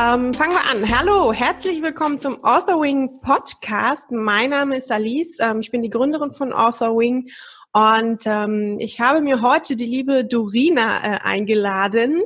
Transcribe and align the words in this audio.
Ähm, 0.00 0.32
fangen 0.32 0.52
wir 0.52 0.64
an. 0.70 0.96
Hallo, 0.96 1.32
herzlich 1.32 1.82
willkommen 1.82 2.20
zum 2.20 2.44
Authorwing 2.44 3.20
Podcast. 3.20 4.12
Mein 4.12 4.50
Name 4.50 4.76
ist 4.76 4.92
Alice. 4.92 5.38
Ähm, 5.40 5.58
ich 5.58 5.72
bin 5.72 5.82
die 5.82 5.90
Gründerin 5.90 6.32
von 6.32 6.52
Authorwing 6.52 7.28
und 7.72 8.22
ähm, 8.26 8.76
ich 8.78 9.00
habe 9.00 9.20
mir 9.20 9.42
heute 9.42 9.74
die 9.74 9.86
liebe 9.86 10.24
Dorina 10.24 10.98
äh, 11.02 11.18
eingeladen. 11.20 12.22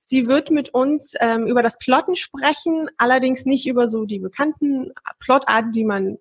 Sie 0.00 0.26
wird 0.26 0.50
mit 0.50 0.74
uns 0.74 1.14
ähm, 1.20 1.46
über 1.46 1.62
das 1.62 1.78
Plotten 1.78 2.16
sprechen, 2.16 2.88
allerdings 2.98 3.44
nicht 3.44 3.68
über 3.68 3.86
so 3.86 4.04
die 4.04 4.18
bekannten 4.18 4.92
Plotarten, 5.20 5.70
die 5.70 5.84
man 5.84 6.18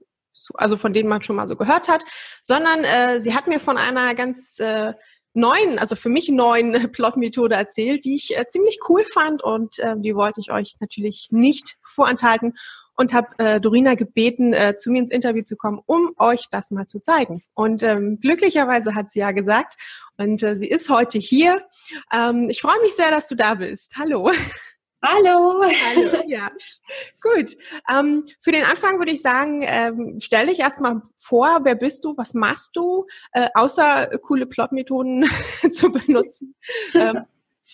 also 0.54 0.78
von 0.78 0.94
denen 0.94 1.10
man 1.10 1.22
schon 1.22 1.36
mal 1.36 1.48
so 1.48 1.56
gehört 1.56 1.88
hat, 1.88 2.04
sondern 2.42 2.84
äh, 2.84 3.22
sie 3.22 3.34
hat 3.34 3.48
mir 3.48 3.60
von 3.60 3.78
einer 3.78 4.16
ganz 4.16 4.60
äh, 4.60 4.94
neuen, 5.34 5.80
also 5.80 5.96
für 5.96 6.10
mich 6.10 6.30
neuen 6.30 6.74
Plotmethode 6.92 7.56
erzählt, 7.56 8.06
die 8.06 8.16
ich 8.16 8.38
äh, 8.38 8.46
ziemlich 8.48 8.80
cool 8.90 9.06
fand 9.06 9.44
und 9.44 9.80
äh, 9.80 9.96
die 9.98 10.16
wollte 10.16 10.42
ich 10.42 10.52
euch 10.52 10.76
natürlich 10.80 11.30
nicht 11.32 11.78
vorenthalten 11.84 12.54
und 12.96 13.14
habe 13.14 13.28
äh, 13.40 13.60
Dorina 13.60 13.96
gebeten, 13.96 14.54
äh, 14.54 14.76
zu 14.76 14.92
mir 14.92 15.00
ins 15.00 15.12
Interview 15.12 15.44
zu 15.44 15.56
kommen, 15.56 15.80
um 15.86 16.12
euch 16.18 16.46
das 16.52 16.72
mal 16.72 16.86
zu 16.86 17.00
zeigen. 17.00 17.42
Und 17.54 17.84
ähm, 17.84 18.20
glücklicherweise 18.22 18.94
hat 18.96 19.10
sie 19.10 19.20
ja 19.20 19.32
gesagt 19.32 19.76
und 20.18 20.44
äh, 20.44 20.58
sie 20.58 20.68
ist 20.68 20.90
heute 20.90 21.18
hier. 21.18 21.66
Ähm, 22.14 22.48
ich 22.50 22.62
freue 22.62 22.80
mich 22.82 22.96
sehr, 22.96 23.10
dass 23.10 23.28
du 23.28 23.36
da 23.36 23.56
bist. 23.56 23.96
Hallo. 23.98 24.32
Hallo. 25.04 25.64
Hallo, 25.64 26.24
ja. 26.28 26.52
Gut. 27.22 27.58
Ähm, 27.92 28.24
für 28.40 28.52
den 28.52 28.64
Anfang 28.64 29.00
würde 29.00 29.12
ich 29.12 29.22
sagen, 29.22 29.64
ähm, 29.66 30.20
stell 30.20 30.46
dich 30.48 30.60
erstmal 30.60 31.02
vor, 31.16 31.62
wer 31.64 31.74
bist 31.74 32.06
du, 32.06 32.16
was 32.18 32.36
machst 32.36 32.76
du, 32.76 33.08
äh, 33.32 33.48
außer 33.56 34.20
coole 34.20 34.46
Plotmethoden 34.46 35.28
zu 35.72 35.92
benutzen. 35.92 36.56
Ähm, 36.94 37.26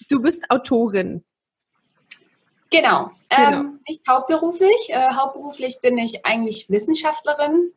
du 0.10 0.22
bist 0.22 0.50
Autorin. 0.50 1.26
Genau. 2.70 3.12
genau. 3.30 3.52
Ähm, 3.52 3.80
ich 3.86 4.02
hauptberuflich. 4.08 4.90
Äh, 4.90 5.14
hauptberuflich 5.14 5.80
bin 5.82 5.98
ich 5.98 6.26
eigentlich 6.26 6.70
Wissenschaftlerin, 6.70 7.74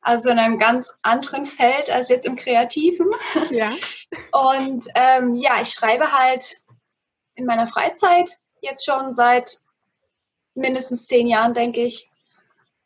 also 0.00 0.30
in 0.30 0.38
einem 0.38 0.58
ganz 0.58 0.94
anderen 1.02 1.44
Feld 1.44 1.90
als 1.90 2.08
jetzt 2.08 2.24
im 2.24 2.36
Kreativen. 2.36 3.10
Ja. 3.50 3.72
Und 4.32 4.86
ähm, 4.94 5.34
ja, 5.34 5.60
ich 5.60 5.68
schreibe 5.68 6.12
halt 6.12 6.62
in 7.34 7.44
meiner 7.44 7.66
Freizeit 7.66 8.38
jetzt 8.60 8.84
schon 8.84 9.14
seit 9.14 9.60
mindestens 10.54 11.06
zehn 11.06 11.26
Jahren, 11.26 11.54
denke 11.54 11.82
ich. 11.82 12.10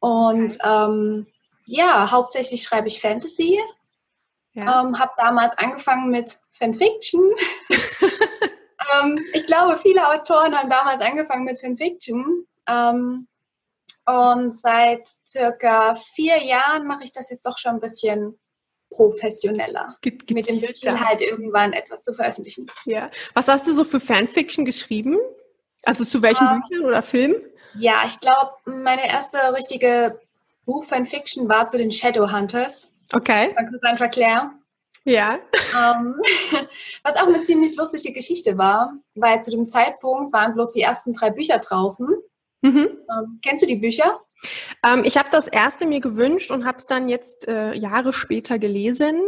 Und 0.01 0.59
ähm, 0.65 1.27
ja, 1.67 2.11
hauptsächlich 2.11 2.63
schreibe 2.63 2.89
ich 2.89 3.01
Fantasy. 3.01 3.61
Ja. 4.53 4.83
Ähm, 4.83 4.99
habe 4.99 5.13
damals 5.17 5.57
angefangen 5.59 6.11
mit 6.11 6.39
Fanfiction. 6.53 7.23
ähm, 7.71 9.25
ich 9.33 9.47
glaube, 9.47 9.79
viele 9.79 10.09
Autoren 10.09 10.57
haben 10.57 10.69
damals 10.69 11.01
angefangen 11.01 11.45
mit 11.45 11.61
Fanfiction. 11.61 12.47
Ähm, 12.67 13.29
und 14.07 14.51
seit 14.51 15.07
circa 15.27 15.95
vier 15.95 16.43
Jahren 16.43 16.87
mache 16.87 17.05
ich 17.05 17.13
das 17.13 17.31
jetzt 17.31 17.47
doch 17.47 17.59
schon 17.59 17.75
ein 17.75 17.81
bisschen 17.81 18.39
professioneller. 18.91 19.97
Gibt, 20.01 20.31
mit 20.33 20.49
dem 20.49 20.61
Ziel 20.73 20.99
halt 20.99 21.21
irgendwann 21.21 21.73
etwas 21.73 22.03
zu 22.03 22.13
veröffentlichen. 22.13 22.71
Ja. 22.87 23.11
Was 23.35 23.47
hast 23.47 23.69
du 23.69 23.73
so 23.73 23.85
für 23.85 24.01
Fanfiction 24.01 24.65
geschrieben? 24.65 25.17
Also 25.85 26.05
zu 26.05 26.23
welchen 26.23 26.47
uh, 26.47 26.61
Büchern 26.61 26.87
oder 26.87 27.03
Filmen? 27.03 27.37
Ja, 27.75 28.03
ich 28.07 28.19
glaube, 28.21 28.53
meine 28.65 29.09
erste 29.09 29.39
richtige 29.55 30.21
Buch-Fanfiction 30.67 31.49
war 31.49 31.67
zu 31.67 31.79
den 31.79 31.91
Shadowhunters. 31.91 32.91
Okay. 33.13 33.55
Von 33.55 33.67
Cassandra 33.67 34.09
Clare. 34.09 34.51
Ja. 35.05 35.39
Ähm, 35.77 36.17
was 37.03 37.17
auch 37.17 37.27
eine 37.27 37.43
ziemlich 37.43 37.77
lustige 37.77 38.15
Geschichte 38.15 38.59
war, 38.59 38.93
weil 39.15 39.43
zu 39.43 39.51
dem 39.51 39.69
Zeitpunkt 39.69 40.33
waren 40.33 40.55
bloß 40.55 40.73
die 40.73 40.83
ersten 40.83 41.13
drei 41.13 41.31
Bücher 41.31 41.59
draußen. 41.59 42.09
Mhm. 42.63 42.89
Ähm, 43.11 43.41
kennst 43.43 43.63
du 43.63 43.67
die 43.67 43.77
Bücher? 43.77 44.21
Ähm, 44.87 45.03
ich 45.05 45.17
habe 45.17 45.29
das 45.31 45.49
erste 45.49 45.87
mir 45.87 46.01
gewünscht 46.01 46.51
und 46.51 46.67
habe 46.67 46.79
es 46.79 46.87
dann 46.87 47.09
jetzt 47.09 47.49
äh, 47.49 47.73
Jahre 47.75 48.13
später 48.13 48.59
gelesen. 48.59 49.19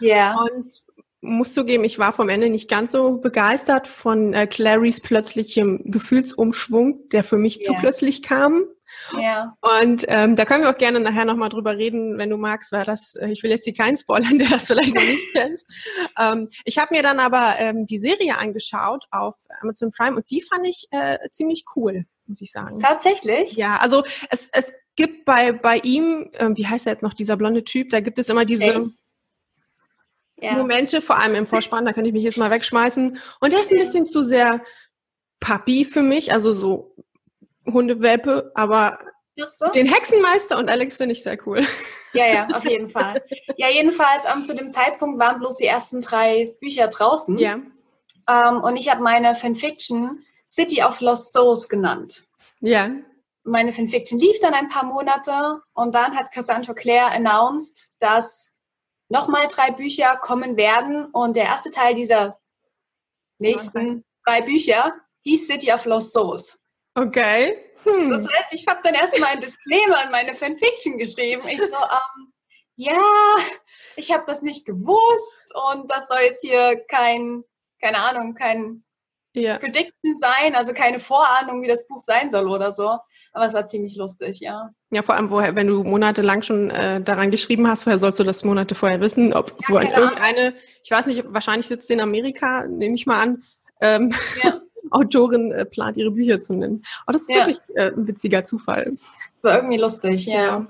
Ja. 0.00 0.34
Yeah. 0.34 0.40
Und 0.40 0.82
muss 1.22 1.54
zugeben, 1.54 1.84
ich 1.84 1.98
war 2.00 2.12
vom 2.12 2.28
Ende 2.28 2.50
nicht 2.50 2.68
ganz 2.68 2.90
so 2.90 3.18
begeistert 3.18 3.86
von 3.86 4.34
äh, 4.34 4.48
Clarys 4.48 5.00
plötzlichem 5.00 5.80
Gefühlsumschwung, 5.84 7.08
der 7.10 7.22
für 7.22 7.36
mich 7.36 7.60
yeah. 7.60 7.66
zu 7.66 7.74
plötzlich 7.80 8.22
kam. 8.22 8.64
Ja. 9.18 9.56
Und 9.60 10.04
ähm, 10.08 10.34
da 10.34 10.44
können 10.44 10.64
wir 10.64 10.70
auch 10.70 10.76
gerne 10.76 10.98
nachher 10.98 11.24
nochmal 11.24 11.48
drüber 11.48 11.76
reden, 11.76 12.18
wenn 12.18 12.28
du 12.28 12.36
magst, 12.36 12.72
weil 12.72 12.84
das, 12.84 13.14
äh, 13.14 13.28
ich 13.28 13.42
will 13.44 13.50
jetzt 13.50 13.64
hier 13.64 13.72
keinen 13.72 13.96
spoilern, 13.96 14.36
der 14.38 14.48
das 14.48 14.66
vielleicht 14.66 14.94
noch 14.94 15.02
nicht 15.02 15.32
kennt. 15.32 15.62
Ähm, 16.18 16.48
ich 16.64 16.78
habe 16.78 16.94
mir 16.94 17.04
dann 17.04 17.20
aber 17.20 17.54
ähm, 17.58 17.86
die 17.86 17.98
Serie 17.98 18.36
angeschaut 18.38 19.04
auf 19.12 19.36
Amazon 19.60 19.92
Prime 19.92 20.16
und 20.16 20.28
die 20.28 20.42
fand 20.42 20.66
ich 20.66 20.88
äh, 20.90 21.18
ziemlich 21.30 21.64
cool, 21.76 22.04
muss 22.26 22.40
ich 22.40 22.50
sagen. 22.50 22.80
Tatsächlich? 22.80 23.52
Ja, 23.52 23.76
also 23.76 24.02
es, 24.28 24.50
es 24.52 24.72
gibt 24.96 25.24
bei, 25.24 25.52
bei 25.52 25.78
ihm, 25.78 26.30
äh, 26.32 26.50
wie 26.54 26.66
heißt 26.66 26.86
er 26.86 26.94
jetzt 26.94 27.02
noch, 27.02 27.14
dieser 27.14 27.36
blonde 27.36 27.62
Typ, 27.62 27.90
da 27.90 28.00
gibt 28.00 28.18
es 28.18 28.28
immer 28.28 28.44
diese. 28.44 28.76
Ace 28.76 29.01
ja. 30.42 30.52
Momente, 30.54 31.00
vor 31.00 31.18
allem 31.18 31.34
im 31.34 31.46
Vorspann, 31.46 31.84
da 31.84 31.92
kann 31.92 32.04
ich 32.04 32.12
mich 32.12 32.24
jetzt 32.24 32.38
mal 32.38 32.50
wegschmeißen. 32.50 33.18
Und 33.40 33.52
der 33.52 33.60
ist 33.60 33.70
ein 33.70 33.78
bisschen 33.78 34.06
zu 34.06 34.22
sehr 34.22 34.60
Papi 35.40 35.84
für 35.84 36.02
mich, 36.02 36.32
also 36.32 36.52
so 36.52 36.94
Hundewelpe, 37.66 38.52
aber 38.54 38.98
so? 39.36 39.70
den 39.70 39.86
Hexenmeister 39.86 40.58
und 40.58 40.68
Alex 40.68 40.96
finde 40.96 41.12
ich 41.12 41.22
sehr 41.22 41.38
cool. 41.46 41.64
Ja, 42.14 42.26
ja, 42.26 42.48
auf 42.48 42.64
jeden 42.66 42.90
Fall. 42.90 43.22
Ja, 43.56 43.70
jedenfalls 43.70 44.24
um, 44.34 44.44
zu 44.44 44.54
dem 44.54 44.70
Zeitpunkt 44.70 45.18
waren 45.18 45.38
bloß 45.38 45.56
die 45.56 45.64
ersten 45.64 46.02
drei 46.02 46.54
Bücher 46.60 46.88
draußen. 46.88 47.38
Ja. 47.38 47.58
Ähm, 48.28 48.60
und 48.62 48.76
ich 48.76 48.90
habe 48.90 49.02
meine 49.02 49.34
Fanfiction 49.34 50.22
City 50.46 50.82
of 50.82 51.00
Lost 51.00 51.32
Souls 51.32 51.68
genannt. 51.68 52.24
Ja. 52.60 52.90
Meine 53.44 53.72
Fanfiction 53.72 54.20
lief 54.20 54.38
dann 54.40 54.52
ein 54.54 54.68
paar 54.68 54.84
Monate 54.84 55.62
und 55.72 55.94
dann 55.94 56.14
hat 56.14 56.30
Cassandra 56.32 56.74
Clare 56.74 57.12
announced, 57.12 57.88
dass 57.98 58.51
nochmal 59.12 59.46
drei 59.48 59.70
Bücher 59.70 60.16
kommen 60.16 60.56
werden. 60.56 61.06
Und 61.12 61.36
der 61.36 61.44
erste 61.44 61.70
Teil 61.70 61.94
dieser 61.94 62.40
nächsten 63.38 64.04
drei 64.24 64.42
Bücher 64.42 64.92
hieß 65.22 65.46
City 65.46 65.72
of 65.72 65.84
Lost 65.84 66.12
Souls. 66.12 66.58
Okay. 66.94 67.56
Hm. 67.84 68.10
Das 68.10 68.26
heißt, 68.26 68.52
ich 68.52 68.66
habe 68.66 68.80
dann 68.82 68.94
erstmal 68.94 69.30
ein 69.30 69.40
Disclaimer 69.40 70.04
in 70.04 70.10
meine 70.10 70.34
Fanfiction 70.34 70.98
geschrieben. 70.98 71.42
Ich 71.46 71.58
so, 71.58 71.76
ähm, 71.76 72.32
ja, 72.76 73.02
ich 73.96 74.12
habe 74.12 74.24
das 74.26 74.42
nicht 74.42 74.64
gewusst 74.64 75.52
und 75.70 75.90
das 75.90 76.08
soll 76.08 76.20
jetzt 76.20 76.40
hier 76.40 76.82
kein, 76.88 77.44
keine 77.80 77.98
Ahnung, 77.98 78.34
kein 78.34 78.84
ja. 79.34 79.58
Prediction 79.58 80.16
sein, 80.16 80.54
also 80.54 80.72
keine 80.72 81.00
Vorahnung, 81.00 81.62
wie 81.62 81.68
das 81.68 81.86
Buch 81.86 82.00
sein 82.00 82.30
soll 82.30 82.48
oder 82.48 82.72
so. 82.72 82.98
Aber 83.32 83.46
es 83.46 83.54
war 83.54 83.66
ziemlich 83.66 83.96
lustig, 83.96 84.40
ja. 84.40 84.70
Ja, 84.90 85.02
vor 85.02 85.14
allem, 85.14 85.30
woher, 85.30 85.54
wenn 85.54 85.66
du 85.66 85.82
monatelang 85.84 86.42
schon 86.42 86.70
äh, 86.70 87.00
daran 87.00 87.30
geschrieben 87.30 87.66
hast, 87.66 87.86
woher 87.86 87.98
sollst 87.98 88.20
du 88.20 88.24
das 88.24 88.44
Monate 88.44 88.74
vorher 88.74 89.00
wissen? 89.00 89.32
Ob 89.32 89.50
ja, 89.62 89.68
woher 89.68 89.98
irgendeine, 89.98 90.54
ich 90.84 90.90
weiß 90.90 91.06
nicht, 91.06 91.24
wahrscheinlich 91.28 91.66
sitzt 91.66 91.86
sie 91.86 91.94
in 91.94 92.00
Amerika, 92.00 92.66
nehme 92.66 92.94
ich 92.94 93.06
mal 93.06 93.22
an, 93.22 93.42
ähm, 93.80 94.14
ja. 94.42 94.60
Autorin 94.90 95.50
äh, 95.52 95.64
plant, 95.64 95.96
ihre 95.96 96.10
Bücher 96.10 96.40
zu 96.40 96.52
nennen. 96.52 96.84
Aber 97.06 97.14
das 97.14 97.22
ist 97.22 97.30
ja. 97.30 97.46
wirklich 97.46 97.60
äh, 97.74 97.92
ein 97.92 98.06
witziger 98.06 98.44
Zufall. 98.44 98.92
War 99.40 99.56
irgendwie 99.56 99.78
lustig, 99.78 100.26
ja. 100.26 100.66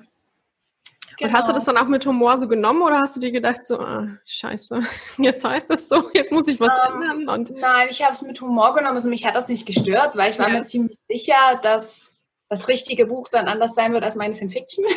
Genau. 1.19 1.31
Und 1.31 1.33
hast 1.33 1.49
du 1.49 1.53
das 1.53 1.65
dann 1.65 1.77
auch 1.77 1.89
mit 1.89 2.07
Humor 2.07 2.39
so 2.39 2.49
genommen 2.49 2.83
oder 2.83 3.01
hast 3.01 3.17
du 3.17 3.21
dir 3.21 3.33
gedacht, 3.33 3.67
so, 3.67 3.79
ah, 3.79 4.09
scheiße, 4.25 4.81
jetzt 5.19 5.45
heißt 5.45 5.69
das 5.69 5.89
so, 5.89 6.11
jetzt 6.15 6.33
muss 6.33 6.49
ich 6.49 6.59
was 6.59 6.73
ähm, 6.89 7.03
ändern? 7.03 7.29
Und 7.29 7.51
nein, 7.61 7.89
ich 7.91 8.03
habe 8.03 8.15
es 8.15 8.23
mit 8.23 8.41
Humor 8.41 8.75
genommen. 8.75 8.97
Also 8.97 9.09
mich 9.09 9.27
hat 9.27 9.35
das 9.35 9.49
nicht 9.49 9.67
gestört, 9.67 10.17
weil 10.17 10.31
ich 10.31 10.39
war 10.39 10.49
ja. 10.49 10.61
mir 10.61 10.65
ziemlich 10.65 10.97
sicher, 11.09 11.61
dass 11.63 12.12
das 12.53 12.69
richtige 12.69 13.07
Buch 13.07 13.31
dann 13.31 13.49
anders 13.49 13.75
sein 13.75 13.95
wird 13.95 14.05
als 14.05 14.15
meine 14.15 14.35
Fanfiction. 14.35 14.85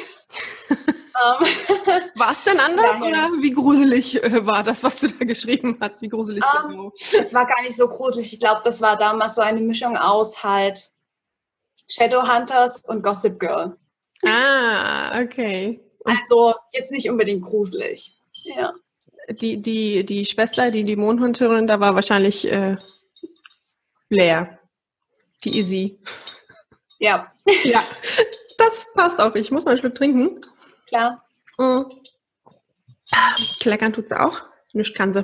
Ähm, 1.16 1.47
war 2.16 2.33
es 2.33 2.43
denn 2.43 2.59
anders 2.59 2.99
Daher. 2.99 3.07
oder 3.07 3.41
wie 3.41 3.52
gruselig 3.52 4.22
äh, 4.22 4.46
war 4.46 4.63
das, 4.63 4.84
was 4.84 4.99
du 4.99 5.07
da 5.07 5.23
geschrieben 5.23 5.78
hast? 5.79 6.02
Wie 6.02 6.09
gruselig 6.09 6.43
um, 6.43 6.69
genau? 6.69 6.91
Es 6.97 7.34
war 7.34 7.46
gar 7.46 7.61
nicht 7.61 7.78
so 7.78 7.87
gruselig. 7.87 8.34
Ich 8.34 8.40
glaube, 8.41 8.59
das 8.66 8.81
war 8.81 8.97
damals 8.97 9.35
so 9.35 9.41
eine 9.41 9.61
Mischung 9.61 9.96
aus 9.96 10.43
halt 10.43 10.91
Shadowhunters 11.87 12.84
und 12.84 13.02
Gossip 13.02 13.40
Girl. 13.40 13.78
Ah, 14.25 15.22
okay. 15.22 15.79
Also 16.03 16.53
jetzt 16.73 16.91
nicht 16.91 17.09
unbedingt 17.09 17.43
gruselig. 17.43 18.19
Ja. 18.43 18.73
Die, 19.29 19.61
die, 19.61 20.05
die 20.05 20.25
Schwester, 20.25 20.69
die 20.69 20.84
Dämonenhunterin, 20.84 21.66
da 21.66 21.79
war 21.79 21.96
wahrscheinlich 21.96 22.46
äh, 22.51 22.75
leer. 24.09 24.59
Die 25.46 25.59
Izzy. 25.59 25.97
Ja. 27.00 27.32
Ja, 27.64 27.84
das 28.58 28.88
passt 28.94 29.20
auch. 29.20 29.36
Ich 29.36 29.52
muss 29.52 29.66
mal 29.66 29.72
einen 29.72 29.80
Schluck 29.80 29.96
trinken. 29.96 30.42
Klar. 30.88 31.24
Mhm. 31.58 31.86
Kleckern 33.59 33.94
tut 33.94 34.09
sie 34.09 34.20
auch. 34.20 34.42
Nicht 34.74 34.96
kann 34.96 35.14
sie. 35.14 35.24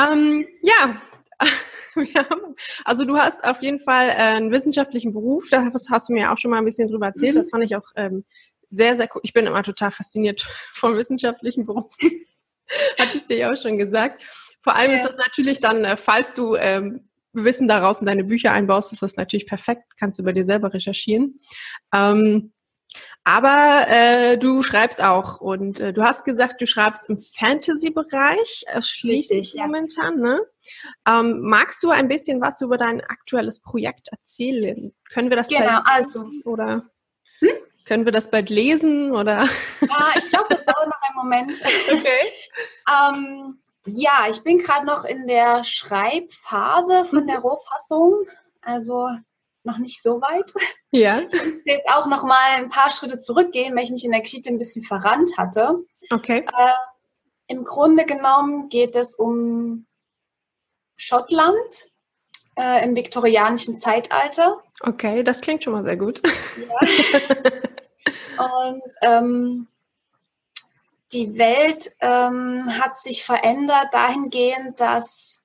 Ähm, 0.00 0.46
ja. 0.62 1.00
also 2.84 3.04
du 3.04 3.16
hast 3.16 3.44
auf 3.44 3.62
jeden 3.62 3.80
Fall 3.80 4.08
äh, 4.08 4.12
einen 4.12 4.50
wissenschaftlichen 4.52 5.12
Beruf, 5.12 5.48
da 5.50 5.64
hast, 5.72 5.90
hast, 5.90 6.08
du 6.08 6.12
mir 6.12 6.30
auch 6.30 6.38
schon 6.38 6.50
mal 6.50 6.58
ein 6.58 6.64
bisschen 6.64 6.88
drüber 6.88 7.06
erzählt. 7.06 7.34
Mhm. 7.34 7.38
Das 7.38 7.50
fand 7.50 7.64
ich 7.64 7.76
auch 7.76 7.90
ähm, 7.96 8.24
sehr, 8.70 8.96
sehr 8.96 9.08
cool. 9.14 9.20
Ich 9.24 9.32
bin 9.32 9.46
immer 9.46 9.62
total 9.62 9.90
fasziniert 9.90 10.42
vom 10.72 10.96
wissenschaftlichen 10.96 11.66
Beruf. 11.66 11.96
Hatte 12.98 13.16
ich 13.16 13.26
dir 13.26 13.36
ja 13.36 13.52
auch 13.52 13.56
schon 13.56 13.78
gesagt. 13.78 14.24
Vor 14.60 14.76
allem 14.76 14.90
ja. 14.90 14.96
ist 14.98 15.06
das 15.06 15.16
natürlich 15.16 15.60
dann, 15.60 15.84
äh, 15.84 15.96
falls 15.96 16.34
du 16.34 16.54
ähm, 16.56 17.07
Wissen 17.44 17.68
daraus 17.68 18.00
in 18.00 18.06
deine 18.06 18.24
Bücher 18.24 18.52
einbaust, 18.52 18.92
ist 18.92 19.02
das 19.02 19.16
natürlich 19.16 19.46
perfekt. 19.46 19.94
Kannst 19.98 20.18
du 20.18 20.22
bei 20.22 20.32
dir 20.32 20.44
selber 20.44 20.72
recherchieren. 20.72 21.36
Ähm, 21.94 22.52
aber 23.24 23.86
äh, 23.88 24.38
du 24.38 24.62
schreibst 24.62 25.02
auch 25.02 25.40
und 25.40 25.80
äh, 25.80 25.92
du 25.92 26.02
hast 26.02 26.24
gesagt, 26.24 26.62
du 26.62 26.66
schreibst 26.66 27.10
im 27.10 27.18
Fantasy-Bereich, 27.18 28.64
schließlich 28.80 29.54
ja. 29.54 29.66
momentan. 29.66 30.18
Ne? 30.18 30.40
Ähm, 31.06 31.40
magst 31.42 31.82
du 31.82 31.90
ein 31.90 32.08
bisschen 32.08 32.40
was 32.40 32.60
über 32.62 32.78
dein 32.78 33.02
aktuelles 33.02 33.60
Projekt 33.60 34.08
erzählen? 34.08 34.94
Können 35.12 35.28
wir 35.28 35.36
das 35.36 35.48
genau, 35.48 35.66
bald 35.66 35.82
also 35.86 36.30
oder 36.44 36.86
hm? 37.40 37.50
können 37.84 38.06
wir 38.06 38.12
das 38.12 38.30
bald 38.30 38.48
lesen 38.48 39.12
oder? 39.12 39.46
Ja, 39.82 40.06
ich 40.16 40.28
glaube, 40.30 40.46
das 40.48 40.64
dauert 40.64 40.88
noch 40.88 41.02
einen 41.02 41.16
Moment. 41.16 41.62
Okay. 41.92 42.32
ähm, 42.88 43.58
ja, 43.86 44.26
ich 44.28 44.42
bin 44.42 44.58
gerade 44.58 44.86
noch 44.86 45.04
in 45.04 45.26
der 45.26 45.64
Schreibphase 45.64 47.04
von 47.04 47.26
der 47.26 47.38
Rohfassung. 47.38 48.26
Also 48.60 49.08
noch 49.64 49.78
nicht 49.78 50.02
so 50.02 50.20
weit. 50.20 50.52
Ja. 50.90 51.20
Ich 51.20 51.32
muss 51.32 51.60
jetzt 51.64 51.88
auch 51.88 52.06
noch 52.06 52.24
mal 52.24 52.56
ein 52.56 52.70
paar 52.70 52.90
Schritte 52.90 53.18
zurückgehen, 53.18 53.76
weil 53.76 53.84
ich 53.84 53.90
mich 53.90 54.04
in 54.04 54.12
der 54.12 54.22
Geschichte 54.22 54.48
ein 54.48 54.58
bisschen 54.58 54.82
verrannt 54.82 55.36
hatte. 55.36 55.84
Okay. 56.10 56.38
Äh, 56.38 56.72
Im 57.46 57.64
Grunde 57.64 58.06
genommen 58.06 58.68
geht 58.68 58.96
es 58.96 59.14
um 59.14 59.86
Schottland 60.96 61.90
äh, 62.56 62.84
im 62.84 62.96
viktorianischen 62.96 63.78
Zeitalter. 63.78 64.62
Okay, 64.80 65.22
das 65.22 65.40
klingt 65.40 65.62
schon 65.62 65.74
mal 65.74 65.84
sehr 65.84 65.96
gut. 65.96 66.22
Ja. 66.26 67.52
Und 68.72 68.82
ähm, 69.02 69.68
die 71.12 71.38
Welt 71.38 71.90
ähm, 72.00 72.66
hat 72.78 72.98
sich 72.98 73.24
verändert 73.24 73.88
dahingehend, 73.92 74.80
dass 74.80 75.42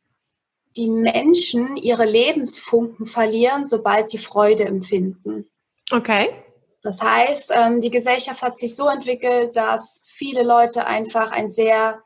die 0.75 0.89
Menschen 0.89 1.77
ihre 1.77 2.05
Lebensfunken 2.05 3.05
verlieren, 3.05 3.65
sobald 3.65 4.09
sie 4.09 4.17
Freude 4.17 4.65
empfinden. 4.65 5.49
Okay. 5.91 6.29
Das 6.81 7.01
heißt, 7.01 7.51
ähm, 7.53 7.79
die 7.79 7.91
Gesellschaft 7.91 8.41
hat 8.41 8.59
sich 8.59 8.75
so 8.75 8.87
entwickelt, 8.87 9.55
dass 9.55 10.01
viele 10.05 10.43
Leute 10.43 10.85
einfach 10.85 11.31
ein 11.31 11.49
sehr 11.49 12.01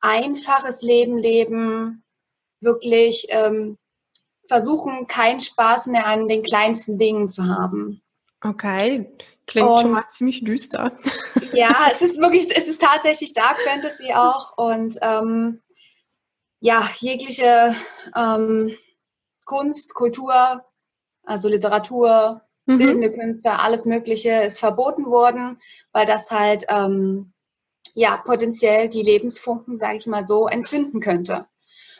einfaches 0.00 0.82
Leben 0.82 1.18
leben, 1.18 2.04
wirklich 2.60 3.26
ähm, 3.30 3.78
versuchen, 4.46 5.06
keinen 5.06 5.40
Spaß 5.40 5.86
mehr 5.86 6.06
an 6.06 6.28
den 6.28 6.42
kleinsten 6.42 6.98
Dingen 6.98 7.28
zu 7.28 7.46
haben. 7.46 8.02
Okay, 8.44 9.08
klingt 9.46 9.68
und, 9.68 9.80
schon 9.80 9.92
mal 9.92 10.06
ziemlich 10.08 10.44
düster. 10.44 10.92
Ja, 11.54 11.90
es 11.92 12.00
ist 12.00 12.18
wirklich, 12.18 12.48
es 12.56 12.66
ist 12.66 12.80
tatsächlich 12.80 13.34
Dark 13.34 13.60
Fantasy 13.60 14.14
auch 14.14 14.56
und 14.56 14.96
ähm, 15.02 15.60
ja, 16.60 16.88
jegliche 16.98 17.76
ähm, 18.16 18.74
Kunst, 19.44 19.92
Kultur, 19.92 20.64
also 21.24 21.48
Literatur, 21.48 22.40
mhm. 22.64 22.78
bildende 22.78 23.12
Künste, 23.12 23.58
alles 23.58 23.84
Mögliche 23.84 24.44
ist 24.44 24.60
verboten 24.60 25.06
worden, 25.06 25.60
weil 25.92 26.06
das 26.06 26.30
halt 26.30 26.64
ähm, 26.68 27.34
ja 27.94 28.16
potenziell 28.16 28.88
die 28.88 29.02
Lebensfunken, 29.02 29.76
sage 29.76 29.98
ich 29.98 30.06
mal 30.06 30.24
so, 30.24 30.46
entzünden 30.48 31.00
könnte. 31.00 31.46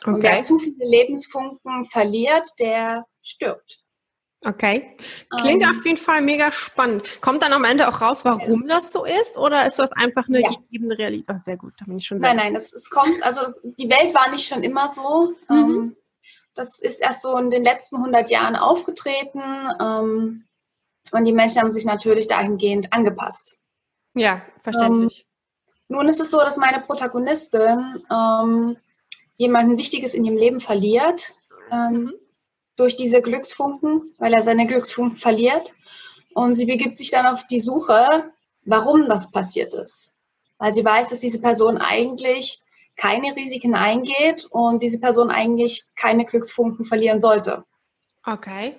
Okay. 0.01 0.15
Und 0.15 0.23
wer 0.23 0.41
zu 0.41 0.57
viele 0.57 0.85
Lebensfunken 0.85 1.85
verliert, 1.85 2.47
der 2.59 3.05
stirbt. 3.21 3.82
Okay. 4.45 4.97
Klingt 5.39 5.63
ähm. 5.63 5.69
auf 5.69 5.85
jeden 5.85 5.97
Fall 5.97 6.21
mega 6.21 6.51
spannend. 6.51 7.21
Kommt 7.21 7.41
dann 7.41 7.53
am 7.53 7.63
Ende 7.63 7.87
auch 7.87 8.01
raus, 8.01 8.25
warum 8.25 8.67
das 8.67 8.91
so 8.91 9.05
ist? 9.05 9.37
Oder 9.37 9.65
ist 9.65 9.79
das 9.79 9.91
einfach 9.93 10.27
eine 10.27 10.41
ja. 10.41 10.49
gegebene 10.49 10.97
Realität? 10.97 11.29
Ach, 11.29 11.39
sehr 11.39 11.57
gut, 11.57 11.73
da 11.79 11.85
bin 11.85 11.97
ich 11.97 12.05
schon 12.05 12.19
sehr 12.19 12.29
Nein, 12.29 12.37
nein, 12.37 12.55
es, 12.55 12.73
es 12.73 12.89
kommt, 12.89 13.23
also 13.23 13.41
es, 13.41 13.61
die 13.63 13.89
Welt 13.89 14.13
war 14.13 14.29
nicht 14.29 14.47
schon 14.47 14.63
immer 14.63 14.89
so. 14.89 15.33
Mhm. 15.49 15.55
Ähm, 15.55 15.95
das 16.55 16.79
ist 16.79 17.01
erst 17.01 17.21
so 17.21 17.37
in 17.37 17.49
den 17.49 17.63
letzten 17.63 17.97
100 17.97 18.29
Jahren 18.29 18.55
aufgetreten. 18.55 19.41
Ähm, 19.79 20.45
und 21.11 21.25
die 21.25 21.33
Menschen 21.33 21.61
haben 21.61 21.71
sich 21.71 21.85
natürlich 21.85 22.27
dahingehend 22.27 22.91
angepasst. 22.91 23.57
Ja, 24.13 24.41
verständlich. 24.59 25.25
Ähm, 25.89 25.95
nun 25.95 26.07
ist 26.07 26.19
es 26.19 26.31
so, 26.31 26.37
dass 26.37 26.57
meine 26.57 26.81
Protagonistin 26.81 28.03
ähm, 28.11 28.77
jemanden 29.35 29.77
Wichtiges 29.77 30.13
in 30.13 30.25
ihrem 30.25 30.37
Leben 30.37 30.59
verliert. 30.59 31.35
Ähm, 31.71 31.93
mhm 31.93 32.13
durch 32.75 32.95
diese 32.95 33.21
Glücksfunken, 33.21 34.13
weil 34.17 34.33
er 34.33 34.43
seine 34.43 34.67
Glücksfunken 34.67 35.17
verliert. 35.17 35.73
Und 36.33 36.55
sie 36.55 36.65
begibt 36.65 36.97
sich 36.97 37.11
dann 37.11 37.27
auf 37.27 37.45
die 37.47 37.59
Suche, 37.59 38.31
warum 38.65 39.07
das 39.07 39.31
passiert 39.31 39.73
ist. 39.73 40.11
Weil 40.57 40.73
sie 40.73 40.83
weiß, 40.83 41.09
dass 41.09 41.19
diese 41.19 41.39
Person 41.39 41.77
eigentlich 41.77 42.59
keine 42.95 43.35
Risiken 43.35 43.75
eingeht 43.75 44.45
und 44.49 44.81
diese 44.81 44.99
Person 44.99 45.29
eigentlich 45.29 45.83
keine 45.95 46.25
Glücksfunken 46.25 46.85
verlieren 46.85 47.21
sollte. 47.21 47.63
Okay. 48.25 48.75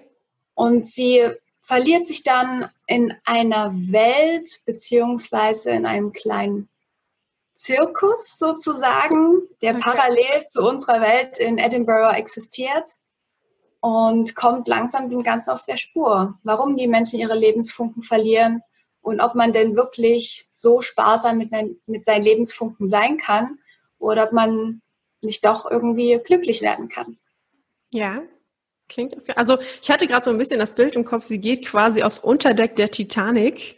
Und 0.54 0.84
sie 0.84 1.30
verliert 1.62 2.06
sich 2.06 2.22
dann 2.22 2.70
in 2.86 3.14
einer 3.24 3.72
Welt 3.72 4.60
beziehungsweise 4.66 5.70
in 5.70 5.86
einem 5.86 6.12
kleinen 6.12 6.68
Zirkus 7.54 8.36
sozusagen, 8.36 9.42
der 9.62 9.76
okay. 9.76 9.82
parallel 9.82 10.46
zu 10.48 10.60
unserer 10.62 11.00
Welt 11.00 11.38
in 11.38 11.58
Edinburgh 11.58 12.16
existiert 12.16 12.90
und 13.84 14.34
kommt 14.34 14.66
langsam 14.66 15.10
dem 15.10 15.22
Ganzen 15.22 15.50
auf 15.50 15.66
der 15.66 15.76
Spur, 15.76 16.38
warum 16.42 16.78
die 16.78 16.86
Menschen 16.86 17.18
ihre 17.18 17.36
Lebensfunken 17.36 18.00
verlieren 18.00 18.62
und 19.02 19.20
ob 19.20 19.34
man 19.34 19.52
denn 19.52 19.76
wirklich 19.76 20.48
so 20.50 20.80
sparsam 20.80 21.36
mit, 21.36 21.50
mit 21.84 22.06
seinen 22.06 22.22
Lebensfunken 22.22 22.88
sein 22.88 23.18
kann 23.18 23.58
oder 23.98 24.24
ob 24.24 24.32
man 24.32 24.80
nicht 25.20 25.44
doch 25.44 25.70
irgendwie 25.70 26.18
glücklich 26.24 26.62
werden 26.62 26.88
kann. 26.88 27.18
Ja, 27.90 28.22
klingt. 28.88 29.16
Also 29.36 29.58
ich 29.82 29.90
hatte 29.90 30.06
gerade 30.06 30.24
so 30.24 30.30
ein 30.30 30.38
bisschen 30.38 30.60
das 30.60 30.74
Bild 30.74 30.94
im 30.94 31.04
Kopf, 31.04 31.26
sie 31.26 31.38
geht 31.38 31.66
quasi 31.66 32.02
aus 32.02 32.18
Unterdeck 32.18 32.76
der 32.76 32.90
Titanic 32.90 33.76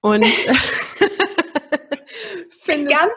und 0.00 0.24
findet, 2.60 2.92
ganz, 2.92 3.12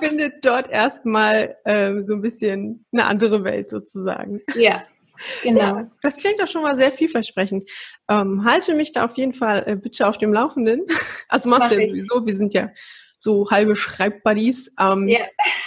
findet, 0.00 0.44
dort 0.44 0.68
erstmal 0.68 1.56
ähm, 1.64 2.04
so 2.04 2.12
ein 2.12 2.20
bisschen 2.20 2.84
eine 2.92 3.06
andere 3.06 3.42
Welt 3.42 3.70
sozusagen. 3.70 4.42
Ja, 4.54 4.82
Genau. 5.42 5.60
Ja, 5.60 5.90
das 6.02 6.18
klingt 6.18 6.40
doch 6.40 6.48
schon 6.48 6.62
mal 6.62 6.76
sehr 6.76 6.92
vielversprechend. 6.92 7.68
Ähm, 8.08 8.44
halte 8.44 8.74
mich 8.74 8.92
da 8.92 9.04
auf 9.04 9.16
jeden 9.16 9.32
Fall 9.32 9.64
äh, 9.66 9.76
bitte 9.76 10.06
auf 10.06 10.18
dem 10.18 10.32
Laufenden. 10.32 10.86
Also 11.28 11.48
machst 11.48 11.62
Mach 11.62 11.70
du 11.70 11.82
ja 11.82 11.88
sowieso, 11.88 12.26
wir 12.26 12.36
sind 12.36 12.52
ja 12.52 12.70
so 13.16 13.50
halbe 13.50 13.74
Schreibbuddies. 13.74 14.74
Ähm, 14.78 15.08
ja. 15.08 15.20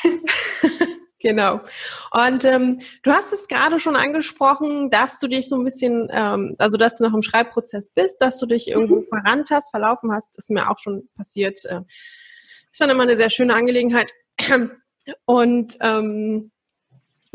genau. 1.19 1.61
Und 2.11 2.45
ähm, 2.45 2.79
du 3.01 3.11
hast 3.11 3.33
es 3.33 3.47
gerade 3.47 3.79
schon 3.79 3.95
angesprochen, 3.95 4.91
dass 4.91 5.17
du 5.17 5.27
dich 5.27 5.49
so 5.49 5.55
ein 5.55 5.63
bisschen, 5.63 6.07
ähm, 6.11 6.55
also 6.59 6.77
dass 6.77 6.97
du 6.97 7.03
noch 7.03 7.15
im 7.15 7.23
Schreibprozess 7.23 7.89
bist, 7.89 8.21
dass 8.21 8.37
du 8.37 8.45
dich 8.45 8.67
irgendwo 8.67 8.97
mhm. 8.97 9.05
verrannt 9.05 9.49
hast, 9.49 9.71
verlaufen 9.71 10.11
hast, 10.11 10.29
das 10.35 10.45
ist 10.45 10.49
mir 10.51 10.69
auch 10.69 10.77
schon 10.77 11.09
passiert. 11.15 11.65
Äh, 11.65 11.81
ist 12.71 12.81
dann 12.81 12.91
immer 12.91 13.03
eine 13.03 13.17
sehr 13.17 13.31
schöne 13.31 13.55
Angelegenheit. 13.55 14.11
Und 15.25 15.77
ähm, 15.81 16.51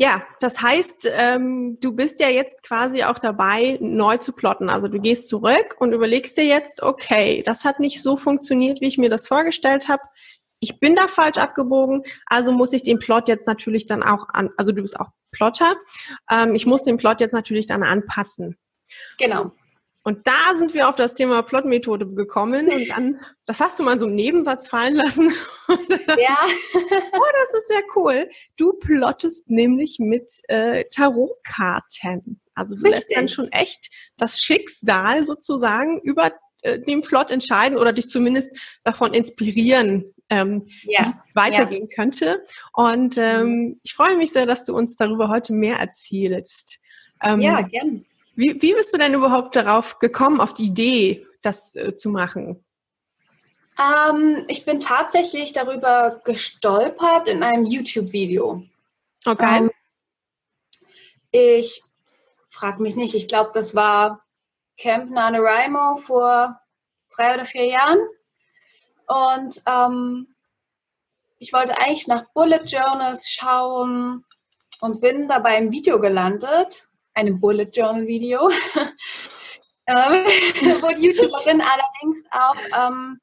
ja, 0.01 0.23
das 0.39 0.59
heißt, 0.59 1.07
ähm, 1.11 1.77
du 1.79 1.95
bist 1.95 2.19
ja 2.19 2.27
jetzt 2.27 2.63
quasi 2.63 3.03
auch 3.03 3.19
dabei, 3.19 3.77
neu 3.81 4.17
zu 4.17 4.33
plotten. 4.33 4.67
Also 4.67 4.87
du 4.87 4.99
gehst 4.99 5.29
zurück 5.29 5.75
und 5.77 5.93
überlegst 5.93 6.35
dir 6.37 6.43
jetzt, 6.43 6.81
okay, 6.81 7.43
das 7.45 7.65
hat 7.65 7.79
nicht 7.79 8.01
so 8.01 8.17
funktioniert, 8.17 8.81
wie 8.81 8.87
ich 8.87 8.97
mir 8.97 9.11
das 9.11 9.27
vorgestellt 9.27 9.89
habe. 9.89 10.01
Ich 10.59 10.79
bin 10.79 10.95
da 10.95 11.07
falsch 11.07 11.37
abgebogen, 11.37 12.01
also 12.25 12.51
muss 12.51 12.73
ich 12.73 12.81
den 12.81 12.97
Plot 12.97 13.27
jetzt 13.27 13.45
natürlich 13.45 13.85
dann 13.85 14.01
auch 14.01 14.27
an, 14.29 14.49
also 14.57 14.71
du 14.71 14.81
bist 14.81 14.99
auch 14.99 15.09
Plotter, 15.31 15.75
ähm, 16.31 16.55
ich 16.55 16.65
muss 16.65 16.81
den 16.81 16.97
Plot 16.97 17.21
jetzt 17.21 17.33
natürlich 17.33 17.67
dann 17.67 17.83
anpassen. 17.83 18.57
Genau. 19.19 19.43
So. 19.43 19.51
Und 20.03 20.25
da 20.25 20.55
sind 20.57 20.73
wir 20.73 20.89
auf 20.89 20.95
das 20.95 21.13
Thema 21.13 21.43
Plotmethode 21.43 22.07
gekommen 22.07 22.69
und 22.69 22.89
dann, 22.89 23.19
das 23.45 23.59
hast 23.59 23.77
du 23.79 23.83
mal 23.83 23.99
so 23.99 24.07
einen 24.07 24.15
Nebensatz 24.15 24.67
fallen 24.67 24.95
lassen. 24.95 25.31
Ja. 26.17 26.37
oh, 26.73 27.31
das 27.39 27.59
ist 27.59 27.67
sehr 27.67 27.83
cool. 27.95 28.29
Du 28.57 28.73
plottest 28.73 29.49
nämlich 29.49 29.99
mit 29.99 30.31
äh, 30.47 30.85
Tarotkarten. 30.85 32.41
Also 32.55 32.75
du 32.75 32.83
Richtig. 32.83 32.99
lässt 32.99 33.15
dann 33.15 33.27
schon 33.27 33.51
echt 33.51 33.89
das 34.17 34.41
Schicksal 34.41 35.25
sozusagen 35.25 36.01
über 36.01 36.31
äh, 36.61 36.79
den 36.79 37.01
Plot 37.01 37.31
entscheiden 37.31 37.77
oder 37.77 37.93
dich 37.93 38.09
zumindest 38.09 38.79
davon 38.83 39.13
inspirieren, 39.13 40.13
ähm, 40.29 40.67
ja. 40.83 41.05
wie 41.05 41.09
es 41.09 41.15
weitergehen 41.35 41.87
ja. 41.89 41.95
könnte. 41.95 42.45
Und 42.73 43.17
ähm, 43.17 43.79
ich 43.83 43.93
freue 43.93 44.17
mich 44.17 44.31
sehr, 44.31 44.45
dass 44.45 44.63
du 44.63 44.75
uns 44.75 44.95
darüber 44.95 45.29
heute 45.29 45.53
mehr 45.53 45.77
erzählst. 45.77 46.79
Ähm, 47.23 47.39
ja, 47.39 47.61
gerne. 47.61 48.03
Wie, 48.35 48.61
wie 48.61 48.73
bist 48.73 48.93
du 48.93 48.97
denn 48.97 49.13
überhaupt 49.13 49.55
darauf 49.55 49.99
gekommen, 49.99 50.39
auf 50.39 50.53
die 50.53 50.65
Idee, 50.65 51.27
das 51.41 51.75
äh, 51.75 51.95
zu 51.95 52.09
machen? 52.09 52.63
Ähm, 53.79 54.45
ich 54.47 54.65
bin 54.65 54.79
tatsächlich 54.79 55.53
darüber 55.53 56.21
gestolpert 56.23 57.27
in 57.27 57.43
einem 57.43 57.65
YouTube-Video. 57.65 58.63
Okay. 59.25 59.57
Ähm, 59.57 59.71
ich 61.31 61.81
frage 62.49 62.81
mich 62.81 62.95
nicht, 62.95 63.15
ich 63.15 63.27
glaube, 63.27 63.51
das 63.53 63.73
war 63.75 64.23
Camp 64.77 65.11
NaNoWriMo 65.11 65.95
vor 65.95 66.59
drei 67.15 67.33
oder 67.33 67.45
vier 67.45 67.65
Jahren. 67.65 67.99
Und 69.07 69.61
ähm, 69.67 70.35
ich 71.39 71.53
wollte 71.53 71.77
eigentlich 71.79 72.07
nach 72.07 72.25
Bullet 72.33 72.63
Journals 72.65 73.29
schauen 73.29 74.25
und 74.81 75.01
bin 75.01 75.27
dabei 75.27 75.57
im 75.57 75.71
Video 75.71 75.99
gelandet, 75.99 76.87
einem 77.13 77.39
Bullet 77.39 77.69
Journal 77.71 78.07
Video, 78.07 78.49
ähm, 79.87 80.25
wo 80.81 80.95
die 80.95 81.07
YouTuberin 81.07 81.61
allerdings 81.61 82.23
auch 82.31 82.55
ähm, 82.77 83.19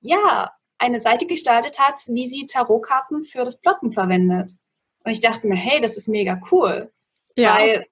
ja, 0.00 0.52
eine 0.78 1.00
Seite 1.00 1.26
gestaltet 1.26 1.78
hat, 1.78 2.00
wie 2.06 2.26
sie 2.26 2.46
Tarotkarten 2.46 3.22
für 3.22 3.44
das 3.44 3.60
Plotten 3.60 3.92
verwendet. 3.92 4.52
Und 5.04 5.12
ich 5.12 5.20
dachte 5.20 5.46
mir, 5.46 5.56
hey, 5.56 5.80
das 5.80 5.96
ist 5.96 6.08
mega 6.08 6.40
cool. 6.50 6.92
Ja. 7.36 7.56
Weil 7.56 7.86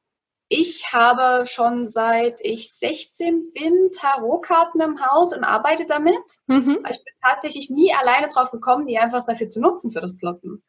ich 0.49 0.93
habe 0.93 1.47
schon 1.47 1.89
seit 1.89 2.39
ich 2.41 2.73
16 2.75 3.53
bin 3.53 3.91
Tarotkarten 3.93 4.81
im 4.81 5.01
Haus 5.05 5.35
und 5.35 5.43
arbeite 5.43 5.87
damit. 5.87 6.21
Mhm. 6.47 6.79
Ich 6.91 7.03
bin 7.05 7.15
tatsächlich 7.23 7.71
nie 7.71 7.93
alleine 7.95 8.29
drauf 8.29 8.51
gekommen, 8.51 8.87
die 8.87 8.99
einfach 8.99 9.25
dafür 9.25 9.49
zu 9.49 9.61
nutzen 9.61 9.91
für 9.91 10.01
das 10.01 10.17
Plotten. 10.17 10.63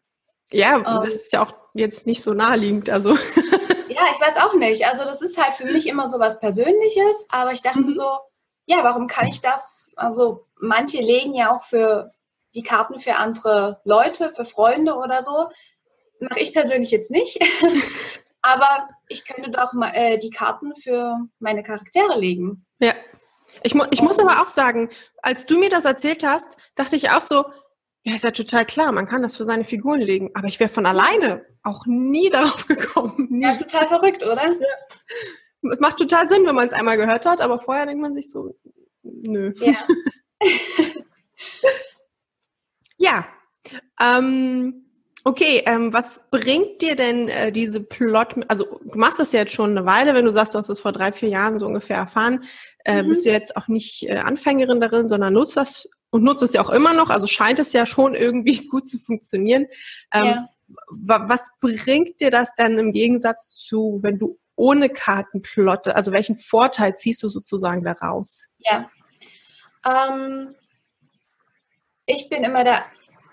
Ja, 0.51 0.77
ähm, 0.77 0.83
das 1.03 1.15
ist 1.15 1.33
ja 1.33 1.43
auch 1.43 1.53
jetzt 1.73 2.05
nicht 2.05 2.21
so 2.21 2.33
naheliegend. 2.33 2.89
Also. 2.89 3.15
ja, 3.95 4.01
ich 4.13 4.19
weiß 4.19 4.37
auch 4.37 4.55
nicht. 4.55 4.85
Also 4.85 5.05
das 5.05 5.21
ist 5.21 5.41
halt 5.41 5.55
für 5.55 5.65
mich 5.65 5.87
immer 5.87 6.09
so 6.09 6.19
was 6.19 6.39
Persönliches, 6.39 7.27
aber 7.29 7.53
ich 7.53 7.61
dachte 7.61 7.79
mhm. 7.79 7.91
so, 7.91 8.19
ja, 8.65 8.77
warum 8.83 9.07
kann 9.07 9.27
ich 9.27 9.41
das? 9.41 9.93
Also 9.95 10.45
manche 10.59 10.97
legen 10.97 11.33
ja 11.33 11.55
auch 11.55 11.63
für 11.63 12.09
die 12.55 12.63
Karten 12.63 12.99
für 12.99 13.15
andere 13.15 13.79
Leute, 13.85 14.33
für 14.35 14.43
Freunde 14.43 14.95
oder 14.95 15.21
so. 15.21 15.47
Mache 16.19 16.39
ich 16.39 16.53
persönlich 16.53 16.91
jetzt 16.91 17.09
nicht. 17.09 17.39
aber 18.41 18.89
ich 19.07 19.25
könnte 19.25 19.49
doch 19.49 19.73
mal 19.73 19.91
äh, 19.93 20.17
die 20.17 20.29
Karten 20.29 20.75
für 20.75 21.17
meine 21.39 21.63
Charaktere 21.63 22.19
legen. 22.19 22.65
Ja. 22.79 22.93
Ich, 23.63 23.75
mu 23.75 23.85
ich 23.91 24.01
muss 24.01 24.19
aber 24.19 24.41
auch 24.41 24.49
sagen, 24.49 24.89
als 25.21 25.45
du 25.45 25.57
mir 25.57 25.69
das 25.69 25.85
erzählt 25.85 26.25
hast, 26.25 26.57
dachte 26.75 26.97
ich 26.97 27.11
auch 27.11 27.21
so, 27.21 27.45
ja, 28.03 28.15
ist 28.15 28.23
ja 28.23 28.31
total 28.31 28.65
klar, 28.65 28.91
man 28.91 29.07
kann 29.07 29.21
das 29.21 29.37
für 29.37 29.45
seine 29.45 29.63
Figuren 29.63 30.01
legen, 30.01 30.31
aber 30.35 30.47
ich 30.47 30.59
wäre 30.59 30.69
von 30.69 30.85
alleine 30.85 31.45
auch 31.65 31.85
nie 31.85 32.29
darauf 32.29 32.65
gekommen. 32.67 33.27
Nie. 33.29 33.43
Ja, 33.43 33.55
total 33.55 33.87
verrückt, 33.87 34.23
oder? 34.23 34.51
Ja. 34.51 35.71
Es 35.71 35.79
macht 35.79 35.97
total 35.97 36.29
Sinn, 36.29 36.45
wenn 36.45 36.55
man 36.55 36.67
es 36.67 36.73
einmal 36.73 36.97
gehört 36.97 37.25
hat, 37.25 37.41
aber 37.41 37.59
vorher 37.59 37.85
denkt 37.85 38.01
man 38.01 38.15
sich 38.15 38.29
so, 38.29 38.55
nö. 39.03 39.53
Ja. 39.59 39.75
ja. 42.97 43.27
Ähm, 43.99 44.85
Okay, 45.27 45.63
ähm, 45.65 45.91
was 45.91 46.21
bringt 46.29 46.83
dir 46.83 46.95
denn 46.95 47.29
äh, 47.29 47.51
diese 47.51 47.81
Plot? 47.81 48.35
Also 48.47 48.79
du 48.83 48.99
machst 48.99 49.17
das 49.17 49.31
ja 49.31 49.39
jetzt 49.39 49.53
schon 49.53 49.71
eine 49.71 49.83
Weile, 49.83 50.13
wenn 50.13 50.25
du 50.25 50.31
sagst, 50.31 50.53
du 50.53 50.59
hast 50.59 50.69
es 50.69 50.79
vor 50.79 50.91
drei, 50.91 51.11
vier 51.11 51.29
Jahren 51.29 51.59
so 51.59 51.65
ungefähr 51.65 51.97
erfahren, 51.97 52.43
äh, 52.83 53.01
mhm. 53.01 53.07
bist 53.07 53.25
du 53.25 53.31
jetzt 53.31 53.57
auch 53.57 53.67
nicht 53.67 54.03
äh, 54.03 54.17
Anfängerin 54.17 54.79
darin, 54.79 55.09
sondern 55.09 55.33
nutzt 55.33 55.57
das 55.57 55.89
und 56.11 56.23
nutzt 56.23 56.43
es 56.43 56.53
ja 56.53 56.61
auch 56.61 56.69
immer 56.69 56.93
noch. 56.93 57.09
Also 57.09 57.25
scheint 57.25 57.57
es 57.57 57.73
ja 57.73 57.87
schon 57.87 58.13
irgendwie 58.13 58.67
gut 58.69 58.87
zu 58.87 58.99
funktionieren. 58.99 59.65
Ähm, 60.13 60.25
ja. 60.25 60.49
Was 60.89 61.51
bringt 61.59 62.19
dir 62.19 62.31
das 62.31 62.55
dann 62.55 62.77
im 62.77 62.91
Gegensatz 62.91 63.55
zu, 63.55 63.99
wenn 64.01 64.17
du 64.17 64.39
ohne 64.55 64.89
Karten 64.89 65.41
plotte? 65.41 65.95
Also 65.95 66.11
welchen 66.11 66.35
Vorteil 66.35 66.95
ziehst 66.95 67.21
du 67.23 67.29
sozusagen 67.29 67.83
daraus? 67.83 68.47
Ja. 68.59 68.89
Ähm, 69.85 70.55
ich 72.05 72.29
bin 72.29 72.43
immer 72.43 72.63
der 72.63 72.85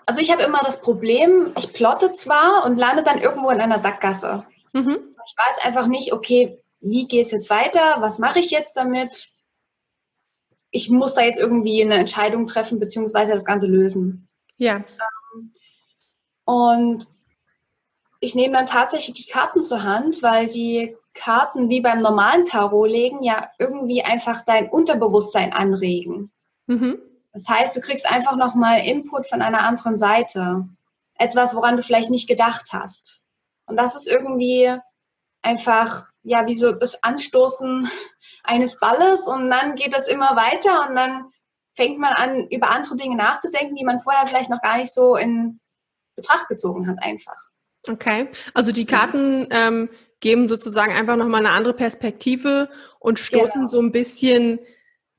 also 0.05 0.21
ich 0.21 0.31
habe 0.31 0.43
immer 0.43 0.61
das 0.63 0.81
Problem, 0.81 1.53
ich 1.57 1.73
plotte 1.73 2.11
zwar 2.13 2.65
und 2.65 2.77
lande 2.77 3.03
dann 3.03 3.19
irgendwo 3.19 3.49
in 3.49 3.61
einer 3.61 3.79
Sackgasse. 3.79 4.45
Mhm. 4.73 5.15
Ich 5.25 5.35
weiß 5.37 5.63
einfach 5.63 5.87
nicht, 5.87 6.13
okay, 6.13 6.61
wie 6.81 7.07
geht 7.07 7.27
es 7.27 7.31
jetzt 7.31 7.49
weiter? 7.49 7.97
Was 7.99 8.19
mache 8.19 8.39
ich 8.39 8.51
jetzt 8.51 8.75
damit? 8.75 9.29
Ich 10.71 10.89
muss 10.89 11.13
da 11.13 11.21
jetzt 11.21 11.39
irgendwie 11.39 11.81
eine 11.81 11.95
Entscheidung 11.95 12.47
treffen, 12.47 12.79
beziehungsweise 12.79 13.31
das 13.31 13.45
Ganze 13.45 13.67
lösen. 13.67 14.27
Ja. 14.57 14.83
Und 16.45 17.07
ich 18.23 18.35
nehme 18.35 18.53
dann 18.53 18.67
tatsächlich 18.67 19.17
die 19.17 19.29
Karten 19.29 19.61
zur 19.61 19.83
Hand, 19.83 20.23
weil 20.23 20.47
die 20.47 20.95
Karten 21.13 21.69
wie 21.69 21.81
beim 21.81 22.01
normalen 22.01 22.45
Tarot 22.45 22.89
legen 22.89 23.21
ja 23.21 23.51
irgendwie 23.59 24.01
einfach 24.01 24.43
dein 24.45 24.69
Unterbewusstsein 24.69 25.51
anregen. 25.51 26.31
Mhm. 26.67 26.99
Das 27.33 27.49
heißt, 27.49 27.75
du 27.75 27.81
kriegst 27.81 28.09
einfach 28.09 28.37
nochmal 28.37 28.85
Input 28.85 29.27
von 29.27 29.41
einer 29.41 29.63
anderen 29.63 29.99
Seite. 29.99 30.65
Etwas, 31.15 31.53
woran 31.53 31.75
du 31.75 31.83
vielleicht 31.83 32.09
nicht 32.09 32.29
gedacht 32.29 32.69
hast. 32.71 33.23
Und 33.65 33.75
das 33.75 33.93
ist 33.95 34.07
irgendwie 34.07 34.73
einfach, 35.41 36.07
ja, 36.23 36.47
wie 36.47 36.55
so 36.55 36.71
das 36.71 37.03
Anstoßen 37.03 37.89
eines 38.45 38.79
Balles 38.79 39.27
und 39.27 39.49
dann 39.49 39.75
geht 39.75 39.93
das 39.93 40.07
immer 40.07 40.37
weiter 40.37 40.87
und 40.87 40.95
dann 40.95 41.29
fängt 41.75 41.99
man 41.99 42.13
an, 42.13 42.47
über 42.47 42.69
andere 42.69 42.95
Dinge 42.95 43.17
nachzudenken, 43.17 43.75
die 43.75 43.83
man 43.83 43.99
vorher 43.99 44.27
vielleicht 44.27 44.49
noch 44.49 44.61
gar 44.61 44.77
nicht 44.77 44.93
so 44.93 45.17
in 45.17 45.59
Betracht 46.15 46.47
gezogen 46.47 46.87
hat, 46.87 46.99
einfach. 47.01 47.52
Okay, 47.87 48.29
also 48.53 48.71
die 48.71 48.85
Karten 48.85 49.47
ähm, 49.51 49.89
geben 50.19 50.47
sozusagen 50.47 50.93
einfach 50.93 51.17
nochmal 51.17 51.45
eine 51.45 51.53
andere 51.53 51.73
Perspektive 51.73 52.69
und 52.99 53.19
stoßen 53.19 53.61
genau. 53.61 53.67
so 53.67 53.81
ein 53.81 53.91
bisschen 53.91 54.59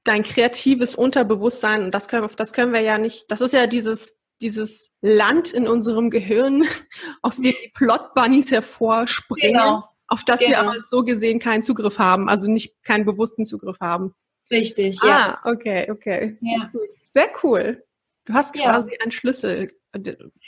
dein 0.05 0.23
kreatives 0.23 0.95
Unterbewusstsein, 0.95 1.83
und 1.83 1.95
das 1.95 2.09
können, 2.09 2.29
das 2.37 2.53
können 2.53 2.73
wir 2.73 2.81
ja 2.81 2.99
nicht, 2.99 3.31
das 3.31 3.41
ist 3.41 3.53
ja 3.53 3.67
dieses, 3.67 4.19
dieses 4.41 4.93
Land 5.03 5.53
in 5.53 5.69
unserem 5.69 6.11
Gehirn, 6.11 6.65
aus 7.23 7.37
dem 7.37 7.45
die 7.45 7.73
Plot-Bunnies 7.75 8.51
hervorspringen, 8.51 9.53
genau. 9.53 9.85
auf 10.09 10.25
das 10.25 10.41
genau. 10.41 10.51
wir 10.51 10.59
aber 10.61 10.81
so 10.81 11.05
gesehen 11.05 11.39
keinen 11.39 11.63
Zugriff 11.63 11.99
haben, 11.99 12.29
also 12.29 12.47
nicht 12.47 12.75
keinen 12.83 13.05
bewussten 13.05 13.45
Zugriff 13.47 13.81
haben. 13.81 14.15
Richtig, 14.51 14.99
ja. 15.03 15.39
Ah, 15.43 15.51
okay, 15.51 15.91
okay. 15.91 16.37
Ja. 16.41 16.71
Sehr 17.13 17.31
cool. 17.43 17.83
Du 18.27 18.35
hast 18.35 18.55
quasi 18.55 18.91
ja. 18.93 18.99
einen 19.01 19.11
Schlüssel, 19.11 19.71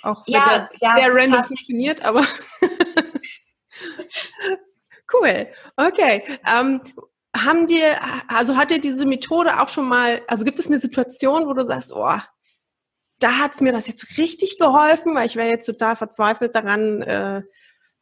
auch 0.03 0.27
wenn 0.27 0.35
ja, 0.35 0.59
das 0.59 0.71
ja, 0.81 0.97
sehr 0.97 1.15
random 1.15 1.45
funktioniert, 1.45 2.05
aber 2.05 2.21
cool. 5.13 5.47
Okay. 5.77 6.25
Ähm, 6.51 6.81
haben 7.37 7.67
dir, 7.67 7.97
also 8.29 8.57
hat 8.57 8.71
dir 8.71 8.81
diese 8.81 9.05
Methode 9.05 9.61
auch 9.61 9.69
schon 9.69 9.89
mal, 9.89 10.23
also 10.27 10.45
gibt 10.45 10.59
es 10.59 10.69
eine 10.69 10.79
Situation, 10.79 11.47
wo 11.47 11.53
du 11.53 11.65
sagst, 11.65 11.93
oh, 11.95 12.19
da 13.19 13.39
hat's 13.39 13.61
mir 13.61 13.73
das 13.73 13.89
jetzt 13.89 14.19
richtig 14.19 14.59
geholfen, 14.59 15.15
weil 15.15 15.27
ich 15.27 15.37
wäre 15.37 15.49
jetzt 15.49 15.67
total 15.67 15.97
verzweifelt 15.97 16.55
daran, 16.55 17.03
äh, 17.03 17.43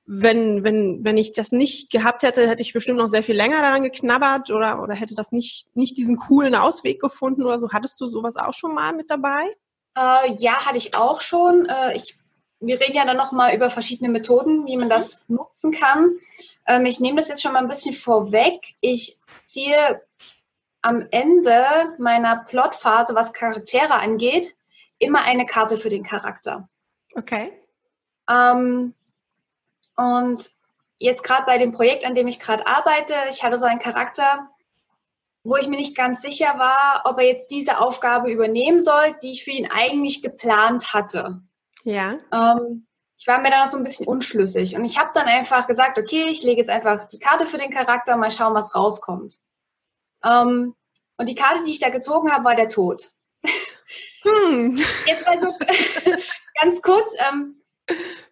wenn, 0.07 0.65
wenn, 0.65 1.01
wenn 1.03 1.17
ich 1.17 1.33
das 1.33 1.51
nicht 1.51 1.91
gehabt 1.91 2.23
hätte, 2.23 2.49
hätte 2.49 2.61
ich 2.61 2.75
bestimmt 2.75 2.99
noch 2.99 3.09
sehr 3.09 3.23
viel 3.23 3.37
länger 3.37 3.63
daran 3.63 3.83
geknabbert 3.83 4.51
oder, 4.51 4.83
oder 4.83 4.95
hätte 4.95 5.15
das 5.15 5.33
nicht, 5.33 5.67
nicht 5.75 5.97
diesen 5.97 6.17
coolen 6.17 6.55
Ausweg 6.55 7.01
gefunden 7.01 7.43
oder 7.43 7.59
so. 7.59 7.71
Hattest 7.71 8.01
du 8.01 8.11
sowas 8.11 8.37
auch 8.37 8.53
schon 8.53 8.75
mal 8.75 8.93
mit 8.93 9.11
dabei? 9.11 9.47
Äh, 9.97 10.35
ja, 10.35 10.67
hatte 10.67 10.77
ich 10.77 10.95
auch 10.95 11.21
schon. 11.21 11.67
Äh, 11.67 11.97
ich, 11.97 12.17
wir 12.61 12.81
reden 12.81 12.97
ja 12.97 13.05
dann 13.05 13.17
nochmal 13.17 13.55
über 13.55 13.71
verschiedene 13.71 14.11
Methoden, 14.11 14.67
wie 14.67 14.77
man 14.77 14.87
mhm. 14.87 14.91
das 14.91 15.29
nutzen 15.29 15.73
kann. 15.73 16.17
Ähm, 16.67 16.87
ich 16.87 17.01
nehme 17.01 17.21
das 17.21 17.29
jetzt 17.29 17.43
schon 17.43 17.53
mal 17.53 17.61
ein 17.61 17.69
bisschen 17.69 17.95
vorweg. 17.95 18.75
Ich 18.81 19.19
ziehe 19.45 20.03
am 20.83 21.07
Ende 21.11 21.95
meiner 21.99 22.45
Plotphase, 22.45 23.15
was 23.15 23.33
Charaktere 23.33 23.95
angeht, 23.95 24.55
immer 24.99 25.23
eine 25.23 25.47
Karte 25.47 25.77
für 25.77 25.89
den 25.89 26.03
Charakter. 26.03 26.69
Okay. 27.15 27.53
Ähm, 28.29 28.95
und 29.97 30.51
jetzt 30.99 31.23
gerade 31.23 31.47
bei 31.47 31.59
dem 31.59 31.73
Projekt, 31.73 32.05
an 32.05 32.15
dem 32.15 32.27
ich 32.27 32.41
gerade 32.41 32.67
arbeite, 32.67 33.15
ich 33.31 33.43
hatte 33.43 33.59
so 33.59 33.65
einen 33.65 33.81
Charakter, 33.81 34.51
wo 35.45 35.57
ich 35.57 35.69
mir 35.69 35.77
nicht 35.77 35.97
ganz 35.97 36.23
sicher 36.23 36.59
war, 36.59 37.03
ob 37.05 37.19
er 37.19 37.27
jetzt 37.27 37.51
diese 37.51 37.79
Aufgabe 37.79 38.31
übernehmen 38.31 38.81
soll, 38.81 39.15
die 39.23 39.33
ich 39.33 39.45
für 39.45 39.51
ihn 39.51 39.69
eigentlich 39.71 40.23
geplant 40.23 40.95
hatte. 40.95 41.43
Ja. 41.85 42.19
Ähm, 42.33 42.87
ich 43.19 43.27
war 43.27 43.41
mir 43.41 43.51
da 43.51 43.69
so 43.69 43.77
ein 43.77 43.85
bisschen 43.85 44.07
unschlüssig. 44.07 44.75
Und 44.75 44.87
ich 44.87 44.99
habe 44.99 45.11
dann 45.15 45.27
einfach 45.27 45.67
gesagt, 45.67 45.99
okay, 45.99 46.25
ich 46.29 46.43
lege 46.43 46.61
jetzt 46.61 46.71
einfach 46.71 47.07
die 47.09 47.19
Karte 47.19 47.47
für 47.47 47.59
den 47.59 47.71
Charakter, 47.71 48.17
mal 48.17 48.31
schauen, 48.31 48.55
was 48.55 48.75
rauskommt. 48.75 49.39
Ähm, 50.25 50.75
und 51.19 51.29
die 51.29 51.35
Karte, 51.35 51.63
die 51.65 51.73
ich 51.73 51.79
da 51.79 51.91
gezogen 51.91 52.33
habe, 52.33 52.45
war 52.45 52.57
der 52.57 52.69
Tod. 52.69 53.11
Hm. 54.23 54.77
Jetzt 55.07 55.27
mal 55.27 55.39
so 55.41 55.55
ganz 56.61 56.81
kurz. 56.81 57.13
Ähm, 57.31 57.63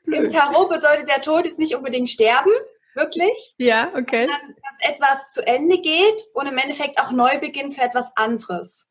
Im 0.07 0.31
Tarot 0.31 0.71
bedeutet 0.71 1.09
der 1.09 1.21
Tod 1.21 1.47
jetzt 1.47 1.59
nicht 1.59 1.77
unbedingt 1.77 2.09
sterben, 2.09 2.51
wirklich. 2.95 3.55
Ja, 3.59 3.91
okay. 3.95 4.27
Sondern, 4.27 4.57
dass 4.57 4.91
etwas 4.91 5.33
zu 5.33 5.47
Ende 5.47 5.81
geht 5.81 6.25
und 6.35 6.47
im 6.47 6.59
Endeffekt 6.59 6.99
auch 6.99 7.13
Neubeginn 7.13 7.71
für 7.71 7.83
etwas 7.83 8.17
anderes. 8.17 8.87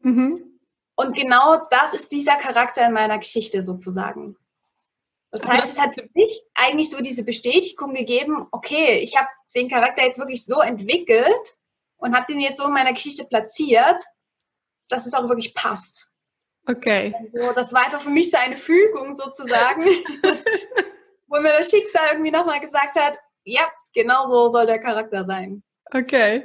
Mhm. 0.00 0.60
Und 0.96 1.14
genau 1.14 1.66
das 1.70 1.94
ist 1.94 2.10
dieser 2.10 2.36
Charakter 2.36 2.84
in 2.86 2.92
meiner 2.92 3.18
Geschichte 3.18 3.62
sozusagen. 3.62 4.36
Das 5.30 5.42
also 5.42 5.52
heißt, 5.52 5.62
das 5.62 5.72
es 5.72 5.78
hat 5.78 5.94
für 5.94 6.08
mich 6.14 6.42
eigentlich 6.54 6.90
so 6.90 7.00
diese 7.00 7.22
Bestätigung 7.22 7.94
gegeben, 7.94 8.46
okay, 8.50 8.98
ich 8.98 9.16
habe 9.16 9.28
den 9.54 9.68
Charakter 9.68 10.02
jetzt 10.02 10.18
wirklich 10.18 10.44
so 10.44 10.60
entwickelt 10.60 11.56
und 11.98 12.16
habe 12.16 12.26
den 12.32 12.40
jetzt 12.40 12.58
so 12.58 12.64
in 12.64 12.72
meiner 12.72 12.92
Geschichte 12.92 13.24
platziert, 13.24 14.02
dass 14.88 15.06
es 15.06 15.14
auch 15.14 15.28
wirklich 15.28 15.54
passt. 15.54 16.10
Okay. 16.66 17.14
Also 17.16 17.52
das 17.52 17.72
war 17.72 17.84
einfach 17.84 18.00
für 18.00 18.10
mich 18.10 18.30
so 18.30 18.38
eine 18.38 18.56
Fügung 18.56 19.16
sozusagen, 19.16 19.82
wo 21.28 21.40
mir 21.40 21.52
das 21.52 21.70
Schicksal 21.70 22.08
irgendwie 22.12 22.30
nochmal 22.30 22.60
gesagt 22.60 22.96
hat, 22.96 23.18
ja, 23.44 23.62
genau 23.94 24.26
so 24.26 24.50
soll 24.50 24.66
der 24.66 24.80
Charakter 24.80 25.24
sein. 25.24 25.62
Okay. 25.92 26.44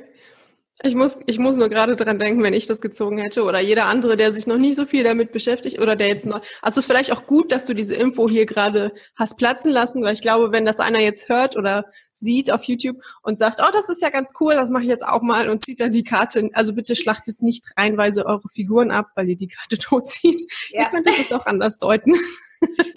Ich 0.81 0.95
muss, 0.95 1.19
ich 1.27 1.37
muss 1.37 1.55
nur 1.55 1.69
gerade 1.69 1.95
dran 1.95 2.17
denken, 2.17 2.41
wenn 2.41 2.55
ich 2.55 2.65
das 2.65 2.81
gezogen 2.81 3.19
hätte 3.19 3.43
oder 3.43 3.59
jeder 3.59 3.85
andere, 3.85 4.17
der 4.17 4.31
sich 4.31 4.47
noch 4.47 4.57
nicht 4.57 4.75
so 4.75 4.85
viel 4.85 5.03
damit 5.03 5.31
beschäftigt 5.31 5.79
oder 5.79 5.95
der 5.95 6.07
jetzt 6.07 6.25
noch. 6.25 6.41
Also 6.63 6.79
es 6.79 6.85
ist 6.85 6.85
vielleicht 6.87 7.11
auch 7.11 7.27
gut, 7.27 7.51
dass 7.51 7.65
du 7.65 7.75
diese 7.75 7.93
Info 7.93 8.27
hier 8.27 8.47
gerade 8.47 8.91
hast 9.15 9.37
platzen 9.37 9.71
lassen, 9.71 10.03
weil 10.03 10.15
ich 10.15 10.21
glaube, 10.21 10.51
wenn 10.51 10.65
das 10.65 10.79
einer 10.79 10.99
jetzt 10.99 11.29
hört 11.29 11.55
oder 11.55 11.85
sieht 12.11 12.51
auf 12.51 12.63
YouTube 12.63 12.97
und 13.21 13.37
sagt, 13.37 13.59
oh, 13.61 13.71
das 13.71 13.87
ist 13.87 14.01
ja 14.01 14.09
ganz 14.09 14.31
cool, 14.39 14.55
das 14.55 14.71
mache 14.71 14.83
ich 14.83 14.89
jetzt 14.89 15.05
auch 15.05 15.21
mal 15.21 15.47
und 15.47 15.63
zieht 15.63 15.79
dann 15.79 15.91
die 15.91 16.03
Karte. 16.03 16.49
Also 16.53 16.73
bitte 16.73 16.95
schlachtet 16.95 17.41
nicht 17.41 17.65
reinweise 17.77 18.25
eure 18.25 18.49
Figuren 18.49 18.89
ab, 18.89 19.11
weil 19.15 19.29
ihr 19.29 19.37
die 19.37 19.47
Karte 19.47 19.77
tot 19.77 20.07
zieht. 20.07 20.41
Ja. 20.69 20.85
Ihr 20.85 20.89
könntet 20.89 21.19
es 21.19 21.31
auch 21.31 21.45
anders 21.45 21.77
deuten. 21.77 22.15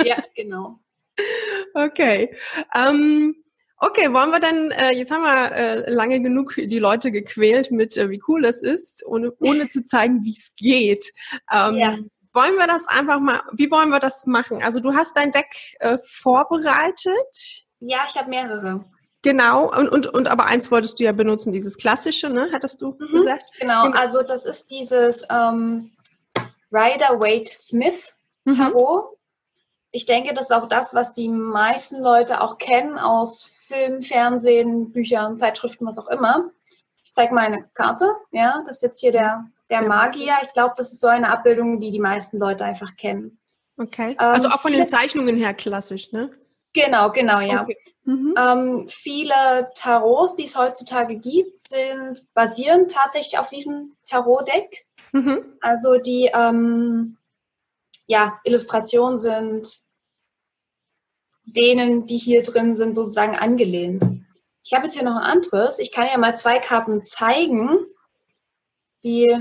Ja, 0.03 0.25
genau. 0.35 0.81
okay. 1.75 2.35
Ähm, 2.75 3.37
Okay, 3.79 4.13
wollen 4.13 4.31
wir 4.31 4.41
dann, 4.41 4.71
äh, 4.71 4.93
jetzt 4.93 5.11
haben 5.11 5.23
wir 5.23 5.53
äh, 5.53 5.91
lange 5.91 6.21
genug 6.21 6.55
die 6.57 6.79
Leute 6.79 7.13
gequält 7.13 7.71
mit, 7.71 7.97
äh, 7.97 8.09
wie 8.09 8.23
cool 8.27 8.41
das 8.41 8.63
ist, 8.63 9.05
ohne, 9.07 9.33
ohne 9.41 9.69
zu 9.69 9.85
zeigen, 9.85 10.25
wie 10.25 10.31
es 10.31 10.55
geht. 10.57 11.13
Ähm, 11.53 11.75
ja. 11.75 11.99
Wollen 12.33 12.57
wir 12.57 12.67
das 12.67 12.87
einfach 12.89 13.21
mal, 13.21 13.43
wie 13.53 13.71
wollen 13.71 13.91
wir 13.91 14.01
das 14.01 14.27
machen? 14.27 14.63
Also 14.63 14.81
du 14.81 14.95
hast 14.95 15.17
dein 15.17 15.33
Deck 15.33 15.77
äh, 15.81 15.99
vorbereitet. 16.05 17.67
Ja, 17.81 17.99
ich 18.09 18.17
habe 18.17 18.31
mehrere. 18.31 18.85
Genau, 19.23 19.71
und, 19.75 19.89
und, 19.89 20.07
und 20.07 20.29
aber 20.29 20.47
eins 20.47 20.71
wolltest 20.71 20.99
du 20.99 21.05
ja 21.05 21.13
benutzen, 21.13 21.53
dieses 21.53 21.77
klassische, 21.77 22.29
ne? 22.29 22.49
Hattest 22.53 22.81
du 22.81 22.95
mhm, 22.99 23.13
gesagt? 23.13 23.45
Genau, 23.59 23.85
genau, 23.85 23.99
also 23.99 24.23
das 24.23 24.47
ist 24.47 24.71
dieses 24.71 25.25
ähm, 25.31 25.91
Rider 26.71 27.21
Waite 27.21 27.51
Smith 27.53 28.15
mhm. 28.45 28.57
Tarot. 28.57 29.11
Mhm. 29.11 29.17
Ich 29.91 30.07
denke, 30.07 30.33
das 30.33 30.47
ist 30.47 30.53
auch 30.53 30.69
das, 30.69 30.95
was 30.95 31.13
die 31.13 31.29
meisten 31.29 32.01
Leute 32.03 32.41
auch 32.41 32.59
kennen 32.59 32.99
aus 32.99 33.56
Film, 33.67 34.01
Fernsehen, 34.01 34.93
Büchern, 34.93 35.39
Zeitschriften, 35.39 35.87
was 35.87 35.99
auch 35.99 36.09
immer. 36.09 36.51
Ich 37.05 37.13
zeige 37.13 37.35
mal 37.35 37.47
eine 37.47 37.69
Karte. 37.75 38.15
Ja, 38.31 38.63
das 38.67 38.77
ist 38.77 38.83
jetzt 38.83 39.01
hier 39.01 39.13
der, 39.13 39.45
der 39.71 39.83
Magier. 39.83 40.35
Ich 40.43 40.53
glaube, 40.53 40.75
das 40.77 40.93
ist 40.93 41.01
so 41.01 41.09
eine 41.09 41.31
Abbildung, 41.31 41.81
die 41.81 41.91
die 41.91 41.99
meisten 41.99 42.39
Leute 42.39 42.65
einfach 42.65 42.97
kennen. 42.97 43.39
Okay. 43.77 44.11
Ähm, 44.11 44.17
also 44.19 44.49
auch 44.49 44.61
von 44.61 44.73
den 44.73 44.87
Zeichnungen 44.87 45.37
her 45.37 45.53
klassisch, 45.53 46.13
ne? 46.13 46.31
Genau, 46.73 47.11
genau, 47.11 47.41
ja. 47.41 47.63
Okay. 47.63 47.77
Mhm. 48.05 48.35
Ähm, 48.39 48.89
viele 48.89 49.71
Tarots, 49.75 50.37
die 50.37 50.45
es 50.45 50.57
heutzutage 50.57 51.17
gibt, 51.17 51.69
sind 51.69 52.25
basieren 52.35 52.87
tatsächlich 52.87 53.39
auf 53.39 53.49
diesem 53.49 53.97
Tarot-Deck. 54.09 54.87
Mhm. 55.13 55.57
Also 55.61 55.99
die 55.99 56.31
ähm, 56.33 57.17
ja, 58.07 58.39
Illustrationen 58.45 59.19
sind 59.19 59.81
denen, 61.47 62.07
die 62.07 62.19
hier 62.19 62.43
drin 62.43 62.77
sind, 62.77 62.95
sozusagen 62.95 63.37
angelehnt. 63.37 64.05
Ich 64.65 64.75
habe 64.75 64.85
jetzt 64.85 64.95
hier 64.95 65.05
noch 65.05 65.17
ein 65.17 65.23
anderes. 65.23 65.79
Ich 65.79 65.93
kann 65.93 66.09
ja 66.11 66.19
mal 66.19 66.37
zwei 66.37 66.59
Karten 66.59 67.03
zeigen, 67.03 67.79
die 69.05 69.33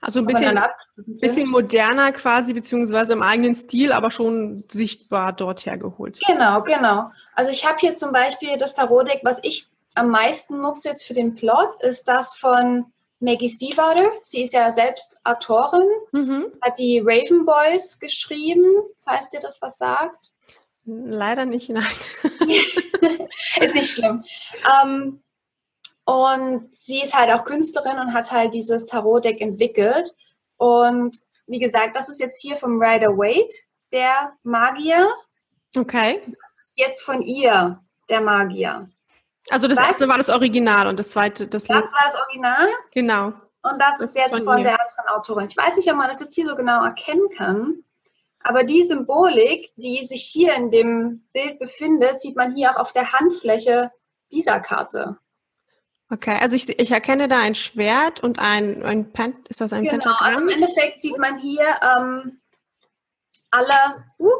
also 0.00 0.20
ein 0.20 0.26
bisschen, 0.26 0.58
bisschen 1.06 1.48
moderner 1.48 2.12
quasi, 2.12 2.52
beziehungsweise 2.52 3.12
im 3.12 3.22
eigenen 3.22 3.54
Stil, 3.54 3.92
aber 3.92 4.10
schon 4.10 4.64
sichtbar 4.70 5.32
dort 5.32 5.66
hergeholt. 5.66 6.20
Genau, 6.26 6.62
genau. 6.62 7.10
Also 7.34 7.50
ich 7.50 7.66
habe 7.66 7.78
hier 7.78 7.94
zum 7.94 8.12
Beispiel 8.12 8.58
das 8.58 8.74
Tarot-Deck, 8.74 9.20
was 9.22 9.38
ich 9.42 9.66
am 9.94 10.10
meisten 10.10 10.60
nutze 10.60 10.88
jetzt 10.88 11.04
für 11.04 11.14
den 11.14 11.34
Plot, 11.34 11.82
ist 11.82 12.06
das 12.06 12.36
von 12.36 12.86
Maggie 13.20 13.48
Stiefvater. 13.48 14.10
Sie 14.22 14.42
ist 14.42 14.52
ja 14.52 14.70
selbst 14.70 15.18
Autorin, 15.24 15.88
mhm. 16.12 16.46
hat 16.60 16.78
die 16.78 17.00
Raven 17.00 17.46
Boys 17.46 17.98
geschrieben, 17.98 18.64
falls 19.04 19.30
dir 19.30 19.40
das 19.40 19.60
was 19.62 19.78
sagt. 19.78 20.32
Leider 20.86 21.44
nicht, 21.44 21.68
nein. 21.68 21.84
ist 23.60 23.74
nicht 23.74 23.90
schlimm. 23.90 24.24
Ähm, 24.82 25.22
und 26.04 26.76
sie 26.76 27.02
ist 27.02 27.14
halt 27.14 27.32
auch 27.32 27.44
Künstlerin 27.44 27.98
und 27.98 28.14
hat 28.14 28.30
halt 28.30 28.54
dieses 28.54 28.86
Tarot-Deck 28.86 29.40
entwickelt. 29.40 30.14
Und 30.56 31.18
wie 31.48 31.58
gesagt, 31.58 31.96
das 31.96 32.08
ist 32.08 32.20
jetzt 32.20 32.40
hier 32.40 32.56
vom 32.56 32.80
Rider 32.80 33.18
Waite, 33.18 33.54
der 33.92 34.32
Magier. 34.44 35.12
Okay. 35.76 36.22
Das 36.26 36.68
ist 36.68 36.78
jetzt 36.78 37.02
von 37.02 37.20
ihr, 37.20 37.80
der 38.08 38.20
Magier. 38.20 38.88
Also 39.50 39.66
das, 39.66 39.78
erste 39.78 40.08
war 40.08 40.18
das 40.18 40.28
Original 40.28 40.86
und 40.86 40.98
das 40.98 41.10
zweite 41.10 41.48
das 41.48 41.64
Das 41.64 41.92
war 41.92 42.02
das 42.04 42.14
Original? 42.14 42.68
Genau. 42.92 43.26
Und 43.62 43.80
das, 43.80 43.98
das 43.98 44.10
ist 44.10 44.16
jetzt 44.16 44.30
von, 44.30 44.44
von 44.44 44.62
der 44.62 44.80
anderen 44.80 45.08
Autorin. 45.08 45.46
Ich 45.46 45.56
weiß 45.56 45.74
nicht, 45.74 45.90
ob 45.90 45.96
man 45.96 46.08
das 46.08 46.20
jetzt 46.20 46.34
hier 46.36 46.46
so 46.46 46.54
genau 46.54 46.84
erkennen 46.84 47.28
kann. 47.36 47.82
Aber 48.46 48.62
die 48.62 48.84
Symbolik, 48.84 49.72
die 49.74 50.06
sich 50.06 50.22
hier 50.22 50.54
in 50.54 50.70
dem 50.70 51.26
Bild 51.32 51.58
befindet, 51.58 52.20
sieht 52.20 52.36
man 52.36 52.54
hier 52.54 52.70
auch 52.70 52.76
auf 52.76 52.92
der 52.92 53.12
Handfläche 53.12 53.90
dieser 54.30 54.60
Karte. 54.60 55.18
Okay, 56.10 56.38
also 56.40 56.54
ich, 56.54 56.68
ich 56.68 56.92
erkenne 56.92 57.26
da 57.26 57.40
ein 57.40 57.56
Schwert 57.56 58.22
und 58.22 58.38
ein, 58.38 58.84
ein 58.84 59.12
Pen, 59.12 59.34
ist 59.48 59.60
das 59.60 59.72
ein 59.72 59.82
genau, 59.82 59.94
Pentagramm? 59.94 60.26
also 60.26 60.40
im 60.42 60.48
Endeffekt 60.48 61.00
sieht 61.00 61.18
man 61.18 61.40
hier 61.40 61.66
ähm, 61.82 62.40
alle 63.50 64.04
uh, 64.20 64.30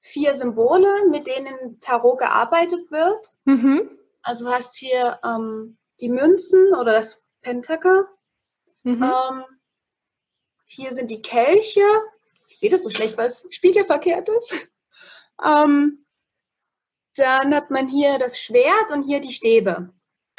vier 0.00 0.34
Symbole, 0.34 1.06
mit 1.08 1.26
denen 1.26 1.80
Tarot 1.80 2.18
gearbeitet 2.18 2.90
wird. 2.90 3.32
Mhm. 3.46 3.88
Also 4.20 4.44
du 4.44 4.50
hast 4.52 4.76
hier 4.76 5.18
ähm, 5.24 5.78
die 6.02 6.10
Münzen 6.10 6.74
oder 6.74 6.92
das 6.92 7.24
Pentakel. 7.40 8.06
Mhm. 8.82 9.02
Ähm, 9.02 9.44
hier 10.66 10.92
sind 10.92 11.10
die 11.10 11.22
Kelche, 11.22 11.88
ich 12.48 12.58
sehe 12.58 12.70
das 12.70 12.82
so 12.82 12.90
schlecht, 12.90 13.16
weil 13.16 13.28
es 13.28 13.46
spiegelverkehrt 13.50 14.28
ist. 14.30 14.68
Ähm, 15.44 16.04
dann 17.14 17.54
hat 17.54 17.70
man 17.70 17.88
hier 17.88 18.18
das 18.18 18.40
Schwert 18.40 18.90
und 18.90 19.02
hier 19.02 19.20
die 19.20 19.32
Stäbe. 19.32 19.90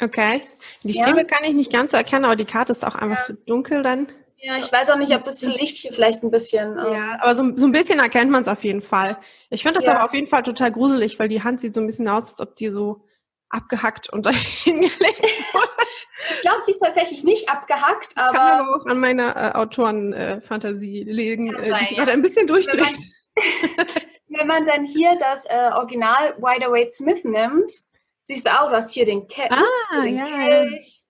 Okay. 0.02 0.42
Die 0.82 0.92
ja. 0.92 1.04
Stäbe 1.04 1.24
kann 1.24 1.44
ich 1.44 1.54
nicht 1.54 1.72
ganz 1.72 1.92
so 1.92 1.96
erkennen, 1.96 2.24
aber 2.24 2.36
die 2.36 2.44
Karte 2.44 2.72
ist 2.72 2.84
auch 2.84 2.94
einfach 2.94 3.18
ja. 3.18 3.24
zu 3.24 3.34
dunkel 3.34 3.82
dann. 3.82 4.08
Ja, 4.36 4.58
ich 4.58 4.72
weiß 4.72 4.88
auch 4.90 4.96
nicht, 4.96 5.14
ob 5.14 5.24
das 5.24 5.42
Licht 5.42 5.76
hier 5.76 5.92
vielleicht 5.92 6.22
ein 6.22 6.30
bisschen. 6.30 6.72
Ähm 6.78 6.92
ja, 6.94 7.18
aber 7.20 7.36
so, 7.36 7.56
so 7.56 7.66
ein 7.66 7.72
bisschen 7.72 7.98
erkennt 7.98 8.30
man 8.30 8.42
es 8.42 8.48
auf 8.48 8.64
jeden 8.64 8.80
Fall. 8.80 9.18
Ich 9.50 9.62
finde 9.62 9.76
das 9.76 9.84
ja. 9.84 9.94
aber 9.94 10.04
auf 10.04 10.14
jeden 10.14 10.26
Fall 10.26 10.42
total 10.42 10.72
gruselig, 10.72 11.18
weil 11.18 11.28
die 11.28 11.42
Hand 11.42 11.60
sieht 11.60 11.74
so 11.74 11.80
ein 11.80 11.86
bisschen 11.86 12.08
aus, 12.08 12.30
als 12.30 12.40
ob 12.40 12.56
die 12.56 12.70
so 12.70 13.04
abgehackt 13.50 14.08
und 14.10 14.26
dahingelegt 14.26 15.54
wurde. 15.54 15.68
Ich 16.34 16.40
glaube, 16.42 16.62
sie 16.64 16.72
ist 16.72 16.80
tatsächlich 16.80 17.24
nicht 17.24 17.48
abgehackt. 17.48 18.16
Das 18.16 18.26
aber 18.26 18.38
kann 18.38 18.60
aber 18.60 18.76
auch 18.76 18.86
an 18.86 19.00
meiner 19.00 19.36
äh, 19.36 19.52
Autorenfantasie 19.56 21.02
äh, 21.02 21.12
liegen, 21.12 21.54
äh, 21.54 21.68
sein, 21.68 21.86
die 21.90 21.96
ja. 21.96 22.04
ein 22.04 22.22
bisschen 22.22 22.46
durchdreht. 22.46 22.96
Wenn 23.34 23.76
man, 23.76 23.86
wenn 24.28 24.46
man 24.46 24.66
dann 24.66 24.84
hier 24.84 25.16
das 25.18 25.44
äh, 25.46 25.70
Original 25.74 26.36
Wider 26.38 26.70
Waite 26.70 26.90
Smith 26.90 27.24
nimmt, 27.24 27.72
siehst 28.24 28.46
du 28.46 28.50
auch, 28.50 28.70
du 28.70 28.76
hast 28.76 28.92
hier 28.92 29.06
den, 29.06 29.26
Ke 29.28 29.48
ah, 29.50 30.02
den 30.02 30.16
ja. 30.16 30.26
Kelch, 30.26 31.02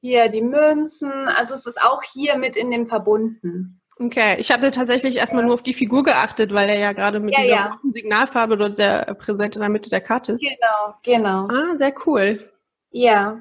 hier 0.00 0.28
die 0.28 0.42
Münzen. 0.42 1.28
Also 1.28 1.54
es 1.54 1.66
ist 1.66 1.80
auch 1.80 2.02
hier 2.02 2.36
mit 2.36 2.56
in 2.56 2.70
dem 2.70 2.86
verbunden. 2.86 3.80
Okay, 3.98 4.36
ich 4.38 4.52
hatte 4.52 4.70
tatsächlich 4.70 5.16
erstmal 5.16 5.44
nur 5.44 5.54
auf 5.54 5.62
die 5.62 5.72
Figur 5.72 6.02
geachtet, 6.02 6.52
weil 6.52 6.68
er 6.68 6.78
ja 6.78 6.92
gerade 6.92 7.18
mit 7.18 7.34
ja, 7.34 7.42
dieser 7.42 7.54
ja. 7.54 7.80
Signalfarbe 7.88 8.58
dort 8.58 8.76
sehr 8.76 9.14
präsent 9.14 9.56
in 9.56 9.62
der 9.62 9.70
Mitte 9.70 9.88
der 9.88 10.02
Karte 10.02 10.32
ist. 10.32 10.42
Genau, 10.42 10.94
genau. 11.02 11.48
Ah, 11.48 11.76
sehr 11.76 11.94
cool. 12.04 12.52
Ja. 12.90 13.40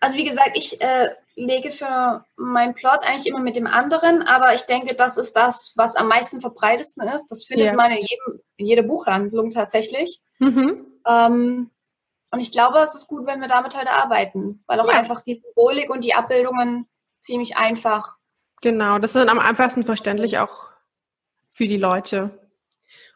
Also 0.00 0.16
wie 0.16 0.24
gesagt, 0.24 0.56
ich 0.56 0.80
äh, 0.80 1.10
lege 1.36 1.70
für 1.70 2.24
meinen 2.36 2.74
Plot 2.74 3.00
eigentlich 3.04 3.28
immer 3.28 3.38
mit 3.38 3.54
dem 3.54 3.68
anderen, 3.68 4.22
aber 4.22 4.54
ich 4.54 4.62
denke, 4.62 4.96
das 4.96 5.16
ist 5.16 5.34
das, 5.34 5.74
was 5.76 5.94
am 5.94 6.08
meisten 6.08 6.40
verbreitetsten 6.40 7.06
ist. 7.06 7.28
Das 7.28 7.44
findet 7.44 7.66
ja. 7.66 7.74
man 7.74 7.92
in, 7.92 7.98
jedem, 7.98 8.40
in 8.56 8.66
jeder 8.66 8.82
Buchhandlung 8.82 9.50
tatsächlich. 9.50 10.20
Mhm. 10.40 10.84
Ähm, 11.06 11.70
und 12.32 12.40
ich 12.40 12.50
glaube, 12.50 12.78
es 12.78 12.96
ist 12.96 13.06
gut, 13.06 13.26
wenn 13.26 13.40
wir 13.40 13.48
damit 13.48 13.76
heute 13.76 13.90
arbeiten, 13.90 14.64
weil 14.66 14.80
auch 14.80 14.88
einfach 14.88 15.20
die 15.20 15.36
Symbolik 15.36 15.90
und 15.90 16.02
die 16.02 16.14
Abbildungen 16.14 16.88
ziemlich 17.20 17.56
einfach 17.56 18.16
Genau, 18.62 18.98
das 18.98 19.14
ist 19.14 19.28
am 19.28 19.38
einfachsten 19.38 19.84
verständlich 19.84 20.38
auch 20.38 20.68
für 21.48 21.66
die 21.66 21.76
Leute. 21.76 22.30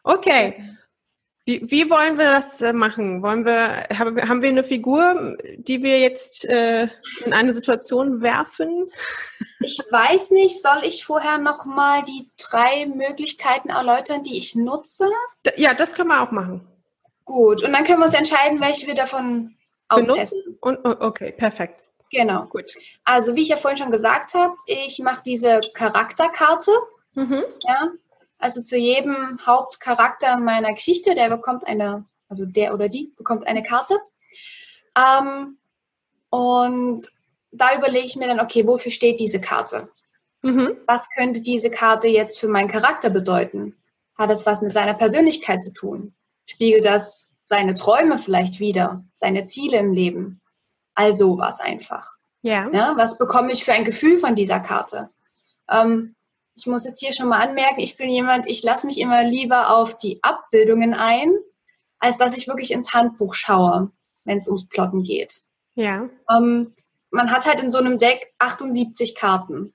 Okay. 0.03 0.77
Wie, 1.45 1.61
wie 1.71 1.89
wollen 1.89 2.17
wir 2.17 2.29
das 2.29 2.61
äh, 2.61 2.73
machen? 2.73 3.23
Wollen 3.23 3.45
wir, 3.45 3.87
haben 3.97 4.41
wir 4.41 4.49
eine 4.49 4.65
Figur, 4.65 5.37
die 5.57 5.81
wir 5.81 5.99
jetzt 5.99 6.43
äh, 6.43 6.89
in 7.25 7.31
eine 7.31 7.53
Situation 7.53 8.21
werfen? 8.21 8.91
Ich 9.61 9.79
weiß 9.89 10.31
nicht, 10.31 10.61
soll 10.61 10.81
ich 10.83 11.05
vorher 11.05 11.37
nochmal 11.37 12.03
die 12.03 12.29
drei 12.37 12.85
Möglichkeiten 12.85 13.69
erläutern, 13.69 14.23
die 14.23 14.37
ich 14.37 14.55
nutze? 14.55 15.09
Ja, 15.55 15.73
das 15.73 15.93
können 15.93 16.09
wir 16.09 16.21
auch 16.21 16.31
machen. 16.31 16.67
Gut, 17.23 17.63
und 17.63 17.71
dann 17.71 17.85
können 17.85 17.99
wir 17.99 18.05
uns 18.05 18.13
entscheiden, 18.13 18.59
welche 18.59 18.85
wir 18.85 18.95
davon 18.95 19.55
austesten. 19.87 20.57
Und, 20.59 20.79
oh, 20.83 20.95
okay, 20.99 21.31
perfekt. 21.31 21.86
Genau. 22.11 22.45
Gut. 22.45 22.65
Also 23.03 23.35
wie 23.35 23.41
ich 23.41 23.49
ja 23.49 23.57
vorhin 23.57 23.77
schon 23.77 23.91
gesagt 23.91 24.33
habe, 24.33 24.55
ich 24.65 24.99
mache 24.99 25.23
diese 25.25 25.61
Charakterkarte. 25.73 26.71
Mhm. 27.13 27.43
Ja. 27.61 27.91
Also 28.39 28.61
zu 28.61 28.77
jedem 28.77 29.39
Hauptcharakter 29.45 30.37
meiner 30.37 30.73
Geschichte, 30.73 31.15
der 31.15 31.29
bekommt 31.29 31.65
eine, 31.65 32.05
also 32.29 32.45
der 32.45 32.73
oder 32.73 32.87
die 32.87 33.11
bekommt 33.17 33.47
eine 33.47 33.63
Karte. 33.63 33.99
Ähm, 34.95 35.57
und 36.29 37.07
da 37.51 37.75
überlege 37.75 38.05
ich 38.05 38.15
mir 38.15 38.27
dann, 38.27 38.39
okay, 38.39 38.67
wofür 38.67 38.91
steht 38.91 39.19
diese 39.19 39.41
Karte? 39.41 39.89
Mhm. 40.43 40.77
Was 40.85 41.09
könnte 41.09 41.41
diese 41.41 41.71
Karte 41.71 42.07
jetzt 42.07 42.39
für 42.39 42.47
meinen 42.47 42.69
Charakter 42.69 43.09
bedeuten? 43.09 43.75
Hat 44.15 44.29
es 44.31 44.45
was 44.45 44.61
mit 44.61 44.71
seiner 44.71 44.93
Persönlichkeit 44.93 45.61
zu 45.61 45.73
tun? 45.73 46.13
Spiegelt 46.45 46.85
das 46.85 47.31
seine 47.45 47.73
Träume 47.73 48.17
vielleicht 48.17 48.59
wieder, 48.59 49.03
seine 49.13 49.45
Ziele 49.45 49.77
im 49.77 49.93
Leben? 49.93 50.41
All 50.97 51.13
sowas 51.13 51.59
einfach. 51.59 52.15
Ja. 52.41 52.69
ja. 52.71 52.93
Was 52.97 53.17
bekomme 53.17 53.51
ich 53.51 53.63
für 53.63 53.73
ein 53.73 53.85
Gefühl 53.85 54.17
von 54.17 54.35
dieser 54.35 54.59
Karte? 54.59 55.09
Ähm, 55.69 56.15
ich 56.55 56.65
muss 56.65 56.85
jetzt 56.85 56.99
hier 56.99 57.13
schon 57.13 57.29
mal 57.29 57.39
anmerken, 57.39 57.79
ich 57.79 57.97
bin 57.97 58.09
jemand, 58.09 58.47
ich 58.47 58.63
lasse 58.63 58.87
mich 58.87 58.99
immer 58.99 59.23
lieber 59.23 59.69
auf 59.69 59.97
die 59.97 60.19
Abbildungen 60.23 60.93
ein, 60.93 61.31
als 61.99 62.17
dass 62.17 62.35
ich 62.35 62.47
wirklich 62.47 62.71
ins 62.71 62.93
Handbuch 62.93 63.35
schaue, 63.35 63.91
wenn 64.23 64.39
es 64.39 64.47
ums 64.47 64.67
Plotten 64.67 65.03
geht. 65.03 65.43
Ja. 65.75 66.09
Ähm, 66.29 66.73
man 67.11 67.31
hat 67.31 67.45
halt 67.45 67.61
in 67.61 67.69
so 67.69 67.77
einem 67.77 67.99
Deck 67.99 68.33
78 68.39 69.15
Karten. 69.15 69.73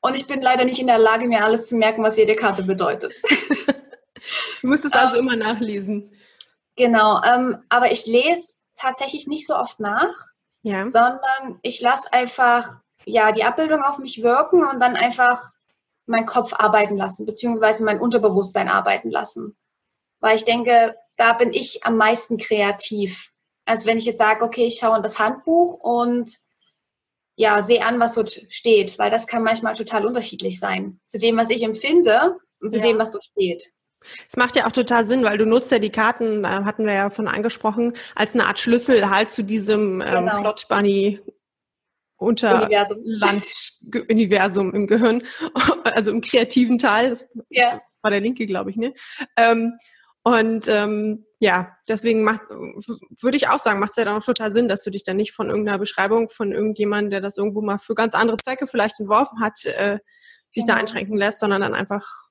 Und 0.00 0.14
ich 0.14 0.26
bin 0.26 0.40
leider 0.40 0.64
nicht 0.64 0.80
in 0.80 0.86
der 0.86 0.98
Lage, 0.98 1.26
mir 1.26 1.44
alles 1.44 1.68
zu 1.68 1.76
merken, 1.76 2.02
was 2.02 2.16
jede 2.16 2.34
Karte 2.34 2.62
bedeutet. 2.62 3.12
du 4.62 4.66
musst 4.66 4.86
es 4.86 4.94
also 4.94 5.16
ähm, 5.16 5.28
immer 5.28 5.36
nachlesen. 5.36 6.10
Genau, 6.76 7.22
ähm, 7.22 7.58
aber 7.68 7.92
ich 7.92 8.06
lese 8.06 8.54
tatsächlich 8.80 9.26
nicht 9.26 9.46
so 9.46 9.54
oft 9.54 9.80
nach, 9.80 10.14
ja. 10.62 10.86
sondern 10.86 11.58
ich 11.62 11.80
lasse 11.80 12.12
einfach 12.12 12.80
ja 13.04 13.32
die 13.32 13.44
Abbildung 13.44 13.82
auf 13.82 13.98
mich 13.98 14.22
wirken 14.22 14.64
und 14.64 14.80
dann 14.80 14.96
einfach 14.96 15.40
meinen 16.06 16.26
Kopf 16.26 16.52
arbeiten 16.54 16.96
lassen, 16.96 17.26
beziehungsweise 17.26 17.84
mein 17.84 18.00
Unterbewusstsein 18.00 18.68
arbeiten 18.68 19.10
lassen. 19.10 19.56
Weil 20.20 20.36
ich 20.36 20.44
denke, 20.44 20.96
da 21.16 21.32
bin 21.32 21.52
ich 21.52 21.84
am 21.84 21.96
meisten 21.96 22.36
kreativ. 22.36 23.32
Als 23.64 23.86
wenn 23.86 23.98
ich 23.98 24.06
jetzt 24.06 24.18
sage, 24.18 24.44
okay, 24.44 24.66
ich 24.66 24.78
schaue 24.78 24.96
in 24.96 25.02
das 25.02 25.18
Handbuch 25.18 25.74
und 25.74 26.36
ja, 27.36 27.62
sehe 27.62 27.84
an, 27.84 28.00
was 28.00 28.14
dort 28.14 28.30
steht, 28.48 28.98
weil 28.98 29.10
das 29.10 29.26
kann 29.26 29.42
manchmal 29.42 29.74
total 29.74 30.04
unterschiedlich 30.04 30.58
sein. 30.58 31.00
Zu 31.06 31.18
dem, 31.18 31.36
was 31.36 31.48
ich 31.48 31.62
empfinde 31.62 32.36
und 32.60 32.70
zu 32.70 32.78
ja. 32.78 32.82
dem, 32.82 32.98
was 32.98 33.12
dort 33.12 33.24
steht. 33.24 33.72
Es 34.28 34.36
macht 34.36 34.56
ja 34.56 34.66
auch 34.66 34.72
total 34.72 35.04
Sinn, 35.04 35.22
weil 35.24 35.38
du 35.38 35.46
nutzt 35.46 35.70
ja 35.70 35.78
die 35.78 35.90
Karten, 35.90 36.42
da 36.42 36.64
hatten 36.64 36.84
wir 36.86 36.94
ja 36.94 37.10
von 37.10 37.28
angesprochen, 37.28 37.92
als 38.14 38.32
eine 38.34 38.46
Art 38.46 38.58
Schlüssel 38.58 39.10
halt 39.10 39.30
zu 39.30 39.42
diesem 39.42 40.00
ähm, 40.00 40.24
genau. 40.24 40.40
Plot 40.40 40.66
Bunny 40.68 41.20
Unterland-Universum 42.16 44.74
im 44.74 44.86
Gehirn, 44.86 45.22
also 45.84 46.10
im 46.10 46.20
kreativen 46.20 46.78
Teil. 46.78 47.10
Das 47.10 47.28
ja. 47.48 47.80
war 48.02 48.10
der 48.10 48.20
linke, 48.20 48.44
glaube 48.46 48.70
ich, 48.70 48.76
ne? 48.76 48.92
Ähm, 49.36 49.78
und 50.22 50.68
ähm, 50.68 51.24
ja, 51.38 51.74
deswegen 51.88 52.24
macht, 52.24 52.42
würde 52.50 53.38
ich 53.38 53.48
auch 53.48 53.58
sagen, 53.58 53.80
macht 53.80 53.92
es 53.92 53.96
ja 53.96 54.04
dann 54.04 54.20
auch 54.20 54.24
total 54.24 54.52
Sinn, 54.52 54.68
dass 54.68 54.82
du 54.82 54.90
dich 54.90 55.02
dann 55.02 55.16
nicht 55.16 55.32
von 55.32 55.48
irgendeiner 55.48 55.78
Beschreibung 55.78 56.28
von 56.28 56.52
irgendjemandem, 56.52 57.08
der 57.10 57.22
das 57.22 57.38
irgendwo 57.38 57.62
mal 57.62 57.78
für 57.78 57.94
ganz 57.94 58.14
andere 58.14 58.36
Zwecke 58.36 58.66
vielleicht 58.66 59.00
entworfen 59.00 59.40
hat, 59.40 59.64
äh, 59.64 59.98
dich 60.54 60.66
genau. 60.66 60.74
da 60.74 60.74
einschränken 60.74 61.16
lässt, 61.16 61.40
sondern 61.40 61.62
dann 61.62 61.74
einfach 61.74 62.29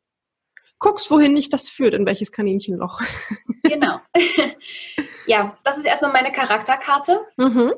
guckst, 0.80 1.12
wohin 1.12 1.36
dich 1.36 1.50
das 1.50 1.70
führt, 1.70 1.94
in 1.94 2.06
welches 2.06 2.32
Kaninchenloch. 2.32 3.02
Genau. 3.64 4.00
ja, 5.28 5.58
das 5.64 5.78
ist 5.78 5.86
erstmal 5.86 6.14
meine 6.14 6.32
Charakterkarte. 6.32 7.20
Mhm. 7.38 7.74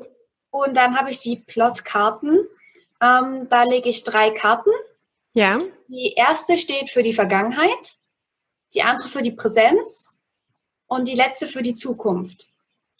Und 0.50 0.76
dann 0.76 0.96
habe 0.96 1.10
ich 1.10 1.18
die 1.18 1.36
Plotkarten. 1.36 2.46
Ähm, 3.00 3.48
da 3.50 3.64
lege 3.64 3.88
ich 3.88 4.04
drei 4.04 4.30
Karten. 4.30 4.70
Ja. 5.34 5.58
Die 5.88 6.14
erste 6.16 6.56
steht 6.56 6.90
für 6.90 7.02
die 7.02 7.12
Vergangenheit, 7.12 7.98
die 8.74 8.82
andere 8.82 9.08
für 9.08 9.22
die 9.22 9.32
Präsenz 9.32 10.12
und 10.86 11.08
die 11.08 11.14
letzte 11.14 11.46
für 11.46 11.62
die 11.62 11.74
Zukunft. 11.74 12.48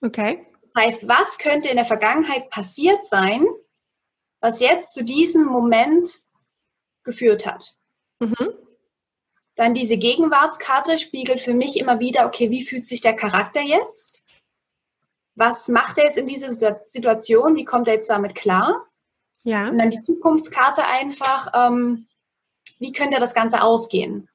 Okay. 0.02 0.46
Das 0.62 0.72
heißt, 0.76 1.08
was 1.08 1.38
könnte 1.38 1.68
in 1.68 1.76
der 1.76 1.84
Vergangenheit 1.84 2.50
passiert 2.50 3.04
sein, 3.04 3.46
was 4.40 4.60
jetzt 4.60 4.94
zu 4.94 5.04
diesem 5.04 5.44
Moment 5.44 6.08
geführt 7.04 7.46
hat? 7.46 7.76
Mhm. 8.18 8.54
Dann 9.54 9.74
diese 9.74 9.98
Gegenwartskarte 9.98 10.96
spiegelt 10.98 11.40
für 11.40 11.54
mich 11.54 11.78
immer 11.78 12.00
wieder, 12.00 12.26
okay, 12.26 12.50
wie 12.50 12.64
fühlt 12.64 12.86
sich 12.86 13.00
der 13.00 13.14
Charakter 13.14 13.60
jetzt? 13.60 14.22
Was 15.34 15.68
macht 15.68 15.98
er 15.98 16.04
jetzt 16.04 16.18
in 16.18 16.26
dieser 16.26 16.52
Situation? 16.86 17.56
Wie 17.56 17.64
kommt 17.64 17.88
er 17.88 17.94
jetzt 17.94 18.10
damit 18.10 18.34
klar? 18.34 18.86
Ja. 19.44 19.68
Und 19.68 19.78
dann 19.78 19.90
die 19.90 20.00
Zukunftskarte 20.00 20.84
einfach, 20.86 21.48
ähm, 21.54 22.06
wie 22.78 22.92
könnte 22.92 23.18
das 23.18 23.34
Ganze 23.34 23.62
ausgehen? 23.62 24.28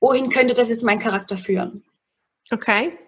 Wohin 0.00 0.30
könnte 0.30 0.54
das 0.54 0.68
jetzt 0.68 0.82
mein 0.82 0.98
Charakter 0.98 1.36
führen? 1.36 1.84
Okay. 2.50 2.98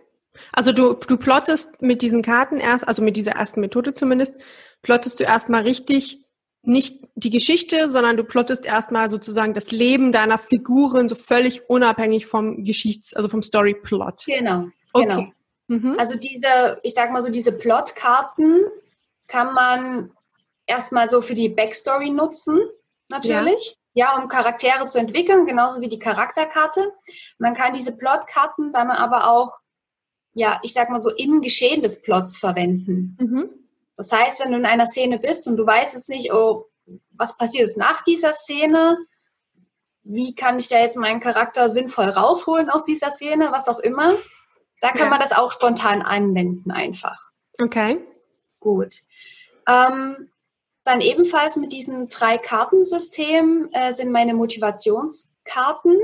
Also 0.53 0.73
du, 0.73 0.95
du 0.95 1.17
plottest 1.17 1.81
mit 1.81 2.03
diesen 2.03 2.23
Karten 2.23 2.59
erst, 2.59 2.87
also 2.87 3.03
mit 3.03 3.17
dieser 3.17 3.33
ersten 3.33 3.61
Methode 3.61 3.95
zumindest, 3.95 4.35
plottest 4.83 5.21
du 5.21 5.25
erstmal 5.25 5.62
richtig 5.62 6.26
nicht 6.66 7.09
die 7.14 7.31
Geschichte, 7.31 7.88
sondern 7.88 8.16
du 8.16 8.24
plottest 8.24 8.66
erstmal 8.66 9.11
sozusagen 9.11 9.55
das 9.55 9.70
Leben 9.70 10.12
deiner 10.12 10.38
Figuren 10.38 11.09
so 11.09 11.14
völlig 11.14 11.68
unabhängig 11.68 12.26
vom 12.26 12.64
Geschichts-, 12.64 13.14
also 13.14 13.29
vom 13.29 13.42
Storyplot. 13.42 14.24
Genau, 14.26 14.68
okay. 14.92 15.07
genau. 15.07 15.26
Mhm. 15.68 15.96
Also 15.98 16.18
diese, 16.18 16.81
ich 16.83 16.94
sag 16.94 17.12
mal 17.12 17.22
so, 17.22 17.29
diese 17.29 17.52
Plotkarten 17.52 18.64
kann 19.26 19.55
man 19.55 20.12
erstmal 20.66 21.09
so 21.09 21.20
für 21.20 21.35
die 21.35 21.48
Backstory 21.48 22.11
nutzen, 22.11 22.61
natürlich. 23.09 23.76
Ja. 23.94 24.12
ja, 24.14 24.22
um 24.22 24.29
Charaktere 24.29 24.87
zu 24.87 24.98
entwickeln, 24.98 25.46
genauso 25.46 25.81
wie 25.81 25.88
die 25.88 25.98
Charakterkarte. 25.98 26.92
Man 27.38 27.55
kann 27.55 27.74
diese 27.74 27.96
Plotkarten 27.96 28.72
dann 28.72 28.90
aber 28.90 29.31
auch, 29.31 29.59
ja, 30.35 30.61
ich 30.62 30.72
sag 30.72 30.90
mal 30.90 31.00
so, 31.00 31.11
im 31.11 31.40
Geschehen 31.40 31.83
des 31.83 32.02
Plots 32.02 32.37
verwenden. 32.37 33.16
Mhm. 33.20 33.65
Das 33.96 34.12
heißt, 34.12 34.40
wenn 34.40 34.52
du 34.52 34.59
in 34.59 34.66
einer 34.66 34.87
Szene 34.87 35.18
bist 35.18 35.46
und 35.46 35.56
du 35.56 35.66
weißt 35.66 35.94
jetzt 35.94 36.09
nicht, 36.09 36.32
oh, 36.32 36.66
was 37.11 37.37
passiert 37.37 37.68
jetzt 37.68 37.76
nach 37.76 38.02
dieser 38.02 38.32
Szene, 38.32 38.98
wie 40.02 40.35
kann 40.35 40.59
ich 40.59 40.68
da 40.68 40.78
jetzt 40.78 40.96
meinen 40.96 41.20
Charakter 41.20 41.68
sinnvoll 41.68 42.09
rausholen 42.09 42.70
aus 42.70 42.85
dieser 42.85 43.11
Szene, 43.11 43.50
was 43.50 43.68
auch 43.68 43.80
immer, 43.80 44.14
da 44.80 44.90
kann 44.90 45.06
ja. 45.06 45.09
man 45.09 45.20
das 45.20 45.32
auch 45.32 45.50
spontan 45.50 46.02
anwenden 46.02 46.70
einfach. 46.70 47.30
Okay. 47.61 48.04
Gut. 48.61 49.00
Ähm, 49.66 50.30
dann 50.85 51.00
ebenfalls 51.00 51.56
mit 51.56 51.72
diesem 51.72 52.09
Drei-Kartensystem 52.09 53.70
äh, 53.72 53.92
sind 53.92 54.12
meine 54.12 54.35
Motivationskarten. 54.35 55.98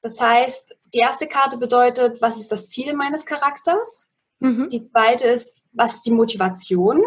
Das 0.00 0.20
heißt, 0.20 0.76
die 0.94 0.98
erste 0.98 1.28
Karte 1.28 1.58
bedeutet, 1.58 2.20
was 2.20 2.40
ist 2.40 2.50
das 2.50 2.68
Ziel 2.68 2.94
meines 2.94 3.26
Charakters? 3.26 4.09
Mhm. 4.40 4.70
Die 4.70 4.82
zweite 4.82 5.28
ist, 5.28 5.64
was 5.72 5.94
ist 5.96 6.06
die 6.06 6.10
Motivation 6.10 7.02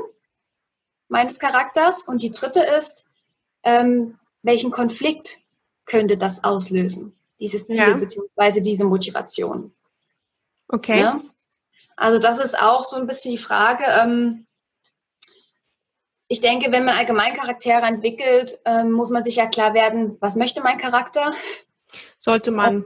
meines 1.07 1.39
Charakters? 1.39 2.03
Und 2.03 2.21
die 2.21 2.31
dritte 2.31 2.61
ist, 2.63 3.05
ähm, 3.63 4.17
welchen 4.43 4.71
Konflikt 4.71 5.39
könnte 5.85 6.17
das 6.17 6.43
auslösen? 6.43 7.15
Dieses 7.39 7.67
Ziel 7.67 7.75
ja. 7.75 7.97
bzw. 7.97 8.61
diese 8.61 8.85
Motivation. 8.85 9.73
Okay. 10.67 10.99
Ja? 10.99 11.21
Also 11.95 12.19
das 12.19 12.39
ist 12.39 12.59
auch 12.59 12.83
so 12.83 12.97
ein 12.97 13.07
bisschen 13.07 13.31
die 13.31 13.37
Frage. 13.37 13.83
Ähm, 13.85 14.47
ich 16.27 16.39
denke, 16.41 16.71
wenn 16.71 16.85
man 16.85 16.95
allgemein 16.95 17.35
Charaktere 17.35 17.81
entwickelt, 17.81 18.57
ähm, 18.65 18.91
muss 18.91 19.09
man 19.09 19.23
sich 19.23 19.35
ja 19.35 19.47
klar 19.47 19.73
werden, 19.73 20.17
was 20.19 20.35
möchte 20.35 20.61
mein 20.61 20.77
Charakter? 20.77 21.33
Sollte 22.17 22.51
man. 22.51 22.85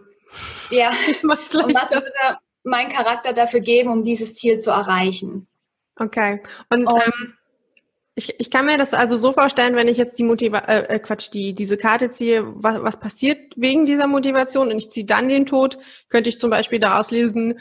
Ja. 0.69 0.89
und 1.23 1.73
was 1.73 1.91
würde, 1.91 2.39
mein 2.67 2.89
Charakter 2.89 3.33
dafür 3.33 3.61
geben, 3.61 3.89
um 3.89 4.03
dieses 4.03 4.35
Ziel 4.35 4.59
zu 4.59 4.69
erreichen. 4.71 5.47
Okay. 5.95 6.41
Und, 6.69 6.85
Und 6.85 7.01
ähm, 7.03 7.33
ich, 8.15 8.39
ich 8.39 8.49
kann 8.49 8.65
mir 8.65 8.77
das 8.77 8.93
also 8.93 9.15
so 9.15 9.31
vorstellen, 9.31 9.75
wenn 9.75 9.87
ich 9.87 9.97
jetzt 9.97 10.17
die 10.17 10.23
Motiva 10.23 10.59
äh, 10.59 10.95
äh, 10.95 10.99
Quatsch, 10.99 11.29
die 11.33 11.53
diese 11.53 11.77
Karte 11.77 12.09
ziehe, 12.09 12.43
was, 12.45 12.81
was 12.81 12.99
passiert 12.99 13.53
wegen 13.55 13.85
dieser 13.85 14.07
Motivation 14.07 14.71
und 14.71 14.77
ich 14.77 14.89
ziehe 14.89 15.05
dann 15.05 15.29
den 15.29 15.45
Tod, 15.45 15.77
könnte 16.09 16.29
ich 16.29 16.39
zum 16.39 16.49
Beispiel 16.49 16.79
daraus 16.79 17.11
lesen, 17.11 17.59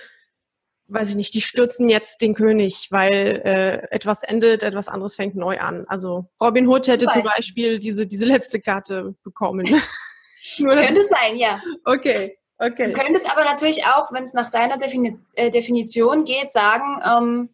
weiß 0.89 1.11
ich 1.11 1.17
nicht, 1.17 1.35
die 1.35 1.41
stürzen 1.41 1.89
jetzt 1.89 2.23
den 2.23 2.35
König, 2.35 2.89
weil 2.91 3.43
äh, 3.45 3.95
etwas 3.95 4.23
endet, 4.23 4.63
etwas 4.63 4.89
anderes 4.89 5.17
fängt 5.17 5.35
neu 5.35 5.59
an. 5.59 5.85
Also 5.89 6.27
Robin 6.41 6.69
Hood 6.69 6.89
hätte 6.89 7.07
zum 7.07 7.23
Beispiel 7.23 7.79
diese, 7.79 8.07
diese 8.07 8.25
letzte 8.25 8.61
Karte 8.61 9.15
bekommen. 9.23 9.67
Könnte 10.57 11.05
sein, 11.05 11.37
ja. 11.37 11.61
Okay. 11.85 12.39
Okay. 12.59 12.93
Du 12.93 12.99
könntest 12.99 13.31
aber 13.31 13.45
natürlich 13.45 13.85
auch, 13.85 14.13
wenn 14.13 14.25
es 14.25 14.33
nach 14.33 14.51
deiner 14.51 14.79
Defini 14.79 15.19
äh, 15.35 15.51
Definition 15.51 16.25
geht, 16.25 16.53
sagen, 16.53 17.01
ähm, 17.05 17.51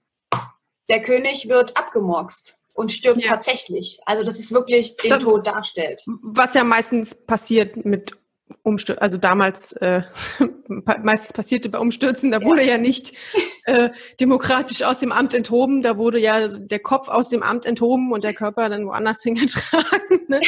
der 0.89 1.03
König 1.03 1.49
wird 1.49 1.77
abgemurkst 1.77 2.59
und 2.75 2.93
stirbt 2.93 3.23
ja. 3.23 3.29
tatsächlich. 3.29 4.01
Also 4.07 4.23
dass 4.23 4.39
es 4.39 4.53
wirklich 4.53 4.97
den 4.97 5.11
das, 5.11 5.23
Tod 5.23 5.47
darstellt. 5.47 6.03
Was 6.23 6.55
ja 6.55 6.65
meistens 6.65 7.15
passiert 7.15 7.85
mit 7.85 8.17
Umstürzen, 8.63 9.03
also 9.03 9.19
damals 9.19 9.73
äh, 9.75 10.03
meistens 10.67 11.33
passierte 11.33 11.69
bei 11.69 11.79
Umstürzen, 11.79 12.31
da 12.31 12.43
wurde 12.43 12.63
ja, 12.63 12.73
ja 12.73 12.79
nicht 12.79 13.13
äh, 13.65 13.91
demokratisch 14.21 14.83
aus 14.83 15.01
dem 15.01 15.13
Amt 15.13 15.35
enthoben, 15.35 15.83
da 15.83 15.97
wurde 15.97 16.19
ja 16.19 16.49
der 16.49 16.81
Kopf 16.81 17.09
aus 17.09 17.29
dem 17.29 17.43
Amt 17.43 17.67
enthoben 17.67 18.13
und 18.13 18.25
der 18.25 18.35
Körper 18.35 18.69
dann 18.69 18.87
woanders 18.87 19.23
hingetragen. 19.25 20.27
Ne? 20.29 20.41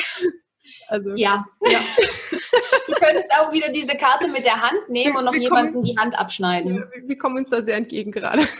Also, 0.88 1.14
ja. 1.14 1.44
ja. 1.62 1.80
Du 2.86 2.92
könntest 2.92 3.30
auch 3.38 3.52
wieder 3.52 3.70
diese 3.70 3.96
Karte 3.96 4.28
mit 4.28 4.44
der 4.44 4.60
Hand 4.60 4.88
nehmen 4.88 5.16
und 5.16 5.24
noch 5.24 5.32
wir 5.32 5.40
jemanden 5.40 5.82
die 5.82 5.96
Hand 5.96 6.18
abschneiden. 6.18 6.74
Ja, 6.76 6.82
wir 7.02 7.18
kommen 7.18 7.38
uns 7.38 7.50
da 7.50 7.62
sehr 7.62 7.76
entgegen 7.76 8.12
gerade. 8.12 8.46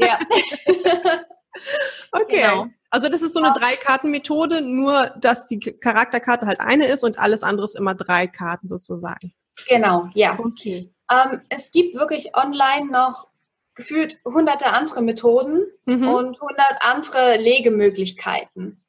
Ja. 0.00 0.18
okay. 2.10 2.40
Genau. 2.40 2.66
Also 2.90 3.08
das 3.08 3.22
ist 3.22 3.34
so 3.34 3.40
eine 3.40 3.52
Drei-Karten-Methode, 3.52 4.62
nur 4.62 5.12
dass 5.20 5.46
die 5.46 5.60
Charakterkarte 5.60 6.44
halt 6.46 6.58
eine 6.58 6.88
ist 6.88 7.04
und 7.04 7.20
alles 7.20 7.44
andere 7.44 7.66
ist 7.66 7.76
immer 7.76 7.94
drei 7.94 8.26
Karten 8.26 8.66
sozusagen. 8.66 9.32
Genau, 9.68 10.08
ja. 10.14 10.36
Okay. 10.40 10.92
Ähm, 11.08 11.40
es 11.50 11.70
gibt 11.70 11.94
wirklich 11.94 12.34
online 12.34 12.90
noch 12.90 13.28
gefühlt 13.76 14.18
hunderte 14.24 14.72
andere 14.72 15.02
Methoden 15.02 15.66
mhm. 15.84 16.08
und 16.08 16.40
hundert 16.40 16.78
andere 16.80 17.36
Legemöglichkeiten. 17.36 18.82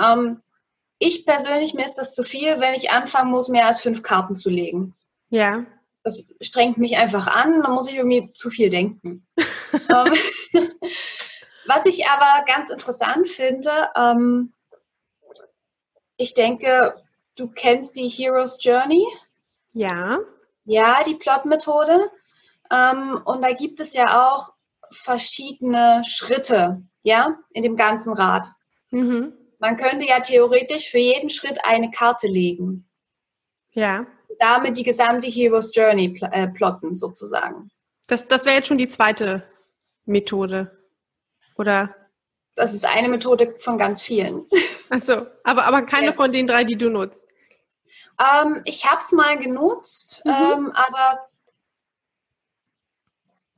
Ähm, 0.00 0.40
ich 0.98 1.24
persönlich, 1.24 1.74
mir 1.74 1.84
ist 1.84 1.96
das 1.96 2.14
zu 2.14 2.24
viel, 2.24 2.60
wenn 2.60 2.74
ich 2.74 2.90
anfangen 2.90 3.30
muss, 3.30 3.48
mehr 3.48 3.66
als 3.66 3.80
fünf 3.80 4.02
Karten 4.02 4.36
zu 4.36 4.50
legen. 4.50 4.94
Ja. 5.30 5.64
Das 6.02 6.28
strengt 6.40 6.78
mich 6.78 6.96
einfach 6.96 7.26
an, 7.26 7.62
dann 7.62 7.72
muss 7.72 7.88
ich 7.88 7.96
irgendwie 7.96 8.32
zu 8.32 8.50
viel 8.50 8.70
denken. 8.70 9.26
Ähm, 9.90 10.14
was 11.66 11.84
ich 11.84 12.06
aber 12.08 12.44
ganz 12.46 12.70
interessant 12.70 13.28
finde, 13.28 13.90
ähm, 13.94 14.54
ich 16.16 16.32
denke, 16.32 17.02
du 17.36 17.48
kennst 17.48 17.96
die 17.96 18.08
Hero's 18.08 18.56
Journey. 18.60 19.06
Ja. 19.74 20.18
Ja, 20.64 21.02
die 21.04 21.16
Plot-Methode. 21.16 22.10
Ähm, 22.70 23.20
und 23.24 23.42
da 23.42 23.52
gibt 23.52 23.78
es 23.80 23.92
ja 23.92 24.32
auch 24.32 24.52
verschiedene 24.90 26.02
Schritte, 26.04 26.82
ja, 27.02 27.38
in 27.50 27.62
dem 27.62 27.76
ganzen 27.76 28.14
Rad. 28.14 28.46
Mhm. 28.90 29.37
Man 29.58 29.76
könnte 29.76 30.06
ja 30.06 30.20
theoretisch 30.20 30.90
für 30.90 30.98
jeden 30.98 31.30
Schritt 31.30 31.64
eine 31.64 31.90
Karte 31.90 32.28
legen. 32.28 32.88
Ja. 33.72 34.06
Damit 34.38 34.76
die 34.76 34.84
gesamte 34.84 35.28
Hero's 35.28 35.74
Journey 35.74 36.10
pl 36.10 36.28
äh, 36.32 36.48
plotten, 36.48 36.94
sozusagen. 36.94 37.70
Das, 38.06 38.26
das 38.28 38.44
wäre 38.44 38.56
jetzt 38.56 38.68
schon 38.68 38.78
die 38.78 38.88
zweite 38.88 39.42
Methode, 40.04 40.70
oder? 41.56 41.94
Das 42.54 42.72
ist 42.72 42.86
eine 42.86 43.08
Methode 43.08 43.54
von 43.58 43.78
ganz 43.78 44.00
vielen. 44.00 44.46
Achso, 44.90 45.26
aber, 45.44 45.64
aber 45.64 45.82
keine 45.82 46.06
ja. 46.06 46.12
von 46.12 46.32
den 46.32 46.46
drei, 46.46 46.64
die 46.64 46.76
du 46.76 46.88
nutzt. 46.88 47.28
Ähm, 48.18 48.62
ich 48.64 48.86
habe 48.86 48.98
es 48.98 49.12
mal 49.12 49.38
genutzt, 49.38 50.22
mhm. 50.24 50.32
ähm, 50.32 50.72
aber 50.72 51.28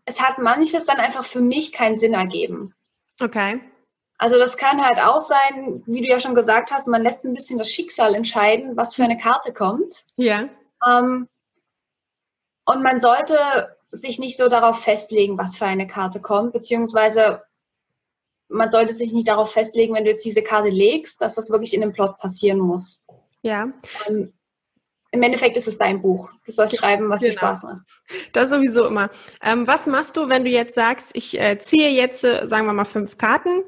es 0.04 0.20
hat 0.20 0.38
manches 0.38 0.86
dann 0.86 0.98
einfach 0.98 1.24
für 1.24 1.40
mich 1.40 1.72
keinen 1.72 1.96
Sinn 1.96 2.14
ergeben. 2.14 2.74
Okay. 3.20 3.60
Also 4.20 4.38
das 4.38 4.58
kann 4.58 4.84
halt 4.84 4.98
auch 4.98 5.22
sein, 5.22 5.82
wie 5.86 6.02
du 6.02 6.06
ja 6.06 6.20
schon 6.20 6.34
gesagt 6.34 6.72
hast, 6.72 6.86
man 6.86 7.02
lässt 7.02 7.24
ein 7.24 7.32
bisschen 7.32 7.56
das 7.56 7.70
Schicksal 7.70 8.14
entscheiden, 8.14 8.76
was 8.76 8.94
für 8.94 9.02
eine 9.02 9.16
Karte 9.16 9.50
kommt. 9.50 10.04
Ja. 10.16 10.46
Ähm, 10.86 11.26
und 12.66 12.82
man 12.82 13.00
sollte 13.00 13.38
sich 13.90 14.18
nicht 14.18 14.36
so 14.36 14.48
darauf 14.48 14.78
festlegen, 14.82 15.38
was 15.38 15.56
für 15.56 15.64
eine 15.64 15.86
Karte 15.86 16.20
kommt, 16.20 16.52
beziehungsweise 16.52 17.42
man 18.48 18.70
sollte 18.70 18.92
sich 18.92 19.14
nicht 19.14 19.26
darauf 19.26 19.52
festlegen, 19.52 19.94
wenn 19.94 20.04
du 20.04 20.10
jetzt 20.10 20.24
diese 20.26 20.42
Karte 20.42 20.68
legst, 20.68 21.22
dass 21.22 21.36
das 21.36 21.48
wirklich 21.48 21.72
in 21.72 21.80
dem 21.80 21.92
Plot 21.92 22.18
passieren 22.18 22.58
muss. 22.58 23.02
Ja. 23.40 23.72
Ähm, 24.06 24.34
im 25.12 25.22
Endeffekt 25.22 25.56
ist 25.56 25.66
es 25.66 25.78
dein 25.78 26.02
Buch. 26.02 26.30
Du 26.44 26.52
sollst 26.52 26.76
schreiben, 26.76 27.08
was 27.08 27.20
genau. 27.20 27.32
dir 27.32 27.38
Spaß 27.38 27.62
macht. 27.62 27.86
Das 28.34 28.50
sowieso 28.50 28.86
immer. 28.86 29.08
Ähm, 29.42 29.66
was 29.66 29.86
machst 29.86 30.18
du, 30.18 30.28
wenn 30.28 30.44
du 30.44 30.50
jetzt 30.50 30.74
sagst, 30.74 31.12
ich 31.14 31.40
äh, 31.40 31.58
ziehe 31.58 31.88
jetzt, 31.88 32.22
äh, 32.22 32.46
sagen 32.46 32.66
wir 32.66 32.74
mal, 32.74 32.84
fünf 32.84 33.16
Karten 33.16 33.64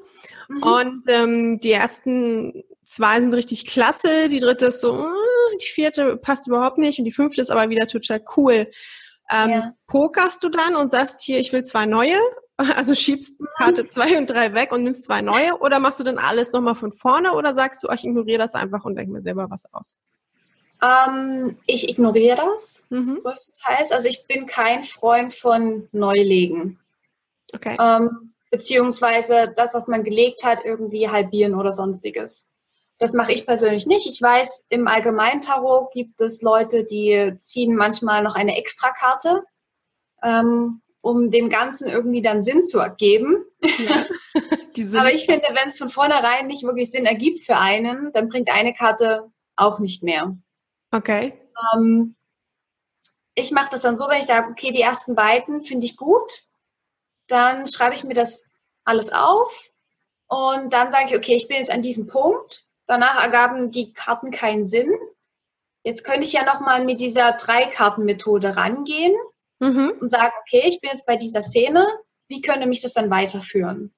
mhm. 0.55 0.62
und 0.62 1.05
ähm, 1.09 1.61
die 1.61 1.73
ersten 1.73 2.62
zwei 2.85 3.21
sind 3.21 3.35
richtig 3.35 3.67
klasse, 3.67 4.29
die 4.29 4.41
dritte 4.41 4.67
ist 4.67 4.81
so, 4.81 4.99
äh, 4.99 5.57
die 5.61 5.67
vierte 5.67 6.17
passt 6.17 6.47
überhaupt 6.47 6.79
nicht 6.79 6.99
und 6.99 7.05
die 7.05 7.12
fünfte 7.12 7.41
ist 7.41 7.51
aber 7.51 7.71
wieder 7.71 7.87
total 7.87 8.23
cool. 8.37 8.71
Ähm, 9.31 9.51
ja. 9.51 9.73
Pokerst 9.87 10.43
du 10.43 10.49
dann 10.49 10.77
und 10.77 10.91
sagst 10.91 11.23
hier, 11.23 11.38
ich 11.38 11.53
will 11.53 11.62
zwei 11.62 11.87
neue? 11.87 12.19
Also 12.77 12.95
schiebst 12.95 13.41
mhm. 13.41 13.47
Karte 13.57 13.87
zwei 13.87 14.17
und 14.19 14.31
drei 14.31 14.55
weg 14.55 14.73
und 14.73 14.85
nimmst 14.85 15.05
zwei 15.05 15.21
neue? 15.21 15.59
Oder 15.59 15.81
machst 15.81 15.99
du 15.99 16.05
dann 16.05 16.19
alles 16.19 16.53
nochmal 16.53 16.77
von 16.77 16.93
vorne 16.93 17.33
oder 17.33 17.55
sagst 17.55 17.83
du, 17.83 17.88
ich 17.91 18.05
ignoriere 18.05 18.38
das 18.38 18.55
einfach 18.55 18.85
und 18.85 18.95
denke 18.95 19.11
mir 19.11 19.23
selber 19.23 19.51
was 19.51 19.73
aus? 19.73 19.97
Ähm, 20.83 21.57
ich 21.67 21.88
ignoriere 21.88 22.37
das 22.37 22.85
mhm. 22.91 23.21
größtenteils. 23.23 23.91
Also 23.91 24.07
ich 24.07 24.27
bin 24.29 24.47
kein 24.47 24.83
Freund 24.83 25.33
von 25.33 25.88
Neulegen. 25.93 26.79
Okay. 27.55 27.77
Ähm, 27.81 28.32
beziehungsweise 28.53 29.53
das, 29.57 29.73
was 29.73 29.88
man 29.88 30.05
gelegt 30.05 30.45
hat, 30.45 30.61
irgendwie 30.65 31.09
halbieren 31.09 31.55
oder 31.55 31.73
sonstiges. 31.73 32.51
Das 32.99 33.15
mache 33.15 33.33
ich 33.33 33.47
persönlich 33.47 33.87
nicht. 33.87 34.07
Ich 34.07 34.21
weiß, 34.21 34.67
im 34.69 34.87
Allgemeinen 34.87 35.41
Tarot 35.41 35.91
gibt 35.93 36.21
es 36.21 36.43
Leute, 36.43 36.85
die 36.85 37.33
ziehen 37.41 37.75
manchmal 37.75 38.23
noch 38.23 38.37
eine 38.37 38.57
Extrakarte, 38.59 39.43
ähm, 40.23 40.83
um 41.01 41.31
dem 41.31 41.49
Ganzen 41.49 41.88
irgendwie 41.88 42.21
dann 42.21 42.43
Sinn 42.43 42.65
zu 42.65 42.79
ergeben. 42.79 43.45
Ja. 43.62 44.07
Aber 44.99 45.12
ich 45.12 45.25
finde, 45.25 45.47
wenn 45.51 45.71
es 45.71 45.79
von 45.79 45.88
vornherein 45.88 46.47
nicht 46.47 46.62
wirklich 46.62 46.91
Sinn 46.91 47.07
ergibt 47.07 47.41
für 47.41 47.57
einen, 47.57 48.12
dann 48.12 48.29
bringt 48.29 48.51
eine 48.51 48.75
Karte 48.75 49.33
auch 49.57 49.79
nicht 49.81 50.03
mehr. 50.03 50.37
Okay. 50.93 51.38
Ähm, 51.75 52.17
ich 53.35 53.51
mache 53.51 53.71
das 53.71 53.83
dann 53.83 53.97
so, 53.97 54.09
wenn 54.09 54.21
ich 54.21 54.27
sage, 54.27 54.51
okay, 54.51 54.73
die 54.73 54.81
ersten 54.83 55.15
beiden 55.15 55.62
finde 55.62 55.87
ich 55.87 55.97
gut, 55.97 56.45
dann 57.33 57.66
schreibe 57.66 57.95
ich 57.95 58.05
mir 58.05 58.14
das 58.14 58.45
alles 58.85 59.12
auf 59.12 59.71
und 60.29 60.73
dann 60.73 60.90
sage 60.90 61.07
ich, 61.09 61.16
okay, 61.16 61.37
ich 61.37 61.49
bin 61.49 61.59
jetzt 61.59 61.71
an 61.71 61.83
diesem 61.83 62.07
Punkt. 62.07 62.64
Danach 62.87 63.23
ergaben 63.23 63.71
die 63.71 63.92
Karten 63.92 64.31
keinen 64.31 64.66
Sinn. 64.66 64.92
Jetzt 65.83 66.05
könnte 66.05 66.27
ich 66.27 66.33
ja 66.33 66.45
nochmal 66.45 66.85
mit 66.85 67.01
dieser 67.01 67.33
Drei-Karten-Methode 67.33 68.57
rangehen 68.57 69.14
mhm. 69.59 69.95
und 70.01 70.09
sagen, 70.11 70.33
okay, 70.40 70.68
ich 70.68 70.81
bin 70.81 70.90
jetzt 70.90 71.07
bei 71.07 71.16
dieser 71.16 71.42
Szene, 71.42 71.87
wie 72.29 72.40
könnte 72.40 72.66
mich 72.66 72.83
das 72.83 72.92
dann 72.92 73.11
weiterführen? 73.11 73.92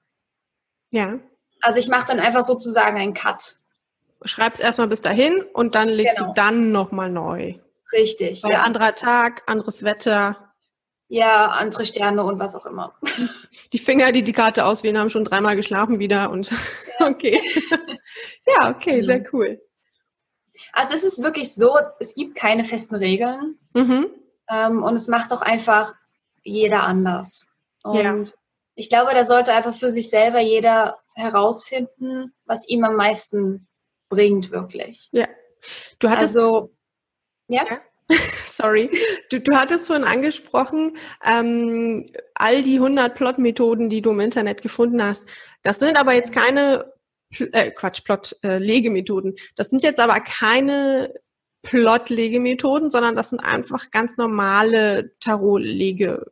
Ja. 0.90 1.18
Also 1.60 1.78
ich 1.78 1.88
mache 1.88 2.06
dann 2.06 2.20
einfach 2.20 2.42
sozusagen 2.42 2.96
einen 2.98 3.14
Cut 3.14 3.58
schreib's 4.24 4.60
erstmal 4.60 4.88
bis 4.88 5.02
dahin 5.02 5.42
und 5.52 5.74
dann 5.74 5.88
legst 5.88 6.18
genau. 6.18 6.28
du 6.28 6.34
dann 6.34 6.72
nochmal 6.72 7.10
neu. 7.10 7.54
Richtig. 7.92 8.42
Weil 8.42 8.52
ja. 8.52 8.62
anderer 8.62 8.94
Tag, 8.94 9.42
anderes 9.46 9.84
Wetter. 9.84 10.43
Ja, 11.08 11.48
andere 11.48 11.84
Sterne 11.84 12.24
und 12.24 12.38
was 12.38 12.54
auch 12.54 12.66
immer. 12.66 12.94
Die 13.72 13.78
Finger, 13.78 14.10
die 14.12 14.22
die 14.22 14.32
Karte 14.32 14.64
auswählen, 14.64 14.98
haben 14.98 15.10
schon 15.10 15.24
dreimal 15.24 15.56
geschlafen 15.56 15.98
wieder 15.98 16.30
und 16.30 16.50
ja. 16.50 16.56
okay. 17.06 17.40
ja, 18.46 18.70
okay, 18.70 19.02
sehr 19.02 19.20
mhm. 19.20 19.26
cool. 19.32 19.60
Also 20.72 20.94
es 20.94 21.04
ist 21.04 21.22
wirklich 21.22 21.54
so, 21.54 21.76
es 22.00 22.14
gibt 22.14 22.36
keine 22.36 22.64
festen 22.64 22.94
Regeln 22.94 23.58
mhm. 23.74 24.06
ähm, 24.48 24.82
und 24.82 24.94
es 24.94 25.08
macht 25.08 25.32
auch 25.32 25.42
einfach 25.42 25.92
jeder 26.42 26.82
anders. 26.84 27.46
Und 27.82 28.28
ja. 28.28 28.34
ich 28.74 28.88
glaube, 28.88 29.14
da 29.14 29.24
sollte 29.24 29.52
einfach 29.52 29.74
für 29.74 29.92
sich 29.92 30.10
selber 30.10 30.40
jeder 30.40 30.98
herausfinden, 31.14 32.34
was 32.44 32.66
ihm 32.68 32.84
am 32.84 32.96
meisten 32.96 33.68
bringt, 34.08 34.50
wirklich. 34.50 35.08
Ja. 35.12 35.26
Du 35.98 36.08
hattest. 36.08 36.36
Also, 36.36 36.74
ja. 37.48 37.64
ja. 37.68 37.80
Sorry. 38.46 38.90
Du, 39.30 39.40
du 39.40 39.54
hattest 39.54 39.86
vorhin 39.86 40.04
angesprochen, 40.04 40.96
ähm, 41.24 42.06
all 42.34 42.62
die 42.62 42.76
100 42.76 43.14
Plot-Methoden, 43.14 43.88
die 43.88 44.02
du 44.02 44.10
im 44.10 44.20
Internet 44.20 44.62
gefunden 44.62 45.02
hast. 45.02 45.28
Das 45.62 45.78
sind 45.78 45.98
aber 45.98 46.12
jetzt 46.12 46.32
keine, 46.32 46.92
äh, 47.38 47.70
Quatsch, 47.70 48.04
Plot-Legemethoden. 48.04 49.32
Äh, 49.36 49.40
das 49.56 49.70
sind 49.70 49.82
jetzt 49.82 50.00
aber 50.00 50.20
keine 50.20 51.14
Plot-Legemethoden, 51.62 52.90
sondern 52.90 53.16
das 53.16 53.30
sind 53.30 53.40
einfach 53.40 53.90
ganz 53.90 54.16
normale 54.16 55.12
Tarot-Lege 55.20 56.26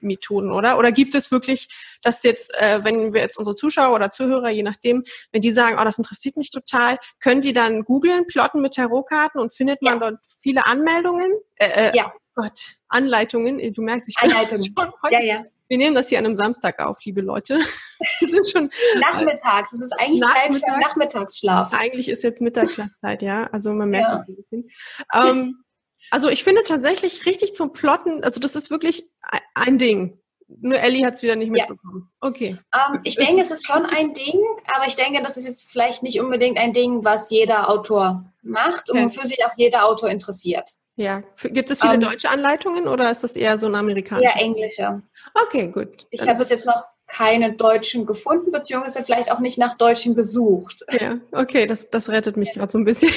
Methoden, 0.00 0.50
oder? 0.50 0.78
Oder 0.78 0.92
gibt 0.92 1.14
es 1.14 1.30
wirklich, 1.30 1.68
dass 2.02 2.22
jetzt, 2.22 2.54
äh, 2.58 2.82
wenn 2.82 3.12
wir 3.12 3.20
jetzt 3.20 3.38
unsere 3.38 3.56
Zuschauer 3.56 3.94
oder 3.94 4.10
Zuhörer, 4.10 4.50
je 4.50 4.62
nachdem, 4.62 5.04
wenn 5.32 5.42
die 5.42 5.52
sagen, 5.52 5.76
oh, 5.80 5.84
das 5.84 5.98
interessiert 5.98 6.36
mich 6.36 6.50
total, 6.50 6.98
können 7.20 7.42
die 7.42 7.52
dann 7.52 7.82
googeln, 7.82 8.26
plotten 8.26 8.62
mit 8.62 8.74
Tarotkarten 8.74 9.40
und 9.40 9.54
findet 9.54 9.82
man 9.82 9.94
ja. 9.94 10.10
dort 10.10 10.20
viele 10.42 10.66
Anmeldungen? 10.66 11.32
Äh, 11.56 11.90
äh, 11.90 11.96
ja. 11.96 12.12
Gott, 12.34 12.76
Anleitungen. 12.88 13.72
Du 13.72 13.82
merkst, 13.82 14.08
ich 14.08 14.14
bin 14.20 14.30
schon 14.30 14.92
heute, 15.02 15.14
ja, 15.14 15.20
ja. 15.20 15.44
Wir 15.68 15.78
nehmen 15.78 15.94
das 15.94 16.08
hier 16.08 16.18
an 16.18 16.24
einem 16.24 16.34
Samstag 16.34 16.80
auf, 16.80 16.98
liebe 17.04 17.20
Leute. 17.20 17.58
Wir 18.20 18.28
sind 18.28 18.48
schon 18.48 18.70
nachmittags. 18.98 19.72
Es 19.72 19.80
ist 19.80 19.92
eigentlich 20.00 20.20
Nachmittag, 20.20 20.52
Zeit 20.52 20.72
für 20.72 20.80
Nachmittagsschlaf. 20.80 21.72
Eigentlich 21.72 22.08
ist 22.08 22.24
jetzt 22.24 22.40
Mittagsschlafzeit, 22.40 23.22
ja. 23.22 23.44
Also 23.52 23.72
man 23.72 23.88
merkt 23.88 24.20
es 24.20 24.28
ein 24.28 24.34
bisschen. 24.34 24.70
Ähm, 25.14 25.64
also 26.10 26.28
ich 26.28 26.44
finde 26.44 26.62
tatsächlich 26.62 27.26
richtig 27.26 27.54
zum 27.54 27.72
Plotten, 27.72 28.24
also 28.24 28.40
das 28.40 28.56
ist 28.56 28.70
wirklich 28.70 29.08
ein 29.54 29.78
Ding. 29.78 30.18
Nur 30.60 30.80
Ellie 30.80 31.06
hat 31.06 31.14
es 31.14 31.22
wieder 31.22 31.36
nicht 31.36 31.50
mitbekommen. 31.50 32.10
Ja. 32.10 32.28
Okay. 32.28 32.58
Um, 32.74 32.94
ähm, 32.96 33.00
ich 33.04 33.14
das 33.14 33.24
denke, 33.24 33.42
es 33.42 33.50
ist 33.50 33.66
schon 33.66 33.86
ein 33.86 34.12
Ding, 34.14 34.40
aber 34.74 34.86
ich 34.86 34.96
denke, 34.96 35.22
das 35.22 35.36
ist 35.36 35.46
jetzt 35.46 35.70
vielleicht 35.70 36.02
nicht 36.02 36.20
unbedingt 36.20 36.58
ein 36.58 36.72
Ding, 36.72 37.04
was 37.04 37.30
jeder 37.30 37.70
Autor 37.70 38.24
macht 38.42 38.90
und 38.90 39.04
wofür 39.04 39.26
sich 39.26 39.44
auch 39.44 39.52
jeder 39.56 39.86
Autor 39.86 40.10
interessiert. 40.10 40.68
Ja. 40.96 41.22
Gibt 41.42 41.70
es 41.70 41.80
viele 41.80 41.94
um, 41.94 42.02
ähm, 42.02 42.10
deutsche 42.10 42.28
Anleitungen 42.28 42.88
oder 42.88 43.10
ist 43.10 43.22
das 43.22 43.36
eher 43.36 43.58
so 43.58 43.66
ein 43.66 43.74
amerikanischer? 43.74 44.36
Ja, 44.36 44.40
englische. 44.42 45.02
Okay, 45.34 45.68
gut. 45.68 46.06
Ich 46.10 46.20
habe 46.22 46.42
jetzt 46.42 46.66
noch 46.66 46.84
keine 47.06 47.54
Deutschen 47.54 48.06
gefunden, 48.06 48.50
beziehungsweise 48.50 49.02
vielleicht 49.02 49.32
auch 49.32 49.40
nicht 49.40 49.58
nach 49.58 49.76
Deutschen 49.76 50.14
gesucht. 50.14 50.84
Ja, 51.00 51.18
okay, 51.32 51.66
das, 51.66 51.90
das 51.90 52.08
rettet 52.08 52.36
mich 52.36 52.52
gerade 52.52 52.70
so 52.70 52.78
ein 52.78 52.84
bisschen. 52.84 53.12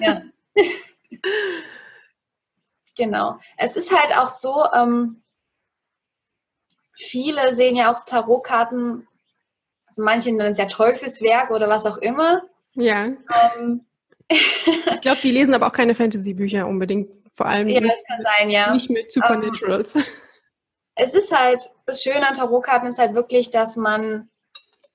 Ja. 0.00 0.22
Genau. 3.02 3.36
Es 3.56 3.74
ist 3.74 3.92
halt 3.92 4.16
auch 4.16 4.28
so, 4.28 4.64
ähm, 4.72 5.24
viele 6.94 7.52
sehen 7.52 7.74
ja 7.74 7.92
auch 7.92 8.04
Tarotkarten, 8.04 9.08
also 9.88 10.04
manche 10.04 10.30
nennen 10.30 10.52
es 10.52 10.58
ja 10.58 10.66
Teufelswerk 10.66 11.50
oder 11.50 11.68
was 11.68 11.84
auch 11.84 11.98
immer. 11.98 12.42
Ja. 12.74 13.06
Ähm, 13.06 13.84
ich 14.28 15.00
glaube, 15.00 15.20
die 15.20 15.32
lesen 15.32 15.52
aber 15.52 15.66
auch 15.66 15.72
keine 15.72 15.96
Fantasy-Bücher 15.96 16.64
unbedingt. 16.68 17.10
Vor 17.32 17.46
allem 17.46 17.66
ja, 17.68 17.80
kann 17.80 18.22
sein, 18.22 18.50
ja. 18.50 18.72
nicht 18.72 18.88
mit 18.88 19.10
Supernaturals. 19.10 19.96
Um, 19.96 20.04
es 20.94 21.14
ist 21.14 21.32
halt, 21.36 21.72
das 21.86 22.04
Schöne 22.04 22.28
an 22.28 22.34
Tarotkarten 22.34 22.88
ist 22.88 23.00
halt 23.00 23.14
wirklich, 23.14 23.50
dass 23.50 23.74
man 23.74 24.30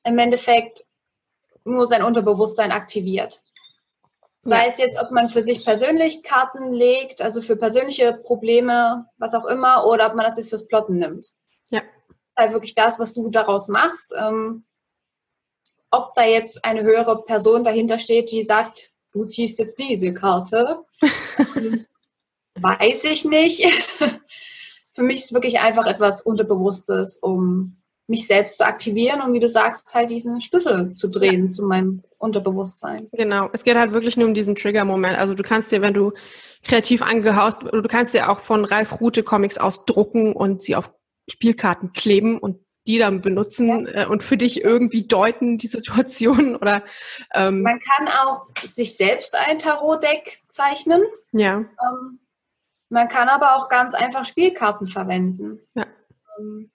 im 0.06 0.18
Endeffekt 0.18 0.86
nur 1.66 1.88
sein 1.88 2.04
Unterbewusstsein 2.04 2.72
aktiviert. 2.72 3.42
Sei 4.48 4.62
ja. 4.62 4.68
es 4.68 4.78
jetzt, 4.78 4.98
ob 4.98 5.12
man 5.12 5.28
für 5.28 5.42
sich 5.42 5.66
persönlich 5.66 6.24
Karten 6.24 6.72
legt, 6.72 7.22
also 7.22 7.42
für 7.42 7.58
persönliche 7.58 8.14
Probleme, 8.14 9.06
was 9.18 9.34
auch 9.34 9.44
immer, 9.44 9.86
oder 9.86 10.08
ob 10.08 10.16
man 10.16 10.26
das 10.26 10.38
jetzt 10.38 10.50
fürs 10.52 10.68
Plotten 10.68 11.00
nimmt. 11.00 11.34
Ja. 11.70 11.82
Halt 12.38 12.54
wirklich 12.54 12.74
das, 12.74 12.98
was 12.98 13.14
du 13.14 13.30
daraus 13.30 13.68
machst. 13.68 14.14
Ähm, 14.18 14.64
ob 15.92 16.14
da 16.16 16.24
jetzt 16.24 16.64
eine 16.64 16.84
höhere 16.84 17.26
Person 17.26 17.66
dahinter 17.66 17.98
steht, 17.98 18.32
die 18.32 18.46
sagt, 18.46 18.94
du 19.12 19.26
ziehst 19.26 19.60
jetzt 19.60 19.80
diese 19.80 20.14
Karte, 20.14 20.86
weiß 22.56 23.04
ich 23.04 23.26
nicht. 23.26 23.66
für 24.94 25.04
mich 25.04 25.18
ist 25.18 25.26
es 25.26 25.34
wirklich 25.34 25.60
einfach 25.60 25.88
etwas 25.88 26.22
Unterbewusstes, 26.22 27.18
um 27.18 27.82
mich 28.08 28.26
selbst 28.26 28.58
zu 28.58 28.66
aktivieren 28.66 29.22
und 29.22 29.34
wie 29.34 29.40
du 29.40 29.50
sagst, 29.50 29.94
halt 29.94 30.10
diesen 30.10 30.40
Schlüssel 30.40 30.96
zu 30.96 31.10
drehen 31.10 31.46
ja. 31.46 31.50
zu 31.50 31.66
meinem 31.66 32.04
Unterbewusstsein. 32.18 33.10
Genau, 33.12 33.50
es 33.52 33.64
geht 33.64 33.78
halt 33.78 33.94
wirklich 33.94 34.16
nur 34.16 34.28
um 34.28 34.34
diesen 34.34 34.56
Trigger-Moment. 34.56 35.18
Also 35.18 35.34
du 35.34 35.44
kannst 35.44 35.72
dir, 35.72 35.82
wenn 35.82 35.94
du 35.94 36.14
kreativ 36.64 37.02
angehaust, 37.02 37.58
du 37.62 37.82
kannst 37.84 38.14
dir 38.14 38.30
auch 38.30 38.40
von 38.40 38.64
Ralf 38.64 39.02
Rute 39.02 39.24
Comics 39.24 39.58
ausdrucken 39.58 40.34
und 40.34 40.64
sie 40.64 40.76
auf 40.76 40.92
Spielkarten 41.30 41.92
kleben 41.92 42.40
und 42.40 42.60
die 42.88 42.98
dann 42.98 43.22
benutzen 43.22 43.86
ja. 43.86 44.04
äh, 44.04 44.06
und 44.06 44.24
für 44.24 44.38
dich 44.38 44.64
irgendwie 44.64 45.06
deuten, 45.06 45.58
die 45.58 45.68
Situation 45.68 46.56
oder 46.56 46.84
ähm, 47.34 47.62
man 47.62 47.80
kann 47.80 48.08
auch 48.08 48.48
sich 48.64 48.96
selbst 48.96 49.36
ein 49.36 49.60
Tarot-Deck 49.60 50.44
zeichnen. 50.48 51.04
Ja. 51.34 51.58
Ähm, 51.58 52.20
man 52.90 53.10
kann 53.10 53.28
aber 53.28 53.58
auch 53.58 53.68
ganz 53.68 53.94
einfach 53.94 54.24
Spielkarten 54.24 54.88
verwenden. 54.88 55.60
Ja. 55.76 55.86
Ähm, 56.40 56.72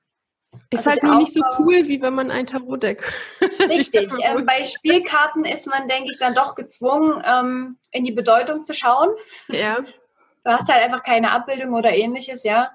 ist 0.73 0.87
also 0.87 0.91
halt 0.91 1.03
nur 1.03 1.17
nicht 1.17 1.35
so 1.35 1.43
cool, 1.59 1.87
wie 1.87 2.01
wenn 2.01 2.15
man 2.15 2.31
ein 2.31 2.47
Tarot-Deck. 2.47 3.13
Richtig. 3.69 4.11
Ähm, 4.23 4.47
bei 4.47 4.65
Spielkarten 4.65 5.45
ist 5.45 5.67
man, 5.67 5.89
denke 5.89 6.11
ich, 6.11 6.19
dann 6.19 6.35
doch 6.35 6.55
gezwungen, 6.55 7.23
ähm, 7.25 7.79
in 7.91 8.05
die 8.05 8.13
Bedeutung 8.13 8.63
zu 8.63 8.75
schauen. 8.75 9.11
Ja. 9.49 9.81
Du 9.81 10.51
hast 10.51 10.69
halt 10.73 10.83
einfach 10.83 11.03
keine 11.03 11.31
Abbildung 11.31 11.75
oder 11.75 11.95
ähnliches, 11.95 12.43
ja. 12.43 12.73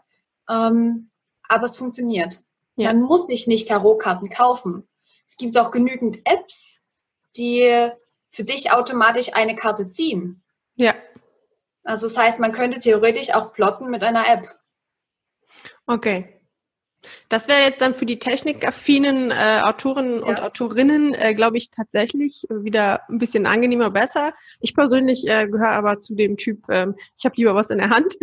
Ähm, 0.49 1.09
aber 1.47 1.65
es 1.65 1.77
funktioniert. 1.77 2.37
Ja. 2.75 2.93
Man 2.93 3.01
muss 3.01 3.27
sich 3.27 3.47
nicht 3.47 3.67
Tarotkarten 3.67 4.29
kaufen. 4.29 4.87
Es 5.27 5.35
gibt 5.35 5.57
auch 5.57 5.71
genügend 5.71 6.19
Apps, 6.25 6.83
die 7.35 7.89
für 8.29 8.43
dich 8.43 8.71
automatisch 8.71 9.33
eine 9.33 9.55
Karte 9.55 9.89
ziehen. 9.89 10.43
Ja. 10.75 10.93
Also 11.83 12.07
das 12.07 12.17
heißt, 12.17 12.39
man 12.39 12.51
könnte 12.51 12.79
theoretisch 12.79 13.33
auch 13.33 13.53
plotten 13.53 13.89
mit 13.89 14.03
einer 14.03 14.27
App. 14.27 14.47
Okay. 15.87 16.36
Das 17.29 17.47
wäre 17.47 17.61
jetzt 17.61 17.81
dann 17.81 17.93
für 17.93 18.05
die 18.05 18.19
technikaffinen 18.19 19.31
äh, 19.31 19.61
Autoren 19.63 20.19
ja. 20.19 20.25
und 20.25 20.41
Autorinnen, 20.41 21.13
äh, 21.13 21.33
glaube 21.33 21.57
ich, 21.57 21.69
tatsächlich 21.69 22.45
wieder 22.49 23.01
ein 23.09 23.19
bisschen 23.19 23.45
angenehmer, 23.45 23.91
besser. 23.91 24.33
Ich 24.59 24.73
persönlich 24.73 25.25
äh, 25.27 25.47
gehöre 25.47 25.71
aber 25.71 25.99
zu 25.99 26.15
dem 26.15 26.37
Typ, 26.37 26.63
ähm, 26.69 26.95
ich 27.17 27.25
habe 27.25 27.35
lieber 27.37 27.55
was 27.55 27.69
in 27.69 27.77
der 27.77 27.89
Hand. 27.89 28.15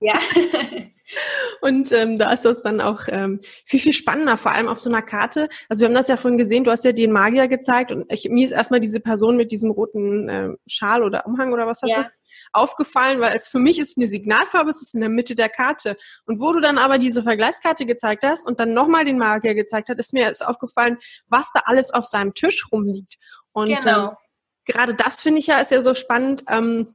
Ja. 0.00 0.18
Und 1.60 1.90
ähm, 1.92 2.18
da 2.18 2.32
ist 2.32 2.44
das 2.44 2.62
dann 2.62 2.80
auch 2.80 3.04
ähm, 3.08 3.40
viel, 3.64 3.80
viel 3.80 3.92
spannender, 3.92 4.36
vor 4.36 4.52
allem 4.52 4.68
auf 4.68 4.78
so 4.78 4.90
einer 4.90 5.02
Karte. 5.02 5.48
Also 5.68 5.80
wir 5.80 5.88
haben 5.88 5.94
das 5.94 6.08
ja 6.08 6.16
vorhin 6.16 6.38
gesehen, 6.38 6.64
du 6.64 6.70
hast 6.70 6.84
ja 6.84 6.92
den 6.92 7.12
Magier 7.12 7.48
gezeigt 7.48 7.90
und 7.90 8.04
ich, 8.12 8.28
mir 8.28 8.44
ist 8.44 8.52
erstmal 8.52 8.80
diese 8.80 9.00
Person 9.00 9.36
mit 9.36 9.50
diesem 9.50 9.70
roten 9.70 10.28
äh, 10.28 10.50
Schal 10.66 11.02
oder 11.02 11.26
Umhang 11.26 11.52
oder 11.52 11.66
was 11.66 11.80
das 11.80 11.90
ja. 11.90 12.00
ist, 12.02 12.12
aufgefallen, 12.52 13.20
weil 13.20 13.34
es 13.34 13.48
für 13.48 13.58
mich 13.58 13.78
ist 13.78 13.96
eine 13.96 14.06
Signalfarbe, 14.06 14.70
es 14.70 14.82
ist 14.82 14.94
in 14.94 15.00
der 15.00 15.10
Mitte 15.10 15.34
der 15.34 15.48
Karte. 15.48 15.96
Und 16.26 16.40
wo 16.40 16.52
du 16.52 16.60
dann 16.60 16.78
aber 16.78 16.98
diese 16.98 17.22
Vergleichskarte 17.22 17.86
gezeigt 17.86 18.22
hast 18.24 18.46
und 18.46 18.60
dann 18.60 18.74
nochmal 18.74 19.04
den 19.04 19.18
Magier 19.18 19.54
gezeigt 19.54 19.88
hast, 19.88 19.98
ist 19.98 20.12
mir 20.12 20.24
jetzt 20.24 20.44
aufgefallen, 20.44 20.98
was 21.26 21.50
da 21.52 21.62
alles 21.64 21.92
auf 21.92 22.06
seinem 22.06 22.34
Tisch 22.34 22.66
rumliegt. 22.72 23.16
Und 23.52 23.68
genau. 23.68 24.10
ähm, 24.10 24.16
gerade 24.64 24.94
das 24.94 25.22
finde 25.22 25.40
ich 25.40 25.46
ja 25.46 25.58
ist 25.58 25.70
ja 25.70 25.82
so 25.82 25.94
spannend. 25.94 26.44
Ähm, 26.48 26.94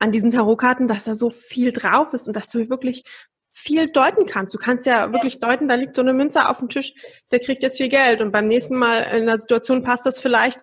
an 0.00 0.12
diesen 0.12 0.30
Tarotkarten, 0.30 0.86
dass 0.86 1.04
da 1.04 1.14
so 1.14 1.28
viel 1.30 1.72
drauf 1.72 2.12
ist 2.12 2.28
und 2.28 2.36
dass 2.36 2.50
du 2.50 2.68
wirklich 2.70 3.04
viel 3.52 3.88
deuten 3.90 4.26
kannst. 4.26 4.54
Du 4.54 4.58
kannst 4.58 4.86
ja 4.86 5.12
wirklich 5.12 5.40
deuten, 5.40 5.66
da 5.66 5.74
liegt 5.74 5.96
so 5.96 6.02
eine 6.02 6.12
Münze 6.12 6.48
auf 6.48 6.58
dem 6.58 6.68
Tisch, 6.68 6.94
der 7.32 7.40
kriegt 7.40 7.62
jetzt 7.62 7.78
viel 7.78 7.88
Geld 7.88 8.20
und 8.20 8.30
beim 8.30 8.46
nächsten 8.46 8.76
Mal 8.76 9.00
in 9.16 9.26
der 9.26 9.38
Situation 9.38 9.82
passt 9.82 10.06
das 10.06 10.20
vielleicht, 10.20 10.60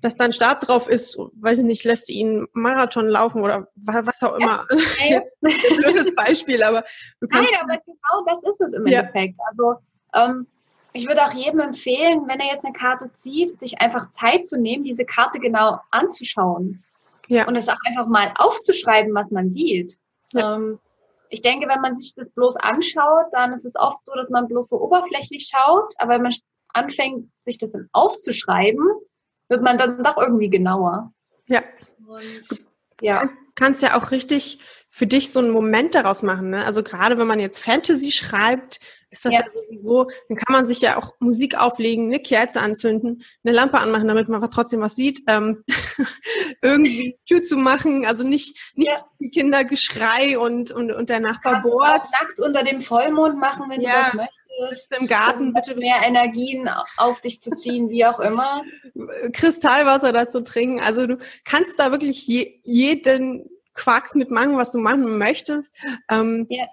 dass 0.00 0.16
da 0.16 0.24
ein 0.24 0.32
Stab 0.32 0.60
drauf 0.60 0.88
ist, 0.88 1.16
weiß 1.16 1.58
ich 1.58 1.64
nicht, 1.64 1.84
lässt 1.84 2.10
ihn 2.10 2.46
Marathon 2.52 3.08
laufen 3.08 3.42
oder 3.42 3.68
was 3.76 4.22
auch 4.22 4.34
immer. 4.34 4.64
Ja, 4.70 5.06
jetzt 5.08 5.42
ein 5.42 5.76
blödes 5.78 6.14
Beispiel, 6.14 6.62
aber 6.62 6.84
du 7.20 7.28
kannst 7.28 7.50
Nein, 7.50 7.60
aber 7.62 7.80
genau 7.84 8.24
das 8.26 8.42
ist 8.44 8.60
es 8.60 8.72
im 8.72 8.86
ja. 8.86 9.00
Endeffekt. 9.00 9.38
Also 9.48 9.76
ähm, 10.14 10.46
ich 10.92 11.06
würde 11.06 11.24
auch 11.24 11.32
jedem 11.32 11.60
empfehlen, 11.60 12.26
wenn 12.26 12.40
er 12.40 12.52
jetzt 12.52 12.64
eine 12.64 12.74
Karte 12.74 13.10
zieht, 13.16 13.58
sich 13.60 13.80
einfach 13.80 14.10
Zeit 14.12 14.46
zu 14.46 14.58
nehmen, 14.58 14.84
diese 14.84 15.04
Karte 15.04 15.38
genau 15.38 15.78
anzuschauen. 15.90 16.82
Ja. 17.28 17.46
Und 17.46 17.56
es 17.56 17.68
auch 17.68 17.76
einfach 17.86 18.06
mal 18.06 18.32
aufzuschreiben, 18.36 19.14
was 19.14 19.30
man 19.30 19.50
sieht. 19.50 19.98
Ja. 20.32 20.56
Ähm, 20.56 20.78
ich 21.28 21.42
denke, 21.42 21.68
wenn 21.68 21.80
man 21.80 21.96
sich 21.96 22.14
das 22.14 22.30
bloß 22.30 22.56
anschaut, 22.56 23.26
dann 23.32 23.52
ist 23.52 23.64
es 23.64 23.76
oft 23.76 24.00
so, 24.04 24.14
dass 24.14 24.30
man 24.30 24.46
bloß 24.46 24.68
so 24.68 24.80
oberflächlich 24.80 25.50
schaut, 25.52 25.92
aber 25.98 26.14
wenn 26.14 26.22
man 26.22 26.32
anfängt, 26.72 27.28
sich 27.44 27.58
das 27.58 27.72
dann 27.72 27.88
aufzuschreiben, 27.92 28.86
wird 29.48 29.62
man 29.62 29.78
dann 29.78 30.02
doch 30.02 30.16
irgendwie 30.16 30.50
genauer. 30.50 31.12
Ja. 31.46 31.62
Und, 32.06 32.66
ja. 33.00 33.22
Du 33.24 33.30
kannst 33.54 33.82
ja 33.82 33.96
auch 33.96 34.10
richtig 34.10 34.58
für 34.88 35.06
dich 35.06 35.32
so 35.32 35.40
einen 35.40 35.50
Moment 35.50 35.94
daraus 35.94 36.22
machen. 36.22 36.50
Ne? 36.50 36.64
Also 36.64 36.82
gerade 36.82 37.18
wenn 37.18 37.26
man 37.26 37.40
jetzt 37.40 37.64
Fantasy 37.64 38.12
schreibt, 38.12 38.80
ist 39.10 39.24
das 39.24 39.32
ja. 39.32 39.40
ja. 39.40 39.48
sowieso, 39.48 40.10
dann 40.28 40.36
kann 40.36 40.52
man 40.52 40.66
sich 40.66 40.80
ja 40.80 40.96
auch 40.96 41.12
Musik 41.20 41.58
auflegen, 41.58 42.06
eine 42.06 42.20
Kerze 42.20 42.60
anzünden, 42.60 43.22
eine 43.44 43.54
Lampe 43.54 43.78
anmachen, 43.78 44.08
damit 44.08 44.28
man 44.28 44.42
trotzdem 44.50 44.80
was 44.80 44.94
sieht, 44.94 45.22
ähm, 45.26 45.64
irgendwie 46.62 47.18
Tür 47.26 47.42
zu 47.42 47.56
machen, 47.56 48.04
also 48.06 48.24
nicht, 48.24 48.72
nicht 48.74 48.90
ja. 48.90 49.28
Kindergeschrei 49.30 50.38
und, 50.38 50.70
und, 50.70 50.92
und 50.92 51.08
der 51.08 51.20
Nachbar 51.20 51.62
bohrt. 51.62 51.86
Kannst 51.86 52.14
auch 52.14 52.20
nackt 52.20 52.40
unter 52.40 52.62
dem 52.62 52.80
Vollmond 52.80 53.38
machen, 53.38 53.70
wenn 53.70 53.80
ja. 53.80 53.90
du 53.90 53.98
das 53.98 54.14
möchtest. 54.14 54.45
Im 55.00 55.06
Garten 55.06 55.52
bitte. 55.52 55.76
Mehr 55.76 56.02
Energien 56.04 56.68
auf 56.96 57.20
dich 57.20 57.40
zu 57.40 57.50
ziehen, 57.50 57.88
wie 57.88 58.04
auch 58.04 58.20
immer. 58.20 58.62
Kristallwasser 59.32 60.12
dazu 60.12 60.40
trinken. 60.40 60.80
Also 60.80 61.06
du 61.06 61.18
kannst 61.44 61.78
da 61.78 61.90
wirklich 61.90 62.26
je, 62.26 62.60
jeden 62.62 63.48
Quarks 63.74 64.14
mitmachen, 64.14 64.56
was 64.56 64.72
du 64.72 64.78
machen 64.78 65.18
möchtest. 65.18 65.74
Ähm, 66.10 66.46
ja 66.48 66.66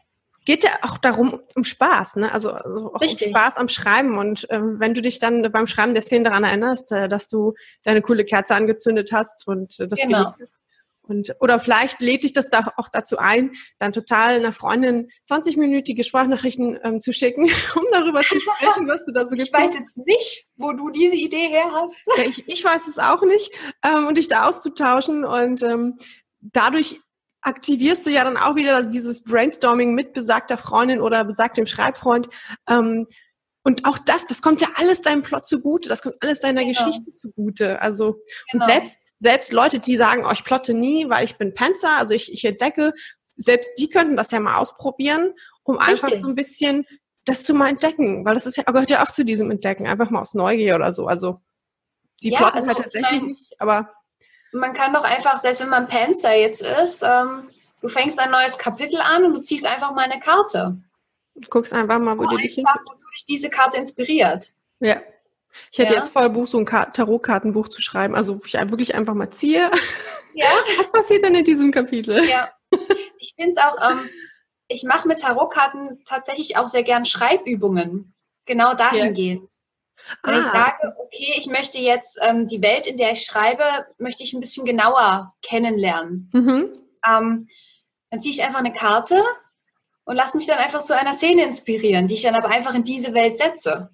geht 0.45 0.63
ja 0.63 0.71
auch 0.81 0.97
darum, 0.97 1.41
um 1.55 1.63
Spaß, 1.63 2.17
ne? 2.17 2.31
Also, 2.31 2.51
also 2.51 2.93
auch 2.93 3.01
Richtig. 3.01 3.27
um 3.27 3.35
Spaß 3.35 3.57
am 3.57 3.69
Schreiben. 3.69 4.17
Und 4.17 4.47
ähm, 4.49 4.79
wenn 4.79 4.93
du 4.93 5.01
dich 5.01 5.19
dann 5.19 5.51
beim 5.51 5.67
Schreiben 5.67 5.93
der 5.93 6.01
Szene 6.01 6.25
daran 6.25 6.43
erinnerst, 6.43 6.91
äh, 6.91 7.07
dass 7.09 7.27
du 7.27 7.53
deine 7.83 8.01
coole 8.01 8.25
Kerze 8.25 8.55
angezündet 8.55 9.11
hast 9.11 9.47
und 9.47 9.79
äh, 9.79 9.87
das 9.87 9.99
genau. 10.01 10.33
hast. 10.39 10.59
Und, 11.05 11.35
oder 11.41 11.59
vielleicht 11.59 12.01
lädt 12.01 12.23
dich 12.23 12.31
das 12.31 12.49
da 12.49 12.65
auch 12.77 12.87
dazu 12.87 13.17
ein, 13.17 13.51
dann 13.77 13.91
total 13.91 14.35
einer 14.35 14.53
Freundin 14.53 15.09
20-minütige 15.29 16.03
Sprachnachrichten 16.03 16.79
ähm, 16.81 17.01
zu 17.01 17.11
schicken, 17.11 17.43
um 17.75 17.83
darüber 17.91 18.21
zu 18.21 18.39
sprechen, 18.39 18.87
was 18.87 19.03
du 19.03 19.11
da 19.11 19.27
so 19.27 19.35
Ich 19.35 19.51
weiß 19.51 19.73
jetzt 19.73 19.97
nicht, 19.97 20.47
wo 20.55 20.71
du 20.71 20.89
diese 20.89 21.15
Idee 21.15 21.49
her 21.49 21.71
hast. 21.73 21.95
Ja, 22.17 22.23
ich, 22.23 22.47
ich 22.47 22.63
weiß 22.63 22.87
es 22.87 22.99
auch 22.99 23.21
nicht. 23.23 23.51
Ähm, 23.83 24.07
und 24.07 24.17
dich 24.17 24.29
da 24.29 24.47
auszutauschen 24.47 25.25
und 25.25 25.61
ähm, 25.61 25.97
dadurch 26.39 27.01
aktivierst 27.41 28.05
du 28.05 28.09
ja 28.09 28.23
dann 28.23 28.37
auch 28.37 28.55
wieder 28.55 28.85
dieses 28.85 29.23
Brainstorming 29.23 29.93
mit 29.93 30.13
besagter 30.13 30.57
Freundin 30.57 31.01
oder 31.01 31.25
besagtem 31.25 31.65
Schreibfreund. 31.65 32.29
Ähm, 32.69 33.07
und 33.63 33.85
auch 33.85 33.97
das, 33.97 34.27
das 34.27 34.41
kommt 34.41 34.61
ja 34.61 34.67
alles 34.75 35.01
deinem 35.01 35.23
Plot 35.23 35.47
zugute, 35.47 35.89
das 35.89 36.01
kommt 36.01 36.15
alles 36.21 36.41
deiner 36.41 36.63
genau. 36.63 36.85
Geschichte 36.85 37.13
zugute. 37.13 37.81
Also 37.81 38.19
genau. 38.51 38.65
und 38.65 38.71
selbst 38.71 38.99
selbst 39.23 39.53
Leute, 39.53 39.79
die 39.79 39.95
sagen, 39.95 40.25
oh, 40.27 40.31
ich 40.31 40.43
plotte 40.43 40.73
nie, 40.73 41.09
weil 41.09 41.23
ich 41.23 41.37
bin 41.37 41.53
Panzer, 41.53 41.97
also 41.97 42.13
ich, 42.13 42.31
ich 42.31 42.43
entdecke, 42.43 42.93
selbst 43.23 43.71
die 43.79 43.89
könnten 43.89 44.17
das 44.17 44.31
ja 44.31 44.39
mal 44.39 44.57
ausprobieren, 44.57 45.33
um 45.63 45.77
Richtig. 45.77 46.03
einfach 46.03 46.13
so 46.13 46.27
ein 46.27 46.35
bisschen 46.35 46.85
das 47.25 47.43
zu 47.43 47.53
mal 47.53 47.69
entdecken, 47.69 48.25
weil 48.25 48.33
das 48.33 48.45
ist 48.45 48.57
ja 48.57 48.63
gehört 48.63 48.89
ja 48.89 49.01
auch 49.01 49.09
zu 49.09 49.23
diesem 49.23 49.49
Entdecken, 49.49 49.87
einfach 49.87 50.09
mal 50.09 50.19
aus 50.19 50.33
Neugier 50.33 50.75
oder 50.75 50.91
so. 50.91 51.07
Also 51.07 51.39
die 52.21 52.31
ja, 52.31 52.37
plotten 52.37 52.57
also, 52.57 52.67
halt 52.67 52.79
tatsächlich 52.79 53.21
mein, 53.21 53.29
nicht, 53.29 53.55
aber 53.59 53.89
man 54.51 54.73
kann 54.73 54.93
doch 54.93 55.03
einfach, 55.03 55.41
selbst 55.41 55.61
wenn 55.61 55.69
man 55.69 55.87
Panzer 55.87 56.35
jetzt 56.35 56.61
ist, 56.61 57.01
ähm, 57.01 57.49
du 57.81 57.87
fängst 57.87 58.19
ein 58.19 58.29
neues 58.29 58.57
Kapitel 58.57 58.99
an 58.99 59.23
und 59.23 59.33
du 59.33 59.39
ziehst 59.39 59.65
einfach 59.65 59.93
mal 59.93 60.03
eine 60.03 60.19
Karte. 60.19 60.77
Du 61.35 61.49
guckst 61.49 61.73
einfach 61.73 61.99
mal, 61.99 62.17
wo 62.17 62.23
oh, 62.23 62.27
du 62.27 62.37
dich 62.37 62.55
hin. 62.55 62.65
Wozu 62.85 63.07
dich 63.15 63.25
diese 63.25 63.49
Karte 63.49 63.77
inspiriert. 63.77 64.53
Ja. 64.79 65.01
Ich 65.71 65.79
hätte 65.79 65.93
ja. 65.93 65.99
jetzt 65.99 66.09
voll 66.09 66.29
Buch, 66.29 66.47
so 66.47 66.57
ein 66.57 66.65
Tarotkartenbuch 66.65 67.67
zu 67.67 67.81
schreiben, 67.81 68.15
also 68.15 68.39
wo 68.39 68.45
ich 68.45 68.53
wirklich 68.53 68.95
einfach 68.95 69.13
mal 69.13 69.29
ziehe. 69.31 69.69
Ja. 70.33 70.45
Was 70.77 70.91
passiert 70.91 71.23
denn 71.23 71.35
in 71.35 71.45
diesem 71.45 71.71
Kapitel? 71.71 72.23
Ja. 72.27 72.49
Ich 73.19 73.33
finde 73.35 73.53
es 73.55 73.57
auch, 73.57 73.91
ähm, 73.91 74.09
ich 74.67 74.83
mache 74.83 75.07
mit 75.07 75.19
Tarotkarten 75.19 76.03
tatsächlich 76.05 76.57
auch 76.57 76.67
sehr 76.67 76.83
gern 76.83 77.05
Schreibübungen. 77.05 78.15
Genau 78.45 78.73
dahingehend. 78.73 79.49
Wenn 80.23 80.33
ah. 80.35 80.39
ich 80.39 80.45
sage, 80.45 80.95
okay, 80.97 81.33
ich 81.37 81.47
möchte 81.47 81.77
jetzt 81.77 82.19
ähm, 82.21 82.47
die 82.47 82.61
Welt, 82.61 82.87
in 82.87 82.97
der 82.97 83.11
ich 83.11 83.23
schreibe, 83.23 83.63
möchte 83.97 84.23
ich 84.23 84.33
ein 84.33 84.41
bisschen 84.41 84.65
genauer 84.65 85.33
kennenlernen. 85.41 86.29
Mhm. 86.33 86.73
Ähm, 87.07 87.47
dann 88.09 88.21
ziehe 88.21 88.33
ich 88.33 88.43
einfach 88.43 88.59
eine 88.59 88.73
Karte 88.73 89.23
und 90.05 90.15
lasse 90.15 90.37
mich 90.37 90.47
dann 90.47 90.57
einfach 90.57 90.81
zu 90.81 90.95
einer 90.95 91.13
Szene 91.13 91.43
inspirieren, 91.43 92.07
die 92.07 92.15
ich 92.15 92.23
dann 92.23 92.35
aber 92.35 92.49
einfach 92.49 92.73
in 92.73 92.83
diese 92.83 93.13
Welt 93.13 93.37
setze. 93.37 93.89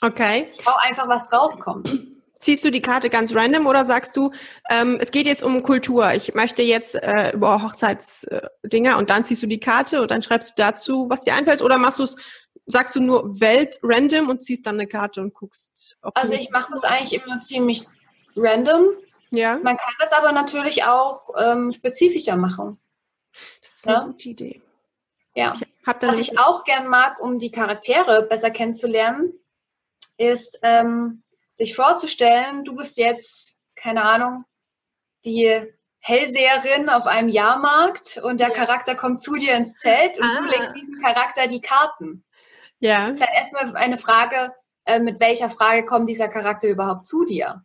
Okay. 0.00 0.52
Auch 0.64 0.78
einfach 0.88 1.08
was 1.08 1.32
rauskommt. 1.32 1.90
Ziehst 2.38 2.64
du 2.64 2.70
die 2.70 2.80
Karte 2.80 3.10
ganz 3.10 3.34
random 3.34 3.66
oder 3.66 3.84
sagst 3.84 4.16
du, 4.16 4.30
ähm, 4.70 4.96
es 4.98 5.10
geht 5.10 5.26
jetzt 5.26 5.42
um 5.42 5.62
Kultur, 5.62 6.14
ich 6.14 6.32
möchte 6.32 6.62
jetzt 6.62 6.94
äh, 6.94 7.32
über 7.32 7.62
Hochzeitsdinger 7.62 8.96
und 8.96 9.10
dann 9.10 9.24
ziehst 9.24 9.42
du 9.42 9.46
die 9.46 9.60
Karte 9.60 10.00
und 10.00 10.10
dann 10.10 10.22
schreibst 10.22 10.50
du 10.50 10.52
dazu, 10.56 11.10
was 11.10 11.24
dir 11.24 11.34
einfällt 11.34 11.60
oder 11.60 11.76
machst 11.76 11.98
du 11.98 12.04
es, 12.04 12.16
sagst 12.64 12.96
du 12.96 13.00
nur 13.00 13.40
Welt 13.40 13.78
random 13.82 14.30
und 14.30 14.42
ziehst 14.42 14.64
dann 14.64 14.76
eine 14.76 14.86
Karte 14.86 15.20
und 15.20 15.34
guckst. 15.34 15.98
also 16.14 16.32
ich 16.32 16.48
mache 16.50 16.70
das 16.72 16.84
eigentlich 16.84 17.22
immer 17.22 17.40
ziemlich 17.40 17.84
random. 18.34 18.86
Ja. 19.32 19.58
Man 19.62 19.76
kann 19.76 19.94
das 19.98 20.12
aber 20.12 20.32
natürlich 20.32 20.84
auch 20.84 21.28
ähm, 21.38 21.70
spezifischer 21.72 22.36
machen. 22.36 22.80
Das 23.60 23.74
ist 23.74 23.86
eine 23.88 23.96
ja? 23.96 24.04
gute 24.04 24.28
Idee. 24.30 24.62
Ja. 25.34 25.54
Was 25.84 26.18
ich 26.18 26.38
auch 26.38 26.64
gern 26.64 26.88
mag, 26.88 27.20
um 27.20 27.38
die 27.38 27.50
Charaktere 27.50 28.22
besser 28.22 28.50
kennenzulernen, 28.50 29.32
ist 30.18 30.58
ähm, 30.62 31.22
sich 31.54 31.74
vorzustellen, 31.74 32.64
du 32.64 32.76
bist 32.76 32.98
jetzt, 32.98 33.54
keine 33.74 34.02
Ahnung, 34.02 34.44
die 35.24 35.62
Hellseherin 36.00 36.88
auf 36.88 37.06
einem 37.06 37.28
Jahrmarkt 37.28 38.18
und 38.22 38.40
der. 38.40 38.50
Charakter 38.50 38.94
kommt 38.94 39.22
zu 39.22 39.34
dir 39.34 39.54
ins 39.54 39.74
Zelt 39.78 40.18
und 40.18 40.24
ah. 40.24 40.40
du 40.40 40.46
legst 40.48 40.74
diesem 40.74 41.00
Charakter 41.02 41.46
die 41.46 41.60
Karten. 41.60 42.24
Ja. 42.78 43.08
Das 43.08 43.20
ist 43.20 43.26
halt 43.26 43.36
erstmal 43.36 43.76
eine 43.76 43.98
Frage, 43.98 44.54
äh, 44.86 44.98
mit 44.98 45.20
welcher 45.20 45.50
Frage 45.50 45.84
kommt 45.84 46.08
dieser 46.08 46.28
Charakter 46.28 46.68
überhaupt 46.68 47.06
zu 47.06 47.24
dir? 47.24 47.62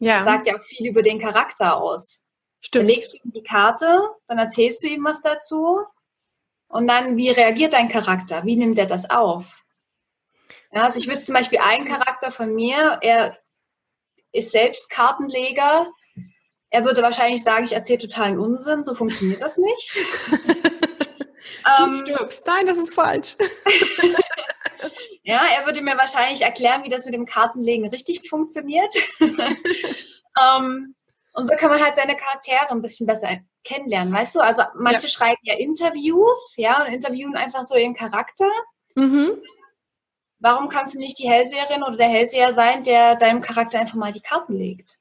Ja. 0.00 0.16
Das 0.16 0.24
sagt 0.24 0.46
ja 0.46 0.56
auch 0.56 0.62
viel 0.62 0.88
über 0.88 1.02
den 1.02 1.18
Charakter 1.18 1.78
aus. 1.78 2.24
Stimmt. 2.60 2.82
Dann 2.82 2.94
legst 2.94 3.14
du 3.14 3.18
ihm 3.24 3.32
die 3.32 3.42
Karte, 3.42 4.08
dann 4.26 4.38
erzählst 4.38 4.82
du 4.82 4.88
ihm 4.88 5.04
was 5.04 5.22
dazu 5.22 5.80
und 6.68 6.86
dann, 6.86 7.16
wie 7.16 7.30
reagiert 7.30 7.72
dein 7.72 7.88
Charakter? 7.88 8.44
Wie 8.44 8.56
nimmt 8.56 8.78
er 8.78 8.86
das 8.86 9.08
auf? 9.10 9.64
Ja, 10.72 10.84
also 10.84 10.98
ich 10.98 11.08
wüsste 11.08 11.26
zum 11.26 11.34
Beispiel 11.34 11.58
einen 11.60 11.86
Charakter 11.86 12.30
von 12.30 12.54
mir, 12.54 12.98
er 13.00 13.38
ist 14.32 14.52
selbst 14.52 14.90
Kartenleger. 14.90 15.90
Er 16.70 16.84
würde 16.84 17.02
wahrscheinlich 17.02 17.42
sagen, 17.42 17.64
ich 17.64 17.72
erzähle 17.72 18.00
totalen 18.00 18.38
Unsinn, 18.38 18.84
so 18.84 18.94
funktioniert 18.94 19.42
das 19.42 19.56
nicht. 19.56 19.96
du 21.78 21.84
ähm, 21.84 22.02
stirbst. 22.04 22.46
Nein, 22.46 22.66
das 22.66 22.78
ist 22.78 22.94
falsch. 22.94 23.36
ja, 25.22 25.40
er 25.46 25.64
würde 25.64 25.80
mir 25.80 25.96
wahrscheinlich 25.96 26.42
erklären, 26.42 26.84
wie 26.84 26.90
das 26.90 27.06
mit 27.06 27.14
dem 27.14 27.24
Kartenlegen 27.24 27.88
richtig 27.88 28.28
funktioniert. 28.28 28.94
ähm, 29.20 30.94
und 31.32 31.44
so 31.46 31.54
kann 31.56 31.70
man 31.70 31.82
halt 31.82 31.96
seine 31.96 32.16
Charaktere 32.16 32.70
ein 32.70 32.82
bisschen 32.82 33.06
besser 33.06 33.38
kennenlernen, 33.64 34.12
weißt 34.12 34.36
du? 34.36 34.40
Also 34.40 34.62
manche 34.74 35.06
ja. 35.06 35.08
schreiben 35.08 35.40
ja 35.42 35.56
Interviews, 35.56 36.54
ja, 36.56 36.84
und 36.84 36.92
interviewen 36.92 37.36
einfach 37.36 37.64
so 37.64 37.76
ihren 37.76 37.94
Charakter. 37.94 38.48
Mhm. 38.94 39.40
Warum 40.40 40.68
kannst 40.68 40.94
du 40.94 40.98
nicht 40.98 41.18
die 41.18 41.28
Hellseherin 41.28 41.82
oder 41.82 41.96
der 41.96 42.08
Hellseher 42.08 42.54
sein, 42.54 42.84
der 42.84 43.16
deinem 43.16 43.40
Charakter 43.40 43.80
einfach 43.80 43.96
mal 43.96 44.12
die 44.12 44.20
Karten 44.20 44.54
legt? 44.54 44.98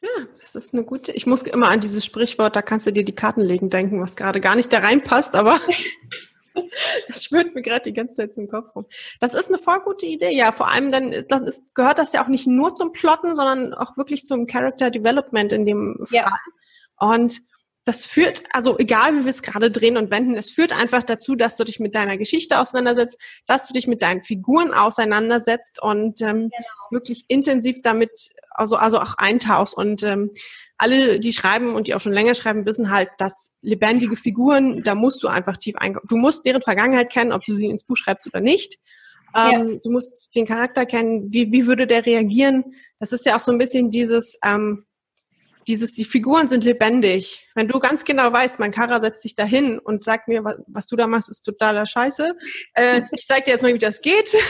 Ja, 0.00 0.26
das 0.40 0.54
ist 0.56 0.74
eine 0.74 0.84
gute. 0.84 1.12
Ich 1.12 1.26
muss 1.26 1.42
immer 1.42 1.68
an 1.68 1.78
dieses 1.78 2.04
Sprichwort, 2.04 2.56
da 2.56 2.62
kannst 2.62 2.86
du 2.86 2.90
dir 2.90 3.04
die 3.04 3.14
Karten 3.14 3.40
legen, 3.40 3.70
denken, 3.70 4.00
was 4.00 4.16
gerade 4.16 4.40
gar 4.40 4.56
nicht 4.56 4.72
da 4.72 4.78
reinpasst, 4.78 5.36
aber 5.36 5.60
das 7.06 7.22
schwirrt 7.22 7.54
mir 7.54 7.62
gerade 7.62 7.84
die 7.84 7.92
ganze 7.92 8.16
Zeit 8.16 8.34
zum 8.34 8.48
Kopf 8.48 8.74
rum. 8.74 8.86
Das 9.20 9.34
ist 9.34 9.48
eine 9.48 9.58
voll 9.58 9.80
gute 9.80 10.06
Idee, 10.06 10.34
ja. 10.34 10.50
Vor 10.50 10.68
allem 10.68 10.90
dann 10.90 11.14
dann 11.28 11.44
ist, 11.44 11.74
gehört 11.74 11.98
das 11.98 12.12
ja 12.12 12.24
auch 12.24 12.28
nicht 12.28 12.48
nur 12.48 12.74
zum 12.74 12.92
Plotten, 12.92 13.36
sondern 13.36 13.74
auch 13.74 13.96
wirklich 13.96 14.24
zum 14.26 14.46
Character 14.46 14.90
Development 14.90 15.52
in 15.52 15.66
dem 15.66 15.98
Fall. 16.04 16.16
Ja. 16.16 16.32
Und 16.98 17.40
das 17.84 18.04
führt, 18.04 18.44
also 18.52 18.78
egal 18.78 19.14
wie 19.14 19.24
wir 19.24 19.30
es 19.30 19.42
gerade 19.42 19.70
drehen 19.70 19.96
und 19.96 20.10
wenden, 20.12 20.36
es 20.36 20.50
führt 20.50 20.72
einfach 20.72 21.02
dazu, 21.02 21.34
dass 21.34 21.56
du 21.56 21.64
dich 21.64 21.80
mit 21.80 21.96
deiner 21.96 22.16
Geschichte 22.16 22.60
auseinandersetzt, 22.60 23.18
dass 23.46 23.66
du 23.66 23.72
dich 23.72 23.88
mit 23.88 24.02
deinen 24.02 24.22
Figuren 24.22 24.72
auseinandersetzt 24.72 25.82
und 25.82 26.20
ähm, 26.20 26.50
genau. 26.50 26.52
wirklich 26.90 27.24
intensiv 27.26 27.82
damit, 27.82 28.10
also, 28.50 28.76
also 28.76 29.00
auch 29.00 29.14
eintauchst. 29.18 29.76
Und 29.76 30.04
ähm, 30.04 30.30
alle, 30.78 31.18
die 31.18 31.32
schreiben 31.32 31.74
und 31.74 31.88
die 31.88 31.94
auch 31.96 32.00
schon 32.00 32.12
länger 32.12 32.34
schreiben, 32.34 32.66
wissen 32.66 32.90
halt, 32.90 33.08
dass 33.18 33.50
lebendige 33.62 34.16
Figuren, 34.16 34.82
da 34.84 34.94
musst 34.94 35.22
du 35.24 35.28
einfach 35.28 35.56
tief 35.56 35.74
eingehen. 35.76 36.02
Du 36.08 36.16
musst 36.16 36.46
deren 36.46 36.62
Vergangenheit 36.62 37.10
kennen, 37.10 37.32
ob 37.32 37.44
du 37.44 37.54
sie 37.54 37.66
ins 37.66 37.84
Buch 37.84 37.96
schreibst 37.96 38.28
oder 38.28 38.40
nicht. 38.40 38.78
Ähm, 39.34 39.70
ja. 39.72 39.78
Du 39.82 39.90
musst 39.90 40.36
den 40.36 40.46
Charakter 40.46 40.86
kennen, 40.86 41.32
wie, 41.32 41.50
wie 41.50 41.66
würde 41.66 41.88
der 41.88 42.06
reagieren. 42.06 42.64
Das 43.00 43.12
ist 43.12 43.26
ja 43.26 43.34
auch 43.34 43.40
so 43.40 43.50
ein 43.50 43.58
bisschen 43.58 43.90
dieses, 43.90 44.38
ähm, 44.44 44.84
dieses, 45.66 45.92
die 45.94 46.04
Figuren 46.04 46.48
sind 46.48 46.64
lebendig. 46.64 47.48
Wenn 47.54 47.68
du 47.68 47.78
ganz 47.78 48.04
genau 48.04 48.32
weißt, 48.32 48.58
mein 48.58 48.70
Kara 48.70 49.00
setzt 49.00 49.22
sich 49.22 49.34
dahin 49.34 49.78
und 49.78 50.04
sagt 50.04 50.28
mir, 50.28 50.44
was, 50.44 50.56
was 50.66 50.86
du 50.86 50.96
da 50.96 51.06
machst, 51.06 51.28
ist 51.28 51.42
totaler 51.42 51.86
Scheiße. 51.86 52.34
Äh, 52.74 53.02
ich 53.12 53.26
zeig 53.26 53.44
dir 53.44 53.52
jetzt 53.52 53.62
mal, 53.62 53.74
wie 53.74 53.78
das 53.78 54.00
geht. 54.00 54.36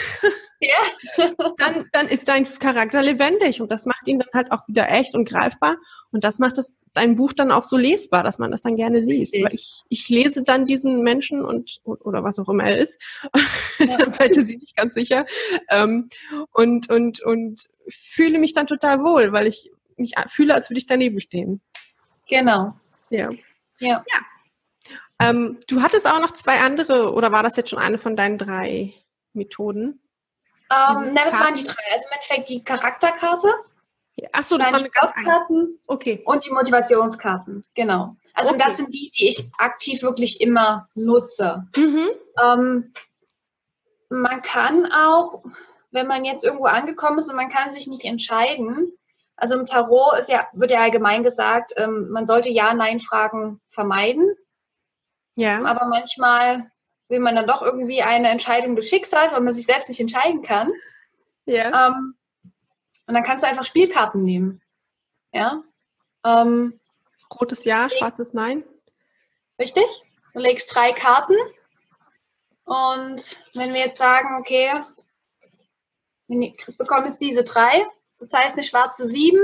Ja. 0.63 0.79
dann, 1.57 1.89
dann 1.93 2.07
ist 2.07 2.29
dein 2.29 2.45
Charakter 2.45 3.03
lebendig 3.03 3.61
und 3.61 3.73
das 3.73 3.85
macht 3.85 4.07
ihn 4.07 4.21
dann 4.21 4.29
halt 4.33 4.53
auch 4.53 4.69
wieder 4.69 4.89
echt 4.89 5.17
und 5.17 5.29
greifbar. 5.29 5.77
Und 6.13 6.23
das 6.23 6.39
macht 6.39 6.57
das, 6.57 6.75
dein 6.93 7.17
Buch 7.17 7.33
dann 7.33 7.51
auch 7.51 7.65
so 7.65 7.77
lesbar, 7.77 8.23
dass 8.23 8.39
man 8.39 8.53
das 8.53 8.63
dann 8.63 8.77
gerne 8.77 9.01
liest. 9.01 9.35
Weil 9.43 9.55
ich, 9.55 9.83
ich 9.89 10.09
lese 10.09 10.43
dann 10.43 10.65
diesen 10.65 11.03
Menschen 11.03 11.45
und, 11.45 11.81
oder 11.85 12.23
was 12.23 12.39
auch 12.39 12.49
immer 12.49 12.65
er 12.65 12.79
ist, 12.79 13.01
ist 13.81 13.99
ja. 13.99 14.13
Fantasy 14.13 14.59
nicht 14.59 14.77
ganz 14.77 14.95
sicher, 14.95 15.27
ähm, 15.69 16.09
und, 16.53 16.89
und, 16.91 17.21
und 17.23 17.69
fühle 17.89 18.39
mich 18.39 18.53
dann 18.53 18.69
total 18.69 19.01
wohl, 19.03 19.33
weil 19.33 19.49
ich, 19.49 19.73
mich 19.99 20.15
fühle, 20.29 20.55
als 20.55 20.71
würde 20.71 20.79
ich 20.79 20.87
daneben 20.87 21.21
stehen. 21.21 21.61
Genau. 22.29 22.75
Ja. 23.11 23.31
Ja. 23.79 24.05
ja. 24.07 24.21
Ähm, 25.21 25.59
du 25.69 25.83
hattest 25.83 26.07
auch 26.07 26.21
noch 26.21 26.33
zwei 26.33 26.61
andere, 26.61 27.13
oder 27.13 27.33
war 27.33 27.43
das 27.43 27.57
jetzt 27.57 27.71
schon 27.71 27.79
eine 27.79 27.99
von 27.99 28.17
deinen 28.17 28.39
drei 28.39 28.93
Methoden? 29.33 30.01
Um, 30.71 31.05
ähm, 31.05 31.11
na, 31.15 31.25
das 31.25 31.35
waren 31.35 31.55
die 31.55 31.65
drei. 31.65 31.83
Also 31.93 32.05
im 32.07 32.13
Endeffekt 32.13 32.49
die 32.49 32.65
Charakterkarte. 32.65 33.49
Ach 34.33 34.45
so, 34.45 34.59
das 34.59 34.73
waren 34.73 34.85
die 34.85 34.91
Karten. 34.91 35.79
Okay. 35.87 36.23
Und 36.25 36.45
die 36.45 36.51
Motivationskarten. 36.51 37.65
Genau. 37.75 38.17
Also 38.35 38.51
okay. 38.51 38.63
das 38.65 38.77
sind 38.77 38.93
die, 38.95 39.11
die 39.11 39.29
ich 39.29 39.51
aktiv 39.59 40.03
wirklich 40.03 40.41
immer 40.41 40.89
nutze. 40.95 41.67
Mhm. 41.77 42.11
Ähm, 42.43 42.93
man 44.09 44.43
kann 44.43 44.91
auch, 44.93 45.43
wenn 45.91 46.07
man 46.07 46.25
jetzt 46.25 46.45
irgendwo 46.45 46.67
angekommen 46.67 47.19
ist 47.19 47.29
und 47.29 47.37
man 47.37 47.49
kann 47.49 47.73
sich 47.73 47.87
nicht 47.87 48.05
entscheiden, 48.05 48.93
also 49.43 49.59
im 49.59 49.67
Tarot 49.67 50.21
ist 50.21 50.29
ja, 50.29 50.47
wird 50.53 50.71
ja 50.71 50.79
allgemein 50.79 51.25
gesagt, 51.25 51.73
ähm, 51.77 52.11
man 52.11 52.29
sollte 52.29 52.49
Ja-Nein-Fragen 52.49 53.61
vermeiden. 53.67 54.37
Ja. 55.35 55.65
Aber 55.65 55.87
manchmal 55.87 56.71
will 57.09 57.19
man 57.19 57.35
dann 57.35 57.49
doch 57.49 57.61
irgendwie 57.61 58.03
eine 58.03 58.29
Entscheidung 58.29 58.77
des 58.77 58.89
Schicksals, 58.89 59.33
weil 59.33 59.41
man 59.41 59.53
sich 59.53 59.67
selbst 59.67 59.89
nicht 59.89 59.99
entscheiden 59.99 60.43
kann. 60.43 60.71
Ja. 61.45 61.89
Ähm, 61.89 62.15
und 63.09 63.15
dann 63.15 63.25
kannst 63.25 63.43
du 63.43 63.49
einfach 63.49 63.65
Spielkarten 63.65 64.23
nehmen. 64.23 64.63
Ja. 65.33 65.65
Ähm, 66.25 66.79
Rotes 67.35 67.65
Ja, 67.65 67.91
schwarzes 67.91 68.35
Nein. 68.35 68.63
Richtig. 69.59 70.05
Du 70.35 70.39
legst 70.39 70.73
drei 70.73 70.93
Karten. 70.93 71.35
Und 72.65 73.43
wenn 73.55 73.75
wir 73.75 73.81
jetzt 73.81 73.99
sagen, 73.99 74.39
okay, 74.39 74.73
wir 76.29 76.53
bekommen 76.79 77.07
jetzt 77.07 77.21
diese 77.21 77.43
drei, 77.43 77.85
das 78.23 78.33
heißt 78.33 78.55
eine 78.55 78.63
schwarze 78.63 79.07
7, 79.07 79.37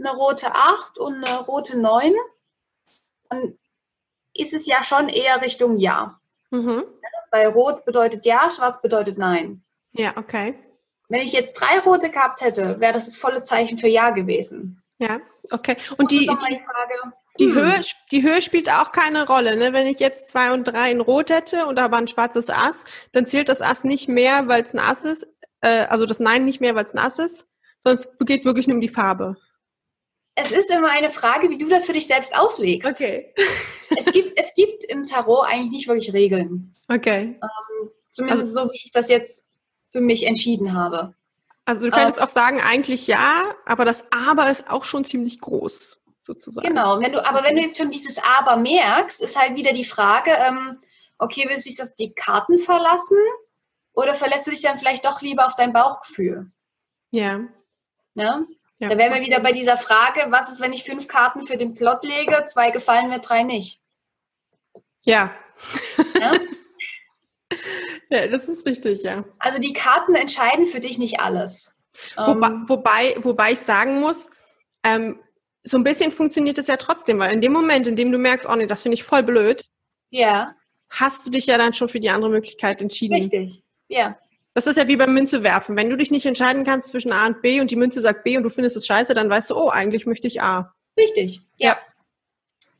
eine 0.00 0.10
rote 0.10 0.52
8 0.52 0.98
und 0.98 1.24
eine 1.24 1.38
rote 1.38 1.78
9. 1.78 2.12
Dann 3.30 3.56
ist 4.34 4.54
es 4.54 4.66
ja 4.66 4.82
schon 4.82 5.08
eher 5.08 5.40
Richtung 5.40 5.76
Ja. 5.76 6.20
Mhm. 6.50 6.82
Weil 7.30 7.48
Rot 7.48 7.84
bedeutet 7.84 8.26
Ja, 8.26 8.50
Schwarz 8.50 8.80
bedeutet 8.80 9.18
Nein. 9.18 9.62
Ja, 9.92 10.16
okay. 10.16 10.58
Wenn 11.08 11.20
ich 11.20 11.32
jetzt 11.32 11.60
drei 11.60 11.78
rote 11.80 12.10
gehabt 12.10 12.40
hätte, 12.40 12.80
wäre 12.80 12.92
das 12.92 13.06
das 13.06 13.16
volle 13.16 13.42
Zeichen 13.42 13.78
für 13.78 13.88
Ja 13.88 14.10
gewesen. 14.10 14.82
Ja, 14.98 15.20
okay. 15.50 15.76
Und 15.96 16.10
die, 16.10 16.20
die, 16.20 16.26
Frage, 16.26 17.12
die, 17.38 17.46
hm. 17.46 17.54
Höhe, 17.54 17.80
die 18.10 18.22
Höhe 18.22 18.42
spielt 18.42 18.70
auch 18.70 18.90
keine 18.90 19.26
Rolle. 19.26 19.56
Ne? 19.56 19.72
Wenn 19.72 19.86
ich 19.86 20.00
jetzt 20.00 20.28
zwei 20.28 20.52
und 20.52 20.64
drei 20.64 20.90
in 20.90 21.00
Rot 21.00 21.30
hätte 21.30 21.66
und 21.66 21.78
aber 21.78 21.98
ein 21.98 22.08
schwarzes 22.08 22.50
Ass, 22.50 22.84
dann 23.12 23.26
zählt 23.26 23.48
das 23.48 23.60
Ass 23.60 23.84
nicht 23.84 24.08
mehr, 24.08 24.48
weil 24.48 24.62
es 24.62 24.74
ein 24.74 24.80
Ass 24.80 25.04
ist. 25.04 25.26
Äh, 25.60 25.86
also 25.86 26.04
das 26.06 26.18
Nein 26.18 26.44
nicht 26.44 26.60
mehr, 26.60 26.74
weil 26.74 26.84
es 26.84 26.94
ein 26.94 26.98
Ass 26.98 27.18
ist, 27.18 27.48
sondern 27.82 27.98
es 27.98 28.26
geht 28.26 28.44
wirklich 28.44 28.66
nur 28.66 28.76
um 28.76 28.80
die 28.80 28.88
Farbe. 28.88 29.36
Es 30.34 30.52
ist 30.52 30.70
immer 30.70 30.90
eine 30.90 31.10
Frage, 31.10 31.50
wie 31.50 31.58
du 31.58 31.68
das 31.68 31.86
für 31.86 31.92
dich 31.92 32.06
selbst 32.06 32.36
auslegst. 32.36 32.88
Okay. 32.88 33.34
es, 33.96 34.12
gibt, 34.12 34.38
es 34.38 34.52
gibt 34.54 34.84
im 34.84 35.04
Tarot 35.04 35.44
eigentlich 35.46 35.72
nicht 35.72 35.88
wirklich 35.88 36.12
Regeln. 36.12 36.74
Okay. 36.88 37.38
Ähm, 37.42 37.90
zumindest 38.10 38.42
also, 38.42 38.66
so, 38.66 38.70
wie 38.70 38.80
ich 38.84 38.92
das 38.92 39.08
jetzt 39.08 39.44
für 39.90 40.00
mich 40.00 40.26
entschieden 40.26 40.74
habe. 40.74 41.14
Also 41.64 41.86
du 41.86 41.92
könntest 41.92 42.18
ähm, 42.18 42.24
auch 42.24 42.28
sagen, 42.28 42.60
eigentlich 42.60 43.06
ja, 43.06 43.54
aber 43.66 43.84
das 43.84 44.04
Aber 44.10 44.50
ist 44.50 44.70
auch 44.70 44.84
schon 44.84 45.04
ziemlich 45.04 45.40
groß, 45.40 46.00
sozusagen. 46.22 46.66
Genau, 46.66 47.00
wenn 47.00 47.12
du, 47.12 47.26
aber 47.26 47.42
wenn 47.42 47.56
du 47.56 47.62
jetzt 47.62 47.76
schon 47.76 47.90
dieses 47.90 48.18
Aber 48.18 48.56
merkst, 48.56 49.20
ist 49.20 49.38
halt 49.38 49.54
wieder 49.56 49.72
die 49.72 49.84
Frage, 49.84 50.30
ähm, 50.30 50.78
okay, 51.18 51.44
willst 51.48 51.66
du 51.66 51.70
dich 51.70 51.82
auf 51.82 51.94
die 51.94 52.14
Karten 52.14 52.58
verlassen 52.58 53.18
oder 53.92 54.14
verlässt 54.14 54.46
du 54.46 54.50
dich 54.50 54.62
dann 54.62 54.78
vielleicht 54.78 55.04
doch 55.04 55.20
lieber 55.20 55.46
auf 55.46 55.56
dein 55.56 55.72
Bauchgefühl? 55.72 56.50
Ja. 57.10 57.40
Ne? 58.18 58.48
Ja. 58.80 58.88
Da 58.88 58.98
wären 58.98 59.14
wir 59.14 59.20
wieder 59.20 59.38
bei 59.38 59.52
dieser 59.52 59.76
Frage, 59.76 60.26
was 60.30 60.50
ist, 60.50 60.60
wenn 60.60 60.72
ich 60.72 60.82
fünf 60.82 61.06
Karten 61.06 61.42
für 61.42 61.56
den 61.56 61.74
Plot 61.74 62.02
lege, 62.02 62.46
zwei 62.48 62.72
gefallen 62.72 63.08
mir, 63.08 63.20
drei 63.20 63.44
nicht. 63.44 63.80
Ja. 65.04 65.34
ja? 66.20 66.32
Ja, 68.10 68.26
das 68.26 68.48
ist 68.48 68.64
richtig, 68.64 69.02
ja. 69.02 69.22
Also 69.38 69.58
die 69.58 69.74
Karten 69.74 70.14
entscheiden 70.14 70.64
für 70.64 70.80
dich 70.80 70.96
nicht 70.96 71.20
alles. 71.20 71.74
Wobei, 72.16 72.46
ähm, 72.46 72.64
wobei, 72.66 73.16
wobei 73.18 73.52
ich 73.52 73.58
sagen 73.58 74.00
muss, 74.00 74.30
ähm, 74.82 75.20
so 75.62 75.76
ein 75.76 75.84
bisschen 75.84 76.10
funktioniert 76.10 76.56
das 76.56 76.68
ja 76.68 76.78
trotzdem, 76.78 77.18
weil 77.18 77.34
in 77.34 77.42
dem 77.42 77.52
Moment, 77.52 77.86
in 77.86 77.96
dem 77.96 78.10
du 78.10 78.16
merkst, 78.16 78.48
oh 78.48 78.56
nee, 78.56 78.66
das 78.66 78.80
finde 78.80 78.94
ich 78.94 79.04
voll 79.04 79.22
blöd, 79.22 79.66
ja. 80.08 80.54
hast 80.88 81.26
du 81.26 81.30
dich 81.30 81.46
ja 81.46 81.58
dann 81.58 81.74
schon 81.74 81.88
für 81.88 82.00
die 82.00 82.08
andere 82.08 82.30
Möglichkeit 82.30 82.80
entschieden. 82.80 83.14
Richtig, 83.14 83.62
ja. 83.88 84.18
Das 84.58 84.66
ist 84.66 84.76
ja 84.76 84.88
wie 84.88 84.96
beim 84.96 85.14
Münze 85.14 85.44
werfen. 85.44 85.76
Wenn 85.76 85.88
du 85.88 85.96
dich 85.96 86.10
nicht 86.10 86.26
entscheiden 86.26 86.64
kannst 86.64 86.88
zwischen 86.88 87.12
A 87.12 87.28
und 87.28 87.42
B 87.42 87.60
und 87.60 87.70
die 87.70 87.76
Münze 87.76 88.00
sagt 88.00 88.24
B 88.24 88.36
und 88.36 88.42
du 88.42 88.50
findest 88.50 88.76
es 88.76 88.88
scheiße, 88.88 89.14
dann 89.14 89.30
weißt 89.30 89.50
du, 89.50 89.56
oh, 89.56 89.68
eigentlich 89.68 90.04
möchte 90.04 90.26
ich 90.26 90.42
A. 90.42 90.74
Richtig, 90.98 91.42
ja. 91.58 91.68
ja. 91.68 91.78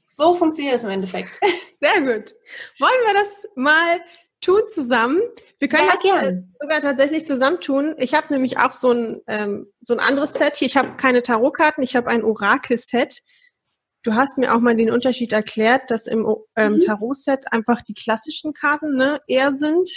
So 0.09 0.35
funktioniert 0.35 0.75
es 0.75 0.83
im 0.83 0.91
Endeffekt. 0.91 1.39
Sehr 1.81 2.01
gut. 2.01 2.35
Wollen 2.81 3.07
wir 3.07 3.15
das 3.15 3.47
mal 3.55 4.01
tun 4.41 4.63
zusammen? 4.67 5.21
Wir 5.61 5.69
können 5.69 5.87
ja, 5.87 5.93
das 5.93 6.03
gern. 6.03 6.53
sogar 6.59 6.81
tatsächlich 6.81 7.25
zusammentun. 7.25 7.95
Ich 7.99 8.13
habe 8.13 8.33
nämlich 8.33 8.59
auch 8.59 8.73
so 8.73 8.91
ein, 8.91 9.21
ähm, 9.29 9.73
so 9.83 9.95
ein 9.95 10.01
anderes 10.01 10.33
Set 10.33 10.57
hier. 10.57 10.67
Ich 10.67 10.77
habe 10.77 10.97
keine 10.97 11.23
Tarotkarten, 11.23 11.85
ich 11.85 11.95
habe 11.95 12.11
ein 12.11 12.25
Orakel-Set. 12.25 13.23
Du 14.03 14.15
hast 14.15 14.37
mir 14.37 14.53
auch 14.53 14.59
mal 14.59 14.75
den 14.75 14.91
Unterschied 14.91 15.33
erklärt, 15.33 15.93
dass 15.93 16.09
im 16.09 16.27
ähm, 16.57 16.73
mhm. 16.73 16.81
Tarot-Set 16.81 17.53
einfach 17.53 17.83
die 17.83 17.95
klassischen 17.95 18.53
Karten 18.53 18.97
ne, 18.97 19.21
eher 19.29 19.53
sind 19.53 19.89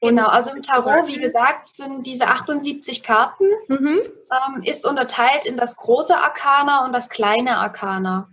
Genau, 0.00 0.26
also 0.26 0.50
im 0.50 0.62
Tarot, 0.62 1.06
wie 1.06 1.18
gesagt, 1.18 1.68
sind 1.68 2.06
diese 2.06 2.26
78 2.26 3.02
Karten, 3.02 3.46
mhm. 3.68 4.00
ähm, 4.30 4.62
ist 4.62 4.84
unterteilt 4.84 5.46
in 5.46 5.56
das 5.56 5.76
große 5.76 6.16
Arkana 6.16 6.84
und 6.84 6.92
das 6.92 7.08
kleine 7.08 7.56
Arkana. 7.56 8.28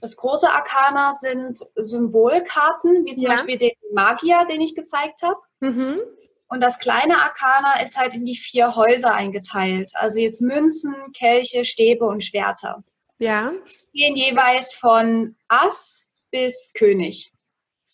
Das 0.00 0.16
große 0.16 0.50
Arkana 0.50 1.12
sind 1.12 1.58
Symbolkarten, 1.76 3.04
wie 3.04 3.14
zum 3.14 3.24
ja. 3.24 3.30
Beispiel 3.30 3.58
den 3.58 3.72
Magier, 3.92 4.44
den 4.48 4.60
ich 4.60 4.74
gezeigt 4.74 5.22
habe. 5.22 5.40
Mhm. 5.60 6.00
Und 6.48 6.60
das 6.60 6.78
kleine 6.78 7.18
Arkana 7.18 7.82
ist 7.82 7.96
halt 7.98 8.14
in 8.14 8.24
die 8.24 8.36
vier 8.36 8.74
Häuser 8.74 9.12
eingeteilt. 9.12 9.92
Also 9.94 10.18
jetzt 10.18 10.40
Münzen, 10.40 10.94
Kelche, 11.12 11.64
Stäbe 11.64 12.06
und 12.06 12.24
Schwerter. 12.24 12.82
Ja. 13.18 13.52
Gehen 13.92 14.16
jeweils 14.16 14.74
von 14.74 15.36
Ass 15.48 16.06
bis 16.30 16.72
König. 16.74 17.32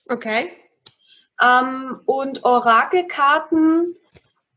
Okay. 0.09 0.53
Ähm, 1.43 2.01
und 2.07 2.45
Orakelkarten 2.45 3.95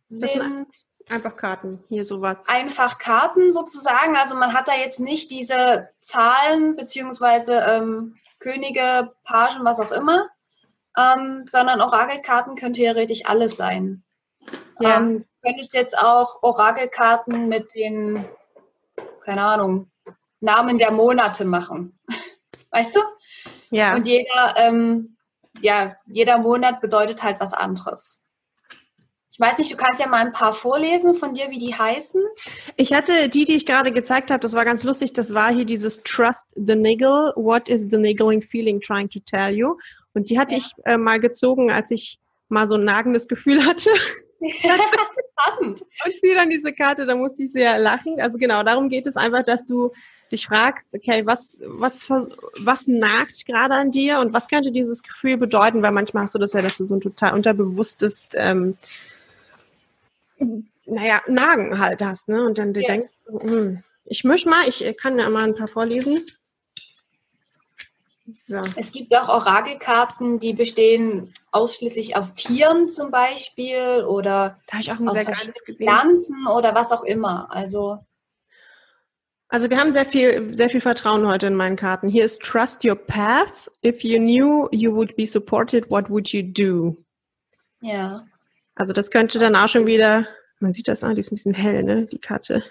sind 0.10 0.68
einfach 1.10 1.36
Karten, 1.36 1.84
hier 1.90 2.06
sowas. 2.06 2.48
Einfach 2.48 2.98
Karten 2.98 3.52
sozusagen. 3.52 4.16
Also 4.16 4.36
man 4.36 4.54
hat 4.54 4.68
da 4.68 4.76
jetzt 4.76 5.00
nicht 5.00 5.32
diese 5.32 5.90
Zahlen 6.00 6.76
beziehungsweise 6.76 7.54
ähm, 7.68 8.16
Könige, 8.40 9.14
Pagen, 9.24 9.64
was 9.66 9.80
auch 9.80 9.92
immer, 9.92 10.30
ähm, 10.98 11.46
sondern 11.48 11.82
Orakelkarten 11.82 12.56
können 12.56 12.74
theoretisch 12.74 13.26
alles 13.26 13.58
sein. 13.58 14.04
Ja. 14.80 14.98
Ähm, 14.98 15.20
du 15.20 15.26
könntest 15.42 15.74
jetzt 15.74 15.98
auch 15.98 16.44
Orakelkarten 16.44 17.48
mit 17.48 17.74
den, 17.74 18.26
keine 19.24 19.44
Ahnung, 19.44 19.92
Namen 20.40 20.78
der 20.78 20.92
Monate 20.92 21.46
machen. 21.46 21.98
Weißt 22.72 22.96
du? 22.96 23.00
Ja. 23.72 23.96
Und 23.96 24.08
jeder 24.08 24.56
ähm, 24.58 25.17
ja, 25.62 25.96
jeder 26.06 26.38
Monat 26.38 26.82
bedeutet 26.82 27.24
halt 27.24 27.40
was 27.40 27.54
anderes. 27.54 28.22
Ich 29.30 29.40
weiß 29.40 29.60
nicht, 29.60 29.72
du 29.72 29.78
kannst 29.78 30.02
ja 30.02 30.08
mal 30.08 30.26
ein 30.26 30.32
paar 30.32 30.52
vorlesen 30.52 31.14
von 31.14 31.36
dir, 31.36 31.52
wie 31.52 31.60
die 31.60 31.76
heißen. 31.76 32.24
Ich 32.76 32.92
hatte 32.92 33.30
die, 33.30 33.46
die 33.46 33.54
ich 33.54 33.68
gerade 33.68 33.92
gezeigt 33.92 34.32
habe, 34.32 34.40
das 34.40 34.54
war 34.54 34.66
ganz 34.66 34.84
lustig, 34.84 35.14
das 35.14 35.32
war 35.36 35.54
hier 35.54 35.66
dieses 35.66 36.02
Trust 36.02 36.48
the 36.56 36.74
Niggle, 36.74 37.34
what 37.36 37.70
is 37.70 37.88
the 37.92 37.98
niggling 37.98 38.42
feeling 38.42 38.82
trying 38.82 39.08
to 39.10 39.20
tell 39.20 39.54
you? 39.54 39.78
Und 40.16 40.32
die 40.32 40.40
hatte 40.40 40.54
ja. 40.54 40.58
ich 40.58 40.72
äh, 40.86 40.98
mal 40.98 41.20
gezogen, 41.20 41.70
als 41.72 41.92
ich 41.92 42.18
mal 42.50 42.68
so 42.68 42.76
ein 42.76 42.84
nagendes 42.84 43.28
Gefühl 43.28 43.64
hatte. 43.64 43.92
Passend. 45.36 45.82
Und 46.04 46.20
ziehe 46.20 46.34
dann 46.34 46.50
diese 46.50 46.74
Karte, 46.74 47.06
da 47.06 47.14
musste 47.14 47.44
ich 47.44 47.52
sehr 47.52 47.78
lachen. 47.78 48.20
Also 48.20 48.40
genau, 48.40 48.64
darum 48.64 48.90
geht 48.90 49.06
es 49.06 49.18
einfach, 49.18 49.44
dass 49.44 49.66
du 49.66 49.92
dich 50.32 50.48
fragst, 50.48 50.94
okay, 50.94 51.26
was, 51.26 51.58
was, 51.60 52.10
was 52.10 52.88
nagt 52.88 53.46
gerade 53.46 53.76
an 53.76 53.92
dir 53.92 54.20
und 54.20 54.34
was 54.34 54.48
könnte 54.48 54.72
dieses 54.72 55.04
Gefühl 55.04 55.38
bedeuten? 55.38 55.82
Weil 55.82 55.92
manchmal 55.92 56.24
hast 56.24 56.36
du 56.36 56.40
das 56.40 56.54
ja, 56.54 56.62
dass 56.62 56.78
du 56.78 56.88
so 56.88 56.96
ein 56.96 57.02
total 57.02 57.34
unterbewusstes, 57.34 58.16
ähm, 58.34 58.78
naja, 60.86 61.22
Nagen 61.28 61.80
halt 61.80 62.02
hast, 62.02 62.30
ne? 62.30 62.46
Und 62.46 62.58
dann 62.58 62.74
dir 62.74 62.84
ja. 62.84 62.88
denkst, 62.88 63.14
hm, 63.28 63.84
ich 64.06 64.24
misch 64.24 64.46
mal, 64.46 64.68
ich 64.68 64.96
kann 64.98 65.20
ja 65.20 65.30
mal 65.30 65.44
ein 65.44 65.56
paar 65.56 65.68
vorlesen. 65.68 66.26
So. 68.30 68.62
Es 68.76 68.92
gibt 68.92 69.16
auch 69.16 69.30
Orakelkarten, 69.30 70.40
die 70.40 70.52
bestehen 70.52 71.34
ausschließlich 71.52 72.18
aus 72.18 72.34
Tieren 72.34 72.90
zum 72.90 73.10
Beispiel 73.10 74.04
oder 74.06 74.58
da 74.70 74.80
ich 74.80 74.92
auch 74.92 75.00
ein 75.00 75.08
aus 75.08 75.18
Pflanzen 75.78 76.46
oder 76.48 76.76
was 76.76 76.92
auch 76.92 77.04
immer. 77.04 77.50
Also 77.50 78.00
also 79.50 79.70
wir 79.70 79.80
haben 79.80 79.92
sehr 79.92 80.06
viel, 80.06 80.56
sehr 80.56 80.70
viel 80.70 80.82
Vertrauen 80.82 81.26
heute 81.26 81.48
in 81.48 81.56
meinen 81.56 81.76
Karten. 81.76 82.10
Hier 82.10 82.26
ist 82.26 82.42
Trust 82.42 82.84
your 82.84 82.96
path. 82.96 83.72
If 83.86 84.04
you 84.04 84.18
knew 84.18 84.68
you 84.72 84.94
would 84.94 85.16
be 85.16 85.26
supported, 85.26 85.90
what 85.90 86.10
would 86.10 86.30
you 86.30 86.44
do? 86.44 86.98
Ja. 87.82 88.26
Also 88.76 88.94
das 88.94 89.10
könnte 89.10 89.40
dann 89.40 89.56
auch 89.56 89.70
schon 89.70 89.88
wieder, 89.88 90.28
man 90.60 90.74
sieht 90.74 90.88
das, 90.88 91.04
ah, 91.04 91.14
die 91.14 91.22
ist 91.22 91.32
ein 91.32 91.36
bisschen 91.36 91.54
hell, 91.54 91.84
ne, 91.84 92.06
die 92.08 92.20
Karte. 92.20 92.64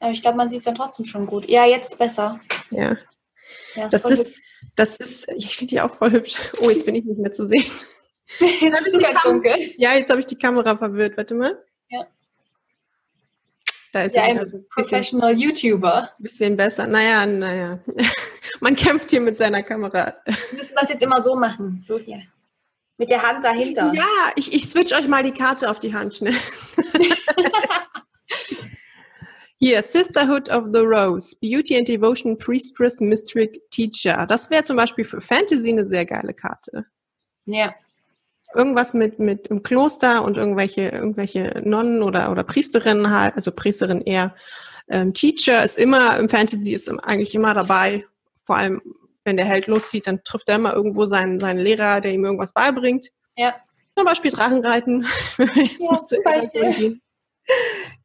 Aber 0.00 0.12
ich 0.12 0.22
glaube, 0.22 0.36
man 0.36 0.48
sieht 0.48 0.60
es 0.60 0.64
dann 0.64 0.74
trotzdem 0.74 1.04
schon 1.04 1.26
gut. 1.26 1.48
Ja, 1.48 1.66
jetzt 1.66 1.98
besser. 1.98 2.40
Ja. 2.70 2.96
ja 3.74 3.88
das 3.88 4.04
ist, 4.04 4.40
das 4.76 4.96
ist, 4.98 5.28
ich 5.36 5.56
finde 5.56 5.74
die 5.74 5.80
auch 5.80 5.94
voll 5.94 6.12
hübsch. 6.12 6.36
Oh, 6.60 6.70
jetzt 6.70 6.86
bin 6.86 6.94
ich 6.94 7.04
nicht 7.04 7.18
mehr 7.18 7.32
zu 7.32 7.46
sehen. 7.46 7.70
jetzt 8.38 9.00
ganz 9.00 9.22
dunkel. 9.22 9.74
Ja, 9.76 9.94
jetzt 9.94 10.10
habe 10.10 10.20
ich 10.20 10.26
die 10.26 10.38
Kamera 10.38 10.76
verwirrt. 10.76 11.16
Warte 11.16 11.34
mal. 11.34 11.62
Ja. 11.90 12.06
Da 13.92 14.02
ist 14.02 14.14
ja, 14.14 14.22
ein 14.22 14.38
also 14.38 14.62
Professional 14.70 15.34
bisschen, 15.34 15.70
YouTuber. 15.70 16.10
Bisschen 16.18 16.56
besser. 16.56 16.86
Naja, 16.86 17.24
naja. 17.26 17.80
Man 18.60 18.76
kämpft 18.76 19.10
hier 19.10 19.20
mit 19.20 19.38
seiner 19.38 19.62
Kamera. 19.62 20.16
Wir 20.24 20.34
müssen 20.58 20.74
das 20.74 20.88
jetzt 20.88 21.02
immer 21.02 21.22
so 21.22 21.36
machen. 21.36 21.82
So 21.86 21.98
hier. 21.98 22.22
Mit 22.98 23.10
der 23.10 23.22
Hand 23.22 23.44
dahinter. 23.44 23.92
Ja, 23.94 24.32
ich, 24.36 24.52
ich 24.52 24.68
switch 24.68 24.92
euch 24.94 25.08
mal 25.08 25.22
die 25.22 25.32
Karte 25.32 25.70
auf 25.70 25.78
die 25.78 25.94
Hand 25.94 26.16
schnell. 26.16 26.34
Hier, 29.60 29.82
Sisterhood 29.82 30.48
of 30.50 30.66
the 30.72 30.78
Rose, 30.78 31.36
Beauty 31.40 31.76
and 31.76 31.88
Devotion, 31.88 32.38
Priestess, 32.38 33.00
Mystic, 33.00 33.60
Teacher. 33.70 34.24
Das 34.26 34.50
wäre 34.50 34.62
zum 34.62 34.76
Beispiel 34.76 35.04
für 35.04 35.20
Fantasy 35.20 35.70
eine 35.70 35.84
sehr 35.84 36.06
geile 36.06 36.32
Karte. 36.32 36.86
Ja 37.44 37.74
irgendwas 38.54 38.94
mit, 38.94 39.18
mit 39.18 39.48
im 39.48 39.62
Kloster 39.62 40.22
und 40.24 40.36
irgendwelche, 40.36 40.88
irgendwelche 40.88 41.60
Nonnen 41.64 42.02
oder, 42.02 42.30
oder 42.30 42.44
Priesterinnen 42.44 43.10
halt, 43.10 43.36
also 43.36 43.52
Priesterin 43.52 44.00
eher. 44.00 44.34
Ähm, 44.88 45.12
Teacher 45.12 45.64
ist 45.64 45.78
immer, 45.78 46.16
im 46.18 46.28
Fantasy 46.28 46.72
ist 46.72 46.88
eigentlich 47.04 47.34
immer 47.34 47.54
dabei, 47.54 48.06
vor 48.44 48.56
allem 48.56 48.80
wenn 49.24 49.36
der 49.36 49.46
Held 49.46 49.66
loszieht, 49.66 50.06
dann 50.06 50.24
trifft 50.24 50.48
er 50.48 50.56
immer 50.56 50.72
irgendwo 50.72 51.06
seinen, 51.06 51.38
seinen 51.38 51.58
Lehrer, 51.58 52.00
der 52.00 52.12
ihm 52.12 52.24
irgendwas 52.24 52.54
beibringt. 52.54 53.08
Ja. 53.36 53.54
Zum 53.94 54.06
Beispiel 54.06 54.30
Drachenreiten. 54.30 55.06
ja, 55.38 56.02
zum 56.02 56.22
Beispiel. 56.22 57.00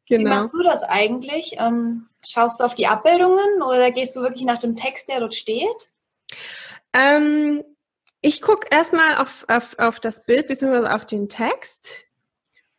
Genau. 0.06 0.30
Wie 0.30 0.34
machst 0.34 0.54
du 0.54 0.62
das 0.62 0.82
eigentlich? 0.82 1.56
Ähm, 1.58 2.08
schaust 2.24 2.60
du 2.60 2.64
auf 2.64 2.74
die 2.74 2.86
Abbildungen 2.86 3.62
oder 3.62 3.90
gehst 3.90 4.14
du 4.16 4.20
wirklich 4.20 4.44
nach 4.44 4.58
dem 4.58 4.76
Text, 4.76 5.08
der 5.08 5.20
dort 5.20 5.34
steht? 5.34 5.92
Ähm, 6.92 7.64
ich 8.24 8.40
gucke 8.40 8.66
erstmal 8.70 9.18
auf, 9.18 9.44
auf, 9.48 9.78
auf 9.78 10.00
das 10.00 10.24
Bild 10.24 10.48
bzw. 10.48 10.88
auf 10.88 11.04
den 11.04 11.28
Text. 11.28 12.04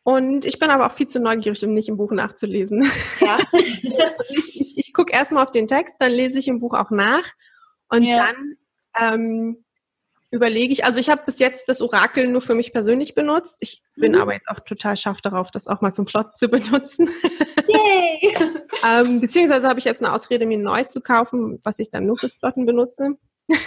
Und 0.02 0.44
ich 0.44 0.58
bin 0.58 0.70
aber 0.70 0.86
auch 0.86 0.92
viel 0.92 1.06
zu 1.06 1.20
neugierig, 1.20 1.64
um 1.64 1.72
nicht 1.72 1.88
im 1.88 1.96
Buch 1.96 2.10
nachzulesen. 2.10 2.90
Ja. 3.20 3.38
ich 4.28 4.56
ich, 4.56 4.76
ich 4.76 4.92
gucke 4.92 5.12
erstmal 5.12 5.44
auf 5.44 5.52
den 5.52 5.68
Text, 5.68 5.96
dann 6.00 6.10
lese 6.10 6.40
ich 6.40 6.48
im 6.48 6.58
Buch 6.58 6.74
auch 6.74 6.90
nach. 6.90 7.24
Und 7.88 8.02
ja. 8.02 8.26
dann 8.26 8.56
ähm, 9.14 9.64
überlege 10.32 10.72
ich, 10.72 10.84
also 10.84 10.98
ich 10.98 11.10
habe 11.10 11.22
bis 11.24 11.38
jetzt 11.38 11.68
das 11.68 11.80
Orakel 11.80 12.26
nur 12.26 12.42
für 12.42 12.56
mich 12.56 12.72
persönlich 12.72 13.14
benutzt. 13.14 13.58
Ich 13.60 13.82
bin 13.94 14.12
mhm. 14.12 14.20
aber 14.20 14.34
jetzt 14.34 14.48
auch 14.48 14.58
total 14.58 14.96
scharf 14.96 15.20
darauf, 15.20 15.52
das 15.52 15.68
auch 15.68 15.80
mal 15.80 15.92
zum 15.92 16.06
Plot 16.06 16.36
zu 16.36 16.48
benutzen. 16.48 17.08
Yay! 17.68 18.36
ähm, 18.84 19.20
beziehungsweise 19.20 19.68
habe 19.68 19.78
ich 19.78 19.84
jetzt 19.84 20.02
eine 20.02 20.12
Ausrede, 20.12 20.44
mir 20.44 20.58
ein 20.58 20.62
neues 20.62 20.90
zu 20.90 21.00
kaufen, 21.00 21.60
was 21.62 21.78
ich 21.78 21.90
dann 21.90 22.04
nur 22.04 22.16
fürs 22.16 22.34
Plotten 22.34 22.66
benutze. 22.66 23.16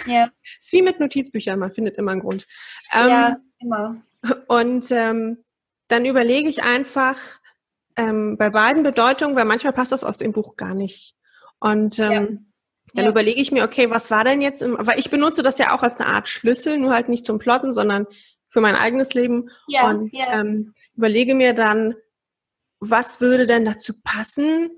Ja. 0.06 0.30
ist 0.58 0.72
wie 0.72 0.82
mit 0.82 1.00
Notizbüchern, 1.00 1.58
man 1.58 1.72
findet 1.72 1.98
immer 1.98 2.12
einen 2.12 2.20
Grund. 2.20 2.46
Ähm, 2.92 3.08
ja, 3.08 3.36
immer. 3.60 4.02
Und 4.48 4.90
ähm, 4.90 5.44
dann 5.88 6.04
überlege 6.04 6.48
ich 6.48 6.62
einfach 6.62 7.16
ähm, 7.96 8.36
bei 8.36 8.50
beiden 8.50 8.82
Bedeutungen, 8.82 9.36
weil 9.36 9.44
manchmal 9.44 9.72
passt 9.72 9.92
das 9.92 10.04
aus 10.04 10.18
dem 10.18 10.32
Buch 10.32 10.56
gar 10.56 10.74
nicht. 10.74 11.14
Und 11.58 11.98
ähm, 11.98 12.10
ja. 12.10 12.18
dann 12.94 13.04
ja. 13.04 13.10
überlege 13.10 13.40
ich 13.40 13.52
mir, 13.52 13.64
okay, 13.64 13.90
was 13.90 14.10
war 14.10 14.24
denn 14.24 14.40
jetzt, 14.40 14.62
im, 14.62 14.76
weil 14.78 14.98
ich 14.98 15.10
benutze 15.10 15.42
das 15.42 15.58
ja 15.58 15.74
auch 15.74 15.82
als 15.82 15.98
eine 15.98 16.08
Art 16.08 16.28
Schlüssel, 16.28 16.78
nur 16.78 16.94
halt 16.94 17.08
nicht 17.08 17.26
zum 17.26 17.38
Plotten, 17.38 17.74
sondern 17.74 18.06
für 18.48 18.60
mein 18.60 18.74
eigenes 18.74 19.14
Leben. 19.14 19.50
Ja, 19.68 19.88
und 19.88 20.12
ja. 20.12 20.40
Ähm, 20.40 20.74
überlege 20.96 21.34
mir 21.34 21.54
dann, 21.54 21.94
was 22.80 23.20
würde 23.20 23.46
denn 23.46 23.64
dazu 23.64 23.92
passen? 24.02 24.70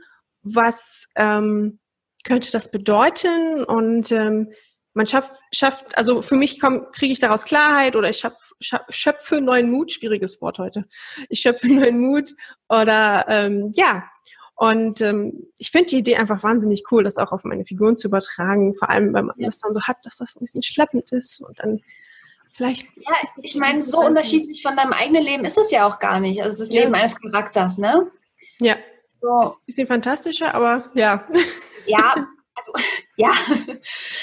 Was 0.43 1.07
ähm, 1.17 1.79
könnte 2.25 2.51
das 2.51 2.71
bedeuten? 2.71 3.65
Und 3.65 4.11
ähm, 4.13 4.53
man 4.95 5.07
schafft, 5.07 5.33
schafft, 5.53 5.97
also 5.97 6.23
für 6.23 6.37
mich 6.37 6.61
kriege 6.61 7.13
ich 7.13 7.19
daraus 7.19 7.45
Klarheit 7.45 7.97
oder 7.97 8.11
ich 8.11 8.19
schöpf, 8.19 8.53
schöpfe 8.89 9.41
neuen 9.41 9.71
Mut, 9.71 9.93
schwieriges 9.93 10.41
Wort 10.41 10.59
heute. 10.59 10.87
Ich 11.29 11.41
schöpfe 11.41 11.67
neuen 11.73 11.99
Mut 11.99 12.35
oder 12.69 13.25
ähm, 13.29 13.73
ja. 13.75 14.05
Und 14.55 15.01
ähm, 15.01 15.49
ich 15.57 15.71
finde 15.71 15.89
die 15.89 15.99
Idee 15.99 16.17
einfach 16.17 16.43
wahnsinnig 16.43 16.85
cool, 16.91 17.03
das 17.03 17.17
auch 17.17 17.33
auf 17.33 17.43
meine 17.45 17.65
Figuren 17.65 17.97
zu 17.97 18.09
übertragen, 18.09 18.75
vor 18.75 18.91
allem 18.91 19.13
wenn 19.15 19.27
man 19.27 19.37
das 19.39 19.59
dann 19.59 19.75
so 19.75 19.83
hat, 19.83 19.97
dass 20.05 20.19
das 20.19 20.37
ein 20.37 20.41
bisschen 20.41 20.63
schleppend 20.63 21.11
ist 21.11 21.41
und 21.41 21.59
dann 21.59 21.81
vielleicht. 22.53 22.87
Ja, 22.97 23.15
ich 23.43 23.57
meine, 23.57 23.83
so 23.83 23.99
unterschiedlich 23.99 24.63
von 24.63 24.77
deinem 24.77 24.93
eigenen 24.93 25.25
Leben 25.25 25.45
ist 25.45 25.59
es 25.59 25.71
ja 25.71 25.87
auch 25.87 25.99
gar 25.99 26.21
nicht. 26.21 26.43
Also 26.43 26.59
das 26.59 26.71
Leben 26.71 26.93
ja. 26.93 27.01
eines 27.01 27.19
Charakters, 27.19 27.79
ne? 27.79 28.11
Ja. 28.61 28.77
So. 29.21 29.57
Bisschen 29.67 29.87
fantastischer, 29.87 30.55
aber 30.55 30.91
ja. 30.95 31.27
Ja, 31.87 32.27
also 32.67 32.73
ja, 33.17 33.33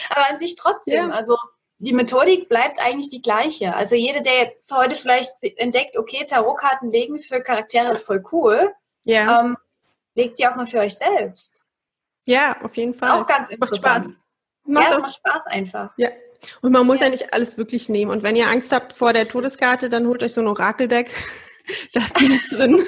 aber 0.09 0.29
an 0.29 0.39
sich 0.39 0.55
trotzdem. 0.55 1.09
Ja. 1.09 1.09
Also 1.09 1.37
die 1.79 1.93
Methodik 1.93 2.49
bleibt 2.49 2.79
eigentlich 2.79 3.09
die 3.09 3.21
gleiche. 3.21 3.73
Also 3.73 3.95
jeder, 3.95 4.21
der 4.21 4.43
jetzt 4.43 4.71
heute 4.71 4.95
vielleicht 4.95 5.31
entdeckt, 5.57 5.97
okay, 5.97 6.25
Tarotkarten 6.25 6.91
legen 6.91 7.19
für 7.19 7.41
Charaktere 7.41 7.93
ist 7.93 8.05
voll 8.05 8.23
cool, 8.31 8.73
ja. 9.03 9.41
ähm, 9.41 9.57
legt 10.13 10.37
sie 10.37 10.45
auch 10.45 10.55
mal 10.55 10.67
für 10.67 10.79
euch 10.79 10.97
selbst. 10.97 11.63
Ja, 12.25 12.61
auf 12.61 12.75
jeden 12.75 12.93
Fall. 12.93 13.11
Auch 13.11 13.25
ganz 13.25 13.49
interessant. 13.49 13.83
Macht 13.83 14.11
Spaß. 14.11 14.25
Macht 14.65 14.91
ja, 14.91 14.99
macht 14.99 15.15
Spaß 15.15 15.47
einfach. 15.47 15.91
Ja. 15.97 16.09
Und 16.61 16.71
man 16.71 16.85
muss 16.85 16.99
ja. 16.99 17.05
ja 17.05 17.11
nicht 17.11 17.33
alles 17.33 17.57
wirklich 17.57 17.89
nehmen. 17.89 18.11
Und 18.11 18.23
wenn 18.23 18.35
ihr 18.35 18.47
Angst 18.47 18.71
habt 18.71 18.93
vor 18.93 19.13
der 19.13 19.25
Todeskarte, 19.25 19.89
dann 19.89 20.05
holt 20.05 20.21
euch 20.21 20.33
so 20.33 20.41
ein 20.41 20.47
Orakeldeck. 20.47 21.11
da 21.93 22.01
ist 22.01 22.19
die 22.19 22.27
nicht 22.27 22.51
drin. 22.51 22.83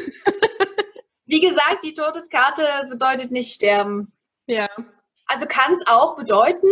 Wie 1.26 1.40
gesagt, 1.40 1.84
die 1.84 1.94
Todeskarte 1.94 2.88
bedeutet 2.90 3.32
nicht 3.32 3.54
sterben. 3.54 4.12
Ja. 4.48 4.68
Also 5.32 5.46
kann 5.46 5.74
es 5.74 5.88
auch 5.88 6.18
bedeuten, 6.18 6.68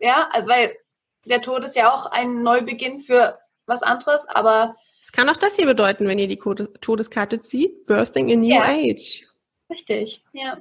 ja, 0.00 0.28
weil 0.44 0.76
der 1.24 1.40
Tod 1.40 1.64
ist 1.64 1.76
ja 1.76 1.94
auch 1.94 2.04
ein 2.06 2.42
Neubeginn 2.42 3.00
für 3.00 3.38
was 3.64 3.82
anderes, 3.82 4.26
aber. 4.28 4.76
Es 5.00 5.12
kann 5.12 5.30
auch 5.30 5.36
das 5.36 5.56
hier 5.56 5.64
bedeuten, 5.64 6.06
wenn 6.06 6.18
ihr 6.18 6.28
die 6.28 6.36
Todeskarte 6.36 7.40
zieht. 7.40 7.86
Birthing 7.86 8.30
a 8.30 8.36
new 8.36 8.54
ja. 8.54 8.64
age. 8.64 9.26
Richtig, 9.70 10.22
ja. 10.32 10.58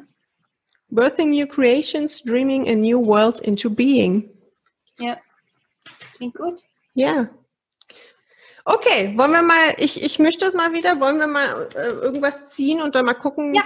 Birthing 0.87 1.31
new 1.31 1.45
creations, 1.45 2.23
dreaming 2.23 2.69
a 2.69 2.75
new 2.75 3.05
world 3.05 3.41
into 3.41 3.69
being. 3.69 4.29
Ja. 4.97 5.17
Klingt 6.15 6.35
gut. 6.35 6.63
Ja. 6.93 7.29
Okay, 8.63 9.13
wollen 9.17 9.31
wir 9.31 9.41
mal, 9.41 9.75
ich, 9.77 10.01
ich 10.01 10.19
mische 10.19 10.37
das 10.37 10.53
mal 10.53 10.71
wieder, 10.71 11.01
wollen 11.01 11.19
wir 11.19 11.27
mal 11.27 11.69
äh, 11.75 11.89
irgendwas 11.89 12.49
ziehen 12.49 12.81
und 12.81 12.95
dann 12.95 13.05
mal 13.05 13.13
gucken, 13.13 13.55
ja. 13.55 13.63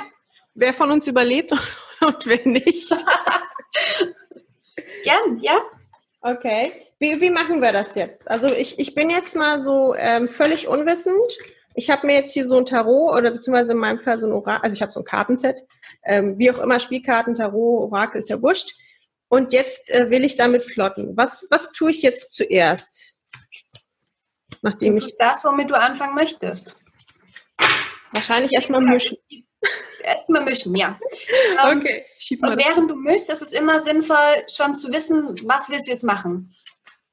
wer 0.55 0.73
von 0.73 0.89
uns 0.89 1.05
überlebt 1.05 1.53
und 2.05 2.25
wer 2.25 2.45
nicht. 2.47 2.89
Gern, 5.03 5.39
ja. 5.39 5.61
Okay. 6.21 6.71
Wie, 6.99 7.19
wie 7.19 7.29
machen 7.29 7.61
wir 7.61 7.73
das 7.73 7.95
jetzt? 7.95 8.29
Also 8.29 8.47
ich, 8.47 8.79
ich 8.79 8.95
bin 8.95 9.09
jetzt 9.09 9.35
mal 9.35 9.59
so 9.59 9.93
ähm, 9.95 10.27
völlig 10.29 10.67
unwissend. 10.67 11.21
Ich 11.75 11.89
habe 11.89 12.07
mir 12.07 12.15
jetzt 12.15 12.33
hier 12.33 12.45
so 12.45 12.57
ein 12.57 12.65
Tarot 12.65 13.17
oder 13.17 13.31
beziehungsweise 13.31 13.73
in 13.73 13.79
meinem 13.79 13.99
Fall 13.99 14.17
so 14.17 14.27
ein 14.27 14.31
Orakel, 14.31 14.63
also 14.63 14.75
ich 14.75 14.81
habe 14.81 14.91
so 14.91 15.01
ein 15.01 15.05
Kartenset, 15.05 15.65
ähm, 16.05 16.37
wie 16.37 16.51
auch 16.51 16.59
immer, 16.59 16.79
Spielkarten, 16.79 17.35
Tarot, 17.35 17.91
Orakel 17.91 18.19
ist 18.19 18.29
ja 18.29 18.41
wurscht. 18.41 18.73
Und 19.27 19.51
jetzt 19.51 19.89
äh, 19.89 20.11
will 20.11 20.23
ich 20.23 20.35
damit 20.35 20.63
flotten. 20.63 21.17
Was, 21.17 21.47
was 21.49 21.71
tue 21.71 21.91
ich 21.91 22.03
jetzt 22.03 22.35
zuerst? 22.35 23.17
Nachdem 24.61 24.95
du 24.95 25.07
ich 25.07 25.15
das, 25.17 25.43
womit 25.43 25.71
du 25.71 25.77
anfangen 25.77 26.15
möchtest. 26.15 26.77
Wahrscheinlich 28.13 28.53
erstmal 28.53 28.81
mischen. 28.81 29.17
Erstmal 30.03 30.43
mischen, 30.43 30.75
ja. 30.75 30.99
Ähm, 31.65 31.77
okay. 31.77 32.05
Und 32.41 32.57
während 32.57 32.91
du 32.91 32.95
mischst, 32.95 33.29
ist 33.29 33.41
es 33.41 33.53
immer 33.53 33.79
sinnvoll, 33.79 34.45
schon 34.51 34.75
zu 34.75 34.91
wissen, 34.91 35.35
was 35.47 35.69
willst 35.69 35.87
du 35.87 35.91
jetzt 35.91 36.03
machen. 36.03 36.53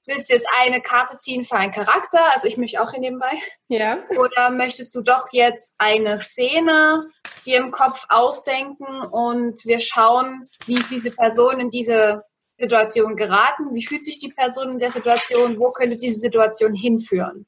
Willst 0.06 0.28
du 0.28 0.34
jetzt 0.34 0.48
eine 0.60 0.80
Karte 0.82 1.18
ziehen 1.18 1.44
für 1.44 1.56
einen 1.56 1.72
Charakter? 1.72 2.32
Also 2.32 2.48
ich 2.48 2.56
mische 2.56 2.80
auch 2.80 2.90
hier 2.90 3.00
nebenbei. 3.00 3.30
Ja. 3.68 3.98
Oder 4.18 4.50
möchtest 4.50 4.94
du 4.94 5.02
doch 5.02 5.28
jetzt 5.32 5.76
eine 5.78 6.18
Szene 6.18 7.04
dir 7.46 7.58
im 7.58 7.70
Kopf 7.70 8.06
ausdenken 8.08 8.86
und 8.86 9.64
wir 9.64 9.80
schauen, 9.80 10.42
wie 10.66 10.78
ist 10.78 10.90
diese 10.90 11.10
Person 11.10 11.60
in 11.60 11.70
diese 11.70 12.24
Situation 12.58 13.16
geraten? 13.16 13.72
Wie 13.72 13.86
fühlt 13.86 14.04
sich 14.04 14.18
die 14.18 14.32
Person 14.32 14.72
in 14.72 14.78
der 14.78 14.90
Situation? 14.90 15.58
Wo 15.58 15.70
könnte 15.70 15.96
diese 15.96 16.18
Situation 16.18 16.74
hinführen? 16.74 17.46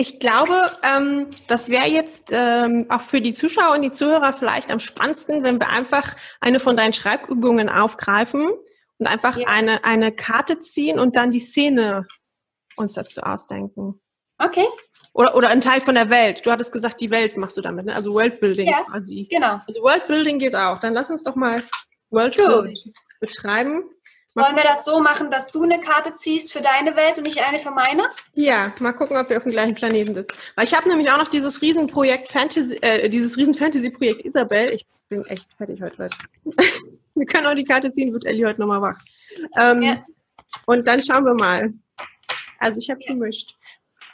Ich 0.00 0.20
glaube, 0.20 0.54
ähm, 0.84 1.26
das 1.48 1.70
wäre 1.70 1.86
jetzt 1.86 2.30
ähm, 2.30 2.86
auch 2.88 3.00
für 3.00 3.20
die 3.20 3.32
Zuschauer 3.32 3.74
und 3.74 3.82
die 3.82 3.90
Zuhörer 3.90 4.32
vielleicht 4.32 4.70
am 4.70 4.78
spannendsten, 4.78 5.42
wenn 5.42 5.58
wir 5.58 5.70
einfach 5.70 6.14
eine 6.40 6.60
von 6.60 6.76
deinen 6.76 6.92
Schreibübungen 6.92 7.68
aufgreifen 7.68 8.46
und 8.98 9.06
einfach 9.08 9.36
ja. 9.36 9.48
eine, 9.48 9.82
eine 9.82 10.12
Karte 10.12 10.60
ziehen 10.60 11.00
und 11.00 11.16
dann 11.16 11.32
die 11.32 11.40
Szene 11.40 12.06
uns 12.76 12.94
dazu 12.94 13.22
ausdenken. 13.22 14.00
Okay. 14.38 14.66
Oder, 15.14 15.34
oder 15.34 15.48
ein 15.48 15.60
Teil 15.60 15.80
von 15.80 15.96
der 15.96 16.10
Welt. 16.10 16.46
Du 16.46 16.52
hattest 16.52 16.70
gesagt, 16.70 17.00
die 17.00 17.10
Welt 17.10 17.36
machst 17.36 17.56
du 17.56 17.60
damit, 17.60 17.86
ne? 17.86 17.94
Also 17.96 18.14
Worldbuilding 18.14 18.68
ja, 18.68 18.84
quasi. 18.84 19.26
Genau. 19.28 19.54
Also 19.54 19.82
Worldbuilding 19.82 20.38
geht 20.38 20.54
auch. 20.54 20.78
Dann 20.78 20.94
lass 20.94 21.10
uns 21.10 21.24
doch 21.24 21.34
mal 21.34 21.60
Worldbuilding 22.10 22.76
betreiben. 23.18 23.82
Wollen 24.38 24.56
wir 24.56 24.62
das 24.62 24.84
so 24.84 25.00
machen, 25.00 25.30
dass 25.30 25.50
du 25.50 25.62
eine 25.62 25.80
Karte 25.80 26.14
ziehst 26.16 26.52
für 26.52 26.60
deine 26.60 26.96
Welt 26.96 27.18
und 27.18 27.26
ich 27.26 27.42
eine 27.42 27.58
für 27.58 27.70
meine? 27.70 28.04
Ja, 28.34 28.72
mal 28.80 28.92
gucken, 28.92 29.16
ob 29.16 29.28
wir 29.28 29.36
auf 29.36 29.42
dem 29.42 29.52
gleichen 29.52 29.74
Planeten 29.74 30.14
sind. 30.14 30.26
Weil 30.54 30.64
ich 30.64 30.74
habe 30.74 30.88
nämlich 30.88 31.10
auch 31.10 31.18
noch 31.18 31.28
dieses 31.28 31.60
Riesenprojekt 31.60 32.30
Fantasy, 32.30 32.76
äh, 32.76 33.08
dieses 33.08 33.36
Riesen-Fantasy-Projekt 33.36 34.24
Isabel. 34.24 34.70
Ich 34.72 34.86
bin 35.08 35.24
echt 35.26 35.46
fertig 35.56 35.82
heute. 35.82 36.02
Leute. 36.02 36.16
wir 37.14 37.26
können 37.26 37.46
auch 37.46 37.54
die 37.54 37.64
Karte 37.64 37.92
ziehen, 37.92 38.12
wird 38.12 38.26
Ellie 38.26 38.46
heute 38.46 38.60
nochmal 38.60 38.82
wach. 38.82 38.98
Ähm, 39.56 39.82
ja. 39.82 40.04
Und 40.66 40.86
dann 40.86 41.02
schauen 41.02 41.24
wir 41.24 41.34
mal. 41.34 41.72
Also 42.58 42.80
ich 42.80 42.90
habe 42.90 43.00
ja. 43.02 43.12
gemischt. 43.12 43.54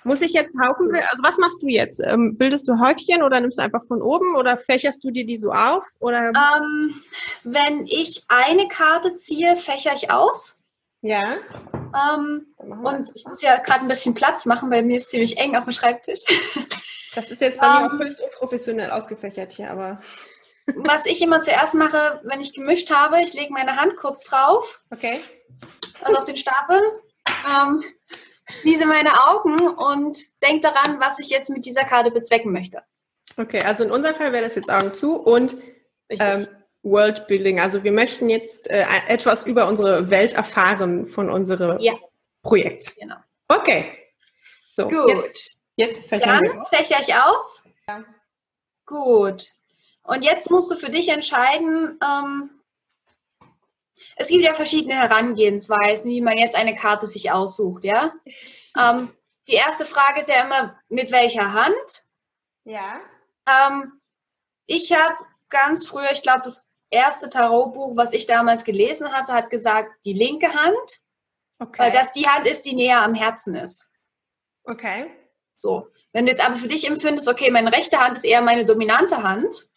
Muss 0.05 0.21
ich 0.21 0.33
jetzt 0.33 0.55
Haufen, 0.61 0.95
also 0.95 1.23
was 1.23 1.39
machst 1.39 1.63
du 1.63 1.67
jetzt? 1.67 2.01
Ähm, 2.05 2.37
bildest 2.37 2.69
du 2.69 2.79
Häufchen 2.79 3.23
oder 3.23 3.41
nimmst 3.41 3.59
du 3.59 3.63
einfach 3.63 3.85
von 3.87 4.03
oben 4.03 4.37
oder 4.37 4.59
fächerst 4.59 5.03
du 5.03 5.11
dir 5.11 5.25
die 5.25 5.39
so 5.39 5.51
auf? 5.51 5.85
Oder? 5.99 6.29
Ähm, 6.29 6.95
wenn 7.43 7.87
ich 7.87 8.25
eine 8.29 8.69
Karte 8.69 9.15
ziehe, 9.15 9.57
fächer 9.57 9.95
ich 9.95 10.11
aus. 10.11 10.59
Ja. 11.01 11.23
Ähm, 11.95 12.47
und 12.59 13.11
ich 13.15 13.25
muss 13.25 13.43
ja 13.43 13.59
gerade 13.59 13.81
ein 13.81 13.89
bisschen 13.89 14.15
Platz 14.15 14.47
machen, 14.47 14.71
weil 14.71 14.83
mir 14.83 14.99
ist 14.99 15.11
ziemlich 15.11 15.39
eng 15.39 15.57
auf 15.57 15.65
dem 15.65 15.73
Schreibtisch. 15.73 16.21
Das 17.15 17.31
ist 17.31 17.41
jetzt 17.41 17.61
bei 17.61 17.69
mir 17.69 17.87
auch 17.87 17.93
ähm. 17.93 18.01
höchst 18.01 18.21
unprofessionell 18.21 18.91
ausgefächert 18.91 19.53
hier, 19.53 19.71
aber. 19.71 20.03
Was 20.75 21.07
ich 21.07 21.23
immer 21.23 21.43
zuerst 21.43 21.75
mache, 21.75 22.21
wenn 22.25 22.41
ich 22.41 22.55
gemischt 22.55 22.91
habe, 22.91 23.21
ich 23.23 23.35
lege 23.35 23.53
meine 23.53 23.77
Hand 23.77 23.97
kurz 23.97 24.25
drauf. 24.25 24.83
Okay. 24.91 25.21
Also 26.03 26.19
auf 26.19 26.25
den 26.25 26.37
Stapel. 26.37 26.81
Ähm, 27.49 27.85
schließe 28.47 28.87
meine 28.87 29.27
Augen 29.29 29.69
und 29.69 30.19
denke 30.43 30.61
daran, 30.61 31.01
was 31.01 31.19
ich 31.19 31.31
jetzt 31.31 31.51
mit 31.51 31.65
dieser 31.65 31.85
Karte 31.85 32.11
bezwecken 32.11 32.53
möchte. 32.53 32.83
Okay, 33.37 33.61
also 33.63 33.85
in 33.85 33.91
unserem 33.91 34.15
Fall 34.15 34.33
wäre 34.33 34.45
das 34.45 34.55
jetzt 34.55 34.71
Augen 34.71 34.95
zu 34.95 35.17
und 35.17 35.57
ähm, 36.09 36.47
Worldbuilding. 36.83 37.59
Also 37.59 37.83
wir 37.83 37.93
möchten 37.93 38.29
jetzt 38.29 38.71
äh, 38.71 38.85
etwas 39.09 39.45
über 39.47 39.67
unsere 39.67 40.11
Welt 40.11 40.35
erfahren 40.35 41.07
von 41.07 41.31
unserem 41.31 41.81
ja. 41.81 41.95
Projekt. 42.43 42.95
Genau. 42.97 43.17
Okay. 43.49 43.99
So, 44.69 44.89
Gut. 44.89 45.09
Jetzt, 45.09 45.61
jetzt 45.77 46.13
Dann 46.13 46.65
fächer 46.67 47.01
ich 47.01 47.15
aus. 47.15 47.65
Ja. 47.89 48.05
Gut. 48.87 49.49
Und 50.03 50.23
jetzt 50.23 50.51
musst 50.51 50.71
du 50.71 50.77
für 50.77 50.91
dich 50.91 51.09
entscheiden, 51.09 51.99
ähm, 52.03 52.51
es 54.17 54.29
gibt 54.29 54.45
ja 54.45 54.55
verschiedene 54.55 54.95
Herangehensweisen, 54.95 56.11
wie 56.11 56.21
man 56.21 56.39
jetzt 56.39 56.57
eine 56.57 56.75
Karte 56.75 57.07
sich 57.07 57.31
aussucht, 57.31 57.85
ja. 57.85 58.13
Ähm, 58.77 59.15
die 59.47 59.53
erste 59.53 59.85
Frage 59.85 60.19
ist 60.19 60.29
ja 60.29 60.45
immer, 60.45 60.77
mit 60.89 61.13
welcher 61.13 61.53
Hand? 61.53 62.03
Ja. 62.65 63.01
Ähm, 63.47 64.01
ich 64.67 64.93
habe 64.93 65.15
ganz 65.49 65.87
früher, 65.87 66.11
ich 66.11 66.23
glaube, 66.23 66.43
das 66.43 66.67
erste 66.91 67.29
Tarotbuch, 67.29 67.97
was 67.97 68.13
ich 68.13 68.27
damals 68.27 68.65
gelesen 68.65 69.13
hatte, 69.13 69.33
hat 69.33 69.51
gesagt, 69.51 69.93
die 70.05 70.13
linke 70.13 70.53
Hand, 70.53 71.03
okay. 71.61 71.79
weil 71.79 71.93
das 71.93 72.11
die 72.11 72.27
Hand 72.27 72.49
ist, 72.49 72.63
die 72.63 72.75
näher 72.75 73.03
am 73.03 73.15
Herzen 73.15 73.55
ist. 73.55 73.89
Okay. 74.65 75.11
So. 75.61 75.89
Wenn 76.13 76.27
du 76.27 76.33
jetzt 76.33 76.45
aber 76.45 76.57
für 76.57 76.69
dich 76.69 76.89
empfindest, 76.89 77.29
okay, 77.29 77.51
meine 77.51 77.73
rechte 77.73 77.99
Hand 77.99 78.17
ist 78.17 78.25
eher 78.25 78.41
meine 78.41 78.65
dominante 78.65 79.23
Hand, 79.23 79.69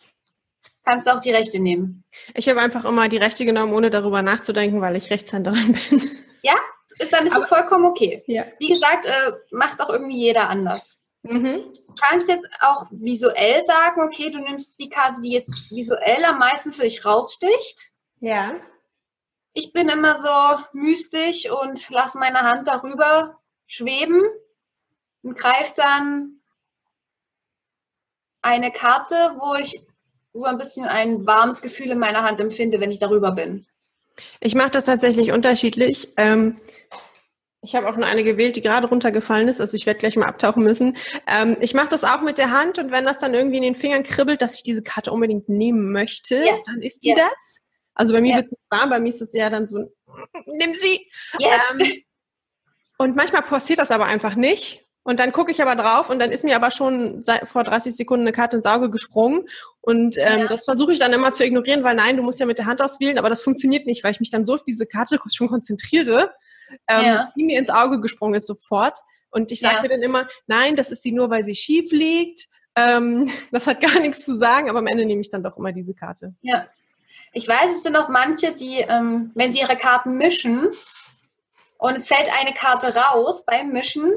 kannst 0.87 1.05
du 1.05 1.13
auch 1.13 1.19
die 1.19 1.31
rechte 1.31 1.59
nehmen. 1.59 2.05
Ich 2.33 2.47
habe 2.47 2.61
einfach 2.61 2.85
immer 2.85 3.09
die 3.09 3.17
rechte 3.17 3.45
genommen, 3.45 3.73
ohne 3.73 3.89
darüber 3.89 4.21
nachzudenken, 4.21 4.79
weil 4.79 4.95
ich 4.95 5.09
Rechtshänderin 5.09 5.73
bin. 5.89 6.09
Ja, 6.43 6.55
ist, 6.97 7.11
dann 7.11 7.27
ist 7.27 7.37
es 7.37 7.47
vollkommen 7.47 7.85
okay. 7.85 8.23
Ja. 8.27 8.45
Wie 8.59 8.69
gesagt, 8.69 9.05
äh, 9.05 9.33
macht 9.51 9.81
auch 9.81 9.89
irgendwie 9.89 10.17
jeder 10.17 10.49
anders. 10.49 10.97
Mhm. 11.23 11.73
Du 11.73 11.93
kannst 11.99 12.29
jetzt 12.29 12.47
auch 12.61 12.85
visuell 12.91 13.61
sagen, 13.63 14.01
okay, 14.01 14.31
du 14.31 14.39
nimmst 14.39 14.79
die 14.79 14.89
Karte, 14.89 15.21
die 15.21 15.31
jetzt 15.31 15.71
visuell 15.71 16.23
am 16.23 16.39
meisten 16.39 16.71
für 16.71 16.83
dich 16.83 17.03
raussticht. 17.03 17.91
Ja. 18.19 18.55
Ich 19.51 19.73
bin 19.73 19.89
immer 19.89 20.17
so 20.17 20.63
mystisch 20.71 21.49
und 21.51 21.89
lasse 21.89 22.17
meine 22.17 22.41
Hand 22.41 22.67
darüber 22.67 23.39
schweben 23.65 24.23
und 25.21 25.37
greife 25.37 25.73
dann 25.75 26.39
eine 28.41 28.71
Karte, 28.71 29.35
wo 29.39 29.55
ich 29.55 29.85
so 30.37 30.45
ein 30.45 30.57
bisschen 30.57 30.85
ein 30.85 31.25
warmes 31.25 31.61
Gefühl 31.61 31.91
in 31.91 31.99
meiner 31.99 32.23
Hand 32.23 32.39
empfinde, 32.39 32.79
wenn 32.79 32.91
ich 32.91 32.99
darüber 32.99 33.31
bin. 33.31 33.65
Ich 34.39 34.55
mache 34.55 34.71
das 34.71 34.85
tatsächlich 34.85 35.31
unterschiedlich. 35.31 36.09
Ähm, 36.17 36.55
ich 37.61 37.75
habe 37.75 37.89
auch 37.89 37.97
nur 37.97 38.05
eine 38.05 38.23
gewählt, 38.23 38.55
die 38.55 38.61
gerade 38.61 38.87
runtergefallen 38.87 39.47
ist, 39.47 39.59
also 39.59 39.75
ich 39.75 39.85
werde 39.85 39.99
gleich 39.99 40.15
mal 40.15 40.27
abtauchen 40.27 40.63
müssen. 40.63 40.95
Ähm, 41.27 41.57
ich 41.59 41.73
mache 41.73 41.89
das 41.89 42.03
auch 42.03 42.21
mit 42.21 42.37
der 42.37 42.51
Hand 42.51 42.79
und 42.79 42.91
wenn 42.91 43.03
das 43.03 43.19
dann 43.19 43.33
irgendwie 43.33 43.57
in 43.57 43.63
den 43.63 43.75
Fingern 43.75 44.03
kribbelt, 44.03 44.41
dass 44.41 44.55
ich 44.55 44.63
diese 44.63 44.83
Karte 44.83 45.11
unbedingt 45.11 45.49
nehmen 45.49 45.91
möchte, 45.91 46.43
ja. 46.45 46.57
dann 46.65 46.81
ist 46.81 47.03
die 47.03 47.09
ja. 47.09 47.15
das. 47.15 47.57
Also 47.93 48.13
bei 48.13 48.21
mir 48.21 48.31
ja. 48.31 48.35
wird 48.37 48.45
es 48.45 48.51
nicht 48.51 48.71
warm, 48.71 48.89
bei 48.89 48.99
mir 48.99 49.09
ist 49.09 49.21
es 49.21 49.33
eher 49.33 49.49
dann 49.49 49.67
so, 49.67 49.79
nimm 50.45 50.73
sie. 50.75 51.09
Yes. 51.39 51.61
Ähm, 51.79 52.03
und 52.99 53.15
manchmal 53.15 53.41
passiert 53.41 53.79
das 53.79 53.91
aber 53.91 54.05
einfach 54.05 54.35
nicht. 54.35 54.83
Und 55.03 55.19
dann 55.21 55.31
gucke 55.31 55.51
ich 55.51 55.61
aber 55.61 55.75
drauf 55.75 56.09
und 56.09 56.19
dann 56.19 56.31
ist 56.31 56.43
mir 56.43 56.55
aber 56.57 56.69
schon 56.69 57.23
vor 57.45 57.63
30 57.63 57.95
Sekunden 57.95 58.25
eine 58.25 58.33
Karte 58.33 58.57
ins 58.57 58.65
Auge 58.65 58.89
gesprungen. 58.89 59.47
Und 59.87 60.17
ähm, 60.17 60.39
ja. 60.39 60.47
das 60.47 60.65
versuche 60.65 60.91
ich 60.91 60.99
dann 60.99 61.13
immer 61.13 61.31
zu 61.31 61.45
ignorieren, 61.45 61.81
weil 61.81 61.95
nein, 61.95 62.17
du 62.17 62.23
musst 62.23 62.41
ja 62.41 62.45
mit 62.45 62.57
der 62.57 62.65
Hand 62.65 62.81
auswählen, 62.81 63.17
aber 63.17 63.29
das 63.29 63.41
funktioniert 63.41 63.85
nicht, 63.85 64.03
weil 64.03 64.11
ich 64.11 64.19
mich 64.19 64.29
dann 64.29 64.45
so 64.45 64.55
auf 64.55 64.65
diese 64.65 64.85
Karte 64.85 65.17
schon 65.33 65.47
konzentriere, 65.47 66.33
ähm, 66.89 67.05
ja. 67.05 67.33
die 67.37 67.45
mir 67.45 67.57
ins 67.57 67.69
Auge 67.69 68.01
gesprungen 68.01 68.33
ist 68.33 68.47
sofort. 68.47 68.97
Und 69.29 69.49
ich 69.49 69.61
sage 69.61 69.77
ja. 69.77 69.81
mir 69.83 69.87
dann 69.87 70.01
immer, 70.01 70.27
nein, 70.45 70.75
das 70.75 70.91
ist 70.91 71.03
sie 71.03 71.13
nur, 71.13 71.29
weil 71.29 71.41
sie 71.43 71.55
schief 71.55 71.89
liegt. 71.93 72.49
Ähm, 72.75 73.31
das 73.53 73.65
hat 73.65 73.79
gar 73.79 74.01
nichts 74.01 74.25
zu 74.25 74.37
sagen, 74.37 74.69
aber 74.69 74.79
am 74.79 74.87
Ende 74.87 75.05
nehme 75.05 75.21
ich 75.21 75.29
dann 75.29 75.41
doch 75.41 75.55
immer 75.55 75.71
diese 75.71 75.93
Karte. 75.93 76.35
Ja. 76.41 76.67
Ich 77.31 77.47
weiß, 77.47 77.77
es 77.77 77.83
sind 77.83 77.95
auch 77.95 78.09
manche, 78.09 78.51
die, 78.57 78.79
ähm, 78.79 79.31
wenn 79.35 79.53
sie 79.53 79.61
ihre 79.61 79.77
Karten 79.77 80.17
mischen 80.17 80.67
und 81.77 81.95
es 81.95 82.09
fällt 82.09 82.29
eine 82.37 82.53
Karte 82.53 82.93
raus 82.93 83.45
beim 83.45 83.71
Mischen, 83.71 84.11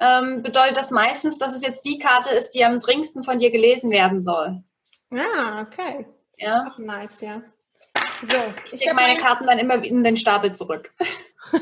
ähm, 0.00 0.40
bedeutet 0.44 0.76
das 0.76 0.92
meistens, 0.92 1.36
dass 1.38 1.52
es 1.52 1.62
jetzt 1.62 1.84
die 1.84 1.98
Karte 1.98 2.30
ist, 2.30 2.50
die 2.50 2.64
am 2.64 2.78
dringendsten 2.78 3.24
von 3.24 3.40
dir 3.40 3.50
gelesen 3.50 3.90
werden 3.90 4.20
soll. 4.20 4.62
Ah, 5.10 5.62
okay. 5.62 6.06
Ja. 6.36 6.66
Auch 6.68 6.78
nice, 6.78 7.20
ja. 7.20 7.42
So, 8.22 8.36
ich, 8.66 8.74
ich 8.74 8.80
lege 8.80 8.94
meine 8.94 9.14
mein... 9.14 9.22
Karten 9.22 9.46
dann 9.46 9.58
immer 9.58 9.82
in 9.82 10.04
den 10.04 10.16
Stapel 10.16 10.54
zurück. 10.54 10.92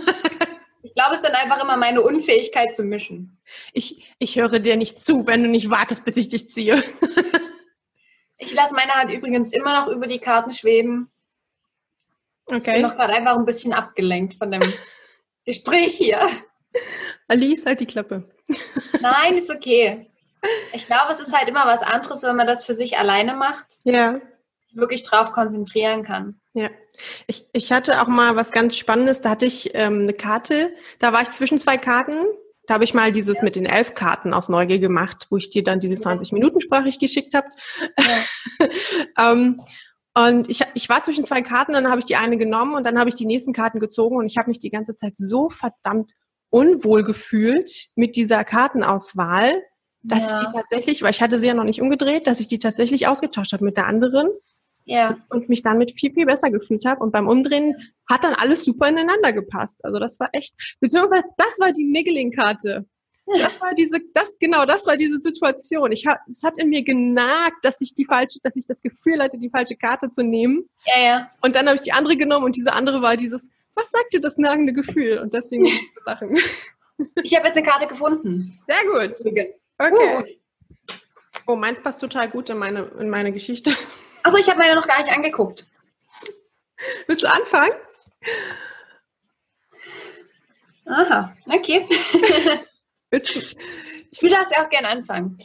ich 0.82 0.94
glaube, 0.94 1.14
es 1.14 1.20
ist 1.20 1.24
dann 1.24 1.34
einfach 1.34 1.62
immer 1.62 1.76
meine 1.76 2.02
Unfähigkeit 2.02 2.74
zu 2.74 2.82
mischen. 2.82 3.38
Ich, 3.72 4.14
ich 4.18 4.36
höre 4.36 4.58
dir 4.58 4.76
nicht 4.76 5.00
zu, 5.00 5.26
wenn 5.26 5.42
du 5.42 5.48
nicht 5.48 5.70
wartest, 5.70 6.04
bis 6.04 6.16
ich 6.16 6.28
dich 6.28 6.48
ziehe. 6.48 6.82
ich 8.38 8.54
lasse 8.54 8.74
meine 8.74 8.92
Hand 8.92 9.12
übrigens 9.12 9.52
immer 9.52 9.80
noch 9.80 9.88
über 9.88 10.06
die 10.06 10.18
Karten 10.18 10.52
schweben. 10.52 11.10
Okay. 12.46 12.58
Ich 12.58 12.72
bin 12.74 12.82
noch 12.82 12.94
gerade 12.94 13.12
einfach 13.12 13.36
ein 13.36 13.44
bisschen 13.44 13.72
abgelenkt 13.72 14.34
von 14.34 14.50
dem 14.50 14.62
Gespräch 15.44 15.94
hier. 15.94 16.28
Alice, 17.28 17.66
halt 17.66 17.80
die 17.80 17.86
Klappe. 17.86 18.28
Nein, 19.00 19.36
ist 19.36 19.50
okay. 19.50 20.10
Ich 20.72 20.86
glaube, 20.86 21.12
es 21.12 21.20
ist 21.20 21.36
halt 21.36 21.48
immer 21.48 21.66
was 21.66 21.82
anderes, 21.82 22.22
wenn 22.22 22.36
man 22.36 22.46
das 22.46 22.64
für 22.64 22.74
sich 22.74 22.98
alleine 22.98 23.34
macht. 23.34 23.78
Ja. 23.84 24.20
Wirklich 24.72 25.04
drauf 25.04 25.32
konzentrieren 25.32 26.02
kann. 26.02 26.40
Ja. 26.54 26.70
Ich, 27.26 27.44
ich 27.52 27.72
hatte 27.72 28.00
auch 28.00 28.08
mal 28.08 28.36
was 28.36 28.52
ganz 28.52 28.76
Spannendes. 28.76 29.20
Da 29.20 29.30
hatte 29.30 29.46
ich 29.46 29.74
ähm, 29.74 30.02
eine 30.02 30.12
Karte. 30.12 30.70
Da 30.98 31.12
war 31.12 31.22
ich 31.22 31.30
zwischen 31.30 31.58
zwei 31.58 31.76
Karten. 31.76 32.16
Da 32.66 32.74
habe 32.74 32.84
ich 32.84 32.94
mal 32.94 33.12
dieses 33.12 33.38
ja. 33.38 33.44
mit 33.44 33.56
den 33.56 33.66
elf 33.66 33.94
Karten 33.94 34.34
aus 34.34 34.48
Neugier 34.48 34.78
gemacht, 34.78 35.26
wo 35.30 35.36
ich 35.36 35.50
dir 35.50 35.62
dann 35.62 35.80
diese 35.80 35.98
20 35.98 36.32
Minuten 36.32 36.60
sprachig 36.60 36.98
geschickt 36.98 37.34
habe. 37.34 37.48
Ja. 37.98 38.68
ähm, 39.32 39.62
und 40.16 40.48
ich, 40.48 40.62
ich 40.72 40.88
war 40.88 41.02
zwischen 41.02 41.24
zwei 41.24 41.42
Karten, 41.42 41.74
dann 41.74 41.90
habe 41.90 42.00
ich 42.00 42.06
die 42.06 42.16
eine 42.16 42.38
genommen 42.38 42.74
und 42.74 42.86
dann 42.86 42.98
habe 42.98 43.10
ich 43.10 43.14
die 43.14 43.26
nächsten 43.26 43.52
Karten 43.52 43.80
gezogen 43.80 44.16
und 44.16 44.26
ich 44.26 44.38
habe 44.38 44.48
mich 44.48 44.58
die 44.58 44.70
ganze 44.70 44.96
Zeit 44.96 45.16
so 45.16 45.50
verdammt 45.50 46.12
unwohl 46.48 47.02
gefühlt 47.02 47.88
mit 47.96 48.16
dieser 48.16 48.42
Kartenauswahl, 48.42 49.62
dass 50.08 50.26
ja. 50.26 50.40
ich 50.40 50.46
die 50.46 50.52
tatsächlich, 50.52 51.02
weil 51.02 51.10
ich 51.10 51.22
hatte 51.22 51.38
sie 51.38 51.46
ja 51.46 51.54
noch 51.54 51.64
nicht 51.64 51.80
umgedreht, 51.80 52.26
dass 52.26 52.40
ich 52.40 52.46
die 52.46 52.58
tatsächlich 52.58 53.06
ausgetauscht 53.06 53.52
habe 53.52 53.64
mit 53.64 53.76
der 53.76 53.86
anderen. 53.86 54.28
Ja. 54.84 55.16
Und 55.30 55.48
mich 55.48 55.62
damit 55.62 55.98
viel, 55.98 56.12
viel 56.12 56.26
besser 56.26 56.50
gefühlt 56.50 56.84
habe. 56.84 57.02
Und 57.02 57.10
beim 57.10 57.26
Umdrehen 57.26 57.74
hat 58.08 58.22
dann 58.22 58.34
alles 58.34 58.64
super 58.64 58.88
ineinander 58.88 59.32
gepasst. 59.32 59.84
Also 59.84 59.98
das 59.98 60.20
war 60.20 60.28
echt, 60.32 60.54
beziehungsweise 60.80 61.24
das 61.36 61.58
war 61.58 61.72
die 61.72 61.84
Niggling-Karte. 61.84 62.86
Das 63.26 63.60
war 63.60 63.74
diese, 63.74 63.98
das, 64.14 64.32
genau, 64.38 64.64
das 64.66 64.86
war 64.86 64.96
diese 64.96 65.18
Situation. 65.20 65.90
Ich 65.90 66.06
hab, 66.06 66.20
es 66.28 66.44
hat 66.44 66.58
in 66.58 66.68
mir 66.68 66.84
genagt, 66.84 67.64
dass 67.64 67.80
ich 67.80 67.92
die 67.94 68.04
falsche, 68.04 68.38
dass 68.42 68.54
ich 68.54 68.66
das 68.68 68.82
Gefühl 68.82 69.20
hatte, 69.20 69.36
die 69.38 69.50
falsche 69.50 69.74
Karte 69.74 70.10
zu 70.10 70.22
nehmen. 70.22 70.68
Ja, 70.86 71.02
ja. 71.02 71.30
Und 71.42 71.56
dann 71.56 71.66
habe 71.66 71.74
ich 71.74 71.82
die 71.82 71.92
andere 71.92 72.16
genommen 72.16 72.44
und 72.44 72.56
diese 72.56 72.72
andere 72.72 73.02
war 73.02 73.16
dieses, 73.16 73.50
was 73.74 73.90
sagt 73.90 74.14
dir 74.14 74.20
das 74.20 74.38
nagende 74.38 74.72
Gefühl? 74.72 75.18
Und 75.18 75.34
deswegen 75.34 75.62
muss 75.64 75.72
ich 75.72 75.90
lachen. 76.06 76.38
Ich 77.22 77.36
habe 77.36 77.48
jetzt 77.48 77.56
eine 77.56 77.66
Karte 77.66 77.88
gefunden. 77.88 78.60
Sehr 78.68 78.84
gut. 78.90 79.16
Okay. 79.78 80.18
Uh. 80.18 80.24
Oh, 81.46 81.56
meins 81.56 81.80
passt 81.80 82.00
total 82.00 82.28
gut 82.28 82.48
in 82.48 82.58
meine, 82.58 82.82
in 82.98 83.08
meine 83.10 83.32
Geschichte. 83.32 83.74
Also 84.22 84.38
ich 84.38 84.48
habe 84.48 84.58
meine 84.58 84.74
noch 84.74 84.88
gar 84.88 85.00
nicht 85.00 85.12
angeguckt. 85.12 85.68
Willst 87.06 87.22
du 87.22 87.32
anfangen? 87.32 87.76
Aha, 90.84 91.32
okay. 91.48 91.86
ich 93.10 94.20
würde 94.20 94.34
das 94.34 94.50
ja 94.50 94.64
auch 94.64 94.68
gerne 94.68 94.88
anfangen. 94.88 95.38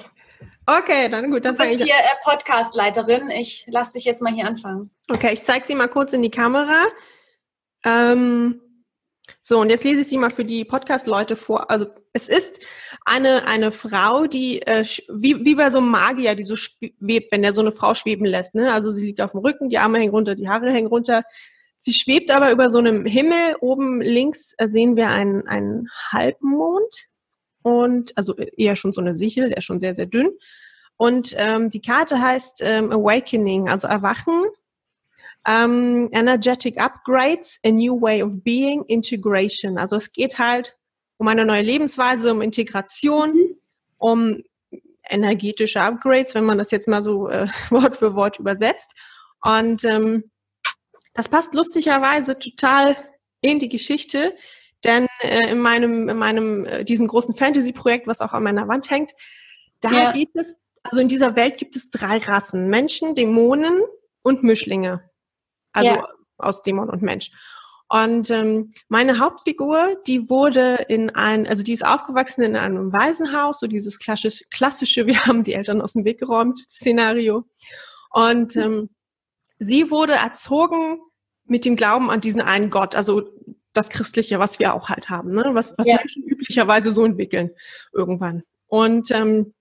Okay, 0.65 1.09
dann 1.09 1.29
gut. 1.29 1.45
Dann 1.45 1.55
du 1.55 1.63
bist 1.63 1.83
hier 1.83 1.93
äh, 1.93 2.15
Podcast-Leiterin. 2.23 3.29
Ich 3.29 3.65
lasse 3.67 3.93
dich 3.93 4.05
jetzt 4.05 4.23
mal 4.23 4.33
hier 4.33 4.47
anfangen. 4.47 4.89
Okay, 5.11 5.33
ich 5.33 5.43
zeige 5.43 5.63
sie 5.63 5.75
mal 5.75 5.87
kurz 5.87 6.13
in 6.13 6.23
die 6.23 6.31
Kamera. 6.31 6.85
Ähm, 7.85 8.61
so, 9.41 9.59
und 9.59 9.69
jetzt 9.69 9.83
lese 9.83 10.01
ich 10.01 10.07
sie 10.07 10.17
mal 10.17 10.31
für 10.31 10.45
die 10.45 10.65
Podcast-Leute 10.65 11.35
vor. 11.35 11.69
Also 11.69 11.87
es 12.13 12.27
ist 12.27 12.59
eine, 13.05 13.47
eine 13.47 13.71
Frau, 13.71 14.25
die 14.25 14.61
äh, 14.63 14.85
wie, 15.09 15.45
wie 15.45 15.55
bei 15.55 15.71
so 15.71 15.79
einem 15.79 15.89
Magier, 15.89 16.35
die 16.35 16.43
so 16.43 16.55
schwebt, 16.55 17.31
wenn 17.31 17.41
der 17.41 17.53
so 17.53 17.61
eine 17.61 17.71
Frau 17.71 17.93
schweben 17.93 18.25
lässt. 18.25 18.53
Ne? 18.55 18.73
Also 18.73 18.91
sie 18.91 19.05
liegt 19.05 19.21
auf 19.21 19.31
dem 19.31 19.39
Rücken, 19.39 19.69
die 19.69 19.77
Arme 19.77 19.99
hängen 19.99 20.11
runter, 20.11 20.35
die 20.35 20.49
Haare 20.49 20.71
hängen 20.71 20.87
runter. 20.87 21.23
Sie 21.79 21.93
schwebt 21.93 22.29
aber 22.29 22.51
über 22.51 22.69
so 22.69 22.79
einem 22.79 23.05
Himmel. 23.05 23.55
Oben 23.61 24.01
links 24.01 24.53
äh, 24.57 24.67
sehen 24.67 24.95
wir 24.95 25.09
einen, 25.09 25.47
einen 25.47 25.89
Halbmond 26.11 27.07
und 27.63 28.17
also 28.17 28.35
eher 28.35 28.75
schon 28.75 28.91
so 28.91 29.01
eine 29.01 29.15
Sichel, 29.15 29.49
der 29.49 29.59
ist 29.59 29.65
schon 29.65 29.79
sehr, 29.79 29.95
sehr 29.95 30.05
dünn. 30.05 30.31
Und 30.97 31.33
ähm, 31.37 31.69
die 31.69 31.81
Karte 31.81 32.21
heißt 32.21 32.61
ähm, 32.61 32.91
Awakening, 32.91 33.69
also 33.69 33.87
Erwachen. 33.87 34.43
Ähm, 35.47 36.09
energetic 36.11 36.77
Upgrades, 36.77 37.59
a 37.65 37.71
New 37.71 37.99
Way 37.99 38.21
of 38.21 38.43
Being, 38.43 38.83
Integration. 38.83 39.79
Also 39.79 39.95
es 39.95 40.11
geht 40.11 40.37
halt 40.37 40.77
um 41.21 41.27
eine 41.27 41.45
neue 41.45 41.61
Lebensweise, 41.61 42.31
um 42.31 42.41
Integration, 42.41 43.33
mhm. 43.35 43.55
um 43.99 44.37
energetische 45.07 45.79
Upgrades, 45.79 46.33
wenn 46.33 46.45
man 46.45 46.57
das 46.57 46.71
jetzt 46.71 46.87
mal 46.87 47.03
so 47.03 47.29
äh, 47.29 47.47
Wort 47.69 47.95
für 47.95 48.15
Wort 48.15 48.39
übersetzt. 48.39 48.95
Und 49.43 49.83
ähm, 49.83 50.31
das 51.13 51.29
passt 51.29 51.53
lustigerweise 51.53 52.39
total 52.39 52.97
in 53.39 53.59
die 53.59 53.69
Geschichte, 53.69 54.35
denn 54.83 55.05
äh, 55.21 55.51
in 55.51 55.59
meinem, 55.59 56.09
in 56.09 56.17
meinem, 56.17 56.65
äh, 56.65 56.83
diesem 56.83 57.05
großen 57.05 57.35
Fantasy-Projekt, 57.35 58.07
was 58.07 58.21
auch 58.21 58.33
an 58.33 58.41
meiner 58.41 58.67
Wand 58.67 58.89
hängt, 58.89 59.11
da 59.79 59.91
ja. 59.91 60.11
geht 60.13 60.29
es, 60.33 60.57
also 60.81 61.01
in 61.01 61.07
dieser 61.07 61.35
Welt 61.35 61.59
gibt 61.59 61.75
es 61.75 61.91
drei 61.91 62.17
Rassen. 62.17 62.67
Menschen, 62.67 63.13
Dämonen 63.13 63.79
und 64.23 64.41
Mischlinge. 64.41 65.07
Also 65.71 65.91
ja. 65.91 66.07
aus 66.39 66.63
Dämon 66.63 66.89
und 66.89 67.03
Mensch. 67.03 67.29
Und 67.91 68.29
ähm, 68.29 68.69
meine 68.87 69.19
Hauptfigur, 69.19 69.97
die 70.07 70.29
wurde 70.29 70.85
in 70.87 71.09
ein, 71.09 71.45
also 71.45 71.61
die 71.61 71.73
ist 71.73 71.85
aufgewachsen 71.85 72.41
in 72.41 72.55
einem 72.55 72.93
Waisenhaus, 72.93 73.59
so 73.59 73.67
dieses 73.67 73.99
klassische, 73.99 74.45
klassische, 74.49 75.05
wir 75.07 75.19
haben 75.23 75.43
die 75.43 75.53
Eltern 75.53 75.81
aus 75.81 75.91
dem 75.91 76.05
Weg 76.05 76.17
geräumt, 76.19 76.57
Szenario. 76.57 77.43
Und 78.11 78.55
ähm, 78.55 78.91
sie 79.59 79.91
wurde 79.91 80.13
erzogen 80.13 80.99
mit 81.43 81.65
dem 81.65 81.75
Glauben 81.75 82.09
an 82.09 82.21
diesen 82.21 82.39
einen 82.39 82.69
Gott, 82.69 82.95
also 82.95 83.23
das 83.73 83.89
Christliche, 83.89 84.39
was 84.39 84.57
wir 84.59 84.73
auch 84.73 84.87
halt 84.87 85.09
haben, 85.09 85.35
ne? 85.35 85.43
was, 85.51 85.77
was 85.77 85.85
ja. 85.85 85.97
Menschen 85.97 86.23
üblicherweise 86.23 86.93
so 86.93 87.03
entwickeln 87.03 87.49
irgendwann. 87.91 88.43
Und 88.67 89.11
ähm, 89.11 89.53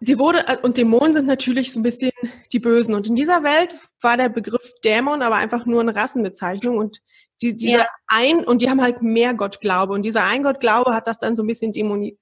sie 0.00 0.18
wurde, 0.18 0.46
äh, 0.48 0.56
und 0.62 0.76
Dämonen 0.76 1.12
sind 1.12 1.26
natürlich 1.26 1.72
so 1.72 1.78
ein 1.78 1.82
bisschen 1.82 2.10
die 2.52 2.58
Bösen. 2.58 2.94
Und 2.94 3.06
in 3.06 3.14
dieser 3.14 3.44
Welt 3.44 3.74
war 4.00 4.16
der 4.16 4.30
Begriff 4.30 4.72
Dämon 4.82 5.22
aber 5.22 5.36
einfach 5.36 5.66
nur 5.66 5.80
eine 5.80 5.94
Rassenbezeichnung. 5.94 6.78
Und 6.78 7.00
die, 7.42 7.54
dieser 7.54 7.78
ja. 7.80 7.86
ein, 8.08 8.44
und 8.44 8.62
die 8.62 8.70
haben 8.70 8.82
halt 8.82 9.02
mehr 9.02 9.34
Gottglaube. 9.34 9.92
Und 9.92 10.02
dieser 10.02 10.24
Ein-Gottglaube 10.24 10.94
hat 10.94 11.06
das 11.06 11.18
dann 11.18 11.36
so 11.36 11.42
ein 11.42 11.46
bisschen 11.46 11.72
dämoni, 11.72 12.18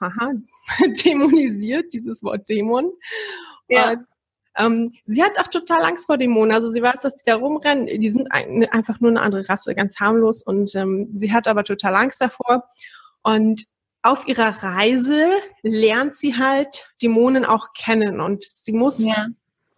haha, 0.00 0.32
dämonisiert, 1.04 1.92
dieses 1.92 2.22
Wort 2.22 2.48
Dämon. 2.48 2.90
Ja. 3.68 3.92
Und, 3.92 4.06
ähm, 4.56 4.92
sie 5.04 5.22
hat 5.22 5.38
auch 5.38 5.46
total 5.46 5.84
Angst 5.84 6.06
vor 6.06 6.18
Dämonen. 6.18 6.52
Also 6.52 6.68
sie 6.68 6.82
weiß, 6.82 7.02
dass 7.02 7.16
die 7.16 7.24
da 7.24 7.36
rumrennen. 7.36 7.86
Die 8.00 8.10
sind 8.10 8.32
ein, 8.32 8.64
einfach 8.70 9.00
nur 9.00 9.10
eine 9.10 9.20
andere 9.20 9.48
Rasse, 9.48 9.74
ganz 9.74 10.00
harmlos. 10.00 10.42
Und 10.42 10.74
ähm, 10.74 11.10
sie 11.14 11.32
hat 11.32 11.46
aber 11.46 11.64
total 11.64 11.94
Angst 11.94 12.20
davor. 12.20 12.64
Und 13.22 13.64
auf 14.02 14.26
ihrer 14.26 14.62
Reise 14.62 15.28
lernt 15.62 16.14
sie 16.14 16.36
halt 16.36 16.90
Dämonen 17.02 17.44
auch 17.44 17.72
kennen 17.74 18.20
und 18.20 18.42
sie 18.44 18.72
muss, 18.72 18.98
ja. 18.98 19.28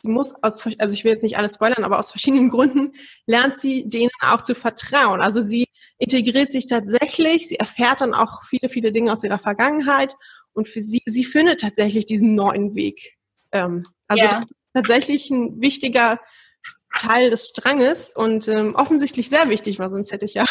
sie 0.01 0.09
muss 0.09 0.35
aus, 0.43 0.63
also 0.79 0.95
ich 0.95 1.05
will 1.05 1.13
jetzt 1.13 1.23
nicht 1.23 1.37
alles 1.37 1.55
spoilern, 1.55 1.85
aber 1.85 1.99
aus 1.99 2.11
verschiedenen 2.11 2.51
Gründen 2.51 2.93
lernt 3.27 3.59
sie 3.59 3.89
denen 3.89 4.11
auch 4.21 4.43
zu 4.43 4.55
vertrauen. 4.55 5.21
Also 5.21 5.43
sie 5.43 5.67
integriert 5.99 6.53
sich 6.53 6.67
tatsächlich, 6.67 7.49
sie 7.49 7.57
erfährt 7.57 8.01
dann 8.01 8.15
auch 8.15 8.45
viele, 8.45 8.69
viele 8.69 8.93
Dinge 8.93 9.13
aus 9.13 9.25
ihrer 9.25 9.39
Vergangenheit 9.39 10.17
und 10.53 10.69
für 10.69 10.81
sie, 10.81 11.03
sie 11.07 11.25
findet 11.25 11.61
tatsächlich 11.61 12.07
diesen 12.07 12.35
neuen 12.35 12.75
Weg. 12.75 13.17
Ähm, 13.51 13.87
also 14.07 14.25
ja. 14.25 14.41
das 14.41 14.51
ist 14.51 14.69
tatsächlich 14.73 15.31
ein 15.31 15.61
wichtiger 15.61 16.21
Teil 16.99 17.31
des 17.31 17.49
Stranges 17.49 18.15
und 18.15 18.49
ähm, 18.49 18.75
offensichtlich 18.75 19.29
sehr 19.29 19.49
wichtig 19.49 19.79
war, 19.79 19.91
sonst 19.91 20.13
hätte 20.13 20.27
ich 20.27 20.35
ja, 20.35 20.45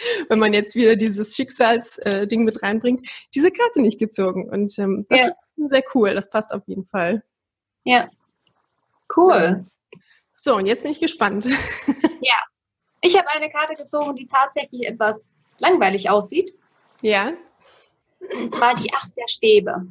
wenn 0.28 0.38
man 0.38 0.52
jetzt 0.52 0.74
wieder 0.74 0.96
dieses 0.96 1.34
Schicksalsding 1.34 2.40
äh, 2.40 2.44
mit 2.44 2.62
reinbringt, 2.62 3.08
diese 3.34 3.50
Karte 3.50 3.80
nicht 3.80 3.98
gezogen. 3.98 4.48
Und 4.48 4.78
ähm, 4.78 5.06
das 5.08 5.20
ja. 5.20 5.26
ist 5.28 5.38
sehr 5.56 5.84
cool, 5.94 6.14
das 6.14 6.30
passt 6.30 6.52
auf 6.52 6.62
jeden 6.66 6.84
Fall. 6.84 7.22
Ja. 7.84 8.08
Cool. 9.14 9.64
So, 10.36 10.52
so 10.52 10.56
und 10.56 10.66
jetzt 10.66 10.82
bin 10.82 10.92
ich 10.92 11.00
gespannt. 11.00 11.46
Ja. 12.22 12.36
Ich 13.00 13.16
habe 13.16 13.28
eine 13.30 13.50
Karte 13.50 13.74
gezogen, 13.76 14.14
die 14.14 14.26
tatsächlich 14.26 14.86
etwas 14.86 15.32
langweilig 15.58 16.10
aussieht. 16.10 16.54
Ja. 17.00 17.32
Und 18.20 18.52
zwar 18.52 18.74
die 18.74 18.92
Acht 18.92 19.16
der 19.16 19.26
Stäbe. 19.28 19.86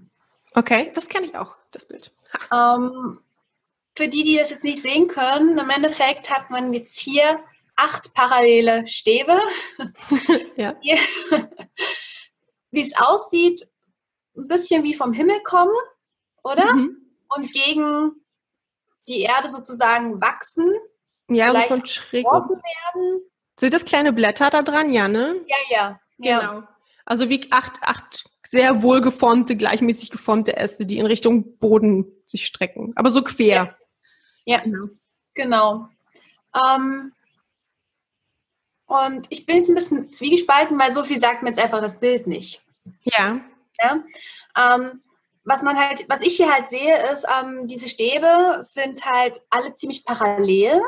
Okay, 0.54 0.92
das 0.94 1.10
kenne 1.10 1.26
ich 1.26 1.36
auch, 1.36 1.56
das 1.72 1.88
Bild. 1.88 2.12
Ähm, 2.54 3.20
für 3.96 4.08
die, 4.08 4.24
die 4.24 4.38
das 4.38 4.52
jetzt 4.52 4.64
nicht 4.64 4.82
sehen 4.82 5.08
können, 5.08 5.58
im 5.58 5.70
Endeffekt 5.70 6.30
hat 6.30 6.50
man 6.50 6.74
jetzt 6.74 7.00
hier 7.00 7.40
acht 7.80 8.14
parallele 8.14 8.86
Stäbe. 8.88 9.40
ja. 10.58 10.76
wie 12.72 12.82
es 12.82 12.96
aussieht, 12.96 13.64
ein 14.38 14.48
bisschen 14.48 14.84
wie 14.84 14.94
vom 14.94 15.14
Himmel 15.14 15.42
kommen, 15.44 15.76
oder? 16.44 16.74
Mhm. 16.74 16.98
Und 17.36 17.52
gegen 17.54 18.12
die 19.08 19.22
Erde 19.22 19.48
sozusagen 19.48 20.22
wachsen. 20.22 20.74
Ja, 21.30 21.52
und 21.52 21.64
von 21.64 21.86
schräg 21.86 22.26
werden. 22.26 23.22
Sind 23.60 23.74
das 23.74 23.86
kleine 23.86 24.14
Blätter 24.14 24.50
da 24.50 24.62
dran? 24.62 24.92
Ja, 24.92 25.08
ne? 25.08 25.36
Ja, 25.48 25.58
ja. 25.70 26.00
Genau. 26.18 26.42
Ja. 26.42 26.76
Also 27.06 27.30
wie 27.30 27.48
acht, 27.52 27.82
acht 27.82 28.26
sehr 28.48 28.82
wohlgeformte, 28.82 29.56
gleichmäßig 29.56 30.10
geformte 30.10 30.58
Äste, 30.58 30.86
die 30.86 30.98
in 30.98 31.06
Richtung 31.06 31.58
Boden 31.60 32.12
sich 32.26 32.46
strecken. 32.46 32.94
Aber 32.96 33.12
so 33.12 33.24
quer. 33.24 33.78
Ja, 34.46 34.58
ja. 34.58 34.60
genau. 34.62 34.88
genau. 35.34 35.90
Ähm, 36.56 37.14
und 38.90 39.28
ich 39.30 39.46
bin 39.46 39.58
jetzt 39.58 39.70
ein 39.70 39.76
bisschen 39.76 40.12
zwiegespalten, 40.12 40.78
weil 40.80 40.92
so 40.92 41.04
viel 41.04 41.20
sagt 41.20 41.44
mir 41.44 41.50
jetzt 41.50 41.64
einfach 41.64 41.80
das 41.80 42.00
Bild 42.00 42.26
nicht. 42.26 42.64
Ja. 43.04 43.40
ja? 43.80 44.04
Ähm, 44.58 45.04
was 45.44 45.62
man 45.62 45.78
halt, 45.78 46.10
was 46.10 46.22
ich 46.22 46.38
hier 46.38 46.52
halt 46.52 46.70
sehe, 46.70 47.12
ist, 47.12 47.26
ähm, 47.40 47.68
diese 47.68 47.88
Stäbe 47.88 48.62
sind 48.64 49.06
halt 49.06 49.42
alle 49.52 49.74
ziemlich 49.74 50.06
parallel. 50.06 50.82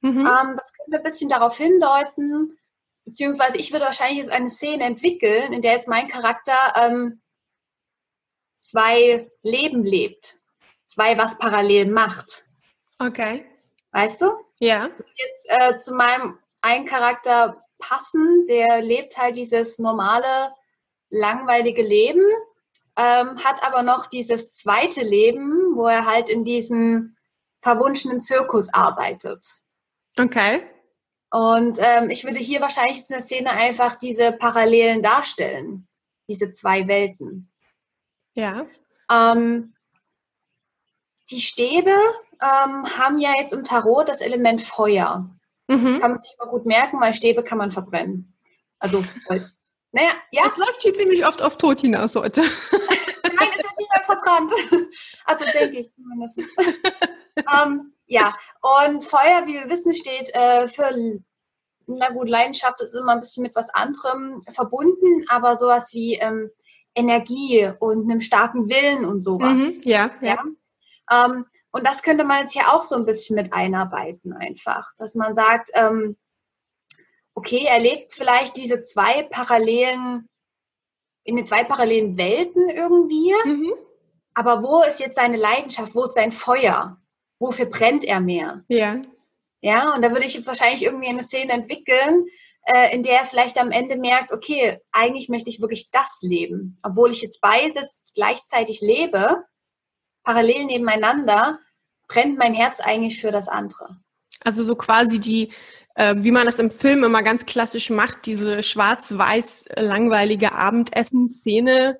Mhm. 0.00 0.20
Ähm, 0.20 0.56
das 0.56 0.72
könnte 0.74 0.98
ein 0.98 1.02
bisschen 1.02 1.28
darauf 1.28 1.56
hindeuten, 1.56 2.56
beziehungsweise 3.04 3.58
ich 3.58 3.72
würde 3.72 3.86
wahrscheinlich 3.86 4.18
jetzt 4.18 4.30
eine 4.30 4.48
Szene 4.48 4.84
entwickeln, 4.84 5.52
in 5.52 5.60
der 5.60 5.72
jetzt 5.72 5.88
mein 5.88 6.06
Charakter 6.06 6.72
ähm, 6.76 7.20
zwei 8.60 9.28
Leben 9.42 9.82
lebt. 9.82 10.36
Zwei, 10.86 11.18
was 11.18 11.36
parallel 11.36 11.86
macht. 11.86 12.44
Okay. 13.00 13.44
Weißt 13.90 14.22
du? 14.22 14.38
Ja. 14.60 14.88
Jetzt 15.16 15.46
äh, 15.48 15.78
zu 15.78 15.94
meinem 15.94 16.38
einen 16.62 16.86
Charakter 16.86 17.62
passen, 17.78 18.46
der 18.48 18.82
lebt 18.82 19.16
halt 19.16 19.36
dieses 19.36 19.78
normale, 19.78 20.52
langweilige 21.10 21.82
Leben, 21.82 22.24
ähm, 22.96 23.42
hat 23.42 23.62
aber 23.62 23.82
noch 23.82 24.06
dieses 24.06 24.52
zweite 24.52 25.02
Leben, 25.02 25.76
wo 25.76 25.86
er 25.86 26.04
halt 26.04 26.28
in 26.28 26.44
diesem 26.44 27.16
verwunschenen 27.62 28.20
Zirkus 28.20 28.72
arbeitet. 28.72 29.44
Okay. 30.18 30.62
Und 31.30 31.78
ähm, 31.80 32.10
ich 32.10 32.24
würde 32.24 32.38
hier 32.38 32.60
wahrscheinlich 32.60 32.98
in 32.98 33.06
der 33.10 33.20
Szene 33.20 33.50
einfach 33.50 33.96
diese 33.96 34.32
Parallelen 34.32 35.02
darstellen, 35.02 35.86
diese 36.26 36.50
zwei 36.50 36.88
Welten. 36.88 37.52
Ja. 38.34 38.66
Ähm, 39.10 39.74
die 41.30 41.40
Stäbe 41.40 41.94
ähm, 42.40 42.84
haben 42.98 43.18
ja 43.18 43.32
jetzt 43.38 43.52
im 43.52 43.64
Tarot 43.64 44.08
das 44.08 44.20
Element 44.20 44.62
Feuer. 44.62 45.28
Mhm. 45.68 46.00
Kann 46.00 46.12
man 46.12 46.20
sich 46.20 46.34
mal 46.38 46.48
gut 46.48 46.66
merken, 46.66 47.00
weil 47.00 47.14
Stäbe 47.14 47.44
kann 47.44 47.58
man 47.58 47.70
verbrennen. 47.70 48.34
Also 48.78 49.04
Holz. 49.28 49.60
Naja, 49.92 50.10
ja. 50.30 50.42
Es 50.46 50.56
läuft 50.56 50.82
hier 50.82 50.94
ziemlich 50.94 51.26
oft 51.26 51.42
auf 51.42 51.56
Tod 51.56 51.80
hinaus 51.80 52.14
heute. 52.14 52.40
Nein, 53.22 53.48
es 53.56 53.64
wird 53.64 53.78
niemand 53.78 54.04
verbrannt. 54.04 54.52
Also 55.24 55.44
denke 55.46 55.80
ich 55.80 55.92
zumindest. 55.94 56.38
ähm, 57.36 57.92
ja, 58.06 58.34
und 58.60 59.04
Feuer, 59.04 59.46
wie 59.46 59.54
wir 59.54 59.68
wissen, 59.68 59.94
steht 59.94 60.34
äh, 60.34 60.66
für, 60.66 61.20
na 61.86 62.10
gut, 62.10 62.28
Leidenschaft 62.28 62.80
ist 62.80 62.94
immer 62.94 63.12
ein 63.12 63.20
bisschen 63.20 63.42
mit 63.42 63.54
was 63.54 63.70
anderem 63.70 64.42
verbunden, 64.50 65.24
aber 65.28 65.56
sowas 65.56 65.92
wie 65.92 66.14
ähm, 66.14 66.50
Energie 66.94 67.70
und 67.78 68.10
einem 68.10 68.20
starken 68.20 68.68
Willen 68.68 69.04
und 69.04 69.20
sowas. 69.20 69.52
Mhm, 69.52 69.80
ja, 69.84 70.10
ja. 70.20 70.38
ja? 71.08 71.26
Ähm, 71.26 71.46
und 71.78 71.84
das 71.84 72.02
könnte 72.02 72.24
man 72.24 72.40
jetzt 72.40 72.52
hier 72.52 72.72
auch 72.72 72.82
so 72.82 72.96
ein 72.96 73.04
bisschen 73.04 73.36
mit 73.36 73.52
einarbeiten, 73.52 74.32
einfach, 74.32 74.90
dass 74.98 75.14
man 75.14 75.34
sagt, 75.34 75.70
ähm, 75.74 76.16
okay, 77.34 77.64
er 77.66 77.80
lebt 77.80 78.12
vielleicht 78.12 78.56
diese 78.56 78.82
zwei 78.82 79.22
parallelen, 79.24 80.28
in 81.24 81.36
den 81.36 81.44
zwei 81.44 81.64
parallelen 81.64 82.18
Welten 82.18 82.68
irgendwie, 82.68 83.32
mhm. 83.44 83.74
aber 84.34 84.62
wo 84.62 84.82
ist 84.82 85.00
jetzt 85.00 85.16
seine 85.16 85.36
Leidenschaft, 85.36 85.94
wo 85.94 86.04
ist 86.04 86.14
sein 86.14 86.32
Feuer? 86.32 86.98
wofür 87.38 87.66
brennt 87.66 88.04
er 88.04 88.20
mehr? 88.20 88.64
Ja. 88.68 89.02
Ja, 89.60 89.94
und 89.94 90.02
da 90.02 90.12
würde 90.12 90.24
ich 90.24 90.34
jetzt 90.34 90.46
wahrscheinlich 90.46 90.84
irgendwie 90.84 91.08
eine 91.08 91.22
Szene 91.22 91.52
entwickeln, 91.52 92.26
äh, 92.62 92.94
in 92.94 93.02
der 93.02 93.20
er 93.20 93.24
vielleicht 93.24 93.58
am 93.58 93.70
Ende 93.70 93.96
merkt, 93.96 94.32
okay, 94.32 94.78
eigentlich 94.92 95.28
möchte 95.28 95.50
ich 95.50 95.60
wirklich 95.60 95.90
das 95.90 96.20
leben. 96.22 96.78
Obwohl 96.84 97.10
ich 97.10 97.22
jetzt 97.22 97.40
beides 97.40 98.04
gleichzeitig 98.14 98.80
lebe, 98.80 99.42
parallel 100.22 100.66
nebeneinander, 100.66 101.58
brennt 102.08 102.38
mein 102.38 102.54
Herz 102.54 102.80
eigentlich 102.80 103.20
für 103.20 103.30
das 103.30 103.48
andere. 103.48 103.96
Also 104.44 104.64
so 104.64 104.74
quasi 104.74 105.18
die, 105.18 105.52
äh, 105.94 106.14
wie 106.18 106.30
man 106.30 106.46
das 106.46 106.58
im 106.58 106.70
Film 106.70 107.04
immer 107.04 107.22
ganz 107.22 107.46
klassisch 107.46 107.90
macht, 107.90 108.26
diese 108.26 108.62
schwarz-weiß 108.62 109.66
langweilige 109.76 110.52
Abendessen-Szene, 110.52 111.98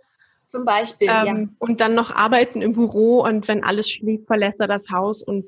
zum 0.49 0.65
Beispiel, 0.65 1.09
ähm, 1.11 1.27
ja. 1.27 1.49
Und 1.59 1.81
dann 1.83 1.95
noch 1.95 2.11
arbeiten 2.11 2.63
im 2.63 2.73
Büro 2.73 3.23
und 3.23 3.47
wenn 3.49 3.63
alles 3.63 3.91
schläft, 3.91 4.27
verlässt 4.27 4.61
er 4.61 4.67
das 4.67 4.91
Haus 4.91 5.23
und 5.23 5.45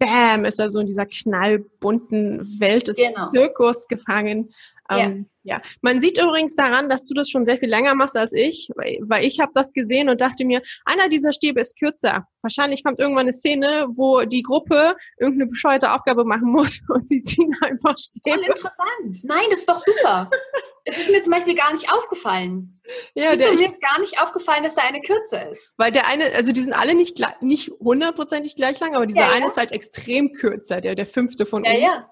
bam, 0.00 0.44
ist 0.44 0.58
er 0.58 0.70
so 0.70 0.80
in 0.80 0.86
dieser 0.86 1.06
knallbunten 1.06 2.58
Welt 2.58 2.88
des 2.88 2.96
genau. 2.96 3.30
Zirkus 3.30 3.86
gefangen. 3.86 4.52
Ähm, 4.90 5.26
ja. 5.42 5.56
ja. 5.56 5.62
man 5.82 6.00
sieht 6.00 6.20
übrigens 6.20 6.54
daran, 6.54 6.88
dass 6.88 7.04
du 7.04 7.14
das 7.14 7.30
schon 7.30 7.44
sehr 7.44 7.58
viel 7.58 7.68
länger 7.68 7.94
machst 7.94 8.16
als 8.16 8.32
ich, 8.32 8.68
weil, 8.74 8.98
weil 9.02 9.24
ich 9.24 9.40
habe 9.40 9.52
das 9.54 9.72
gesehen 9.72 10.08
und 10.08 10.20
dachte 10.20 10.44
mir, 10.44 10.62
einer 10.84 11.08
dieser 11.08 11.32
Stäbe 11.32 11.60
ist 11.60 11.78
kürzer. 11.78 12.26
Wahrscheinlich 12.42 12.82
kommt 12.82 12.98
irgendwann 12.98 13.22
eine 13.22 13.32
Szene, 13.32 13.86
wo 13.90 14.22
die 14.22 14.42
Gruppe 14.42 14.96
irgendeine 15.18 15.48
bescheuerte 15.48 15.92
Aufgabe 15.92 16.24
machen 16.24 16.50
muss 16.50 16.80
und 16.88 17.08
sie 17.08 17.22
ziehen 17.22 17.54
einfach 17.62 17.96
Stäbe. 17.96 18.36
Voll 18.36 18.46
interessant. 18.46 19.24
Nein, 19.24 19.44
das 19.50 19.60
ist 19.60 19.68
doch 19.68 19.78
super. 19.78 20.30
es 20.84 20.98
ist 20.98 21.10
mir 21.10 21.22
zum 21.22 21.32
Beispiel 21.32 21.54
gar 21.54 21.72
nicht 21.72 21.92
aufgefallen. 21.92 22.80
Ja, 23.14 23.30
ist 23.30 23.38
mir 23.38 23.54
jetzt 23.54 23.80
gar 23.80 24.00
nicht 24.00 24.20
aufgefallen, 24.20 24.64
dass 24.64 24.74
da 24.74 24.82
eine 24.82 25.00
kürzer 25.00 25.50
ist. 25.50 25.74
Weil 25.76 25.92
der 25.92 26.08
eine, 26.08 26.32
also 26.34 26.52
die 26.52 26.60
sind 26.60 26.72
alle 26.72 26.94
nicht 26.94 27.20
nicht 27.40 27.70
hundertprozentig 27.78 28.56
gleich 28.56 28.80
lang, 28.80 28.94
aber 28.94 29.06
dieser 29.06 29.20
ja, 29.20 29.32
eine 29.32 29.46
ist 29.46 29.56
halt 29.56 29.72
extrem 29.72 30.32
kürzer, 30.32 30.80
der 30.80 30.94
der 30.94 31.06
fünfte 31.06 31.46
von 31.46 31.64
ja, 31.64 31.72
oben. 31.72 31.82
Ja. 31.82 32.10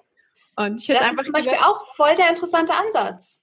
Und 0.58 0.82
ich 0.82 0.88
hätte 0.88 0.98
das 0.98 1.08
einfach 1.10 1.22
ist 1.22 1.26
zum 1.26 1.32
Beispiel 1.34 1.54
auch 1.54 1.94
voll 1.94 2.16
der 2.16 2.30
interessante 2.30 2.74
Ansatz. 2.74 3.40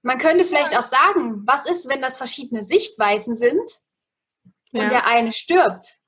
Man 0.00 0.18
könnte 0.18 0.44
vielleicht 0.44 0.76
auch 0.78 0.84
sagen, 0.84 1.42
was 1.46 1.66
ist, 1.66 1.88
wenn 1.90 2.00
das 2.00 2.16
verschiedene 2.16 2.64
Sichtweisen 2.64 3.36
sind 3.36 3.80
und 4.72 4.80
ja. 4.80 4.88
der 4.88 5.06
eine 5.06 5.32
stirbt? 5.32 5.98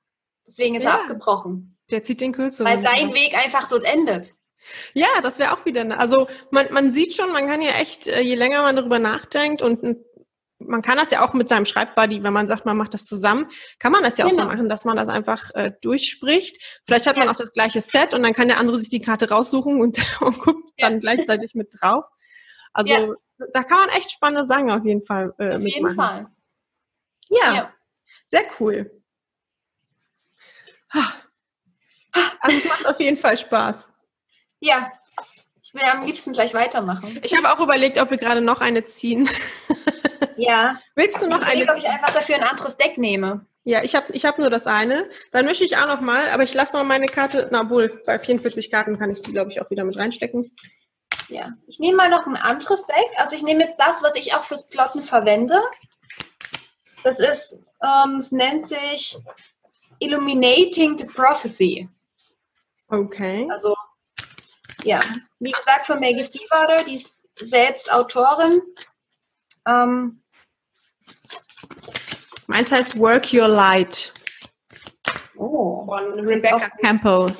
Deswegen 0.46 0.74
ist 0.74 0.84
ja. 0.84 0.90
er 0.90 1.00
abgebrochen. 1.02 1.78
Der 1.90 2.02
zieht 2.02 2.22
den 2.22 2.32
kürzeren. 2.32 2.66
Weil 2.66 2.78
sein 2.78 3.12
Weg 3.12 3.36
einfach 3.36 3.68
dort 3.68 3.84
endet. 3.84 4.34
Ja, 4.94 5.20
das 5.22 5.38
wäre 5.38 5.52
auch 5.52 5.64
wieder, 5.66 5.84
ne, 5.84 5.98
also 5.98 6.26
man, 6.50 6.66
man 6.72 6.90
sieht 6.90 7.14
schon, 7.14 7.32
man 7.32 7.46
kann 7.46 7.60
ja 7.60 7.72
echt, 7.72 8.06
äh, 8.06 8.20
je 8.20 8.34
länger 8.34 8.62
man 8.62 8.76
darüber 8.76 8.98
nachdenkt 8.98 9.62
und 9.62 9.82
man 10.58 10.82
kann 10.82 10.96
das 10.96 11.10
ja 11.10 11.24
auch 11.24 11.34
mit 11.34 11.48
seinem 11.48 11.64
Schreibbuddy, 11.64 12.22
wenn 12.22 12.32
man 12.32 12.48
sagt, 12.48 12.64
man 12.64 12.76
macht 12.76 12.94
das 12.94 13.04
zusammen, 13.04 13.46
kann 13.78 13.92
man 13.92 14.02
das 14.02 14.16
ja 14.16 14.26
genau. 14.26 14.36
auch 14.36 14.44
so 14.44 14.48
machen, 14.48 14.68
dass 14.68 14.84
man 14.84 14.96
das 14.96 15.08
einfach 15.08 15.50
äh, 15.54 15.72
durchspricht. 15.82 16.80
Vielleicht 16.86 17.06
hat 17.06 17.16
man 17.16 17.28
auch 17.28 17.36
das 17.36 17.52
gleiche 17.52 17.80
Set 17.80 18.14
und 18.14 18.22
dann 18.22 18.32
kann 18.32 18.48
der 18.48 18.58
andere 18.58 18.78
sich 18.78 18.88
die 18.88 19.00
Karte 19.00 19.28
raussuchen 19.28 19.80
und, 19.80 19.98
und 20.20 20.38
guckt 20.38 20.70
ja. 20.78 20.88
dann 20.88 21.00
gleichzeitig 21.00 21.54
mit 21.54 21.68
drauf. 21.78 22.04
Also 22.72 22.92
ja. 22.92 23.46
da 23.52 23.62
kann 23.62 23.78
man 23.78 23.88
echt 23.90 24.10
spannende 24.10 24.46
Sachen 24.46 24.70
auf 24.70 24.84
jeden 24.84 25.02
Fall 25.02 25.34
äh, 25.38 25.56
Auf 25.56 25.62
mitmachen. 25.62 25.66
jeden 25.66 25.94
Fall. 25.94 26.26
Ja, 27.28 27.54
ja, 27.54 27.74
sehr 28.26 28.44
cool. 28.60 28.90
Also 32.40 32.56
es 32.56 32.64
macht 32.64 32.86
auf 32.86 33.00
jeden 33.00 33.18
Fall 33.18 33.36
Spaß. 33.36 33.92
Ja, 34.60 34.90
ich 35.62 35.74
will 35.74 35.82
am 35.82 36.06
liebsten 36.06 36.32
gleich 36.32 36.54
weitermachen. 36.54 37.18
Ich 37.22 37.36
habe 37.36 37.52
auch 37.52 37.60
überlegt, 37.60 37.98
ob 37.98 38.10
wir 38.10 38.16
gerade 38.16 38.40
noch 38.40 38.60
eine 38.60 38.84
ziehen. 38.84 39.28
Ja. 40.36 40.78
Willst 40.94 41.20
du 41.20 41.28
noch 41.28 41.40
ich 41.40 41.46
eine? 41.46 41.72
ob 41.72 41.78
ich 41.78 41.88
einfach 41.88 42.12
dafür 42.12 42.36
ein 42.36 42.44
anderes 42.44 42.76
Deck 42.76 42.98
nehme. 42.98 43.46
Ja, 43.64 43.82
ich 43.82 43.96
habe 43.96 44.12
ich 44.12 44.24
hab 44.24 44.38
nur 44.38 44.50
das 44.50 44.66
eine. 44.66 45.10
Dann 45.32 45.44
mische 45.44 45.64
ich 45.64 45.76
auch 45.76 45.88
noch 45.88 46.00
mal, 46.00 46.30
aber 46.30 46.44
ich 46.44 46.54
lasse 46.54 46.72
mal 46.72 46.84
meine 46.84 47.06
Karte, 47.06 47.48
na 47.50 47.68
wohl, 47.68 48.00
bei 48.06 48.18
44 48.18 48.70
Karten 48.70 48.98
kann 48.98 49.10
ich 49.10 49.22
die, 49.22 49.32
glaube 49.32 49.50
ich, 49.50 49.60
auch 49.60 49.70
wieder 49.70 49.82
mit 49.82 49.98
reinstecken. 49.98 50.54
Ja, 51.28 51.50
ich 51.66 51.80
nehme 51.80 51.96
mal 51.96 52.08
noch 52.08 52.26
ein 52.26 52.36
anderes 52.36 52.86
Deck. 52.86 53.10
Also 53.16 53.34
ich 53.34 53.42
nehme 53.42 53.64
jetzt 53.64 53.80
das, 53.80 54.02
was 54.02 54.14
ich 54.14 54.34
auch 54.34 54.44
fürs 54.44 54.68
Plotten 54.68 55.02
verwende. 55.02 55.60
Das 57.02 57.18
ist, 57.18 57.60
ähm, 57.82 58.18
es 58.18 58.30
nennt 58.30 58.68
sich 58.68 59.18
Illuminating 59.98 60.96
the 60.98 61.04
Prophecy. 61.04 61.88
Okay. 62.88 63.48
Also 63.50 63.74
ja, 64.84 65.00
wie 65.40 65.52
gesagt, 65.52 65.86
von 65.86 65.98
Maggie 65.98 66.22
Stiefvater, 66.22 66.84
die 66.84 66.94
ist 66.94 67.26
selbst 67.38 67.92
Autorin. 67.92 68.62
Ähm, 69.66 70.22
Meins 72.46 72.70
heißt 72.70 72.98
Work 72.98 73.32
Your 73.32 73.48
Light. 73.48 74.12
oh. 75.36 75.84
Von 75.86 76.20
Rebecca 76.26 76.70
Campbell. 76.80 77.32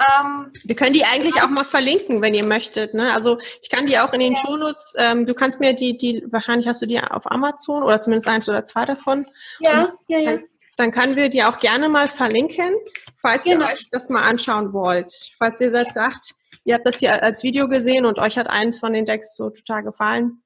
Ähm, 0.00 0.50
Wir 0.64 0.76
können 0.76 0.92
die 0.92 1.04
eigentlich 1.04 1.40
auch 1.42 1.48
mal 1.48 1.64
verlinken, 1.64 2.20
wenn 2.20 2.34
ihr 2.34 2.44
möchtet. 2.44 2.94
Ne? 2.94 3.12
Also 3.12 3.38
ich 3.62 3.70
kann 3.70 3.86
die 3.86 3.98
auch 3.98 4.12
in 4.12 4.20
den. 4.20 4.36
Shownotes, 4.36 4.94
ähm, 4.98 5.24
du 5.26 5.34
kannst 5.34 5.60
mir 5.60 5.72
die, 5.74 5.96
die, 5.96 6.24
wahrscheinlich 6.30 6.66
hast 6.66 6.82
du 6.82 6.86
die 6.86 7.00
auf 7.00 7.30
Amazon 7.30 7.82
oder 7.82 8.00
zumindest 8.00 8.28
eins 8.28 8.48
oder 8.48 8.64
zwei 8.64 8.84
davon. 8.84 9.26
ja, 9.60 9.92
ja, 10.08 10.18
ja. 10.18 10.38
Dann 10.76 10.90
können 10.90 11.16
wir 11.16 11.28
die 11.28 11.44
auch 11.44 11.60
gerne 11.60 11.88
mal 11.88 12.08
verlinken, 12.08 12.74
falls 13.20 13.44
Genau. 13.44 13.66
ihr 13.66 13.72
euch 13.74 13.88
das 13.90 14.08
mal 14.08 14.22
anschauen 14.22 14.72
wollt. 14.72 15.12
Falls 15.38 15.60
ihr 15.60 15.70
jetzt 15.70 15.94
sagt, 15.94 16.34
ihr 16.64 16.74
habt 16.74 16.86
das 16.86 16.98
hier 16.98 17.22
als 17.22 17.42
Video 17.42 17.68
gesehen 17.68 18.04
und 18.06 18.18
euch 18.18 18.36
hat 18.36 18.48
eins 18.48 18.80
von 18.80 18.92
den 18.92 19.06
Decks 19.06 19.36
so 19.36 19.50
total 19.50 19.82
gefallen. 19.84 20.42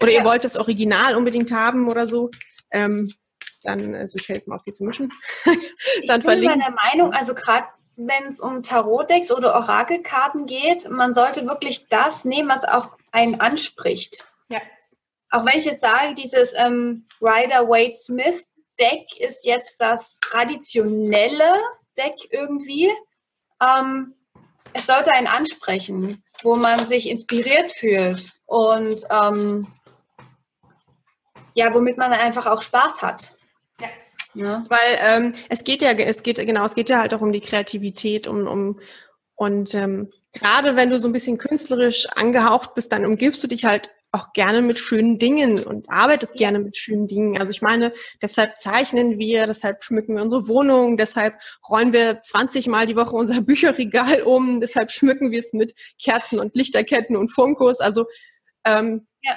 Oder 0.00 0.10
ihr 0.12 0.18
Ja. 0.18 0.24
wollt 0.24 0.44
das 0.44 0.56
Original 0.56 1.14
unbedingt 1.14 1.52
haben 1.52 1.88
oder 1.88 2.06
so. 2.06 2.30
Ähm, 2.70 3.10
dann, 3.62 3.94
also 3.94 4.18
ich 4.18 4.28
helfe 4.28 4.50
mal 4.50 4.56
auf 4.56 4.64
die 4.64 4.72
zu 4.74 4.84
mischen. 4.84 5.10
Ich 6.02 6.08
dann 6.08 6.20
bin 6.20 6.30
verlinken. 6.30 6.58
meiner 6.58 6.74
Meinung, 6.90 7.12
also 7.12 7.34
gerade 7.34 7.66
wenn 7.96 8.24
es 8.28 8.40
um 8.40 8.62
Tarotdecks 8.62 9.30
oder 9.30 9.54
Orakelkarten 9.54 10.46
geht, 10.46 10.88
man 10.90 11.12
sollte 11.14 11.46
wirklich 11.46 11.86
das 11.88 12.24
nehmen, 12.24 12.48
was 12.48 12.64
auch 12.64 12.96
einen 13.12 13.40
anspricht. 13.40 14.26
Ja. 14.48 14.60
Auch 15.30 15.44
wenn 15.46 15.58
ich 15.58 15.64
jetzt 15.66 15.82
sage, 15.82 16.14
dieses 16.14 16.52
ähm, 16.56 17.06
Rider 17.20 17.68
Waite 17.68 17.96
Smith 17.96 18.44
Deck 18.82 19.20
ist 19.20 19.46
jetzt 19.46 19.80
das 19.80 20.18
traditionelle 20.20 21.60
Deck 21.96 22.14
irgendwie. 22.30 22.90
Ähm, 23.62 24.14
es 24.72 24.86
sollte 24.86 25.12
einen 25.12 25.28
ansprechen, 25.28 26.22
wo 26.42 26.56
man 26.56 26.86
sich 26.86 27.08
inspiriert 27.08 27.70
fühlt 27.70 28.30
und 28.46 29.04
ähm, 29.10 29.68
ja, 31.54 31.72
womit 31.72 31.96
man 31.96 32.12
einfach 32.12 32.46
auch 32.46 32.62
Spaß 32.62 33.02
hat. 33.02 33.36
Ja. 33.80 33.88
Ja. 34.34 34.64
Weil 34.68 34.98
ähm, 35.00 35.34
es 35.48 35.62
geht 35.62 35.82
ja, 35.82 35.92
es 35.92 36.22
geht 36.22 36.38
genau, 36.38 36.64
es 36.64 36.74
geht 36.74 36.88
ja 36.88 37.00
halt 37.00 37.14
auch 37.14 37.20
um 37.20 37.32
die 37.32 37.42
Kreativität, 37.42 38.26
um, 38.26 38.46
um 38.46 38.80
und 39.34 39.74
ähm, 39.74 40.10
gerade 40.32 40.74
wenn 40.74 40.90
du 40.90 41.00
so 41.00 41.08
ein 41.08 41.12
bisschen 41.12 41.38
künstlerisch 41.38 42.08
angehaucht 42.16 42.74
bist, 42.74 42.92
dann 42.92 43.04
umgibst 43.04 43.42
du 43.44 43.46
dich 43.46 43.64
halt 43.64 43.90
auch 44.12 44.34
gerne 44.34 44.60
mit 44.60 44.78
schönen 44.78 45.18
Dingen 45.18 45.64
und 45.64 45.90
arbeitest 45.90 46.34
gerne 46.34 46.58
mit 46.58 46.76
schönen 46.76 47.08
Dingen. 47.08 47.38
Also 47.38 47.50
ich 47.50 47.62
meine, 47.62 47.94
deshalb 48.20 48.58
zeichnen 48.58 49.18
wir, 49.18 49.46
deshalb 49.46 49.82
schmücken 49.82 50.16
wir 50.16 50.22
unsere 50.22 50.46
Wohnung, 50.48 50.98
deshalb 50.98 51.34
räumen 51.68 51.94
wir 51.94 52.20
20 52.20 52.66
Mal 52.66 52.86
die 52.86 52.96
Woche 52.96 53.16
unser 53.16 53.40
Bücherregal 53.40 54.22
um, 54.22 54.60
deshalb 54.60 54.90
schmücken 54.90 55.30
wir 55.30 55.38
es 55.38 55.54
mit 55.54 55.74
Kerzen 56.00 56.38
und 56.38 56.54
Lichterketten 56.54 57.16
und 57.16 57.28
Funkos. 57.28 57.80
Also 57.80 58.04
ähm, 58.64 59.06
Ja. 59.22 59.34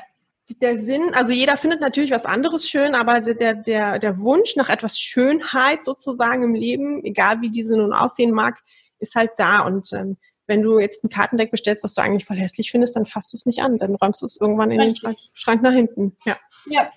der 0.62 0.78
Sinn, 0.78 1.14
also 1.14 1.32
jeder 1.32 1.56
findet 1.56 1.80
natürlich 1.80 2.12
was 2.12 2.26
anderes 2.26 2.70
schön, 2.70 2.96
aber 2.96 3.22
der, 3.22 3.54
der, 3.56 3.98
der 3.98 4.20
Wunsch 4.20 4.58
nach 4.58 4.70
etwas 4.70 5.00
Schönheit 5.00 5.86
sozusagen 5.86 6.44
im 6.44 6.54
Leben, 6.54 7.02
egal 7.06 7.40
wie 7.40 7.50
diese 7.50 7.78
nun 7.78 7.94
aussehen 7.94 8.32
mag, 8.32 8.60
ist 9.00 9.16
halt 9.16 9.32
da. 9.38 9.60
Und 9.62 9.94
ähm, 9.94 10.18
wenn 10.48 10.62
du 10.62 10.80
jetzt 10.80 11.04
ein 11.04 11.10
Kartendeck 11.10 11.52
bestellst, 11.52 11.84
was 11.84 11.94
du 11.94 12.02
eigentlich 12.02 12.26
voll 12.26 12.38
hässlich 12.38 12.72
findest, 12.72 12.96
dann 12.96 13.06
fasst 13.06 13.34
du 13.34 13.38
es 13.38 13.46
nicht 13.46 13.60
an. 13.60 13.78
Dann 13.80 13.96
räumst 13.96 14.22
du 14.22 14.26
es 14.26 14.40
irgendwann 14.40 14.72
in 14.72 14.78
den 14.80 14.90
Richtig. 14.90 15.02
Schrank, 15.02 15.18
Schrank 15.34 15.62
nach 15.64 15.74
hinten. 15.74 16.16
Ja. 16.26 16.38
Ja. 16.68 16.92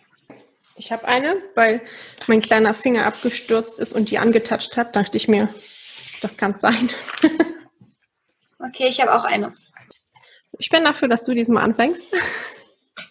Ich 0.76 0.92
habe 0.92 1.06
eine, 1.08 1.36
weil 1.54 1.80
mein 2.28 2.40
kleiner 2.40 2.72
Finger 2.72 3.06
abgestürzt 3.06 3.80
ist 3.80 3.92
und 3.92 4.10
die 4.10 4.18
angetatscht 4.18 4.76
hat, 4.76 4.94
dachte 4.94 5.16
ich 5.16 5.26
mir, 5.26 5.48
das 6.22 6.36
kann 6.36 6.52
es 6.52 6.60
sein. 6.60 6.88
Okay, 8.60 8.88
ich 8.88 9.00
habe 9.00 9.14
auch 9.14 9.24
eine. 9.24 9.52
Ich 10.58 10.68
bin 10.68 10.82
dafür, 10.82 11.08
dass 11.08 11.22
du 11.22 11.32
diesmal 11.34 11.62
anfängst. 11.62 12.08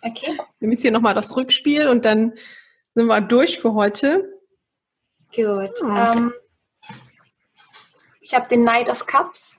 Okay, 0.01 0.37
Wir 0.59 0.67
müssen 0.67 0.81
hier 0.83 0.91
nochmal 0.91 1.15
das 1.15 1.35
Rückspiel 1.35 1.87
und 1.87 2.03
dann 2.03 2.33
sind 2.91 3.07
wir 3.07 3.21
durch 3.21 3.59
für 3.59 3.73
heute. 3.73 4.29
gut. 5.33 5.45
Oh, 5.45 5.85
okay. 5.85 6.11
Ähm, 6.17 6.33
ich 8.19 8.33
habe 8.33 8.47
den 8.49 8.63
Knight 8.63 8.89
of 8.89 9.05
Cups, 9.05 9.57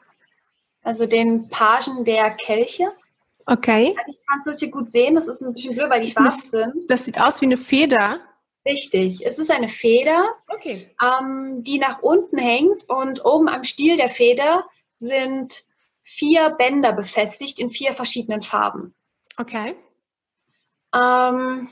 also 0.83 1.07
den 1.07 1.49
Pagen 1.49 2.05
der 2.05 2.31
Kelche. 2.33 2.93
Okay. 3.47 3.95
Also 3.99 4.11
ich 4.11 4.19
kann 4.27 4.39
es 4.53 4.59
hier 4.61 4.71
gut 4.71 4.91
sehen, 4.91 5.15
das 5.15 5.27
ist 5.29 5.43
ein 5.43 5.53
bisschen 5.55 5.75
blöd, 5.75 5.89
weil 5.91 6.05
die 6.05 6.11
schwarz 6.11 6.51
sind. 6.51 6.85
Das 6.89 7.05
sieht 7.05 7.19
aus 7.21 7.41
wie 7.41 7.47
eine 7.47 7.57
Feder. 7.57 8.21
Richtig, 8.67 9.25
es 9.25 9.39
ist 9.39 9.51
eine 9.51 9.69
Feder, 9.69 10.35
Okay. 10.49 10.95
ähm, 11.03 11.63
die 11.63 11.79
nach 11.79 12.03
unten 12.03 12.37
hängt 12.37 12.89
und 12.89 13.25
oben 13.25 13.49
am 13.49 13.65
Stiel 13.65 13.97
der 13.97 14.09
Feder 14.11 14.67
sind 14.99 15.65
vier 16.03 16.51
Bänder 16.51 16.93
befestigt 16.93 17.61
in 17.61 17.71
vier 17.71 17.95
verschiedenen 17.95 18.43
Farben. 18.43 18.95
Okay. 19.39 19.75
Ähm, 20.95 21.69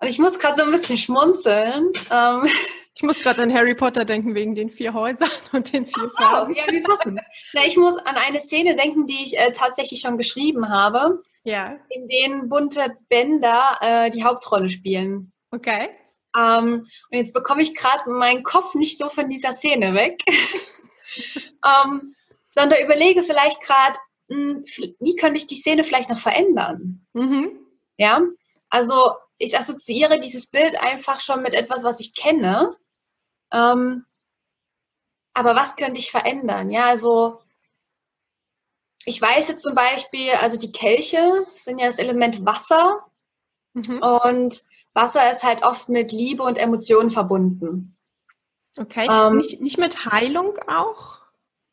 und 0.00 0.08
ich 0.08 0.18
muss 0.18 0.38
gerade 0.38 0.56
so 0.56 0.62
ein 0.62 0.70
bisschen 0.72 0.96
schmunzeln. 0.96 1.92
Ähm, 2.10 2.48
Ich 2.94 3.02
muss 3.02 3.20
gerade 3.20 3.42
an 3.42 3.52
Harry 3.54 3.74
Potter 3.74 4.04
denken 4.04 4.34
wegen 4.34 4.54
den 4.54 4.68
vier 4.70 4.92
Häusern 4.92 5.30
und 5.52 5.72
den 5.72 5.86
vier 5.86 6.04
Oh, 6.04 6.08
Farben. 6.22 6.54
ja, 6.54 6.64
wie 6.70 6.80
passend. 6.82 7.20
Na, 7.54 7.64
ich 7.66 7.76
muss 7.76 7.96
an 7.98 8.16
eine 8.16 8.40
Szene 8.40 8.76
denken, 8.76 9.06
die 9.06 9.22
ich 9.24 9.38
äh, 9.38 9.52
tatsächlich 9.52 10.00
schon 10.00 10.18
geschrieben 10.18 10.68
habe, 10.68 11.22
Ja. 11.44 11.78
in 11.88 12.06
denen 12.08 12.48
bunte 12.48 12.96
Bänder 13.08 13.78
äh, 13.80 14.10
die 14.10 14.24
Hauptrolle 14.24 14.68
spielen. 14.68 15.32
Okay. 15.50 15.88
Ähm, 16.36 16.86
und 17.10 17.18
jetzt 17.18 17.34
bekomme 17.34 17.62
ich 17.62 17.74
gerade 17.74 18.08
meinen 18.10 18.42
Kopf 18.42 18.74
nicht 18.74 18.98
so 18.98 19.08
von 19.10 19.28
dieser 19.28 19.52
Szene 19.52 19.94
weg, 19.94 20.22
ähm, 21.64 22.14
sondern 22.52 22.82
überlege 22.84 23.22
vielleicht 23.22 23.60
gerade, 23.60 23.98
hm, 24.30 24.64
wie 25.00 25.16
könnte 25.16 25.36
ich 25.38 25.46
die 25.46 25.56
Szene 25.56 25.84
vielleicht 25.84 26.08
noch 26.10 26.18
verändern? 26.18 27.06
Mhm. 27.12 27.58
Ja, 27.98 28.22
also 28.70 29.12
ich 29.38 29.58
assoziiere 29.58 30.20
dieses 30.20 30.46
Bild 30.46 30.76
einfach 30.80 31.20
schon 31.20 31.42
mit 31.42 31.52
etwas, 31.54 31.84
was 31.84 32.00
ich 32.00 32.14
kenne. 32.14 32.76
Ähm, 33.52 34.04
aber 35.34 35.54
was 35.54 35.76
könnte 35.76 35.98
ich 35.98 36.10
verändern? 36.10 36.70
Ja, 36.70 36.86
also 36.86 37.40
ich 39.04 39.20
weiß 39.20 39.48
jetzt 39.48 39.62
zum 39.62 39.74
Beispiel, 39.74 40.30
also 40.32 40.56
die 40.56 40.72
Kelche 40.72 41.46
sind 41.54 41.78
ja 41.78 41.86
das 41.86 41.98
Element 41.98 42.44
Wasser 42.44 43.06
Mhm. 43.74 44.02
und 44.02 44.62
Wasser 44.92 45.30
ist 45.30 45.42
halt 45.42 45.64
oft 45.64 45.88
mit 45.88 46.12
Liebe 46.12 46.42
und 46.42 46.58
Emotionen 46.58 47.10
verbunden. 47.10 47.96
Okay. 48.78 49.06
Ähm, 49.10 49.38
nicht, 49.38 49.60
nicht 49.60 49.78
mit 49.78 50.04
Heilung 50.04 50.58
auch? 50.66 51.20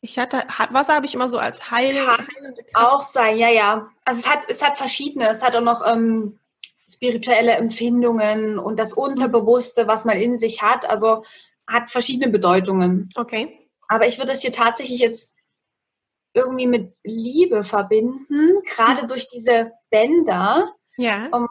Ich 0.00 0.18
hatte, 0.18 0.46
hat, 0.48 0.72
Wasser 0.72 0.94
habe 0.94 1.04
ich 1.04 1.14
immer 1.14 1.28
so 1.28 1.38
als 1.38 1.70
Heil, 1.70 1.94
Kann 1.94 2.26
heilende 2.26 2.64
Kraft. 2.64 2.86
Auch 2.86 3.02
sein, 3.02 3.36
ja, 3.36 3.50
ja. 3.50 3.90
Also 4.04 4.20
es 4.20 4.28
hat, 4.28 4.40
es 4.48 4.62
hat 4.62 4.78
verschiedene, 4.78 5.28
es 5.28 5.42
hat 5.42 5.54
auch 5.54 5.60
noch 5.60 5.86
ähm, 5.86 6.38
spirituelle 6.88 7.52
Empfindungen 7.52 8.58
und 8.58 8.78
das 8.78 8.94
Unterbewusste, 8.94 9.86
was 9.86 10.06
man 10.06 10.16
in 10.16 10.38
sich 10.38 10.62
hat. 10.62 10.88
Also 10.88 11.22
hat 11.70 11.90
verschiedene 11.90 12.30
Bedeutungen. 12.30 13.08
Okay. 13.16 13.68
Aber 13.88 14.06
ich 14.06 14.18
würde 14.18 14.32
das 14.32 14.42
hier 14.42 14.52
tatsächlich 14.52 15.00
jetzt 15.00 15.32
irgendwie 16.34 16.66
mit 16.66 16.94
Liebe 17.02 17.64
verbinden, 17.64 18.62
gerade 18.64 19.06
durch 19.06 19.26
diese 19.28 19.72
Bänder. 19.90 20.74
Ja. 20.96 21.28
Um, 21.32 21.48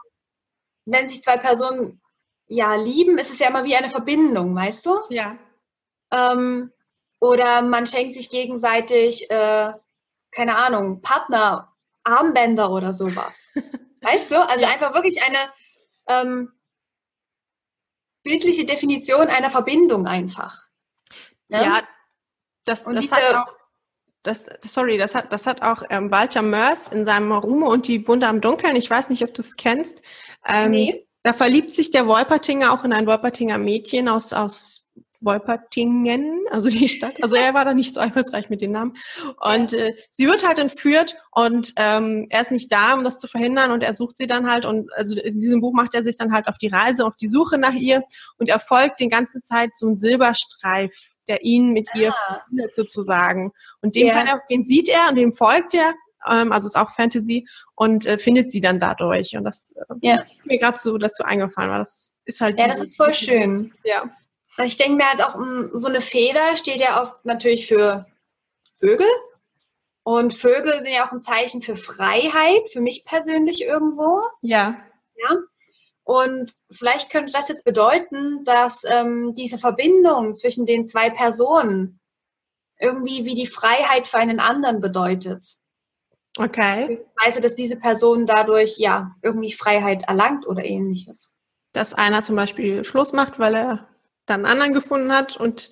Wenn 0.86 1.08
sich 1.08 1.22
zwei 1.22 1.36
Personen 1.36 2.00
ja 2.46 2.74
lieben, 2.74 3.18
ist 3.18 3.30
es 3.30 3.38
ja 3.38 3.48
immer 3.48 3.64
wie 3.64 3.76
eine 3.76 3.88
Verbindung, 3.88 4.54
weißt 4.54 4.86
du? 4.86 4.98
Ja. 5.10 5.38
Ähm, 6.12 6.72
oder 7.20 7.62
man 7.62 7.86
schenkt 7.86 8.14
sich 8.14 8.30
gegenseitig, 8.30 9.30
äh, 9.30 9.72
keine 10.30 10.56
Ahnung, 10.56 11.02
Partner, 11.02 11.74
Armbänder 12.04 12.70
oder 12.70 12.92
sowas. 12.94 13.50
weißt 14.02 14.30
du? 14.30 14.48
Also 14.48 14.64
Ja. 14.64 14.72
einfach 14.72 14.94
wirklich 14.94 15.22
eine 15.22 15.50
ähm, 16.08 16.52
bildliche 18.22 18.64
Definition 18.64 19.28
einer 19.28 19.50
Verbindung 19.50 20.06
einfach. 20.06 20.64
Ne? 21.48 21.62
Ja. 21.64 21.82
Das, 22.64 22.82
Und 22.84 22.94
das 22.94 23.04
diese- 23.04 23.16
hat 23.16 23.34
auch, 23.36 23.54
das, 24.22 24.46
sorry, 24.66 24.98
das 24.98 25.14
hat, 25.14 25.32
das 25.32 25.46
hat 25.46 25.62
auch 25.62 25.82
ähm, 25.88 26.10
Walter 26.10 26.42
Mörs 26.42 26.88
in 26.88 27.04
seinem 27.06 27.32
Rume 27.32 27.66
und 27.66 27.88
die 27.88 28.06
Wunde 28.06 28.26
am 28.28 28.40
Dunkeln. 28.40 28.76
Ich 28.76 28.90
weiß 28.90 29.08
nicht, 29.08 29.22
ob 29.24 29.32
du 29.34 29.40
es 29.40 29.56
kennst. 29.56 30.02
Ähm, 30.46 30.70
Nee. 30.70 31.06
Da 31.22 31.34
verliebt 31.34 31.74
sich 31.74 31.90
der 31.90 32.06
Wolpertinger 32.06 32.72
auch 32.72 32.82
in 32.84 32.94
ein 32.94 33.06
Wolpertinger 33.06 33.58
Mädchen 33.58 34.08
aus, 34.08 34.32
aus 34.32 34.89
Wolpertingen, 35.20 36.44
also 36.50 36.68
die 36.68 36.88
Stadt. 36.88 37.22
Also 37.22 37.36
er 37.36 37.54
war 37.54 37.64
da 37.64 37.74
nicht 37.74 37.94
so 37.94 38.00
einfallsreich 38.00 38.48
mit 38.50 38.60
den 38.60 38.72
Namen. 38.72 38.96
Und 39.40 39.72
äh, 39.72 39.94
sie 40.10 40.26
wird 40.26 40.46
halt 40.46 40.58
entführt 40.58 41.16
und 41.32 41.72
ähm, 41.76 42.26
er 42.30 42.42
ist 42.42 42.50
nicht 42.50 42.70
da, 42.72 42.94
um 42.94 43.04
das 43.04 43.20
zu 43.20 43.26
verhindern 43.26 43.70
und 43.70 43.82
er 43.82 43.94
sucht 43.94 44.16
sie 44.18 44.26
dann 44.26 44.50
halt 44.50 44.64
und 44.66 44.92
also 44.94 45.18
in 45.20 45.40
diesem 45.40 45.60
Buch 45.60 45.72
macht 45.72 45.94
er 45.94 46.02
sich 46.02 46.16
dann 46.16 46.32
halt 46.32 46.48
auf 46.48 46.58
die 46.58 46.68
Reise, 46.68 47.04
auf 47.06 47.16
die 47.16 47.26
Suche 47.26 47.58
nach 47.58 47.74
ihr 47.74 48.02
und 48.38 48.48
er 48.48 48.60
folgt 48.60 49.00
die 49.00 49.08
ganze 49.08 49.40
Zeit 49.42 49.70
so 49.76 49.88
ein 49.88 49.96
Silberstreif, 49.96 50.92
der 51.28 51.42
ihn 51.44 51.72
mit 51.72 51.88
ihr 51.94 52.12
Ah. 52.12 52.40
verbindet 52.40 52.74
sozusagen. 52.74 53.52
Und 53.82 53.94
den, 53.96 54.10
kann 54.10 54.26
er, 54.26 54.42
den 54.50 54.64
sieht 54.64 54.88
er 54.88 55.08
und 55.10 55.16
dem 55.16 55.32
folgt 55.32 55.74
er, 55.74 55.94
ähm, 56.28 56.52
also 56.52 56.66
ist 56.66 56.76
auch 56.76 56.90
Fantasy 56.90 57.46
und 57.76 58.04
äh, 58.06 58.18
findet 58.18 58.50
sie 58.52 58.60
dann 58.60 58.80
dadurch. 58.80 59.36
Und 59.36 59.44
das 59.44 59.72
äh, 59.76 59.94
Ja. 60.02 60.22
ist 60.22 60.44
mir 60.46 60.58
gerade 60.58 60.76
so 60.78 60.98
dazu 60.98 61.22
eingefallen, 61.22 61.70
weil 61.70 61.78
das 61.78 62.12
ist 62.24 62.40
halt. 62.40 62.58
Ja, 62.58 62.68
das 62.68 62.82
ist 62.82 62.96
voll 62.96 63.14
schön. 63.14 63.72
Ja. 63.84 64.10
Ich 64.58 64.76
denke 64.76 64.96
mir 64.96 65.08
halt 65.08 65.22
auch, 65.22 65.36
so 65.72 65.88
eine 65.88 66.00
Feder 66.00 66.56
steht 66.56 66.80
ja 66.80 67.00
oft 67.00 67.24
natürlich 67.24 67.66
für 67.66 68.06
Vögel. 68.78 69.06
Und 70.02 70.34
Vögel 70.34 70.80
sind 70.80 70.92
ja 70.92 71.06
auch 71.06 71.12
ein 71.12 71.22
Zeichen 71.22 71.62
für 71.62 71.76
Freiheit, 71.76 72.68
für 72.72 72.80
mich 72.80 73.04
persönlich 73.04 73.62
irgendwo. 73.62 74.22
Ja. 74.42 74.76
Ja. 75.16 75.36
Und 76.04 76.52
vielleicht 76.70 77.10
könnte 77.10 77.30
das 77.30 77.48
jetzt 77.48 77.64
bedeuten, 77.64 78.42
dass 78.44 78.82
ähm, 78.84 79.34
diese 79.34 79.58
Verbindung 79.58 80.34
zwischen 80.34 80.66
den 80.66 80.86
zwei 80.86 81.10
Personen 81.10 82.00
irgendwie 82.80 83.26
wie 83.26 83.34
die 83.34 83.46
Freiheit 83.46 84.06
für 84.06 84.16
einen 84.16 84.40
anderen 84.40 84.80
bedeutet. 84.80 85.56
Okay. 86.38 87.04
Also, 87.16 87.40
dass 87.40 87.54
diese 87.54 87.76
Person 87.76 88.24
dadurch 88.24 88.78
ja 88.78 89.14
irgendwie 89.22 89.52
Freiheit 89.52 90.04
erlangt 90.08 90.46
oder 90.46 90.64
ähnliches. 90.64 91.34
Dass 91.72 91.92
einer 91.92 92.22
zum 92.22 92.36
Beispiel 92.36 92.84
Schluss 92.84 93.12
macht, 93.12 93.38
weil 93.38 93.54
er 93.54 93.89
dann 94.30 94.44
einen 94.46 94.52
anderen 94.52 94.72
gefunden 94.74 95.12
hat 95.12 95.36
und 95.36 95.70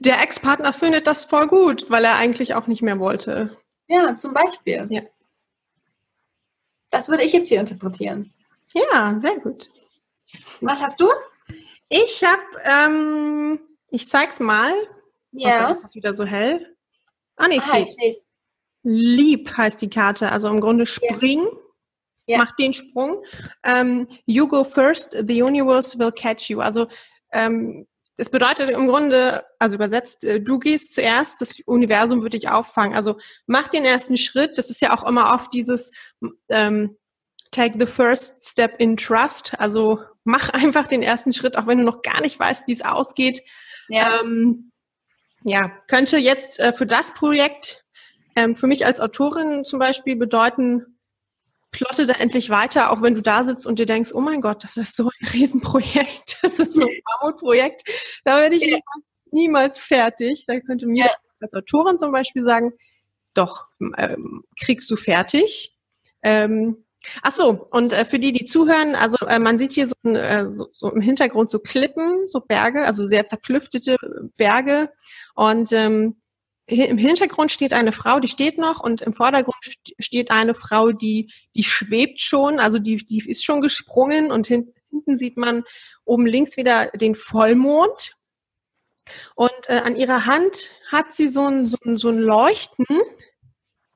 der 0.00 0.20
Ex-Partner 0.20 0.72
findet 0.72 1.06
das 1.06 1.24
voll 1.24 1.46
gut, 1.46 1.88
weil 1.90 2.04
er 2.04 2.16
eigentlich 2.16 2.54
auch 2.54 2.66
nicht 2.66 2.82
mehr 2.82 2.98
wollte. 2.98 3.56
Ja, 3.86 4.16
zum 4.16 4.34
Beispiel. 4.34 4.86
Ja. 4.90 5.02
Das 6.90 7.08
würde 7.08 7.24
ich 7.24 7.32
jetzt 7.32 7.48
hier 7.48 7.60
interpretieren. 7.60 8.32
Ja, 8.74 9.18
sehr 9.18 9.38
gut. 9.38 9.68
Was 10.60 10.82
hast 10.82 11.00
du? 11.00 11.08
Ich 11.88 12.24
habe, 12.24 12.42
ähm, 12.64 13.60
ich 13.90 14.08
zeig's 14.08 14.40
mal. 14.40 14.72
Ja. 15.32 15.54
Und 15.56 15.62
dann 15.62 15.72
ist 15.72 15.84
es 15.84 15.94
wieder 15.94 16.14
so 16.14 16.24
hell. 16.24 16.74
Ah, 17.36 17.48
nee, 17.48 17.58
es 17.58 17.64
Ah, 17.68 17.78
geht. 17.78 18.16
Lieb 18.82 19.56
heißt 19.56 19.80
die 19.80 19.90
Karte, 19.90 20.30
also 20.32 20.48
im 20.48 20.60
Grunde 20.60 20.86
spring. 20.86 21.46
Ja. 22.26 22.38
Mach 22.38 22.52
den 22.52 22.72
Sprung. 22.72 23.22
Ähm, 23.62 24.08
you 24.26 24.46
go 24.46 24.64
first, 24.64 25.16
the 25.26 25.42
universe 25.42 25.98
will 25.98 26.12
catch 26.12 26.48
you. 26.50 26.60
Also 26.60 26.86
ähm, 27.32 27.86
das 28.16 28.28
bedeutet 28.28 28.70
im 28.70 28.86
Grunde, 28.86 29.44
also 29.58 29.74
übersetzt, 29.74 30.24
äh, 30.24 30.40
du 30.40 30.58
gehst 30.58 30.94
zuerst, 30.94 31.40
das 31.40 31.58
Universum 31.66 32.22
wird 32.22 32.34
dich 32.34 32.50
auffangen. 32.50 32.94
Also 32.94 33.18
mach 33.46 33.68
den 33.68 33.84
ersten 33.84 34.16
Schritt. 34.16 34.58
Das 34.58 34.70
ist 34.70 34.80
ja 34.80 34.94
auch 34.94 35.04
immer 35.06 35.34
oft 35.34 35.52
dieses 35.52 35.92
ähm, 36.48 36.96
Take 37.50 37.78
the 37.78 37.86
first 37.86 38.44
step 38.44 38.74
in 38.78 38.96
trust. 38.96 39.58
Also 39.58 40.00
mach 40.24 40.50
einfach 40.50 40.86
den 40.86 41.02
ersten 41.02 41.32
Schritt, 41.32 41.56
auch 41.56 41.66
wenn 41.66 41.78
du 41.78 41.84
noch 41.84 42.02
gar 42.02 42.20
nicht 42.20 42.38
weißt, 42.38 42.66
wie 42.66 42.72
es 42.72 42.84
ausgeht. 42.84 43.42
Ja. 43.88 44.20
Ähm, 44.20 44.72
ja, 45.44 45.72
könnte 45.88 46.18
jetzt 46.18 46.60
äh, 46.60 46.72
für 46.72 46.86
das 46.86 47.12
Projekt 47.14 47.84
ähm, 48.36 48.56
für 48.56 48.66
mich 48.66 48.86
als 48.86 49.00
Autorin 49.00 49.64
zum 49.64 49.78
Beispiel 49.78 50.16
bedeuten, 50.16 50.91
plotte 51.72 52.06
da 52.06 52.14
endlich 52.14 52.50
weiter, 52.50 52.92
auch 52.92 53.02
wenn 53.02 53.14
du 53.14 53.22
da 53.22 53.44
sitzt 53.44 53.66
und 53.66 53.78
dir 53.78 53.86
denkst, 53.86 54.10
oh 54.14 54.20
mein 54.20 54.40
Gott, 54.40 54.62
das 54.62 54.76
ist 54.76 54.94
so 54.94 55.04
ein 55.08 55.28
Riesenprojekt, 55.32 56.38
das 56.42 56.58
ist 56.60 56.74
so 56.74 56.86
ein 56.86 57.00
Mammutprojekt, 57.20 57.82
da 58.24 58.38
werde 58.38 58.56
ich 58.56 58.62
Ja. 58.62 58.68
niemals, 58.76 59.18
niemals 59.32 59.80
fertig. 59.80 60.44
Da 60.46 60.60
könnte 60.60 60.86
mir 60.86 61.06
Ja. 61.06 61.10
als 61.40 61.54
Autorin 61.54 61.98
zum 61.98 62.12
Beispiel 62.12 62.42
sagen, 62.42 62.72
doch, 63.34 63.66
ähm, 63.98 64.44
kriegst 64.60 64.90
du 64.90 64.96
fertig. 64.96 65.76
Ähm, 66.22 66.84
Ach 67.22 67.32
so, 67.32 67.66
und 67.70 67.92
äh, 67.92 68.04
für 68.04 68.20
die, 68.20 68.30
die 68.32 68.44
zuhören, 68.44 68.94
also 68.94 69.16
äh, 69.26 69.40
man 69.40 69.58
sieht 69.58 69.72
hier 69.72 69.88
so, 69.88 69.94
ein, 70.04 70.14
äh, 70.14 70.48
so, 70.48 70.68
so 70.72 70.88
im 70.88 71.00
Hintergrund 71.00 71.50
so 71.50 71.58
Klippen, 71.58 72.28
so 72.28 72.38
Berge, 72.38 72.84
also 72.84 73.08
sehr 73.08 73.24
zerklüftete 73.26 73.96
Berge. 74.36 74.88
Und 75.34 75.72
ähm, 75.72 76.21
im 76.80 76.98
Hintergrund 76.98 77.50
steht 77.50 77.72
eine 77.72 77.92
Frau, 77.92 78.20
die 78.20 78.28
steht 78.28 78.58
noch, 78.58 78.80
und 78.80 79.02
im 79.02 79.12
Vordergrund 79.12 79.56
st- 79.64 79.94
steht 79.98 80.30
eine 80.30 80.54
Frau, 80.54 80.92
die 80.92 81.30
die 81.54 81.64
schwebt 81.64 82.20
schon, 82.20 82.58
also 82.58 82.78
die 82.78 82.96
die 82.96 83.28
ist 83.28 83.44
schon 83.44 83.60
gesprungen. 83.60 84.30
Und 84.30 84.46
hin, 84.46 84.72
hinten 84.90 85.18
sieht 85.18 85.36
man 85.36 85.64
oben 86.04 86.26
links 86.26 86.56
wieder 86.56 86.86
den 86.88 87.14
Vollmond. 87.14 88.16
Und 89.34 89.50
äh, 89.68 89.78
an 89.84 89.96
ihrer 89.96 90.26
Hand 90.26 90.70
hat 90.90 91.12
sie 91.12 91.28
so 91.28 91.46
ein, 91.46 91.66
so 91.66 91.76
ein, 91.84 91.98
so 91.98 92.08
ein 92.10 92.18
Leuchten 92.18 92.86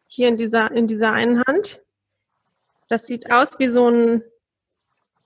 hier 0.08 0.28
in 0.28 0.36
dieser 0.36 0.70
in 0.72 0.86
dieser 0.88 1.12
einen 1.12 1.44
Hand. 1.44 1.80
Das 2.88 3.06
sieht 3.06 3.30
aus 3.32 3.58
wie 3.58 3.68
so 3.68 3.88
ein, 3.88 4.22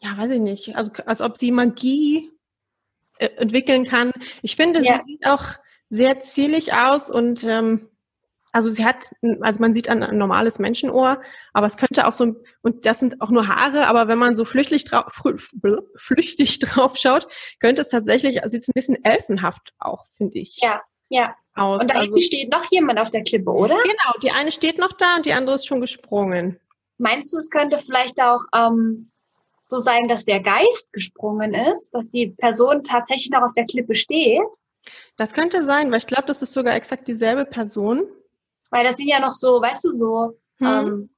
ja, 0.00 0.16
weiß 0.16 0.30
ich 0.32 0.40
nicht, 0.40 0.76
also 0.76 0.90
als 1.06 1.20
ob 1.20 1.36
sie 1.36 1.50
Magie 1.50 2.30
äh, 3.18 3.28
entwickeln 3.36 3.84
kann. 3.86 4.12
Ich 4.42 4.56
finde, 4.56 4.82
Ja. 4.84 4.98
sie 4.98 5.12
sieht 5.12 5.26
auch 5.26 5.44
sehr 5.90 6.20
zierlich 6.20 6.72
aus 6.72 7.10
und 7.10 7.44
ähm, 7.44 7.88
also 8.52 8.68
sie 8.68 8.84
hat, 8.84 9.14
also 9.42 9.60
man 9.60 9.72
sieht 9.72 9.88
ein, 9.88 10.02
ein 10.02 10.18
normales 10.18 10.58
Menschenohr, 10.58 11.20
aber 11.52 11.66
es 11.68 11.76
könnte 11.76 12.06
auch 12.08 12.12
so, 12.12 12.24
ein- 12.24 12.36
und 12.62 12.84
das 12.84 12.98
sind 12.98 13.20
auch 13.20 13.30
nur 13.30 13.46
Haare, 13.46 13.86
aber 13.86 14.08
wenn 14.08 14.18
man 14.18 14.34
so 14.34 14.44
flüchtig 14.44 14.84
drauf, 14.84 15.04
flü- 15.06 15.82
flüchtig 15.96 16.58
drauf 16.60 16.96
schaut, 16.96 17.28
könnte 17.60 17.82
es 17.82 17.90
tatsächlich, 17.90 18.42
also 18.42 18.52
sieht 18.52 18.62
es 18.62 18.68
ein 18.68 18.72
bisschen 18.74 19.04
elfenhaft 19.04 19.72
auch, 19.78 20.04
finde 20.16 20.38
ich, 20.40 20.58
Ja, 20.62 20.80
ja. 21.10 21.34
aus. 21.54 21.82
Und 21.82 21.90
da 21.92 22.00
also, 22.00 22.16
steht 22.20 22.50
noch 22.50 22.64
jemand 22.72 22.98
auf 22.98 23.10
der 23.10 23.22
Klippe, 23.22 23.50
oder? 23.50 23.78
genau, 23.82 24.18
die 24.22 24.32
eine 24.32 24.50
steht 24.50 24.78
noch 24.78 24.92
da 24.92 25.16
und 25.16 25.26
die 25.26 25.32
andere 25.32 25.54
ist 25.56 25.66
schon 25.66 25.80
gesprungen. 25.80 26.58
Meinst 26.98 27.32
du, 27.32 27.38
es 27.38 27.50
könnte 27.50 27.78
vielleicht 27.78 28.20
auch 28.20 28.40
ähm, 28.52 29.10
so 29.62 29.78
sein, 29.78 30.08
dass 30.08 30.24
der 30.24 30.40
Geist 30.40 30.92
gesprungen 30.92 31.54
ist, 31.54 31.90
dass 31.92 32.10
die 32.10 32.34
Person 32.38 32.82
tatsächlich 32.82 33.30
noch 33.30 33.42
auf 33.42 33.54
der 33.54 33.64
Klippe 33.66 33.94
steht? 33.94 34.42
Das 35.16 35.32
könnte 35.32 35.64
sein, 35.64 35.90
weil 35.90 35.98
ich 35.98 36.06
glaube, 36.06 36.24
das 36.26 36.42
ist 36.42 36.52
sogar 36.52 36.74
exakt 36.74 37.06
dieselbe 37.08 37.44
Person. 37.44 38.02
Weil 38.70 38.84
das 38.84 38.96
sind 38.96 39.08
ja 39.08 39.20
noch 39.20 39.32
so, 39.32 39.60
weißt 39.60 39.84
du, 39.84 39.90
so, 39.92 40.38
Hm. 40.58 40.66
ähm, 40.66 41.10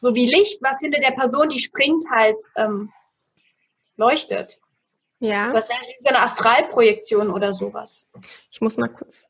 so 0.00 0.14
wie 0.14 0.26
Licht, 0.26 0.60
was 0.62 0.80
hinter 0.80 1.00
der 1.00 1.12
Person, 1.12 1.48
die 1.48 1.58
springt, 1.58 2.04
halt 2.10 2.36
ähm, 2.56 2.92
leuchtet. 3.96 4.58
Ja, 5.18 5.52
Was 5.54 5.70
wäre 5.70 5.80
wie 5.80 6.02
so 6.02 6.10
eine 6.10 6.20
Astralprojektion 6.22 7.30
oder 7.30 7.54
sowas? 7.54 8.06
ich 8.50 8.60
muss 8.60 8.76
mal 8.76 8.88
kurz. 8.88 9.26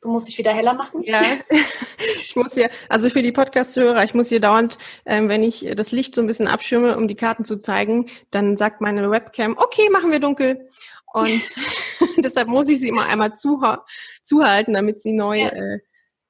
Du 0.00 0.10
musst 0.10 0.28
dich 0.28 0.36
wieder 0.38 0.52
heller 0.52 0.74
machen? 0.74 1.02
Ja, 1.02 1.22
ich 2.24 2.36
muss 2.36 2.52
hier, 2.54 2.70
also 2.90 3.08
für 3.08 3.22
die 3.22 3.32
Podcast-Hörer, 3.32 4.04
ich 4.04 4.12
muss 4.12 4.28
hier 4.28 4.40
dauernd, 4.40 4.76
ähm, 5.06 5.28
wenn 5.30 5.42
ich 5.42 5.66
das 5.76 5.92
Licht 5.92 6.14
so 6.14 6.20
ein 6.20 6.26
bisschen 6.26 6.46
abschirme, 6.48 6.96
um 6.96 7.08
die 7.08 7.14
Karten 7.14 7.44
zu 7.46 7.58
zeigen, 7.58 8.10
dann 8.30 8.56
sagt 8.58 8.80
meine 8.82 9.10
Webcam, 9.10 9.56
okay, 9.56 9.88
machen 9.90 10.10
wir 10.12 10.20
dunkel. 10.20 10.68
Und 11.14 11.42
deshalb 12.24 12.48
muss 12.48 12.68
ich 12.68 12.80
sie 12.80 12.88
immer 12.88 13.06
einmal 13.06 13.34
zuha 13.34 13.84
zuhalten, 14.22 14.74
damit 14.74 15.00
sie 15.02 15.12
neu, 15.12 15.38
Ja. 15.40 15.48
äh, 15.50 15.78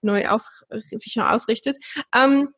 neu 0.02 0.28
aus 0.28 0.62
sich 0.90 1.16
neu 1.16 1.24
ausrichtet. 1.24 1.78
Ähm, 2.14 2.50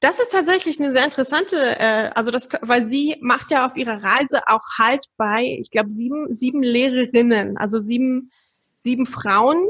das 0.00 0.18
ist 0.20 0.32
tatsächlich 0.32 0.78
eine 0.80 0.92
sehr 0.92 1.04
interessante, 1.04 1.78
äh, 1.78 2.10
also 2.14 2.30
das, 2.30 2.48
weil 2.60 2.86
sie 2.86 3.16
macht 3.20 3.50
ja 3.50 3.64
auf 3.64 3.76
ihrer 3.76 4.02
Reise 4.02 4.42
auch 4.48 4.64
halt 4.76 5.06
bei, 5.16 5.56
ich 5.60 5.70
glaube, 5.70 5.90
sieben, 5.90 6.34
sieben 6.34 6.62
Lehrerinnen, 6.62 7.56
also 7.56 7.80
sieben, 7.80 8.30
sieben 8.76 9.06
Frauen, 9.06 9.66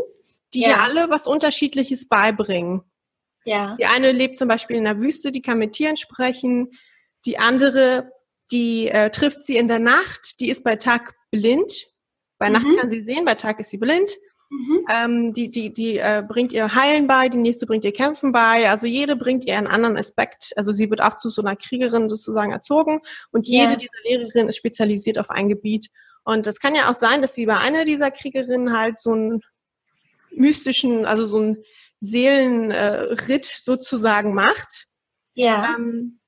die 0.54 0.62
Ja. 0.62 0.78
alle 0.82 1.08
was 1.10 1.26
Unterschiedliches 1.26 2.08
beibringen. 2.08 2.82
Ja. 3.44 3.76
Die 3.78 3.86
eine 3.86 4.10
lebt 4.12 4.38
zum 4.38 4.48
Beispiel 4.48 4.76
in 4.76 4.84
der 4.84 5.00
Wüste, 5.00 5.32
die 5.32 5.42
kann 5.42 5.58
mit 5.58 5.74
Tieren 5.74 5.96
sprechen. 5.96 6.70
Die 7.26 7.38
andere, 7.38 8.10
die 8.50 8.88
äh, 8.88 9.10
trifft 9.10 9.42
sie 9.42 9.56
in 9.56 9.68
der 9.68 9.78
Nacht, 9.78 10.40
die 10.40 10.48
ist 10.48 10.64
bei 10.64 10.76
Tag 10.76 11.14
blind. 11.30 11.91
Bei 12.42 12.48
Nacht 12.48 12.66
Mhm. 12.66 12.76
kann 12.76 12.90
sie 12.90 13.00
sehen, 13.00 13.24
bei 13.24 13.36
Tag 13.36 13.60
ist 13.60 13.70
sie 13.70 13.78
blind. 13.78 14.18
Mhm. 14.50 14.86
Ähm, 14.90 15.32
die 15.32 15.48
die, 15.48 15.72
die 15.72 15.98
äh, 15.98 16.24
bringt 16.26 16.52
ihr 16.52 16.74
Heilen 16.74 17.06
bei, 17.06 17.28
die 17.28 17.38
nächste 17.38 17.66
bringt 17.66 17.84
ihr 17.84 17.92
Kämpfen 17.92 18.32
bei. 18.32 18.68
Also 18.68 18.88
jede 18.88 19.14
bringt 19.14 19.44
ihr 19.46 19.56
einen 19.56 19.68
anderen 19.68 19.96
Aspekt. 19.96 20.52
Also 20.56 20.72
sie 20.72 20.90
wird 20.90 21.00
auch 21.00 21.14
zu 21.14 21.30
so 21.30 21.40
einer 21.40 21.54
Kriegerin 21.54 22.10
sozusagen 22.10 22.50
erzogen. 22.50 23.00
Und 23.30 23.46
jede 23.46 23.72
Ja. 23.72 23.76
dieser 23.76 23.92
Lehrerinnen 24.04 24.48
ist 24.48 24.56
spezialisiert 24.56 25.20
auf 25.20 25.30
ein 25.30 25.48
Gebiet. 25.48 25.88
Und 26.24 26.48
es 26.48 26.58
kann 26.58 26.74
ja 26.74 26.90
auch 26.90 26.94
sein, 26.94 27.22
dass 27.22 27.34
sie 27.34 27.46
bei 27.46 27.56
einer 27.58 27.84
dieser 27.84 28.10
Kriegerinnen 28.10 28.76
halt 28.76 28.98
so 28.98 29.12
einen 29.12 29.40
mystischen, 30.32 31.06
also 31.06 31.26
so 31.26 31.38
einen 31.38 31.64
Seelenritt 32.00 33.46
äh, 33.46 33.62
sozusagen 33.62 34.34
macht. 34.34 34.86
Ja. 35.34 35.76
Ähm, 35.76 36.18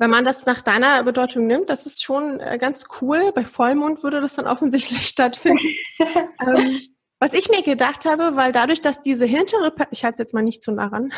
wenn 0.00 0.10
man 0.10 0.24
das 0.24 0.46
nach 0.46 0.62
deiner 0.62 1.04
Bedeutung 1.04 1.46
nimmt, 1.46 1.68
das 1.68 1.84
ist 1.84 2.02
schon 2.02 2.40
äh, 2.40 2.56
ganz 2.58 2.84
cool. 3.00 3.32
Bei 3.34 3.44
Vollmond 3.44 4.02
würde 4.02 4.22
das 4.22 4.34
dann 4.34 4.46
offensichtlich 4.46 5.06
stattfinden. 5.06 5.62
ähm, 5.98 6.80
was 7.20 7.34
ich 7.34 7.50
mir 7.50 7.62
gedacht 7.62 8.06
habe, 8.06 8.34
weil 8.34 8.50
dadurch, 8.50 8.80
dass 8.80 9.02
diese 9.02 9.26
hintere, 9.26 9.74
ich 9.90 10.02
halte 10.02 10.14
es 10.14 10.18
jetzt 10.18 10.32
mal 10.32 10.42
nicht 10.42 10.62
zu 10.62 10.72
nah 10.72 10.86
ran, 10.86 11.12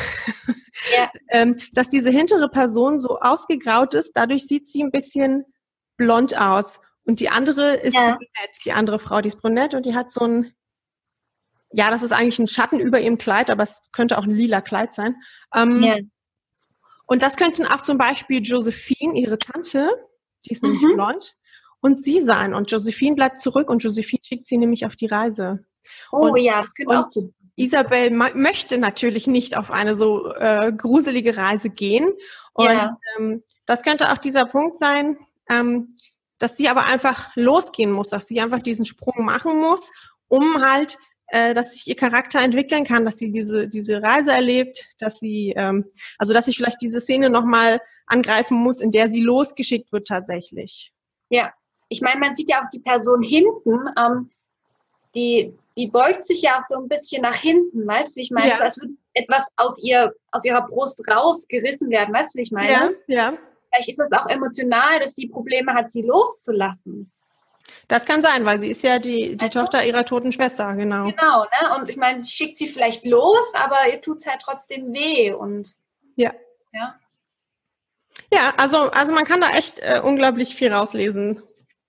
Ja. 0.97 1.09
ähm, 1.29 1.57
dass 1.71 1.87
diese 1.87 2.09
hintere 2.09 2.49
Person 2.49 2.99
so 2.99 3.19
ausgegraut 3.21 3.93
ist, 3.93 4.11
dadurch 4.17 4.47
sieht 4.47 4.67
sie 4.67 4.83
ein 4.83 4.91
bisschen 4.91 5.45
blond 5.95 6.37
aus. 6.37 6.81
Und 7.05 7.21
die 7.21 7.29
andere 7.29 7.75
ist 7.75 7.95
Ja. 7.95 8.15
brünett, 8.15 8.65
die 8.65 8.73
andere 8.73 8.99
Frau, 8.99 9.21
die 9.21 9.29
ist 9.29 9.41
brünett 9.41 9.73
und 9.75 9.85
die 9.85 9.95
hat 9.95 10.11
so 10.11 10.27
ein, 10.27 10.53
ja, 11.71 11.89
das 11.89 12.03
ist 12.03 12.11
eigentlich 12.11 12.39
ein 12.39 12.49
Schatten 12.49 12.81
über 12.81 12.99
ihrem 12.99 13.17
Kleid, 13.17 13.49
aber 13.49 13.63
es 13.63 13.89
könnte 13.93 14.17
auch 14.17 14.25
ein 14.25 14.35
lila 14.35 14.59
Kleid 14.59 14.93
sein. 14.93 15.15
Ähm, 15.55 15.83
ja. 15.83 15.97
Und 17.05 17.21
das 17.21 17.35
könnten 17.37 17.65
auch 17.65 17.81
zum 17.81 17.97
Beispiel 17.97 18.41
Josephine, 18.41 19.19
ihre 19.19 19.37
Tante, 19.37 19.89
die 20.45 20.51
ist 20.51 20.63
nämlich 20.63 20.81
Mhm. 20.81 20.93
blond, 20.95 21.35
und 21.81 22.01
sie 22.01 22.21
sein. 22.21 22.53
Und 22.53 22.71
Josephine 22.71 23.15
bleibt 23.15 23.41
zurück 23.41 23.69
und 23.69 23.83
Josephine 23.83 24.21
schickt 24.23 24.47
sie 24.47 24.57
nämlich 24.57 24.85
auf 24.85 24.95
die 24.95 25.07
Reise. 25.07 25.65
Oh 26.11 26.29
Und- 26.29 26.37
ja, 26.37 26.61
das 26.61 26.73
könnte 26.75 26.99
auch 26.99 27.11
so. 27.11 27.33
Isabel 27.55 28.09
möchte 28.09 28.77
natürlich 28.79 29.27
nicht 29.27 29.55
auf 29.57 29.69
eine 29.69 29.93
so 29.95 30.31
äh, 30.33 30.71
gruselige 30.75 31.37
Reise 31.37 31.69
gehen. 31.69 32.11
Und 32.53 32.65
Ja. 32.65 32.97
ähm, 33.19 33.43
das 33.67 33.83
könnte 33.83 34.11
auch 34.11 34.17
dieser 34.17 34.45
Punkt 34.45 34.79
sein, 34.79 35.17
ähm, 35.49 35.95
dass 36.39 36.57
sie 36.57 36.67
aber 36.67 36.85
einfach 36.85 37.29
losgehen 37.35 37.91
muss, 37.91 38.09
dass 38.09 38.27
sie 38.27 38.41
einfach 38.41 38.59
diesen 38.63 38.85
Sprung 38.85 39.23
machen 39.23 39.59
muss, 39.59 39.91
um 40.29 40.65
halt 40.65 40.97
äh, 41.33 41.55
dass 41.55 41.71
sich 41.71 41.87
ihr 41.87 41.95
Charakter 41.95 42.39
entwickeln 42.39 42.85
kann, 42.85 43.05
dass 43.05 43.17
sie 43.17 43.31
diese, 43.31 43.67
diese 43.67 44.03
Reise 44.03 44.31
erlebt, 44.31 44.87
dass 44.99 45.19
sie, 45.19 45.51
ähm, 45.57 45.85
also 46.19 46.31
dass 46.31 46.47
ich 46.47 46.55
vielleicht 46.55 46.79
diese 46.79 47.01
Szene 47.01 47.31
nochmal 47.31 47.81
angreifen 48.05 48.55
muss, 48.57 48.81
in 48.81 48.91
der 48.91 49.09
sie 49.09 49.23
losgeschickt 49.23 49.91
wird 49.91 50.07
tatsächlich. 50.07 50.93
Ja, 51.29 51.51
ich 51.89 52.01
meine, 52.01 52.19
man 52.19 52.35
sieht 52.35 52.51
ja 52.51 52.61
auch 52.61 52.69
die 52.71 52.81
Person 52.81 53.23
hinten, 53.23 53.79
ähm, 53.97 54.29
die, 55.15 55.57
die 55.75 55.87
beugt 55.87 56.27
sich 56.27 56.43
ja 56.43 56.59
auch 56.59 56.63
so 56.69 56.77
ein 56.77 56.87
bisschen 56.87 57.23
nach 57.23 57.37
hinten, 57.37 57.87
weißt 57.87 58.15
du, 58.15 58.19
wie 58.19 58.21
ich 58.21 58.31
meine? 58.31 58.49
Ja. 58.49 58.57
So, 58.57 58.63
als 58.65 58.79
würde 58.79 58.93
etwas 59.15 59.47
aus 59.55 59.81
ihr, 59.81 60.13
aus 60.31 60.45
ihrer 60.45 60.67
Brust 60.67 61.01
rausgerissen 61.09 61.89
werden, 61.89 62.13
weißt 62.13 62.35
du, 62.35 62.37
wie 62.37 62.43
ich 62.43 62.51
meine? 62.51 62.69
Ja, 62.69 62.91
ja. 63.07 63.33
Vielleicht 63.71 63.89
ist 63.89 63.99
das 63.99 64.11
auch 64.11 64.27
emotional, 64.29 64.99
dass 64.99 65.15
sie 65.15 65.29
Probleme 65.29 65.73
hat, 65.73 65.91
sie 65.91 66.03
loszulassen. 66.03 67.11
Das 67.87 68.05
kann 68.05 68.21
sein, 68.21 68.45
weil 68.45 68.59
sie 68.59 68.69
ist 68.69 68.83
ja 68.83 68.99
die, 68.99 69.37
die 69.37 69.49
Tochter 69.49 69.85
ihrer 69.85 70.05
toten 70.05 70.31
Schwester, 70.31 70.73
genau. 70.75 71.05
Genau, 71.05 71.43
ne? 71.43 71.75
Und 71.77 71.89
ich 71.89 71.97
meine, 71.97 72.21
sie 72.21 72.31
schickt 72.31 72.57
sie 72.57 72.67
vielleicht 72.67 73.05
los, 73.05 73.53
aber 73.55 73.87
ihr 73.91 74.01
tut 74.01 74.17
es 74.17 74.27
halt 74.27 74.41
trotzdem 74.41 74.93
weh 74.93 75.31
und 75.31 75.75
ja. 76.15 76.33
Ja, 76.71 76.95
ja 78.31 78.53
also, 78.57 78.91
also 78.91 79.11
man 79.13 79.25
kann 79.25 79.41
da 79.41 79.51
echt 79.51 79.79
äh, 79.79 80.01
unglaublich 80.03 80.55
viel 80.55 80.73
rauslesen. 80.73 81.41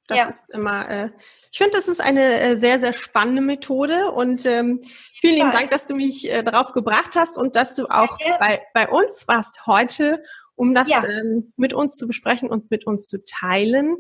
Das 0.07 0.19
ja. 0.19 0.29
ist 0.29 0.51
immer, 0.51 0.89
äh, 0.89 1.11
ich 1.51 1.59
finde, 1.59 1.77
das 1.77 1.89
ist 1.89 2.01
eine 2.01 2.41
äh, 2.41 2.57
sehr, 2.57 2.81
sehr 2.81 2.93
spannende 2.93 3.41
Methode 3.41 4.11
und 4.11 4.45
ähm, 4.45 4.83
vielen 5.21 5.37
lieben 5.37 5.51
Dank, 5.53 5.71
dass 5.71 5.87
du 5.87 5.95
mich 5.95 6.29
äh, 6.29 6.43
darauf 6.43 6.73
gebracht 6.73 7.15
hast 7.15 7.39
und 7.39 7.57
dass 7.57 7.77
du 7.77 7.87
auch 7.87 8.19
ja, 8.21 8.37
bei, 8.39 8.63
bei 8.75 8.89
uns 8.89 9.29
warst 9.29 9.67
heute, 9.67 10.23
um 10.57 10.75
das 10.75 10.89
ja. 10.89 11.05
ähm, 11.05 11.53
mit 11.57 11.73
uns 11.73 11.97
zu 11.97 12.07
besprechen 12.07 12.51
und 12.51 12.71
mit 12.71 12.87
uns 12.87 13.07
zu 13.07 13.25
teilen. 13.25 13.97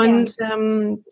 Und 0.00 0.36
ja. 0.38 0.54
ähm, 0.54 1.04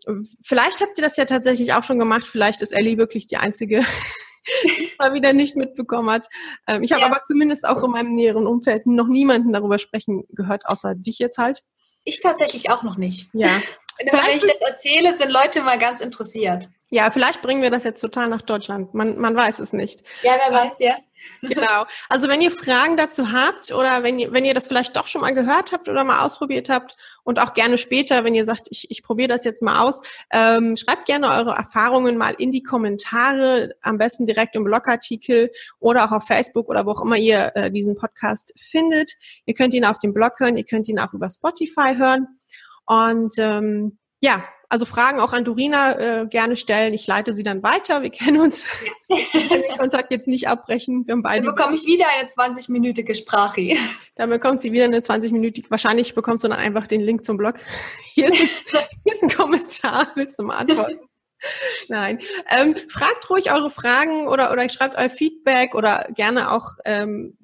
vielleicht 0.43 0.81
habt 0.81 0.97
ihr 0.97 1.03
das 1.03 1.17
ja 1.17 1.25
tatsächlich 1.25 1.73
auch 1.73 1.83
schon 1.83 1.99
gemacht. 1.99 2.25
Vielleicht 2.25 2.61
ist 2.61 2.71
Ellie 2.71 2.97
wirklich 2.97 3.27
die 3.27 3.37
einzige, 3.37 3.81
die 4.63 4.85
es 4.85 4.97
mal 4.97 5.13
wieder 5.13 5.33
nicht 5.33 5.55
mitbekommen 5.55 6.09
hat. 6.09 6.27
Ähm, 6.67 6.83
ich 6.83 6.91
habe 6.91 7.01
ja. 7.01 7.07
aber 7.07 7.21
zumindest 7.23 7.65
auch 7.65 7.83
in 7.83 7.91
meinem 7.91 8.13
näheren 8.13 8.47
Umfeld 8.47 8.85
noch 8.85 9.07
niemanden 9.07 9.53
darüber 9.53 9.77
sprechen 9.77 10.23
gehört, 10.29 10.63
außer 10.65 10.95
dich 10.95 11.19
jetzt 11.19 11.37
halt. 11.37 11.63
Ich 12.03 12.21
tatsächlich 12.21 12.69
auch 12.69 12.83
noch 12.83 12.97
nicht. 12.97 13.29
Ja. 13.33 13.61
Wenn 13.99 14.37
ich 14.37 14.41
das 14.41 14.61
erzähle, 14.61 15.13
sind 15.15 15.31
Leute 15.31 15.61
mal 15.61 15.77
ganz 15.77 16.01
interessiert. 16.01 16.67
Ja, 16.93 17.09
vielleicht 17.09 17.41
bringen 17.41 17.61
wir 17.61 17.69
das 17.69 17.85
jetzt 17.85 18.01
total 18.01 18.27
nach 18.27 18.41
Deutschland. 18.41 18.93
Man, 18.93 19.17
man 19.17 19.33
weiß 19.33 19.59
es 19.59 19.71
nicht. 19.71 20.01
Ja, 20.23 20.33
wer 20.37 20.53
weiß, 20.53 20.73
ja. 20.79 20.97
Genau. 21.41 21.85
Also 22.09 22.27
wenn 22.27 22.41
ihr 22.41 22.51
Fragen 22.51 22.97
dazu 22.97 23.31
habt 23.31 23.71
oder 23.71 24.03
wenn 24.03 24.19
ihr, 24.19 24.33
wenn 24.33 24.43
ihr 24.43 24.53
das 24.53 24.67
vielleicht 24.67 24.97
doch 24.97 25.07
schon 25.07 25.21
mal 25.21 25.33
gehört 25.33 25.71
habt 25.71 25.87
oder 25.87 26.03
mal 26.03 26.25
ausprobiert 26.25 26.67
habt 26.67 26.97
und 27.23 27.39
auch 27.39 27.53
gerne 27.53 27.77
später, 27.77 28.25
wenn 28.25 28.35
ihr 28.35 28.43
sagt, 28.43 28.67
ich, 28.71 28.91
ich 28.91 29.03
probiere 29.03 29.29
das 29.29 29.45
jetzt 29.45 29.61
mal 29.61 29.85
aus, 29.85 30.01
ähm, 30.31 30.75
schreibt 30.75 31.05
gerne 31.05 31.29
eure 31.29 31.51
Erfahrungen 31.51 32.17
mal 32.17 32.33
in 32.37 32.51
die 32.51 32.63
Kommentare, 32.63 33.73
am 33.81 33.97
besten 33.97 34.25
direkt 34.25 34.57
im 34.57 34.65
Blogartikel 34.65 35.51
oder 35.79 36.03
auch 36.03 36.11
auf 36.11 36.25
Facebook 36.25 36.67
oder 36.67 36.85
wo 36.85 36.91
auch 36.91 37.01
immer 37.01 37.17
ihr 37.17 37.51
äh, 37.55 37.71
diesen 37.71 37.95
Podcast 37.95 38.53
findet. 38.57 39.13
Ihr 39.45 39.53
könnt 39.53 39.73
ihn 39.73 39.85
auf 39.85 39.99
dem 39.99 40.13
Blog 40.13 40.39
hören, 40.39 40.57
ihr 40.57 40.65
könnt 40.65 40.89
ihn 40.89 40.99
auch 40.99 41.13
über 41.13 41.29
Spotify 41.29 41.95
hören. 41.95 42.27
Und 42.91 43.35
ähm, 43.37 43.97
ja, 44.19 44.43
also 44.67 44.83
Fragen 44.83 45.21
auch 45.21 45.31
an 45.31 45.45
Dorina 45.45 45.97
äh, 45.97 46.27
gerne 46.27 46.57
stellen. 46.57 46.93
Ich 46.93 47.07
leite 47.07 47.33
sie 47.33 47.43
dann 47.43 47.63
weiter. 47.63 48.01
Wir 48.01 48.09
kennen 48.09 48.41
uns. 48.41 48.65
Wir 49.07 49.23
können 49.31 49.49
den 49.49 49.77
Kontakt 49.77 50.11
jetzt 50.11 50.27
nicht 50.27 50.49
abbrechen. 50.49 51.07
Wir 51.07 51.13
haben 51.13 51.23
beide. 51.23 51.45
Dann 51.45 51.55
bekomme 51.55 51.75
ich 51.75 51.85
wieder 51.85 52.07
eine 52.09 52.27
20-minütige 52.27 53.15
Sprache. 53.15 53.77
Dann 54.15 54.29
bekommt 54.29 54.59
sie 54.59 54.73
wieder 54.73 54.83
eine 54.83 54.99
20-minütige. 54.99 55.71
Wahrscheinlich 55.71 56.15
bekommst 56.15 56.43
du 56.43 56.49
dann 56.49 56.57
einfach 56.57 56.85
den 56.85 56.99
Link 56.99 57.23
zum 57.23 57.37
Blog. 57.37 57.55
Hier 58.13 58.27
ist, 58.27 58.35
hier 58.35 59.13
ist 59.13 59.23
ein 59.23 59.29
Kommentar. 59.29 60.07
Willst 60.15 60.37
du 60.37 60.43
mal 60.43 60.57
antworten? 60.57 60.99
Nein. 61.87 62.19
Ähm, 62.49 62.75
fragt 62.89 63.29
ruhig 63.29 63.53
eure 63.53 63.69
Fragen 63.69 64.27
oder, 64.27 64.51
oder 64.51 64.67
schreibt 64.67 64.97
euer 64.97 65.09
Feedback 65.09 65.75
oder 65.75 66.09
gerne 66.13 66.51
auch 66.51 66.73
ähm, 66.83 67.37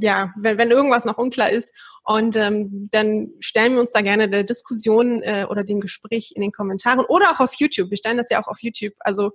ja, 0.00 0.32
wenn, 0.36 0.58
wenn 0.58 0.70
irgendwas 0.70 1.04
noch 1.04 1.18
unklar 1.18 1.50
ist. 1.50 1.74
Und 2.10 2.34
ähm, 2.34 2.88
dann 2.90 3.28
stellen 3.38 3.74
wir 3.74 3.80
uns 3.80 3.92
da 3.92 4.00
gerne 4.00 4.28
der 4.28 4.42
Diskussion 4.42 5.22
äh, 5.22 5.46
oder 5.48 5.62
dem 5.62 5.78
Gespräch 5.78 6.32
in 6.34 6.42
den 6.42 6.50
Kommentaren 6.50 6.98
oder 6.98 7.30
auch 7.30 7.38
auf 7.38 7.54
YouTube. 7.54 7.88
Wir 7.90 7.98
stellen 7.98 8.16
das 8.16 8.30
ja 8.30 8.42
auch 8.42 8.48
auf 8.48 8.60
YouTube. 8.62 8.94
Also 8.98 9.30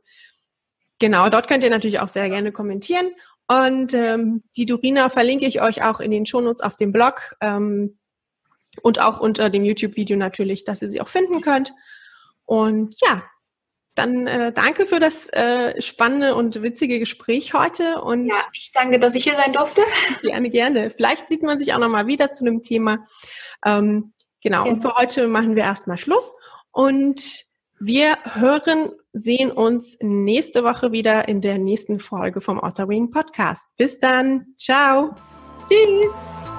genau, 0.99 1.29
dort 1.29 1.47
könnt 1.47 1.63
ihr 1.63 1.69
natürlich 1.69 2.01
auch 2.01 2.09
sehr 2.09 2.27
gerne 2.29 2.51
kommentieren. 2.51 3.11
Und 3.47 3.93
ähm, 3.93 4.43
die 4.57 4.65
Dorina 4.65 5.07
verlinke 5.07 5.45
ich 5.45 5.61
euch 5.61 5.85
auch 5.85 6.01
in 6.01 6.11
den 6.11 6.25
Shownotes 6.25 6.59
auf 6.59 6.75
dem 6.75 6.91
Blog 6.91 7.37
ähm, 7.39 7.97
und 8.81 8.99
auch 8.99 9.21
unter 9.21 9.49
dem 9.49 9.63
YouTube-Video 9.63 10.17
natürlich, 10.17 10.65
dass 10.65 10.81
ihr 10.81 10.89
sie 10.89 10.99
auch 10.99 11.07
finden 11.07 11.39
könnt. 11.39 11.73
Und 12.43 12.97
ja, 13.01 13.23
dann 13.95 14.27
äh, 14.27 14.51
danke 14.51 14.85
für 14.85 14.99
das 14.99 15.27
äh, 15.29 15.81
spannende 15.81 16.35
und 16.35 16.61
witzige 16.61 16.99
Gespräch 16.99 17.53
heute. 17.53 18.01
Und 18.01 18.27
ja, 18.27 18.35
ich 18.53 18.71
danke, 18.73 18.99
dass 18.99 19.15
ich 19.15 19.23
hier 19.23 19.35
sein 19.35 19.53
durfte. 19.53 19.81
Gerne, 20.21 20.49
gerne. 20.49 20.89
Vielleicht 20.89 21.27
sieht 21.27 21.43
man 21.43 21.57
sich 21.57 21.73
auch 21.73 21.79
nochmal 21.79 22.07
wieder 22.07 22.29
zu 22.29 22.43
dem 22.43 22.61
Thema. 22.61 23.05
Ähm, 23.65 24.13
genau, 24.41 24.65
ja. 24.65 24.71
und 24.71 24.81
für 24.81 24.95
heute 24.95 25.27
machen 25.27 25.55
wir 25.55 25.63
erstmal 25.63 25.97
Schluss. 25.97 26.35
Und 26.71 27.45
wir 27.79 28.17
hören, 28.23 28.91
sehen 29.13 29.51
uns 29.51 29.97
nächste 30.01 30.63
Woche 30.63 30.91
wieder 30.91 31.27
in 31.27 31.41
der 31.41 31.57
nächsten 31.57 31.99
Folge 31.99 32.41
vom 32.41 32.59
Author 32.59 32.89
Wing 32.89 33.11
Podcast. 33.11 33.67
Bis 33.77 33.99
dann. 33.99 34.55
Ciao. 34.57 35.15
Tschüss. 35.69 36.54